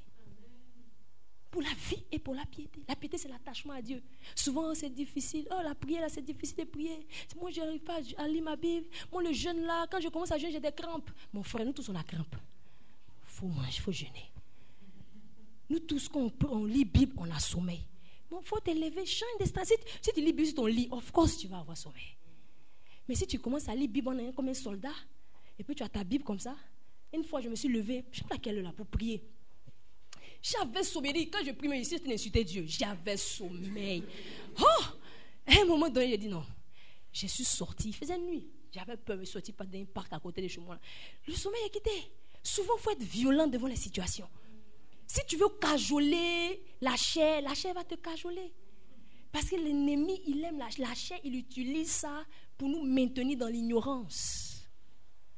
Pour 1.49 1.63
la 1.63 1.74
vie 1.89 2.03
et 2.11 2.20
pour 2.20 2.36
la 2.36 2.45
piété. 2.45 2.82
La 2.88 2.95
piété, 2.95 3.18
c'est 3.18 3.30
l'attachement 3.30 3.74
à 3.74 3.82
Dieu. 3.82 4.03
Souvent, 4.36 4.76
c'est 4.76 4.91
difficile. 4.91 5.47
Oh, 5.49 5.61
la 5.63 5.74
prière, 5.74 6.01
là, 6.01 6.09
c'est 6.09 6.22
difficile 6.22 6.57
de 6.57 6.63
prier. 6.66 7.07
Moi, 7.41 7.49
je 7.49 7.61
n'arrive 7.61 7.82
pas 7.82 8.01
à 8.18 8.28
lire 8.28 8.43
ma 8.43 8.55
Bible. 8.55 8.86
Moi, 9.11 9.24
le 9.24 9.34
jeûne, 9.34 9.61
là, 9.61 9.88
quand 9.89 9.99
je 9.99 10.09
commence 10.09 10.32
à 10.32 10.38
jeûner, 10.38 10.51
j'ai 10.51 10.59
des 10.59 10.72
crampes. 10.72 11.09
Mon 11.34 11.41
frère, 11.41 11.66
nous 11.66 11.74
tous, 11.74 11.89
on 11.89 11.95
a 11.95 12.03
crampes. 12.03 12.36
Il 12.36 13.34
faut 13.34 13.47
manger, 13.47 13.70
il 13.72 13.82
faut 13.82 13.91
jeûner. 13.91 14.34
Nous 15.70 15.80
tous, 15.80 16.07
quand 16.09 16.32
on, 16.49 16.66
lit 16.66 16.86
Bible, 16.86 17.13
on 17.18 17.30
a 17.32 17.39
sommeil. 17.39 17.82
il 18.32 18.45
faut 18.45 18.59
te 18.59 18.72
lever, 18.72 19.05
change 19.05 19.39
de 19.39 19.45
Si, 19.45 20.11
tu 20.13 20.22
lis 20.22 20.34
Bible 20.34 20.45
sur 20.45 20.55
ton 20.55 20.66
lit, 20.66 20.88
of 20.91 21.11
course, 21.11 21.38
tu 21.38 21.47
vas 21.47 21.59
avoir 21.59 21.78
sommeil. 21.78 22.16
Mais 23.07 23.16
si 23.16 23.28
tu 23.28 23.39
commences 23.39 23.68
à 23.70 23.76
lire 23.76 23.89
Bible 23.89 24.09
en 24.09 24.32
comme 24.32 24.49
un 24.49 24.53
soldat, 24.53 24.93
et 25.57 25.63
puis 25.63 25.76
tu 25.76 25.84
as 25.84 25.89
ta 25.89 26.03
Bible 26.03 26.24
comme 26.24 26.39
ça, 26.39 26.55
une 27.13 27.24
fois, 27.24 27.41
je 27.41 27.49
me 27.49 27.55
suis 27.55 27.70
levé, 27.70 28.05
je 28.11 28.20
ne 28.20 28.24
sais 28.24 28.30
pas 28.30 28.38
quelle 28.38 28.57
heure 28.57 28.63
là, 28.63 28.74
pour 28.74 28.88
prier. 28.88 29.24
J'avais 30.41 30.84
sommeil. 30.84 31.30
Quand 31.30 31.43
je 31.43 31.51
priais 31.51 31.82
ici, 31.82 31.95
c'était 31.97 32.13
insulter 32.13 32.43
Dieu. 32.43 32.66
J'avais 32.68 33.18
sommeil. 33.18 34.03
Oh! 34.59 34.84
À 35.47 35.61
un 35.61 35.66
moment 35.66 35.89
donné, 35.89 36.09
j'ai 36.09 36.18
dit 36.18 36.28
non. 36.28 36.45
Je 37.11 37.28
suis 37.28 37.43
sorti. 37.43 37.89
Il 37.89 37.95
faisait 37.95 38.18
nuit. 38.18 38.47
J'avais 38.72 38.97
peur 38.97 39.18
de 39.18 39.26
sortir 39.26 39.55
par 39.55 39.68
un 39.74 39.86
parc 39.86 40.11
à 40.13 40.20
côté 40.20 40.41
de 40.41 40.47
chez 40.47 40.59
moi. 40.59 40.78
Le 41.28 41.34
sommeil 41.34 41.61
est 41.66 41.70
quitté. 41.70 42.11
Souvent, 42.43 42.74
il 42.78 42.82
faut 42.82 42.91
être 42.91 43.01
violent 43.01 43.47
devant 43.47 43.68
les 43.68 43.76
situations. 43.76 44.28
Si 45.07 45.21
tu 45.27 45.37
veux 45.37 45.49
cajoler 45.61 46.63
la 46.81 46.95
chair, 46.95 47.41
la 47.41 47.53
chair 47.53 47.73
va 47.73 47.83
te 47.83 47.95
cajoler. 47.95 48.53
Parce 49.31 49.49
que 49.49 49.55
l'ennemi, 49.55 50.21
il 50.27 50.43
aime 50.43 50.59
la, 50.59 50.93
chair, 50.93 51.19
il 51.23 51.35
utilise 51.35 51.91
ça 51.91 52.25
pour 52.57 52.69
nous 52.69 52.83
maintenir 52.83 53.37
dans 53.37 53.47
l'ignorance. 53.47 54.69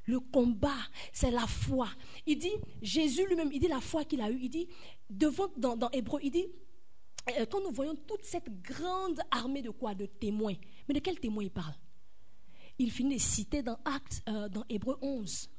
Le 0.05 0.19
combat, 0.19 0.77
c'est 1.11 1.31
la 1.31 1.47
foi. 1.47 1.89
Il 2.25 2.37
dit, 2.37 2.53
Jésus 2.81 3.25
lui-même, 3.27 3.51
il 3.51 3.59
dit 3.59 3.67
la 3.67 3.81
foi 3.81 4.05
qu'il 4.05 4.21
a 4.21 4.29
eue. 4.29 4.39
Il 4.41 4.49
dit, 4.49 4.67
devant, 5.09 5.47
dans, 5.57 5.75
dans 5.75 5.89
Hébreu, 5.91 6.19
il 6.23 6.31
dit, 6.31 6.47
euh, 7.37 7.45
quand 7.45 7.61
nous 7.61 7.71
voyons 7.71 7.95
toute 7.95 8.23
cette 8.23 8.61
grande 8.61 9.19
armée 9.31 9.61
de 9.61 9.69
quoi? 9.69 9.95
De 9.95 10.05
témoins. 10.05 10.55
Mais 10.87 10.93
de 10.93 10.99
quels 10.99 11.19
témoins 11.19 11.43
il 11.43 11.51
parle? 11.51 11.73
Il 12.79 12.91
finit 12.91 13.15
de 13.15 13.21
citer 13.21 13.63
dans 13.63 13.79
Actes, 13.83 14.21
euh, 14.29 14.47
dans 14.47 14.63
Hébreu 14.69 14.97
11 15.01 15.49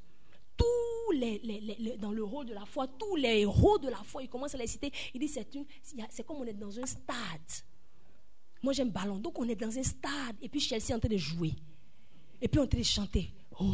tous 0.59 1.13
les, 1.13 1.97
dans 1.99 2.13
le 2.13 2.23
rôle 2.23 2.47
de 2.47 2.55
la 2.55 2.67
foi, 2.67 2.87
tous 2.87 3.17
les 3.17 3.41
héros 3.41 3.79
de 3.79 3.89
la 3.89 4.03
foi, 4.03 4.23
il 4.23 4.29
commence 4.29 4.55
à 4.55 4.59
les 4.59 4.67
citer. 4.67 4.93
Il 5.15 5.21
dit 5.21 5.29
c'est, 5.29 5.49
c'est 6.11 6.27
comme 6.27 6.39
on 6.39 6.45
est 6.45 6.53
dans 6.53 6.79
un 6.79 6.87
stade. 6.87 7.17
Moi 8.63 8.73
j'aime 8.75 8.91
ballon, 8.91 9.19
donc 9.19 9.39
on 9.39 9.49
est 9.49 9.57
dans 9.57 9.79
un 9.79 9.83
stade. 9.83 10.37
Et 10.43 10.49
puis 10.49 10.61
Chelsea 10.61 10.91
est 10.91 10.95
en 10.95 10.99
train 10.99 11.09
de 11.09 11.17
jouer. 11.17 11.55
Et 12.43 12.49
puis 12.49 12.59
on 12.59 12.65
est 12.65 12.67
en 12.67 12.69
train 12.69 12.79
de 12.79 12.85
chanter. 12.85 13.33
Oh, 13.61 13.65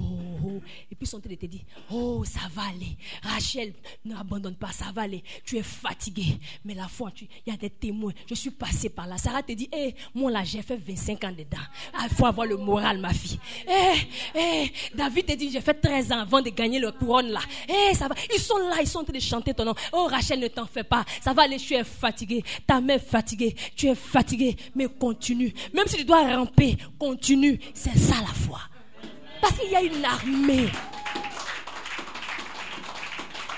oh. 0.46 0.60
Et 0.90 0.94
puis 0.94 1.06
son 1.06 1.20
télé 1.20 1.36
te 1.36 1.44
dit, 1.44 1.62
oh, 1.92 2.24
ça 2.24 2.40
va 2.54 2.62
aller. 2.68 2.96
Rachel, 3.22 3.74
n'abandonne 4.04 4.54
pas, 4.54 4.72
ça 4.72 4.86
va 4.94 5.02
aller. 5.02 5.22
Tu 5.44 5.58
es 5.58 5.62
fatigué. 5.62 6.38
Mais 6.64 6.74
la 6.74 6.88
foi, 6.88 7.12
il 7.20 7.28
y 7.46 7.54
a 7.54 7.56
des 7.56 7.68
témoins. 7.68 8.12
Je 8.26 8.34
suis 8.34 8.50
passé 8.50 8.88
par 8.88 9.06
là. 9.06 9.18
Sarah 9.18 9.42
te 9.42 9.52
dit, 9.52 9.68
eh, 9.72 9.94
moi 10.14 10.30
là, 10.30 10.42
j'ai 10.42 10.62
fait 10.62 10.76
25 10.76 11.24
ans 11.24 11.32
dedans. 11.32 11.58
Ah, 11.92 12.06
il 12.10 12.16
faut 12.16 12.24
avoir 12.24 12.46
le 12.46 12.56
moral, 12.56 12.98
ma 12.98 13.12
fille. 13.12 13.38
Eh, 13.68 14.38
eh, 14.38 14.72
David 14.94 15.26
te 15.26 15.32
dit, 15.34 15.50
j'ai 15.50 15.60
fait 15.60 15.74
13 15.74 16.12
ans 16.12 16.20
avant 16.20 16.40
de 16.40 16.48
gagner 16.50 16.78
le 16.78 16.90
couronne 16.90 17.28
là. 17.28 17.40
Eh, 17.68 17.94
ça 17.94 18.08
va. 18.08 18.14
Ils 18.34 18.40
sont 18.40 18.56
là, 18.56 18.76
ils 18.80 18.88
sont 18.88 19.00
en 19.00 19.04
train 19.04 19.12
de 19.12 19.20
chanter 19.20 19.52
ton 19.52 19.66
nom. 19.66 19.74
Oh, 19.92 20.06
Rachel, 20.10 20.40
ne 20.40 20.48
t'en 20.48 20.66
fais 20.66 20.84
pas. 20.84 21.04
Ça 21.20 21.34
va 21.34 21.42
aller, 21.42 21.58
tu 21.58 21.74
es 21.74 21.84
fatigué. 21.84 22.42
Ta 22.66 22.80
mère 22.80 22.96
est 22.96 22.98
fatiguée. 23.00 23.54
Tu 23.76 23.88
es 23.88 23.94
fatigué. 23.94 24.56
Mais 24.74 24.86
continue. 24.86 25.52
Même 25.74 25.86
si 25.86 25.96
tu 25.96 26.04
dois 26.04 26.34
ramper, 26.34 26.76
continue. 26.98 27.60
C'est 27.74 27.98
ça 27.98 28.14
la 28.20 28.32
foi. 28.32 28.60
Parce 29.40 29.58
qu'il 29.58 29.70
y 29.70 29.76
a 29.76 29.82
une 29.82 30.04
armée. 30.04 30.68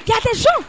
Il 0.06 0.10
y 0.10 0.12
a 0.12 0.32
des 0.32 0.38
gens. 0.38 0.66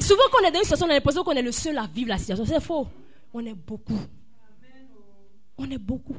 Souvent, 0.00 0.22
quand 0.30 0.38
on 0.42 0.46
est 0.46 0.50
dans 0.50 0.58
une 0.58 0.64
situation, 0.64 0.86
on 0.86 0.90
a 0.90 0.94
l'impression 0.94 1.24
qu'on 1.24 1.32
est 1.32 1.42
le 1.42 1.52
seul 1.52 1.78
à 1.78 1.86
vivre 1.86 2.08
la 2.08 2.18
situation. 2.18 2.44
C'est 2.44 2.60
faux. 2.60 2.86
On 3.32 3.44
est 3.44 3.54
beaucoup. 3.54 3.98
On 5.56 5.70
est 5.70 5.78
beaucoup. 5.78 6.16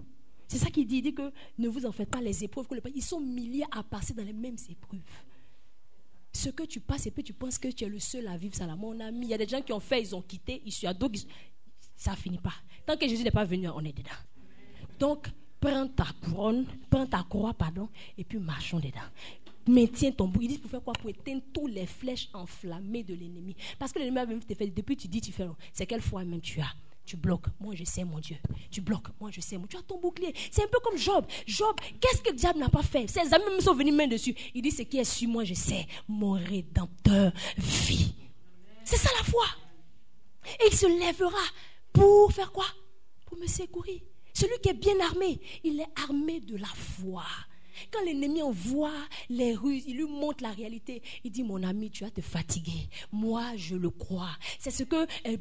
C'est 0.47 0.57
ça 0.57 0.69
qu'il 0.69 0.86
dit. 0.86 0.97
Il 0.97 1.01
dit 1.01 1.13
que 1.13 1.32
ne 1.57 1.67
vous 1.67 1.86
en 1.86 1.91
faites 1.91 2.09
pas 2.09 2.21
les 2.21 2.43
épreuves. 2.43 2.67
Ils 2.93 3.01
sont 3.01 3.19
milliers 3.19 3.65
à 3.71 3.84
passer 3.84 4.13
dans 4.13 4.24
les 4.24 4.34
mêmes 4.34 4.57
épreuves. 4.69 4.99
Ce 6.32 6.49
que 6.49 6.63
tu 6.63 6.80
passes 6.80 7.05
et 7.05 7.11
puis 7.11 7.24
tu 7.24 7.34
penses 7.34 7.57
que 7.59 7.67
tu 7.67 7.84
es 7.84 7.89
le 7.89 7.99
seul 7.99 8.28
à 8.28 8.38
vivre 8.38 8.55
ça 8.55 8.65
là. 8.65 8.76
Mon 8.76 8.99
ami, 8.99 9.28
il 9.28 9.30
y 9.30 9.34
a 9.34 9.38
des 9.38 9.47
gens 9.47 9.61
qui 9.61 9.71
ont 9.71 9.80
fait, 9.80 10.01
ils 10.01 10.15
ont 10.15 10.21
quitté, 10.21 10.61
ils 10.65 10.71
sont 10.71 10.88
à 10.88 10.93
d'autres. 10.93 11.19
Ça 11.95 12.15
finit 12.15 12.39
pas. 12.39 12.53
Tant 12.86 12.97
que 12.97 13.07
Jésus 13.07 13.24
n'est 13.24 13.32
pas 13.32 13.45
venu, 13.45 13.69
on 13.69 13.82
est 13.82 13.95
dedans. 13.95 14.09
Donc, 14.99 15.28
prends 15.64 15.88
ta 15.88 16.07
couronne, 16.22 16.66
prends 16.89 17.05
ta 17.05 17.24
croix, 17.24 17.53
pardon, 17.53 17.88
et 18.18 18.26
puis 18.26 18.38
marchons 18.38 18.80
dedans. 18.80 18.99
Maintiens 19.66 20.11
ton 20.11 20.28
bout. 20.28 20.41
Il 20.41 20.49
dit 20.49 20.57
pour 20.57 20.70
faire 20.70 20.84
quoi? 20.84 20.91
Pour 20.91 21.09
éteindre 21.09 21.41
toutes 21.53 21.72
les 21.72 21.86
flèches 21.86 22.28
enflammées 22.34 23.03
de 23.03 23.14
l'ennemi. 23.14 23.55
Parce 23.80 23.93
que 23.93 23.99
l'ennemi 23.99 24.20
a 24.20 24.26
même 24.26 24.43
te 24.43 24.53
fait. 24.53 24.68
Depuis 24.68 24.97
tu 24.97 25.07
dis, 25.07 25.22
tu 25.22 25.32
fais. 25.32 25.47
C'est 25.72 25.86
quelle 25.86 26.01
foi 26.01 26.26
même 26.26 26.41
tu 26.41 26.59
as? 26.59 26.74
Tu 27.05 27.16
bloques. 27.16 27.47
Moi, 27.61 27.76
je 27.76 27.86
sais, 27.86 28.03
mon 28.03 28.20
Dieu. 28.20 28.36
Tu 28.70 28.82
bloques. 28.82 29.07
Moi, 29.22 29.32
je 29.32 29.39
sais. 29.39 29.57
Mon... 29.57 29.66
Tu 29.66 29.78
as 29.78 29.82
ton 29.82 29.99
bouclier. 29.99 30.34
C'est 30.51 30.64
un 30.64 30.68
peu 30.68 30.80
comme 30.84 30.97
Job. 30.97 31.26
Job, 31.45 31.76
qu'est-ce 32.01 32.22
que 32.22 32.32
le 32.32 32.36
diable 32.36 32.59
n'a 32.59 32.68
pas 32.68 32.84
fait? 32.84 33.07
Ses 33.07 33.34
amis 33.34 33.45
même 33.49 33.61
sont 33.61 33.74
venus 33.74 33.93
main 33.93 34.07
dessus. 34.07 34.36
Il 34.53 34.61
dit, 34.61 34.72
ce 34.72 34.82
qui 34.82 34.97
est 34.97 35.05
sur 35.05 35.30
moi, 35.30 35.45
je 35.45 35.53
sais. 35.53 35.88
Mon 36.09 36.34
rédempteur 36.34 37.32
vit. 37.57 38.14
C'est 38.84 38.97
ça 38.97 39.09
la 39.18 39.24
foi. 39.24 39.45
Et 40.59 40.68
il 40.72 40.76
se 40.76 40.88
lèvera 40.88 41.43
pour 41.93 42.34
faire 42.34 42.51
quoi? 42.51 42.66
Pour 43.26 43.38
me 43.38 43.47
secourir. 43.47 44.01
Celui 44.34 44.58
qui 44.62 44.70
est 44.70 44.74
bien 44.74 45.00
armé, 45.00 45.40
il 45.64 45.80
est 45.80 46.02
armé 46.04 46.40
de 46.40 46.58
la 46.58 46.68
foi. 46.68 47.24
Quand 47.91 48.03
l'ennemi 48.05 48.41
envoie 48.41 48.91
les 49.30 49.53
ruses, 49.53 49.84
il 49.88 49.97
lui 49.97 50.05
montre 50.05 50.43
la 50.43 50.51
réalité. 50.51 51.01
Il 51.24 51.32
dit, 51.32 51.43
mon 51.43 51.63
ami, 51.63 51.89
tu 51.89 52.03
vas 52.03 52.11
te 52.11 52.21
fatiguer. 52.21 52.89
Moi, 53.11 53.43
je 53.57 53.76
le 53.76 53.89
crois. 53.89 54.32
C'est 54.59 54.71
ce 54.71 54.84
que 54.84 55.07
euh, 55.28 55.38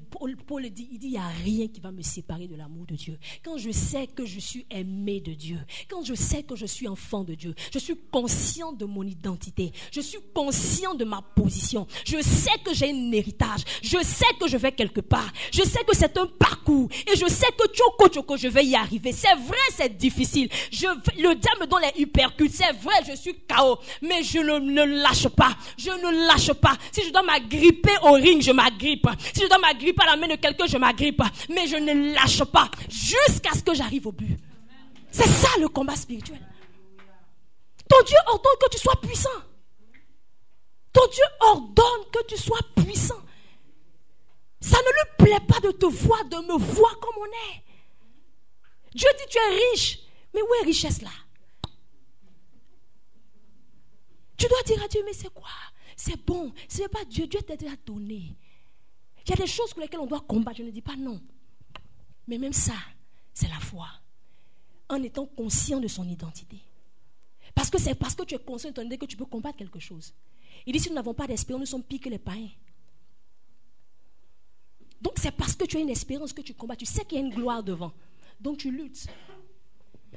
Paul, 0.47 0.69
dit. 0.71 0.89
Il 0.93 0.99
dit, 0.99 1.07
il 1.07 1.13
n'y 1.13 1.19
a 1.19 1.29
rien 1.29 1.69
qui 1.69 1.81
va 1.81 1.93
me 1.93 2.03
séparer 2.03 2.49
de 2.49 2.57
l'amour 2.57 2.87
de 2.87 2.95
Dieu. 2.95 3.19
Quand 3.45 3.59
je 3.59 3.71
sais 3.71 4.07
que 4.07 4.25
je 4.25 4.41
suis 4.41 4.67
aimé 4.71 5.21
de 5.21 5.33
Dieu, 5.33 5.59
quand 5.89 6.05
je 6.05 6.15
sais 6.15 6.43
que 6.43 6.57
je 6.57 6.67
suis 6.67 6.89
enfant 6.89 7.25
de 7.25 7.35
Dieu, 7.35 7.55
je 7.73 7.79
suis 7.79 7.97
conscient 8.11 8.73
de 8.73 8.85
mon 8.85 9.03
identité, 9.03 9.73
je 9.91 10.01
suis 10.01 10.19
conscient 10.35 10.95
de 10.95 11.05
ma 11.05 11.23
position, 11.23 11.87
je 12.05 12.21
sais 12.23 12.59
que 12.65 12.75
j'ai 12.75 12.91
un 12.91 13.13
héritage, 13.13 13.63
je 13.83 14.03
sais 14.03 14.33
que 14.41 14.49
je 14.49 14.57
vais 14.57 14.73
quelque 14.73 15.01
part, 15.01 15.33
je 15.53 15.63
sais 15.63 15.85
que 15.85 15.97
c'est 15.97 16.17
un 16.19 16.27
parcours 16.27 16.89
et 17.07 17.17
je 17.17 17.27
sais 17.29 17.49
que 17.59 17.67
tchoko 17.73 18.09
tchoko, 18.09 18.37
je 18.37 18.49
vais 18.49 18.65
y 18.65 18.75
arriver. 18.75 19.13
C'est 19.13 19.35
vrai, 19.35 19.57
c'est 19.77 19.97
difficile. 19.97 20.49
Je, 20.71 20.87
le 21.19 21.35
diable 21.35 21.61
me 21.61 21.67
donne 21.67 21.83
les 21.83 22.03
hyper 22.03 22.32
c'est 22.51 22.73
vrai, 22.73 22.95
je 23.09 23.17
suis 23.17 23.35
KO. 23.35 23.79
Mais 24.01 24.23
je 24.23 24.39
ne, 24.39 25.03
lâche 25.03 25.29
pas. 25.29 25.57
Je 25.77 25.91
ne 25.91 26.27
lâche 26.27 26.53
pas. 26.55 26.77
Si 26.91 27.03
je 27.05 27.11
dois 27.11 27.23
m'agripper 27.23 27.97
au 28.03 28.13
ring, 28.13 28.43
je 28.43 28.53
m'agrippe. 28.53 29.09
Si 29.35 29.43
je 29.43 29.49
dois 29.49 29.59
m'agripper 29.59 30.03
à 30.03 30.07
la 30.07 30.17
main 30.17 30.29
de 30.29 30.37
quelqu'un, 30.37 30.67
je 30.67 30.77
m'agrippe. 30.79 31.23
Mais 31.51 31.67
je 31.67 31.77
ne 31.77 32.15
lâche 32.15 32.45
pas. 32.45 32.71
Jusqu'à 32.89 33.53
ce 33.53 33.63
que 33.63 33.75
j'arrive 33.75 34.07
au 34.07 34.13
but. 34.13 34.39
C'est 35.11 35.29
ça 35.29 35.49
le 35.61 35.69
combat 35.69 35.97
spirituel. 35.97 36.41
Ton 37.89 38.03
Dieu 38.07 38.17
ordonne 38.29 38.59
que 38.61 38.71
tu 38.71 38.79
sois 38.79 38.99
puissant. 39.01 39.29
Ton 40.93 41.07
Dieu 41.13 41.25
ordonne 41.41 42.11
que 42.13 42.25
tu 42.27 42.37
sois 42.37 42.61
puissant. 42.77 43.21
Ça 44.61 44.79
ne 44.79 44.85
lui 44.85 45.27
plaît 45.27 45.47
pas 45.47 45.61
de 45.61 45.73
te 45.73 45.87
voir, 45.87 46.25
de 46.27 46.37
me 46.37 46.57
voir 46.57 46.99
comme 47.01 47.15
on 47.21 47.27
est. 47.27 47.63
Dieu 48.95 49.09
dit 49.19 49.25
tu 49.29 49.39
es 49.39 49.71
riche. 49.71 49.99
Mais 50.35 50.41
où 50.41 50.47
est 50.61 50.67
richesse 50.67 51.03
là? 51.03 51.11
Tu 54.43 54.49
dois 54.49 54.63
dire 54.65 54.83
à 54.83 54.89
Dieu, 54.89 55.03
mais 55.07 55.13
c'est 55.13 55.33
quoi? 55.33 55.53
C'est 55.97 56.21
bon. 56.27 56.53
Ce 56.69 56.81
n'est 56.81 56.89
pas 56.89 57.05
Dieu. 57.05 57.29
Dieu 57.29 57.41
t'a 57.43 57.57
déjà 57.57 57.77
donné. 57.87 58.37
Il 59.25 59.31
y 59.31 59.33
a 59.33 59.37
des 59.37 59.47
choses 59.47 59.73
pour 59.73 59.81
lesquelles 59.81 60.01
on 60.01 60.07
doit 60.07 60.23
combattre. 60.23 60.59
Je 60.59 60.65
ne 60.65 60.73
dis 60.73 60.83
pas 60.83 60.97
non. 60.97 61.23
Mais 62.27 62.39
même 62.39 62.53
ça, 62.53 62.75
c'est 63.33 63.47
la 63.47 63.61
foi. 63.61 63.87
En 64.89 65.01
étant 65.01 65.27
conscient 65.27 65.79
de 65.79 65.87
son 65.87 66.09
identité. 66.09 66.59
Parce 67.55 67.71
que 67.71 67.79
c'est 67.79 67.95
parce 67.95 68.17
que 68.17 68.25
tu 68.25 68.35
es 68.35 68.39
conscient 68.41 68.71
de 68.71 68.75
ton 68.75 68.83
identité 68.83 69.07
que 69.07 69.11
tu 69.13 69.17
peux 69.17 69.27
combattre 69.27 69.59
quelque 69.59 69.79
chose. 69.79 70.13
Il 70.67 70.73
dit 70.73 70.81
si 70.81 70.89
nous 70.89 70.97
n'avons 70.97 71.15
pas 71.15 71.29
d'espérance, 71.29 71.61
nous 71.61 71.67
sommes 71.67 71.85
pires 71.85 72.01
que 72.01 72.09
les 72.09 72.19
païens. 72.19 72.51
Donc 75.01 75.21
c'est 75.21 75.31
parce 75.31 75.55
que 75.55 75.67
tu 75.67 75.77
as 75.77 75.81
une 75.81 75.91
espérance 75.91 76.33
que 76.33 76.43
tu 76.43 76.55
combats. 76.55 76.75
Tu 76.75 76.85
sais 76.87 77.05
qu'il 77.05 77.21
y 77.21 77.23
a 77.23 77.25
une 77.25 77.33
gloire 77.33 77.63
devant. 77.63 77.93
Donc 78.41 78.59
tu 78.59 78.73
luttes. 78.73 79.07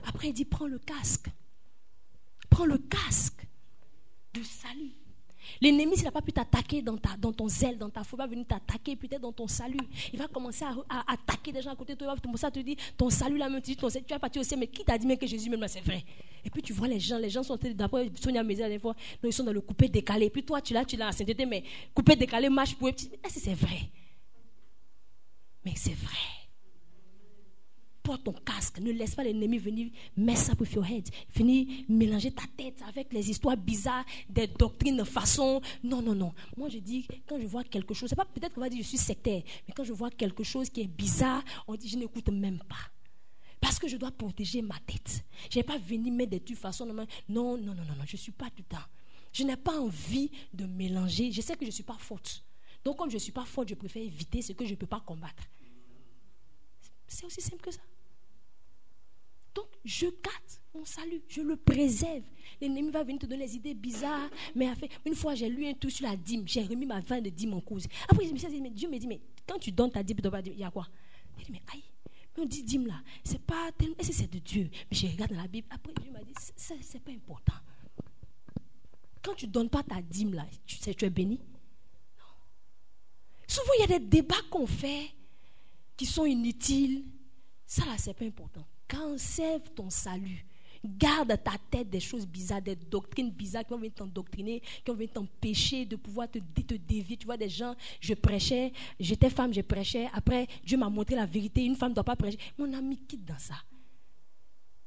Après, 0.03 0.29
il 0.29 0.33
dit 0.33 0.45
prends 0.45 0.65
le 0.65 0.79
casque. 0.79 1.27
Prends 2.49 2.65
le 2.65 2.79
casque 2.79 3.45
du 4.39 4.43
salut. 4.43 4.91
L'ennemi, 5.61 5.95
s'il 5.95 6.05
n'a 6.05 6.11
pas 6.11 6.21
pu 6.21 6.33
t'attaquer 6.33 6.81
dans, 6.81 6.97
ta, 6.97 7.15
dans 7.17 7.31
ton 7.31 7.47
zèle, 7.47 7.77
dans 7.77 7.89
ta 7.89 8.03
foi, 8.03 8.17
va 8.17 8.27
venir 8.27 8.45
t'attaquer 8.47 8.95
peut-être 8.95 9.21
dans 9.21 9.31
ton 9.31 9.47
salut. 9.47 9.79
Il 10.11 10.19
va 10.19 10.27
commencer 10.27 10.65
à, 10.65 11.13
attaquer 11.13 11.51
des 11.51 11.61
gens 11.61 11.71
à 11.71 11.75
côté 11.75 11.93
de 11.93 11.99
toi. 11.99 12.07
Il 12.11 12.15
va 12.15 12.21
commencer 12.21 12.45
à 12.45 12.51
te 12.51 12.59
dire 12.59 12.75
ton 12.97 13.09
salut 13.09 13.37
là, 13.37 13.47
même 13.47 13.61
tu, 13.61 13.75
ton, 13.75 13.87
tu 13.89 13.99
vas 14.09 14.19
partir 14.19 14.41
aussi, 14.41 14.57
mais 14.57 14.67
qui 14.67 14.83
t'a 14.83 14.97
dit 14.97 15.05
même 15.05 15.17
que 15.17 15.27
Jésus, 15.27 15.49
même 15.49 15.65
c'est 15.67 15.81
vrai? 15.81 16.03
Et 16.43 16.49
puis 16.49 16.61
tu 16.61 16.73
vois 16.73 16.87
les 16.87 16.99
gens, 16.99 17.17
les 17.17 17.29
gens 17.29 17.43
sont 17.43 17.57
d'après 17.75 18.11
Sonia 18.21 18.43
Mézé, 18.43 18.67
des 18.67 18.79
fois, 18.79 18.95
ils 19.23 19.33
sont 19.33 19.43
dans 19.43 19.53
le 19.53 19.61
coupé 19.61 19.87
décalé. 19.87 20.25
Et 20.25 20.29
puis 20.29 20.43
toi, 20.43 20.61
tu 20.61 20.73
l'as, 20.73 20.85
tu 20.85 20.97
l'as 20.97 21.11
la 21.11 21.45
mais 21.45 21.63
coupé 21.93 22.15
décalé 22.15 22.49
marche 22.49 22.75
pour. 22.75 22.89
Est-ce 22.89 23.07
que 23.07 23.39
c'est 23.39 23.53
vrai? 23.53 23.89
Mais 25.63 25.73
c'est 25.75 25.95
vrai 25.95 26.44
porte 28.05 28.23
ton 28.23 28.33
casque. 28.33 28.79
Ne 28.79 28.91
laisse 28.91 29.15
pas 29.15 29.23
l'ennemi 29.23 29.57
venir 29.57 29.89
mess 30.15 30.49
up 30.49 30.61
with 30.61 30.73
your 30.73 30.85
head. 30.85 31.09
Venir 31.35 31.67
mélanger 31.89 32.31
ta 32.31 32.43
tête 32.55 32.81
avec 32.87 33.11
les 33.11 33.29
histoires 33.29 33.57
bizarres, 33.57 34.05
des 34.29 34.47
doctrines 34.47 34.97
de 34.97 35.03
façon. 35.03 35.61
Non, 35.83 36.01
non, 36.01 36.13
non. 36.13 36.33
Moi, 36.55 36.69
je 36.69 36.77
dis, 36.77 37.07
quand 37.27 37.39
je 37.39 37.47
vois 37.47 37.63
quelque 37.63 37.93
chose, 37.93 38.09
c'est 38.09 38.15
pas 38.15 38.25
peut-être 38.25 38.53
qu'on 38.53 38.61
va 38.61 38.69
dire 38.69 38.83
je 38.83 38.87
suis 38.87 38.97
sectaire, 38.97 39.41
mais 39.67 39.73
quand 39.75 39.83
je 39.83 39.93
vois 39.93 40.11
quelque 40.11 40.43
chose 40.43 40.69
qui 40.69 40.81
est 40.81 40.87
bizarre, 40.87 41.43
on 41.67 41.75
dit 41.75 41.89
je 41.89 41.97
n'écoute 41.97 42.29
même 42.29 42.59
pas. 42.59 42.91
Parce 43.59 43.79
que 43.79 43.87
je 43.87 43.97
dois 43.97 44.11
protéger 44.11 44.61
ma 44.61 44.77
tête. 44.85 45.25
Je 45.49 45.57
n'ai 45.57 45.63
pas 45.63 45.79
venir 45.79 46.13
mettre 46.13 46.31
des 46.31 46.39
trucs 46.39 46.57
façon. 46.57 46.85
Non, 46.85 46.93
non, 46.93 47.57
non, 47.57 47.73
non, 47.73 47.73
non, 47.73 48.05
je 48.05 48.15
ne 48.15 48.21
suis 48.21 48.31
pas 48.31 48.49
tout 48.55 48.63
temps. 48.63 48.77
Je 49.33 49.43
n'ai 49.43 49.57
pas 49.57 49.79
envie 49.79 50.29
de 50.53 50.65
mélanger. 50.65 51.31
Je 51.31 51.41
sais 51.41 51.55
que 51.55 51.65
je 51.65 51.69
ne 51.69 51.73
suis 51.73 51.83
pas 51.83 51.97
faute. 51.97 52.43
Donc, 52.83 52.97
comme 52.97 53.09
je 53.09 53.15
ne 53.15 53.19
suis 53.19 53.31
pas 53.31 53.45
faute, 53.45 53.69
je 53.69 53.73
préfère 53.73 54.03
éviter 54.03 54.43
ce 54.43 54.53
que 54.53 54.63
je 54.65 54.71
ne 54.71 54.75
peux 54.75 54.85
pas 54.85 54.99
combattre. 54.99 55.43
C'est 57.07 57.25
aussi 57.25 57.41
simple 57.41 57.61
que 57.61 57.71
ça. 57.71 57.81
Donc, 59.55 59.67
je 59.85 60.07
garde 60.07 60.51
mon 60.73 60.83
salut, 60.83 61.21
je 61.29 61.41
le 61.41 61.55
préserve. 61.55 62.23
L'ennemi 62.59 62.91
va 62.91 63.03
venir 63.03 63.19
te 63.19 63.25
donner 63.25 63.45
des 63.45 63.55
idées 63.55 63.73
bizarres. 63.73 64.29
Mais 64.53 64.69
une 65.05 65.15
fois, 65.15 65.33
j'ai 65.33 65.47
lu 65.47 65.65
un 65.65 65.73
tout 65.73 65.89
sur 65.89 66.05
la 66.05 66.17
dîme. 66.17 66.43
J'ai 66.45 66.63
remis 66.63 66.85
ma 66.85 66.99
vin 66.99 67.21
de 67.21 67.29
dîme 67.29 67.53
en 67.53 67.61
cause. 67.61 67.87
Après, 68.09 68.25
mais 68.25 68.69
Dieu 68.69 68.89
me 68.89 68.97
dit, 68.97 69.07
mais 69.07 69.21
quand 69.47 69.57
tu 69.57 69.71
donnes 69.71 69.91
ta 69.91 70.03
dîme, 70.03 70.17
il 70.45 70.59
y 70.59 70.63
a 70.63 70.69
quoi? 70.69 70.87
Il 71.39 71.45
dit, 71.45 71.51
mais 71.53 71.61
aïe, 71.73 71.83
on 72.37 72.45
dit 72.45 72.63
dîme 72.63 72.87
là, 72.87 73.01
c'est 73.23 73.41
pas 73.41 73.71
tellement. 73.77 73.95
Est-ce 73.97 74.09
que 74.09 74.15
c'est 74.15 74.31
de 74.31 74.39
Dieu? 74.39 74.69
Mais 74.91 74.97
je 74.97 75.07
regarde 75.07 75.31
dans 75.31 75.41
la 75.41 75.47
Bible. 75.47 75.67
Après, 75.69 75.93
Dieu 76.01 76.11
m'a 76.11 76.21
dit, 76.21 76.33
c'est 76.57 76.99
pas 76.99 77.11
important. 77.11 77.53
Quand 79.21 79.33
tu 79.35 79.47
ne 79.47 79.51
donnes 79.51 79.69
pas 79.69 79.83
ta 79.83 80.01
dîme 80.01 80.33
là, 80.33 80.45
tu, 80.65 80.75
sais, 80.75 80.93
tu 80.93 81.05
es 81.05 81.09
béni? 81.09 81.39
Non. 82.19 82.25
Souvent, 83.47 83.71
il 83.77 83.81
y 83.81 83.83
a 83.83 83.99
des 83.99 84.05
débats 84.05 84.35
qu'on 84.51 84.67
fait 84.67 85.11
qui 85.95 86.05
sont 86.05 86.25
inutiles. 86.25 87.05
Ça 87.65 87.85
là, 87.85 87.95
c'est 87.97 88.13
pas 88.13 88.25
important. 88.25 88.65
Conserve 88.95 89.69
ton 89.75 89.89
salut. 89.89 90.45
Garde 90.83 91.35
ta 91.43 91.53
tête 91.71 91.89
des 91.89 91.99
choses 91.99 92.27
bizarres, 92.27 92.61
des 92.61 92.75
doctrines 92.75 93.31
bizarres 93.31 93.63
qui 93.63 93.71
vont 93.71 93.77
venir 93.77 93.93
t'endoctriner, 93.93 94.61
qui 94.61 94.91
vont 94.91 94.93
venir 94.93 95.11
t'empêcher 95.11 95.85
de 95.85 95.95
pouvoir 95.95 96.29
te, 96.29 96.37
dévier. 96.75 97.17
Tu 97.17 97.25
vois, 97.25 97.37
des 97.37 97.49
gens, 97.49 97.75
je 97.99 98.13
prêchais, 98.13 98.71
j'étais 98.99 99.31
femme, 99.31 99.53
je 99.53 99.61
prêchais. 99.61 100.07
Après, 100.13 100.47
Dieu 100.63 100.77
m'a 100.77 100.89
montré 100.89 101.15
la 101.15 101.25
vérité. 101.25 101.65
Une 101.65 101.75
femme 101.75 101.89
ne 101.89 101.95
doit 101.95 102.03
pas 102.03 102.15
prêcher. 102.15 102.37
Mon 102.57 102.71
ami, 102.73 102.97
quitte 102.97 103.25
dans 103.25 103.39
ça. 103.39 103.55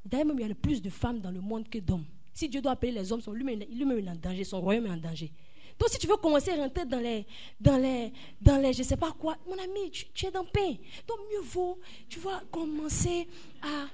D'ailleurs, 0.04 0.26
il 0.34 0.40
y 0.40 0.44
a 0.44 0.48
le 0.48 0.54
plus 0.54 0.80
de 0.80 0.90
femmes 0.90 1.20
dans 1.20 1.32
le 1.32 1.40
monde 1.40 1.68
que 1.68 1.78
d'hommes. 1.78 2.06
Si 2.32 2.48
Dieu 2.48 2.62
doit 2.62 2.72
appeler 2.72 2.92
les 2.92 3.10
hommes, 3.10 3.20
lui-même 3.34 3.62
est 3.62 4.08
en 4.08 4.14
danger, 4.14 4.44
son 4.44 4.60
royaume 4.60 4.86
est 4.86 4.90
en 4.90 4.96
danger. 4.96 5.32
Donc, 5.78 5.88
si 5.90 5.98
tu 5.98 6.06
veux 6.06 6.16
commencer 6.16 6.50
à 6.50 6.56
rentrer 6.56 6.84
dans 6.84 6.98
les, 6.98 7.24
dans 7.60 7.76
les, 7.76 8.12
dans 8.40 8.56
les, 8.56 8.72
je 8.72 8.80
ne 8.80 8.84
sais 8.84 8.96
pas 8.96 9.12
quoi, 9.12 9.36
mon 9.46 9.56
ami, 9.58 9.90
tu, 9.90 10.26
es 10.26 10.30
dans 10.30 10.44
pain. 10.44 10.74
Donc, 11.06 11.18
mieux 11.30 11.42
vaut, 11.42 11.78
tu 12.08 12.18
vas 12.18 12.42
commencer 12.50 13.28
à 13.62 13.86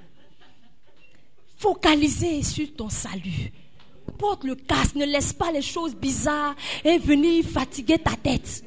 focaliser 1.57 2.43
sur 2.43 2.75
ton 2.75 2.89
salut. 2.89 3.53
Porte 4.19 4.45
le 4.45 4.55
casque, 4.55 4.95
ne 4.95 5.05
laisse 5.05 5.33
pas 5.33 5.53
les 5.53 5.63
choses 5.63 5.95
bizarres 5.95 6.55
et 6.85 6.99
venir 6.99 7.45
fatiguer 7.45 7.99
ta 7.99 8.17
tête. 8.17 8.65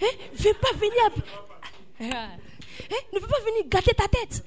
Hein? 0.00 0.06
Ne 0.32 0.38
veux 0.38 0.54
pas 0.54 0.72
venir. 0.72 1.24
Hein? 2.00 2.28
Ne 3.12 3.18
veux 3.18 3.26
pas 3.26 3.40
venir 3.40 3.68
gâter 3.68 3.94
ta 3.94 4.06
tête. 4.06 4.44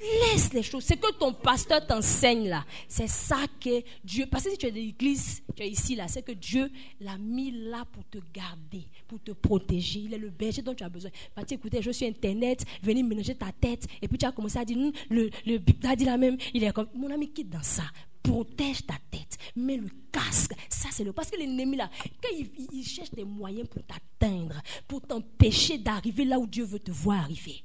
Laisse 0.00 0.52
les 0.52 0.62
choses. 0.62 0.84
C'est 0.84 0.96
que 0.96 1.12
ton 1.12 1.32
pasteur 1.32 1.84
t'enseigne 1.84 2.48
là. 2.48 2.64
C'est 2.86 3.08
ça 3.08 3.38
que 3.60 3.82
Dieu. 4.04 4.26
Parce 4.30 4.44
que 4.44 4.50
si 4.50 4.58
tu 4.58 4.66
es 4.66 4.70
de 4.70 4.76
l'église, 4.76 5.42
tu 5.56 5.62
es 5.62 5.68
ici 5.68 5.96
là, 5.96 6.06
c'est 6.06 6.22
que 6.22 6.32
Dieu 6.32 6.70
l'a 7.00 7.18
mis 7.18 7.50
là 7.50 7.84
pour 7.90 8.04
te 8.04 8.18
garder, 8.32 8.86
pour 9.08 9.20
te 9.20 9.32
protéger. 9.32 10.00
Il 10.00 10.14
est 10.14 10.18
le 10.18 10.30
berger 10.30 10.62
dont 10.62 10.74
tu 10.74 10.84
as 10.84 10.88
besoin. 10.88 11.10
Parce 11.34 11.50
écoutez, 11.50 11.82
je 11.82 11.90
suis 11.90 12.06
Internet, 12.06 12.64
venez 12.82 13.02
mélanger 13.02 13.34
ta 13.34 13.50
tête. 13.50 13.86
Et 14.00 14.06
puis 14.06 14.18
tu 14.18 14.26
as 14.26 14.32
commencé 14.32 14.58
à 14.58 14.64
dire, 14.64 14.78
hum, 14.78 14.92
le, 15.10 15.30
le 15.46 15.58
a 15.88 15.96
dit 15.96 16.04
la 16.04 16.16
même. 16.16 16.36
Il 16.54 16.62
est 16.62 16.72
comme, 16.72 16.88
mon 16.94 17.10
ami, 17.10 17.32
quitte 17.32 17.50
dans 17.50 17.62
ça. 17.62 17.84
Protège 18.22 18.86
ta 18.86 18.94
tête. 19.10 19.36
Mets 19.56 19.78
le 19.78 19.88
casque. 20.12 20.52
Ça, 20.68 20.88
c'est 20.92 21.02
le. 21.02 21.12
Parce 21.12 21.30
que 21.30 21.36
l'ennemi 21.36 21.76
là, 21.76 21.90
quand 22.22 22.28
il 22.72 22.84
cherche 22.84 23.10
des 23.10 23.24
moyens 23.24 23.68
pour 23.68 23.82
t'atteindre, 23.82 24.60
pour 24.86 25.00
t'empêcher 25.00 25.78
d'arriver 25.78 26.24
là 26.24 26.38
où 26.38 26.46
Dieu 26.46 26.64
veut 26.64 26.78
te 26.78 26.90
voir 26.90 27.20
arriver. 27.20 27.64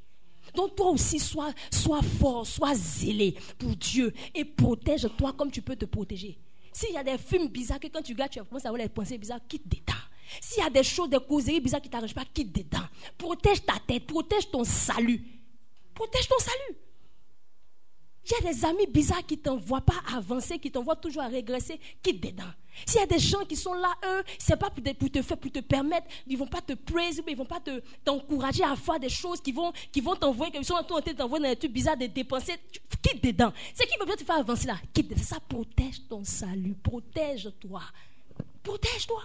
Donc 0.54 0.76
toi 0.76 0.92
aussi, 0.92 1.20
sois, 1.20 1.52
sois 1.72 2.02
fort, 2.02 2.46
sois 2.46 2.76
zélé 2.76 3.36
pour 3.58 3.76
Dieu 3.76 4.14
et 4.34 4.46
protège-toi 4.46 5.34
comme 5.34 5.52
tu 5.52 5.62
peux 5.62 5.76
te 5.76 5.86
protéger. 5.86 6.38
S'il 6.72 6.94
y 6.94 6.98
a 6.98 7.04
des 7.04 7.18
films 7.18 7.48
bizarres 7.48 7.80
que 7.80 7.88
quand 7.88 8.02
tu 8.02 8.14
regardes, 8.14 8.32
tu 8.32 8.44
commences 8.44 8.66
à 8.66 8.70
avoir 8.70 8.82
des 8.82 8.90
pensées 8.90 9.18
bizarres, 9.18 9.40
quitte 9.48 9.68
dedans. 9.68 10.00
S'il 10.42 10.64
y 10.64 10.66
a 10.66 10.70
des 10.70 10.84
choses, 10.84 11.10
des 11.10 11.20
causeries 11.20 11.60
bizarres 11.60 11.82
qui 11.82 11.90
ne 11.90 11.92
t'arrangent 11.92 12.16
pas, 12.16 12.26
quitte 12.26 12.54
dedans. 12.54 12.86
Protège 13.18 13.64
ta 13.64 13.76
tête, 13.86 14.06
protège 14.08 14.50
ton 14.50 14.64
salut. 14.64 15.22
Protège 15.94 16.28
ton 16.28 16.40
salut. 16.40 16.78
Il 18.26 18.32
y 18.32 18.48
a 18.48 18.54
des 18.54 18.66
amis 18.66 18.88
bizarres 18.88 19.26
qui 19.26 19.36
ne 19.36 19.42
t'envoient 19.42 19.82
pas 19.82 20.02
avancer, 20.16 20.58
qui 20.58 20.72
t'envoient 20.72 20.96
toujours 20.96 21.24
à 21.24 21.28
régresser, 21.28 21.80
quitte 22.02 22.24
dedans. 22.24 22.52
S'il 22.86 23.02
y 23.02 23.04
a 23.04 23.08
des 23.08 23.20
gens 23.20 23.44
qui 23.46 23.56
sont 23.56 23.74
là, 23.74 23.94
eux, 24.06 24.24
c'est 24.40 24.56
pas 24.56 24.70
pour 24.70 25.12
te, 25.12 25.22
faire, 25.22 25.38
pour 25.38 25.52
te 25.52 25.60
permettre, 25.60 26.08
ils 26.26 26.38
vont 26.38 26.48
pas 26.48 26.62
te 26.62 26.74
praiser, 26.74 27.22
ils 27.28 27.36
vont 27.36 27.46
pas 27.46 27.62
t'encourager 28.04 28.64
à 28.64 28.76
faire 28.76 29.00
des 29.00 29.10
choses 29.10 29.42
qui 29.42 29.52
vont, 29.52 29.74
qui 29.92 30.00
vont 30.00 30.16
t'envoyer, 30.16 30.52
qui 30.52 30.64
sont 30.64 30.74
en 30.74 30.84
train 30.84 31.02
de 31.02 31.12
t'envoyer 31.12 31.44
dans 31.44 31.50
des 31.50 31.56
trucs 31.58 31.74
bizarres, 31.74 31.98
de 31.98 32.06
dépenser, 32.08 32.54
quitte 33.02 33.24
dedans. 33.24 33.52
C'est 33.74 33.86
qui 33.86 33.98
veut 34.00 34.06
bien 34.06 34.16
te 34.16 34.24
faire 34.24 34.38
avancer 34.38 34.68
là, 34.68 34.78
quitte 34.94 35.10
dedans. 35.10 35.22
Ça 35.22 35.40
protège 35.42 36.08
ton 36.08 36.24
salut, 36.24 36.76
protège-toi. 36.82 37.82
Protège-toi. 38.64 39.22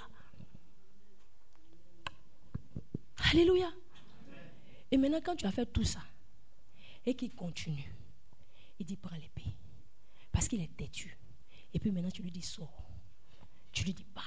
Alléluia. 3.33 3.71
Et 4.91 4.97
maintenant, 4.97 5.21
quand 5.25 5.37
tu 5.37 5.47
as 5.47 5.53
fait 5.53 5.67
tout 5.67 5.85
ça, 5.85 6.01
et 7.07 7.15
qu'il 7.15 7.31
continue, 7.31 7.91
il 8.79 8.87
dit 8.87 8.97
prends 8.97 9.17
l'épée. 9.17 9.55
Parce 10.33 10.49
qu'il 10.49 10.61
est 10.61 10.77
têtu. 10.77 11.17
Et 11.73 11.79
puis 11.79 11.91
maintenant, 11.91 12.11
tu 12.11 12.23
lui 12.23 12.31
dis 12.31 12.43
sors. 12.43 12.89
Tu 13.73 13.85
lui 13.85 13.95
dis 13.95 14.05
pas. 14.05 14.23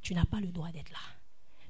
Tu 0.00 0.14
n'as 0.14 0.24
pas 0.24 0.40
le 0.40 0.48
droit 0.48 0.70
d'être 0.70 0.90
là. 0.90 0.98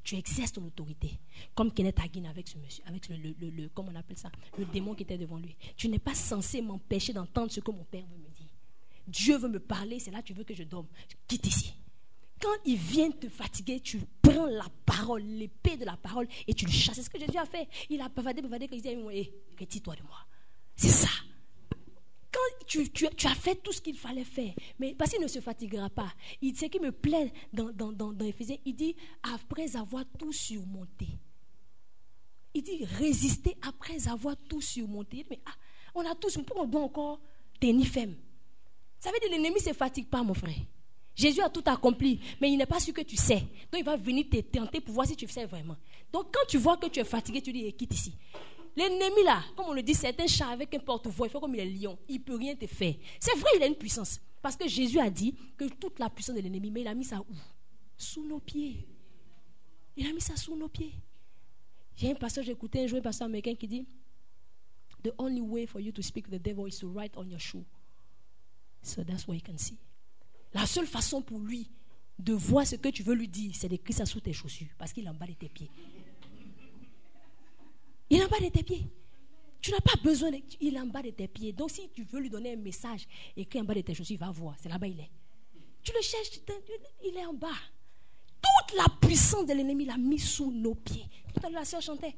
Tu 0.03 0.15
exerces 0.15 0.53
ton 0.53 0.65
autorité. 0.65 1.19
Comme 1.55 1.73
Kenneth 1.73 1.99
Hagin 1.99 2.27
avec 2.27 2.47
ce 2.47 2.59
monsieur, 2.59 2.85
avec 2.87 3.09
le, 3.09 3.17
le, 3.17 3.69
comment 3.71 3.91
on 3.93 3.97
appelle 3.97 4.17
ça, 4.17 4.31
le 4.57 4.65
démon 4.67 4.95
qui 4.95 5.03
était 5.03 5.19
devant 5.19 5.39
lui. 5.39 5.57
Tu 5.77 5.89
n'es 5.89 5.99
pas 5.99 6.15
censé 6.15 6.63
m'empêcher 6.63 7.13
d'entendre 7.13 7.51
ce 7.51 7.61
que 7.61 7.71
mon 7.71 7.85
père 7.85 8.07
veut 8.07 8.19
me 8.19 8.29
dire. 8.31 8.51
Dieu 9.09 9.37
veut 9.37 9.49
me 9.49 9.59
parler, 9.59 9.99
c'est 9.99 10.11
là 10.11 10.21
que 10.23 10.29
tu 10.29 10.35
veux 10.35 10.45
que 10.45 10.55
je 10.55 10.63
dorme. 10.63 10.87
Quitte 11.27 11.47
ici. 11.47 11.75
Quand 12.41 12.55
il 12.65 12.77
vient 12.77 13.11
te 13.11 13.29
fatiguer, 13.29 13.81
tu 13.81 14.01
prends 14.21 14.47
la 14.47 14.67
parole, 14.85 15.23
l'épée 15.23 15.77
de 15.77 15.85
la 15.85 15.97
parole, 15.97 16.29
et 16.47 16.55
tu 16.55 16.67
le 16.67 16.71
chasses. 16.71 16.97
C'est 16.97 17.03
ce 17.03 17.11
que 17.11 17.19
Jésus 17.19 17.39
a 17.39 17.47
fait. 17.47 17.67
Il 17.89 18.01
a 18.01 18.09
bavardé, 18.09 18.43
bavardé, 18.43 18.69
il 18.71 18.83
dit, 18.83 18.89
hé, 18.89 19.33
retire-toi 19.59 19.97
de 19.97 20.03
moi. 20.03 20.19
C'est 20.77 20.89
ça. 20.89 21.09
Tu, 22.67 22.91
as 23.27 23.35
fait 23.35 23.55
tout 23.57 23.73
ce 23.73 23.81
qu'il 23.81 23.97
fallait 23.97 24.25
faire, 24.25 24.53
mais 24.79 24.95
parce 24.95 25.13
qu'il 25.13 25.21
ne 25.21 25.29
se 25.29 25.41
fatiguera 25.41 25.89
pas. 25.89 26.13
Il, 26.43 26.57
ce 26.57 26.67
qui 26.67 26.81
me 26.81 26.91
plaît 26.91 27.33
dans, 27.53 27.71
dans, 27.73 27.93
dans, 27.93 28.13
dans 28.13 28.25
Éphésiens, 28.25 28.57
il 28.65 28.75
dit, 28.75 28.97
après 29.35 29.77
avoir 29.77 30.05
tout 30.19 30.33
surmonté. 30.33 31.07
Il 32.55 32.63
dit, 32.63 32.85
résister 32.85 33.57
après 33.63 34.09
avoir 34.09 34.37
tout 34.49 34.61
surmonté. 34.61 35.25
Mais 35.31 35.41
ah, 35.47 35.55
on 35.95 36.01
a 36.05 36.15
tous, 36.15 36.39
pourquoi 36.39 36.65
on 36.65 36.67
doit 36.67 36.83
encore 36.83 37.21
tenir 37.61 37.87
ferme? 37.87 38.15
Ça 38.99 39.11
veut 39.13 39.19
dire 39.21 39.31
l'ennemi 39.31 39.61
ne 39.61 39.61
se 39.61 39.73
fatigue 39.73 40.09
pas, 40.09 40.23
mon 40.23 40.35
frère. 40.35 40.55
Jésus 41.15 41.41
a 41.41 41.49
tout 41.49 41.63
accompli, 41.65 42.21
mais 42.41 42.51
il 42.51 42.59
n'est 42.59 42.67
pas 42.67 42.79
sûr 42.79 42.93
que 42.93 43.01
tu 43.01 43.17
sais. 43.17 43.41
Donc 43.71 43.79
il 43.79 43.85
va 43.85 43.97
venir 43.97 44.27
te 44.31 44.41
tenter 44.41 44.81
pour 44.81 44.95
voir 44.95 45.07
si 45.07 45.17
tu 45.17 45.27
sais 45.27 45.47
vraiment. 45.47 45.77
Donc 46.13 46.27
quand 46.33 46.47
tu 46.47 46.59
vois 46.59 46.77
que 46.77 46.87
tu 46.89 47.01
es 47.01 47.05
fatigué, 47.05 47.41
tu 47.41 47.53
dis, 47.53 47.65
eh, 47.67 47.73
quitte 47.73 47.95
ici. 47.95 48.13
L'ennemi 48.77 49.25
là, 49.25 49.43
comme 49.57 49.67
on 49.69 49.73
le 49.73 49.83
dit, 49.83 49.95
c'est 49.95 50.21
un 50.21 50.27
chat 50.27 50.49
avec 50.49 50.75
un 50.75 50.79
porte-voix. 50.79 51.27
Il 51.27 51.31
fait 51.31 51.41
comme 51.41 51.55
il 51.55 51.61
est 51.61 51.65
lion. 51.65 51.99
Il 52.09 52.19
ne 52.19 52.23
peut 52.23 52.37
rien 52.37 52.55
te 52.55 52.67
faire. 52.67 52.95
C'est 53.19 53.37
vrai, 53.37 53.51
il 53.57 53.63
a 53.63 53.67
une 53.67 53.75
puissance. 53.75 54.21
Parce 54.43 54.55
que 54.55 54.69
Jésus 54.69 55.01
a 55.01 55.09
dit 55.09 55.35
que 55.57 55.65
toute 55.65 55.99
la 55.99 56.11
puissance 56.11 56.37
de 56.37 56.43
l'ennemi, 56.43 56.71
mais 56.71 56.83
il 56.83 56.89
a 56.89 56.95
mis 56.95 57.05
ça 57.05 57.21
où? 57.21 57.35
Sous 57.97 58.27
nos 58.27 58.39
pieds. 58.39 58.87
Il 59.97 60.07
a 60.07 60.13
mis 60.13 60.21
ça 60.21 60.37
sous 60.37 60.55
nos 60.55 60.69
pieds. 60.69 60.93
J'ai 61.97 62.11
un 62.11 62.15
pasteur, 62.15 62.45
j'ai 62.45 62.53
écouté 62.53 62.85
un 62.85 62.87
jour 62.87 62.99
un 62.99 63.03
pasteur 63.03 63.27
américain 63.27 63.55
qui 63.55 63.67
dit 63.67 63.87
The 65.03 65.13
only 65.19 65.41
way 65.41 65.67
for 65.67 65.81
you 65.81 65.93
to 65.93 66.03
speak 66.03 66.27
to 66.27 66.37
the 66.37 66.43
devil 66.43 66.67
is 66.67 66.79
to 66.81 66.89
write 66.89 67.17
on 67.17 67.25
your 67.31 67.41
shoe. 67.41 67.65
So 68.83 69.03
that's 69.03 69.27
what 69.27 69.35
you 69.35 69.43
can 69.45 69.57
see. 69.57 69.79
La 70.53 70.67
seule 70.67 70.87
façon 70.87 71.23
pour 71.23 71.39
lui 71.39 71.71
de 72.19 72.35
voir 72.35 72.67
ce 72.67 72.77
que 72.77 72.89
tu 72.89 73.03
veux 73.03 73.15
lui 73.15 73.29
dire, 73.29 73.53
c'est 73.55 73.69
d'écrire 73.69 73.97
ça 73.97 74.07
sous 74.07 74.21
tes 74.21 74.33
chaussures, 74.33 74.69
parce 74.79 74.93
qu'il 74.93 75.09
en 75.09 75.15
bas 75.15 75.27
de 75.27 75.33
tes 75.33 75.49
pieds. 75.49 75.71
Il 78.11 78.21
est 78.21 78.25
en 78.25 78.29
bas 78.29 78.41
de 78.41 78.49
tes 78.49 78.63
pieds. 78.63 78.87
Tu 79.61 79.71
n'as 79.73 79.81
pas 79.81 79.97
besoin, 80.03 80.31
de, 80.31 80.39
il 80.61 80.77
est 80.77 80.81
en 80.81 80.87
bas 80.87 81.03
de 81.03 81.11
tes 81.11 81.29
pieds. 81.29 81.53
Donc 81.53 81.71
si 81.71 81.89
tu 81.91 82.05
veux 82.05 82.21
lui 82.21 82.31
donner 82.31 82.53
un 82.53 82.57
message, 82.57 83.07
écrit 83.37 83.61
en 83.61 83.65
bas 83.65 83.75
de 83.75 83.81
tes 83.81 83.95
chaussures, 83.95 84.15
il 84.15 84.19
va 84.19 84.31
voir. 84.31 84.55
C'est 84.61 84.69
là-bas 84.69 84.87
il 84.87 85.01
est. 85.01 85.11
Tu 85.83 85.93
le 85.93 86.03
cherches, 86.03 86.41
il 87.05 87.17
est 87.17 87.27
en 87.27 87.35
bas. 87.35 87.49
Toute 88.41 88.77
la 88.77 88.87
puissance 89.01 89.47
de 89.47 89.55
l'ennemi, 89.55 89.85
il 89.85 89.91
a 89.91 89.97
mis 89.97 90.19
sous 90.19 90.53
nos 90.53 90.75
pieds. 90.75 91.07
Tout 91.35 91.41
à 91.45 91.51
l'heure, 91.51 91.61
la 91.61 91.65
soeur 91.65 91.83
chantait. 91.83 92.15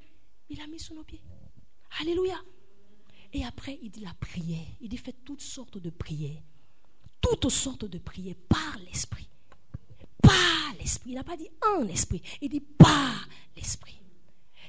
Il 0.49 0.61
a 0.61 0.67
mis 0.67 0.79
sous 0.79 0.95
nos 0.95 1.05
pieds. 1.05 1.23
Alléluia. 2.01 2.39
Et 3.33 3.45
après, 3.45 3.79
il 3.83 3.91
dit 3.91 4.01
la 4.01 4.15
prière. 4.15 4.67
Il 4.81 4.89
dit 4.89 4.97
faites 4.97 5.25
toutes 5.25 5.43
sortes 5.43 5.79
de 5.79 5.91
prières 5.91 6.43
toutes 7.21 7.51
sortes 7.51 7.85
de 7.85 7.99
prières 7.99 8.37
par 8.49 8.79
l'Esprit. 8.87 9.29
Par 10.23 10.75
l'Esprit. 10.79 11.11
Il 11.11 11.15
n'a 11.15 11.25
pas 11.25 11.37
dit 11.37 11.49
en 11.77 11.87
esprit. 11.89 12.23
Il 12.41 12.49
dit 12.49 12.61
par 12.61 13.29
l'Esprit. 13.57 14.01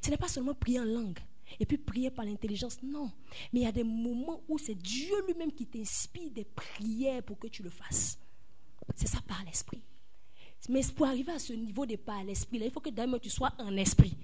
Ce 0.10 0.12
n'est 0.12 0.18
pas 0.18 0.28
seulement 0.28 0.56
prier 0.56 0.80
en 0.80 0.86
langue 0.86 1.20
et 1.60 1.68
puis 1.68 1.78
prier 1.78 2.10
par 2.10 2.26
l'intelligence. 2.26 2.82
Non. 2.82 3.12
Mais 3.54 3.60
il 3.60 3.64
y 3.66 3.68
a 3.68 3.72
des 3.72 3.84
moments 3.84 4.42
où 4.48 4.58
c'est 4.58 4.74
Dieu 4.74 5.14
lui-même 5.28 5.52
qui 5.52 5.68
t'inspire 5.68 6.32
des 6.32 6.46
prières 6.46 7.22
pour 7.22 7.38
que 7.38 7.46
tu 7.46 7.62
le 7.62 7.70
fasses. 7.70 8.18
C'est 8.96 9.06
ça 9.06 9.20
par 9.28 9.44
l'Esprit. 9.46 9.84
Mais 10.68 10.82
pour 10.96 11.06
arriver 11.06 11.32
à 11.32 11.38
ce 11.38 11.54
niveau 11.54 11.86
de 11.86 11.96
par 11.96 12.24
l'Esprit, 12.24 12.58
il 12.60 12.72
faut 12.72 12.80
que 12.80 12.90
d'abord 12.90 13.20
tu 13.20 13.30
sois 13.30 13.54
en 13.60 13.78
esprit. 13.78 14.18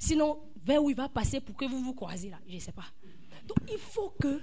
Sinon, 0.00 0.40
vers 0.64 0.82
où 0.82 0.90
il 0.90 0.96
va 0.96 1.08
passer 1.08 1.40
pour 1.40 1.54
que 1.54 1.66
vous 1.66 1.80
vous 1.84 1.94
croisez 1.94 2.30
là 2.30 2.40
Je 2.48 2.56
ne 2.56 2.60
sais 2.60 2.72
pas. 2.72 2.86
Donc 3.46 3.58
il 3.70 3.78
faut 3.78 4.16
que 4.20 4.42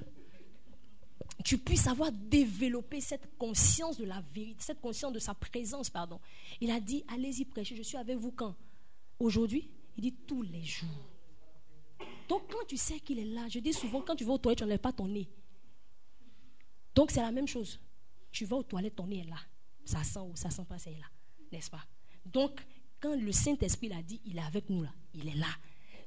tu 1.44 1.58
puisses 1.58 1.88
avoir 1.88 2.14
développé 2.14 3.02
cette 3.02 3.38
conscience 3.38 3.98
de 3.98 4.06
la 4.06 4.24
vérité, 4.34 4.56
cette 4.60 4.80
conscience 4.80 5.12
de 5.12 5.20
sa 5.20 5.34
présence, 5.34 5.90
pardon. 5.90 6.22
Il 6.62 6.72
a 6.72 6.80
dit, 6.80 7.04
allez-y 7.10 7.44
prêcher, 7.44 7.76
je 7.76 7.84
suis 7.84 7.98
avec 7.98 8.18
vous 8.18 8.32
quand? 8.32 8.56
Aujourd'hui? 9.20 9.70
Il 9.98 10.04
dit 10.04 10.14
tous 10.28 10.44
les 10.44 10.64
jours. 10.64 11.10
Donc 12.30 12.44
quand 12.52 12.66
tu 12.68 12.78
sais 12.78 13.00
qu'il 13.00 13.20
est 13.20 13.26
là, 13.26 13.48
je 13.50 13.60
dis 13.60 13.74
souvent, 13.74 14.02
quand 14.02 14.16
tu 14.16 14.24
vas 14.24 14.34
aux 14.34 14.38
toilettes, 14.38 14.60
tu 14.60 14.64
n'enlèves 14.64 14.80
pas 14.80 14.94
ton 14.94 15.08
nez. 15.08 15.28
Donc 16.94 17.12
c'est 17.12 17.22
la 17.22 17.32
même 17.32 17.48
chose. 17.48 17.80
Tu 18.32 18.46
vas 18.46 18.58
aux 18.58 18.64
toilettes, 18.64 18.96
ton 18.96 19.08
nez 19.08 19.20
est 19.20 19.30
là. 19.30 19.40
Ça 19.86 20.04
sent 20.04 20.20
ou 20.20 20.36
ça 20.36 20.50
sent 20.50 20.66
pas, 20.68 20.78
c'est 20.78 20.92
là. 20.92 21.06
N'est-ce 21.52 21.70
pas? 21.70 21.84
Donc, 22.26 22.60
quand 23.00 23.16
le 23.16 23.32
Saint-Esprit 23.32 23.88
l'a 23.88 24.02
dit, 24.02 24.20
il 24.26 24.38
est 24.38 24.42
avec 24.42 24.70
nous 24.70 24.84
là. 24.84 24.94
Il 25.14 25.28
est 25.30 25.36
là. 25.36 25.48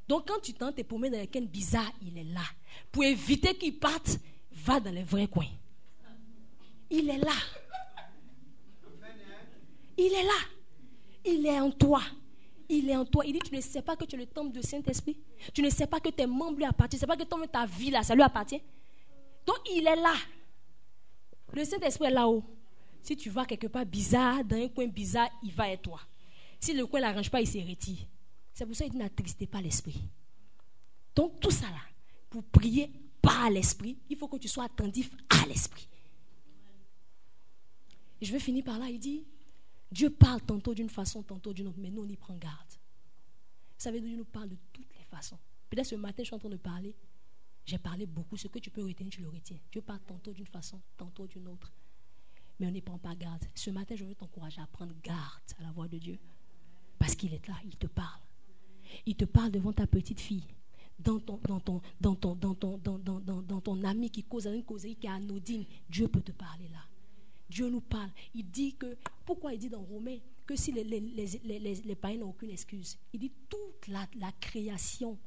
Donc, 0.06 0.28
quand 0.28 0.40
tu 0.42 0.52
tentes 0.52 0.74
tes 0.74 0.84
promènes 0.84 1.12
dans 1.12 1.18
quelqu'un 1.18 1.46
bizarre, 1.46 1.90
il 2.02 2.18
est 2.18 2.24
là. 2.24 2.44
Pour 2.92 3.04
éviter 3.04 3.56
qu'il 3.56 3.78
parte, 3.78 4.18
va 4.52 4.80
dans 4.80 4.90
les 4.90 5.02
vrais 5.02 5.28
coins. 5.28 5.48
Il 6.90 7.08
est 7.08 7.18
là. 7.18 7.32
Il 9.96 10.12
est 10.12 10.24
là. 10.24 10.40
Il 11.24 11.46
est 11.46 11.60
en 11.60 11.70
toi. 11.70 12.02
Il 12.72 12.88
est 12.88 12.96
en 12.96 13.04
toi. 13.04 13.26
Il 13.26 13.32
dit, 13.32 13.40
tu 13.40 13.54
ne 13.54 13.60
sais 13.60 13.82
pas 13.82 13.96
que 13.96 14.04
tu 14.04 14.14
es 14.14 14.18
le 14.18 14.26
temple 14.26 14.52
du 14.52 14.62
Saint-Esprit. 14.62 15.18
Tu 15.52 15.60
ne 15.60 15.68
sais 15.68 15.88
pas 15.88 15.98
que 15.98 16.08
tes 16.08 16.24
membres 16.24 16.56
lui 16.56 16.64
appartiennent. 16.64 16.90
Tu 16.90 16.96
ne 16.96 17.00
sais 17.00 17.06
pas 17.06 17.16
que 17.16 17.24
ton, 17.24 17.44
ta 17.46 17.66
vie 17.66 17.90
là, 17.90 18.04
ça 18.04 18.14
lui 18.14 18.22
appartient. 18.22 18.62
Donc 19.44 19.58
il 19.72 19.84
est 19.84 19.96
là. 19.96 20.14
Le 21.52 21.64
Saint-Esprit 21.64 22.06
est 22.06 22.12
là-haut. 22.12 22.44
Si 23.02 23.16
tu 23.16 23.28
vas 23.28 23.44
quelque 23.44 23.66
part 23.66 23.84
bizarre, 23.84 24.44
dans 24.44 24.56
un 24.56 24.68
coin 24.68 24.86
bizarre, 24.86 25.28
il 25.42 25.52
va 25.52 25.68
être 25.70 25.82
toi. 25.82 26.00
Si 26.60 26.72
le 26.72 26.86
coin 26.86 27.00
n'arrange 27.00 27.28
pas, 27.28 27.40
il 27.40 27.48
se 27.48 27.58
retire. 27.58 28.06
C'est 28.52 28.66
pour 28.66 28.76
ça 28.76 28.84
qu'il 28.84 28.98
n'attristez 28.98 29.46
pas 29.46 29.60
l'esprit. 29.60 30.00
Donc 31.16 31.40
tout 31.40 31.50
ça 31.50 31.66
là, 31.66 31.80
pour 32.28 32.44
prier 32.44 32.92
par 33.20 33.50
l'esprit, 33.50 33.98
il 34.08 34.16
faut 34.16 34.28
que 34.28 34.36
tu 34.36 34.46
sois 34.46 34.64
attentif 34.64 35.10
à 35.28 35.46
l'esprit. 35.46 35.88
Je 38.22 38.30
vais 38.30 38.38
finir 38.38 38.62
par 38.62 38.78
là. 38.78 38.88
Il 38.88 39.00
dit 39.00 39.24
Dieu 39.90 40.10
parle 40.10 40.40
tantôt 40.42 40.74
d'une 40.74 40.88
façon, 40.88 41.22
tantôt 41.22 41.52
d'une 41.52 41.68
autre, 41.68 41.78
mais 41.78 41.90
nous, 41.90 42.02
on 42.02 42.08
y 42.08 42.16
prend 42.16 42.36
garde. 42.36 42.70
Vous 42.70 43.84
savez, 43.84 44.00
Dieu 44.00 44.16
nous 44.16 44.24
parle 44.24 44.50
de 44.50 44.56
toutes 44.72 44.92
les 44.96 45.04
façons. 45.04 45.38
Peut-être 45.68 45.86
ce 45.86 45.94
matin, 45.96 46.22
je 46.22 46.26
suis 46.26 46.34
en 46.34 46.38
train 46.38 46.48
de 46.48 46.56
parler. 46.56 46.94
J'ai 47.64 47.78
parlé 47.78 48.06
beaucoup. 48.06 48.36
Ce 48.36 48.48
que 48.48 48.58
tu 48.58 48.70
peux 48.70 48.84
retenir, 48.84 49.10
tu 49.10 49.20
le 49.20 49.28
retiens. 49.28 49.58
Dieu 49.70 49.80
parle 49.80 50.00
tantôt 50.00 50.32
d'une 50.32 50.46
façon, 50.46 50.80
tantôt 50.96 51.26
d'une 51.26 51.48
autre. 51.48 51.72
Mais 52.58 52.66
on 52.66 52.70
n'y 52.70 52.82
prend 52.82 52.98
pas 52.98 53.14
garde. 53.14 53.44
Ce 53.54 53.70
matin, 53.70 53.94
je 53.96 54.04
veux 54.04 54.14
t'encourager 54.14 54.60
à 54.60 54.66
prendre 54.66 54.94
garde 55.02 55.42
à 55.58 55.62
la 55.62 55.72
voix 55.72 55.88
de 55.88 55.98
Dieu. 55.98 56.18
Parce 56.98 57.14
qu'il 57.14 57.32
est 57.32 57.46
là, 57.48 57.54
il 57.64 57.76
te 57.76 57.86
parle. 57.86 58.20
Il 59.06 59.16
te 59.16 59.24
parle 59.24 59.50
devant 59.50 59.72
ta 59.72 59.86
petite 59.86 60.20
fille 60.20 60.46
dans 61.02 61.18
ton, 61.18 61.40
dans 61.46 61.60
ton, 61.60 61.80
dans 62.00 62.14
ton, 62.14 62.34
dans 62.34 62.54
ton, 62.54 62.78
dans, 62.78 62.98
dans, 62.98 63.20
dans, 63.20 63.60
ton 63.60 63.84
ami 63.84 64.10
qui 64.10 64.22
cause 64.24 64.46
une 64.46 64.64
causerie 64.64 64.96
qui 64.96 65.06
est 65.06 65.10
anodine, 65.10 65.64
Dieu 65.88 66.08
peut 66.08 66.20
te 66.20 66.32
parler 66.32 66.68
là. 66.68 66.84
Dieu 67.50 67.68
nous 67.68 67.80
parle. 67.80 68.10
Il 68.34 68.50
dit 68.50 68.74
que, 68.76 68.96
pourquoi 69.26 69.52
il 69.52 69.58
dit 69.58 69.68
dans 69.68 69.82
Romains 69.82 70.18
que 70.46 70.56
si 70.56 70.72
les, 70.72 70.84
les, 70.84 71.00
les, 71.00 71.74
les 71.74 71.94
païens 71.94 72.20
n'ont 72.20 72.30
aucune 72.30 72.50
excuse, 72.50 72.96
il 73.12 73.20
dit 73.20 73.32
toute 73.48 73.88
la, 73.88 74.08
la 74.18 74.32
création 74.32 75.18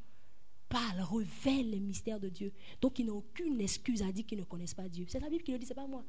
parle, 0.68 1.02
révèle 1.02 1.70
les 1.70 1.80
mystères 1.80 2.20
de 2.20 2.30
Dieu. 2.30 2.52
Donc 2.82 2.98
ils 3.00 3.06
n'ont 3.06 3.18
aucune 3.18 3.62
excuse 3.62 4.02
à 4.02 4.12
dire 4.12 4.26
qu'ils 4.26 4.40
ne 4.40 4.44
connaissent 4.44 4.74
pas 4.74 4.90
Dieu. 4.90 5.06
C'est 5.08 5.20
la 5.20 5.30
Bible 5.30 5.44
qui 5.44 5.52
le 5.52 5.60
dit, 5.60 5.66
c'est 5.66 5.76
pas 5.76 5.88
moi. 5.88 6.04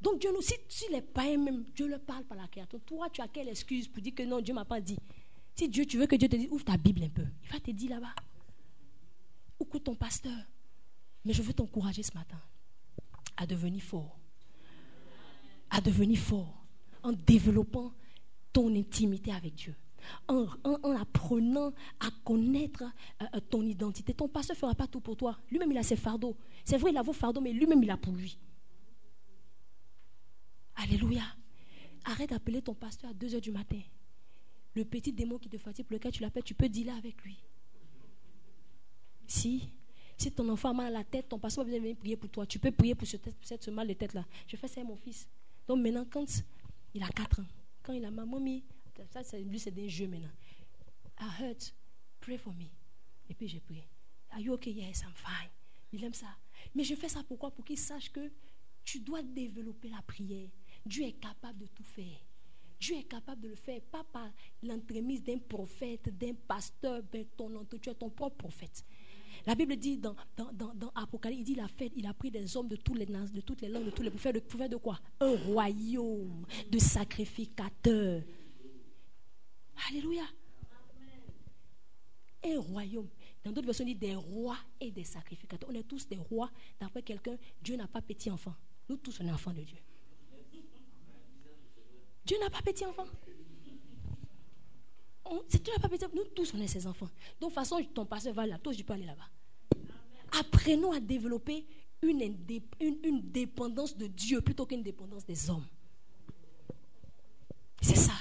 Donc 0.00 0.20
Dieu 0.20 0.30
nous, 0.32 0.42
si, 0.42 0.84
les 0.92 1.02
païens 1.02 1.38
même, 1.38 1.64
Dieu 1.74 1.88
leur 1.88 2.00
parle 2.00 2.24
par 2.24 2.38
la 2.38 2.46
création, 2.46 2.78
toi 2.80 3.08
tu 3.10 3.20
as 3.20 3.28
quelle 3.28 3.48
excuse 3.48 3.88
pour 3.88 4.02
dire 4.02 4.14
que 4.14 4.22
non, 4.22 4.40
Dieu 4.40 4.54
m'a 4.54 4.64
pas 4.64 4.80
dit? 4.80 4.98
Si 5.56 5.68
Dieu, 5.68 5.86
tu 5.86 5.98
veux 5.98 6.06
que 6.06 6.14
Dieu 6.14 6.28
te 6.28 6.36
dise, 6.36 6.48
ouvre 6.50 6.64
ta 6.64 6.76
Bible 6.76 7.02
un 7.02 7.08
peu, 7.08 7.24
il 7.42 7.48
va 7.50 7.58
te 7.58 7.70
dire 7.72 7.90
là-bas. 7.90 8.14
Écoute 9.60 9.84
ton 9.84 9.96
pasteur. 9.96 10.38
Mais 11.24 11.32
je 11.32 11.42
veux 11.42 11.52
t'encourager 11.52 12.04
ce 12.04 12.14
matin 12.14 12.40
à 13.38 13.46
devenir 13.46 13.82
fort. 13.82 14.18
À 15.70 15.80
devenir 15.80 16.18
fort 16.18 16.66
en 17.02 17.12
développant 17.12 17.92
ton 18.52 18.74
intimité 18.74 19.32
avec 19.32 19.54
Dieu. 19.54 19.74
En, 20.26 20.46
apprenant 20.96 21.72
à 22.00 22.08
connaître 22.24 22.82
euh, 22.82 23.26
euh, 23.34 23.40
ton 23.40 23.62
identité. 23.62 24.14
Ton 24.14 24.28
pasteur 24.28 24.56
ne 24.56 24.60
fera 24.60 24.74
pas 24.74 24.86
tout 24.86 25.00
pour 25.00 25.16
toi. 25.16 25.38
Lui-même, 25.50 25.70
il 25.70 25.78
a 25.78 25.82
ses 25.82 25.96
fardeaux. 25.96 26.36
C'est 26.64 26.78
vrai, 26.78 26.90
il 26.90 26.96
a 26.96 27.02
vos 27.02 27.12
fardeaux, 27.12 27.40
mais 27.40 27.52
lui-même, 27.52 27.82
il 27.82 27.90
a 27.90 27.96
pour 27.96 28.14
lui. 28.14 28.38
Alléluia. 30.76 31.24
Arrête 32.04 32.30
d'appeler 32.30 32.62
ton 32.62 32.74
pasteur 32.74 33.10
à 33.10 33.14
2 33.14 33.34
heures 33.34 33.40
du 33.40 33.50
matin. 33.50 33.80
Le 34.74 34.84
petit 34.84 35.12
démon 35.12 35.38
qui 35.38 35.48
te 35.48 35.58
fatigue, 35.58 35.86
pour 35.86 35.94
lequel 35.94 36.12
tu 36.12 36.22
l'appelles, 36.22 36.44
tu 36.44 36.54
peux 36.54 36.68
dealer 36.68 36.96
avec 36.96 37.22
lui. 37.22 37.36
Si, 39.26 39.68
si 40.18 40.32
ton 40.32 40.48
enfant 40.48 40.70
a 40.70 40.72
mal 40.72 40.86
à 40.88 40.98
la 40.98 41.04
tête, 41.04 41.28
ton 41.28 41.38
pasteur 41.38 41.64
va 41.64 41.70
venir 41.70 41.96
prier 41.96 42.16
pour 42.16 42.28
toi. 42.28 42.44
Tu 42.44 42.58
peux 42.58 42.72
prier 42.72 42.94
pour 42.94 43.06
ce, 43.06 43.70
mal 43.70 43.86
de 43.86 43.92
tête-là. 43.94 44.26
Je 44.48 44.56
fais 44.56 44.66
ça 44.66 44.80
à 44.80 44.84
mon 44.84 44.96
fils. 44.96 45.28
Donc 45.66 45.80
maintenant, 45.80 46.04
quand 46.10 46.26
il 46.92 47.02
a 47.02 47.08
4 47.08 47.40
ans, 47.40 47.46
quand 47.82 47.92
il 47.92 48.04
a 48.04 48.10
ma 48.10 48.24
mamie, 48.26 48.64
ça, 49.10 49.22
c'est, 49.22 49.40
lui, 49.40 49.60
c'est 49.60 49.70
des 49.70 49.88
jeux 49.88 50.08
maintenant. 50.08 50.32
I 51.20 51.28
hurt, 51.40 51.72
pray 52.20 52.36
for 52.36 52.52
me. 52.52 52.66
Et 53.30 53.34
puis 53.34 53.46
j'ai 53.46 53.60
prié. 53.60 53.84
Are 54.30 54.40
you 54.40 54.52
okay? 54.54 54.72
Yes, 54.72 55.02
I'm 55.02 55.12
fine. 55.14 55.50
Il 55.92 56.02
aime 56.04 56.14
ça. 56.14 56.26
Mais 56.74 56.82
je 56.82 56.96
fais 56.96 57.08
ça 57.08 57.22
pourquoi? 57.22 57.52
Pour 57.52 57.64
qu'il 57.64 57.78
sache 57.78 58.10
que 58.10 58.30
tu 58.84 59.00
dois 59.00 59.22
développer 59.22 59.88
la 59.88 60.02
prière. 60.02 60.48
Dieu 60.84 61.04
est 61.04 61.20
capable 61.20 61.58
de 61.58 61.66
tout 61.66 61.84
faire. 61.84 62.18
Dieu 62.80 62.96
est 62.96 63.04
capable 63.04 63.40
de 63.42 63.48
le 63.48 63.56
faire, 63.56 63.80
pas 63.82 64.04
par 64.04 64.30
l'entremise 64.62 65.22
d'un 65.22 65.38
prophète, 65.38 66.16
d'un 66.16 66.34
pasteur, 66.34 67.02
ben 67.12 67.24
ton, 67.36 67.64
tu 67.64 67.90
es 67.90 67.94
ton 67.94 68.08
propre 68.08 68.36
prophète. 68.36 68.84
La 69.48 69.54
Bible 69.54 69.76
dit 69.76 69.96
dans, 69.96 70.14
dans, 70.36 70.92
Apocalypse, 70.94 71.48
il 71.48 71.54
dit 71.54 71.58
a, 71.58 71.66
il 71.96 72.06
a 72.06 72.12
pris 72.12 72.30
des 72.30 72.54
hommes 72.54 72.68
de, 72.68 72.76
toutes 72.76 72.98
les, 72.98 73.06
de 73.06 73.40
toutes 73.40 73.62
les 73.62 73.70
langues, 73.70 73.86
de 73.86 73.90
tous 73.90 74.02
les 74.02 74.10
pour 74.10 74.20
faire, 74.20 74.34
de, 74.34 74.76
quoi? 74.76 75.00
Un 75.20 75.34
royaume 75.36 76.44
de 76.70 76.78
sacrificateurs. 76.78 78.22
Alléluia. 79.88 80.24
Un 82.44 82.60
royaume. 82.60 83.08
Dans 83.42 83.50
d'autres 83.50 83.68
versions, 83.68 83.86
il 83.86 83.94
dit 83.94 84.06
des 84.08 84.14
rois 84.16 84.58
et 84.78 84.90
des 84.90 85.04
sacrificateurs. 85.04 85.70
On 85.72 85.74
est 85.74 85.88
tous 85.88 86.06
des 86.06 86.18
rois. 86.18 86.50
D'après 86.78 87.00
quelqu'un, 87.00 87.38
Dieu 87.62 87.76
n'a 87.76 87.88
pas 87.88 88.02
petit 88.02 88.30
enfant. 88.30 88.54
Nous 88.86 88.98
tous, 88.98 89.18
on 89.22 89.26
est 89.26 89.32
enfants 89.32 89.54
de 89.54 89.62
Dieu. 89.62 89.78
Dieu 92.26 92.36
n'a 92.38 92.50
pas 92.50 92.60
petit 92.60 92.84
enfant. 92.84 93.06
N'a 95.24 95.78
pas 95.80 95.88
petit. 95.88 96.04
Nous 96.14 96.24
tous, 96.34 96.52
on 96.52 96.60
est 96.60 96.68
ses 96.68 96.86
enfants. 96.86 97.08
De 97.40 97.46
toute 97.46 97.54
façon, 97.54 97.82
ton 97.94 98.04
pasteur 98.04 98.34
va 98.34 98.46
là. 98.46 98.58
Toi, 98.58 98.74
je 98.74 98.82
peux 98.82 98.92
aller 98.92 99.06
là-bas. 99.06 99.30
Apprenons 100.32 100.92
à 100.92 101.00
développer 101.00 101.66
une, 102.02 103.22
dépendance 103.30 103.96
de 103.96 104.06
Dieu 104.06 104.40
plutôt 104.40 104.66
qu'une 104.66 104.82
dépendance 104.82 105.24
des 105.24 105.50
hommes. 105.50 105.66
C'est 107.80 107.96
ça. 107.96 108.14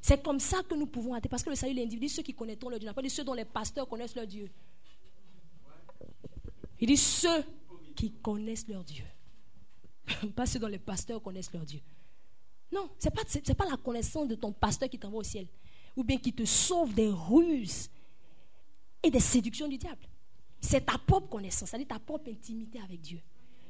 C'est 0.00 0.22
comme 0.22 0.40
ça 0.40 0.62
que 0.62 0.74
nous 0.74 0.86
pouvons 0.86 1.14
atteindre. 1.14 1.30
Parce 1.30 1.42
que 1.42 1.50
le 1.50 1.56
salut, 1.56 1.74
l'individu, 1.74 2.08
ceux 2.08 2.22
qui 2.22 2.34
connaîtront 2.34 2.68
leur 2.68 2.78
Dieu, 2.78 2.92
pas 2.92 3.02
dit 3.02 3.10
ceux 3.10 3.24
dont 3.24 3.34
les 3.34 3.44
pasteurs 3.44 3.88
connaissent 3.88 4.14
leur 4.14 4.26
Dieu. 4.26 4.50
Il 6.80 6.88
dit 6.88 6.96
ceux 6.96 7.44
qui 7.94 8.12
connaissent 8.12 8.68
leur 8.68 8.84
Dieu. 8.84 9.04
pas 10.36 10.46
ceux 10.46 10.58
dont 10.58 10.68
les 10.68 10.78
pasteurs 10.78 11.22
connaissent 11.22 11.52
leur 11.52 11.64
Dieu. 11.64 11.80
Non, 12.72 12.90
ce 12.98 13.08
n'est 13.08 13.14
pas, 13.14 13.64
pas 13.64 13.70
la 13.70 13.76
connaissance 13.76 14.28
de 14.28 14.34
ton 14.34 14.52
pasteur 14.52 14.88
qui 14.88 14.98
t'envoie 14.98 15.20
au 15.20 15.24
ciel. 15.24 15.46
Ou 15.96 16.04
bien 16.04 16.18
qui 16.18 16.32
te 16.32 16.44
sauve 16.44 16.92
des 16.94 17.08
ruses 17.08 17.88
et 19.02 19.10
des 19.10 19.20
séductions 19.20 19.68
du 19.68 19.78
diable. 19.78 20.06
C'est 20.68 20.84
ta 20.84 20.98
propre 20.98 21.28
connaissance, 21.28 21.70
c'est-à-dire 21.70 21.86
ta 21.86 22.00
propre 22.00 22.28
intimité 22.28 22.80
avec 22.80 23.00
Dieu. 23.00 23.20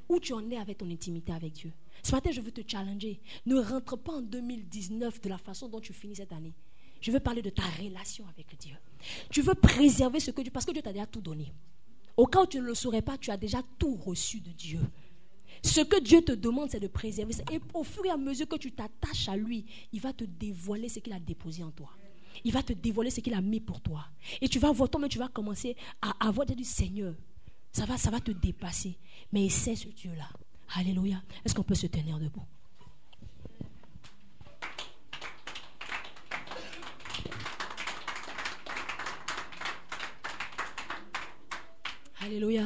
Où 0.08 0.18
tu 0.18 0.32
en 0.32 0.50
es 0.50 0.56
avec 0.56 0.78
ton 0.78 0.90
intimité 0.90 1.30
avec 1.30 1.52
Dieu. 1.52 1.70
Ce 2.02 2.12
matin, 2.12 2.30
je 2.32 2.40
veux 2.40 2.52
te 2.52 2.62
challenger. 2.66 3.20
Ne 3.44 3.56
rentre 3.56 3.98
pas 3.98 4.14
en 4.14 4.22
2019 4.22 5.20
de 5.20 5.28
la 5.28 5.36
façon 5.36 5.68
dont 5.68 5.80
tu 5.80 5.92
finis 5.92 6.16
cette 6.16 6.32
année. 6.32 6.54
Je 7.02 7.12
veux 7.12 7.20
parler 7.20 7.42
de 7.42 7.50
ta 7.50 7.64
relation 7.78 8.24
avec 8.28 8.58
Dieu. 8.58 8.76
Tu 9.30 9.42
veux 9.42 9.54
préserver 9.54 10.20
ce 10.20 10.30
que 10.30 10.40
Dieu, 10.40 10.50
parce 10.50 10.64
que 10.64 10.72
Dieu 10.72 10.80
t'a 10.80 10.92
déjà 10.92 11.04
tout 11.04 11.20
donné. 11.20 11.52
Au 12.16 12.26
cas 12.26 12.44
où 12.44 12.46
tu 12.46 12.60
ne 12.60 12.62
le 12.64 12.74
saurais 12.74 13.02
pas, 13.02 13.18
tu 13.18 13.30
as 13.30 13.36
déjà 13.36 13.62
tout 13.78 13.96
reçu 13.96 14.40
de 14.40 14.52
Dieu. 14.52 14.80
Ce 15.62 15.82
que 15.82 16.00
Dieu 16.00 16.22
te 16.22 16.32
demande, 16.32 16.70
c'est 16.70 16.80
de 16.80 16.88
préserver. 16.88 17.34
Et 17.52 17.60
au 17.74 17.84
fur 17.84 18.06
et 18.06 18.10
à 18.10 18.16
mesure 18.16 18.48
que 18.48 18.56
tu 18.56 18.72
t'attaches 18.72 19.28
à 19.28 19.36
lui, 19.36 19.66
il 19.92 20.00
va 20.00 20.14
te 20.14 20.24
dévoiler 20.24 20.88
ce 20.88 21.00
qu'il 21.00 21.12
a 21.12 21.20
déposé 21.20 21.62
en 21.62 21.72
toi. 21.72 21.90
Il 22.44 22.52
va 22.52 22.62
te 22.62 22.72
dévoiler 22.72 23.10
ce 23.10 23.20
qu'il 23.20 23.34
a 23.34 23.40
mis 23.40 23.60
pour 23.60 23.80
toi. 23.80 24.06
Et 24.40 24.48
tu 24.48 24.58
vas 24.58 24.72
voir, 24.72 24.88
toi-même, 24.88 25.08
tu 25.08 25.18
vas 25.18 25.28
commencer 25.28 25.76
à 26.00 26.26
avoir 26.26 26.46
du 26.46 26.64
Seigneur. 26.64 27.14
Ça 27.72 27.84
va, 27.84 27.96
ça 27.96 28.10
va 28.10 28.20
te 28.20 28.30
dépasser. 28.30 28.96
Mais 29.32 29.48
c'est 29.48 29.76
ce 29.76 29.88
Dieu-là. 29.88 30.28
Alléluia. 30.74 31.22
Est-ce 31.44 31.54
qu'on 31.54 31.62
peut 31.62 31.74
se 31.74 31.86
tenir 31.86 32.18
debout? 32.18 32.44
Alléluia. 42.20 42.64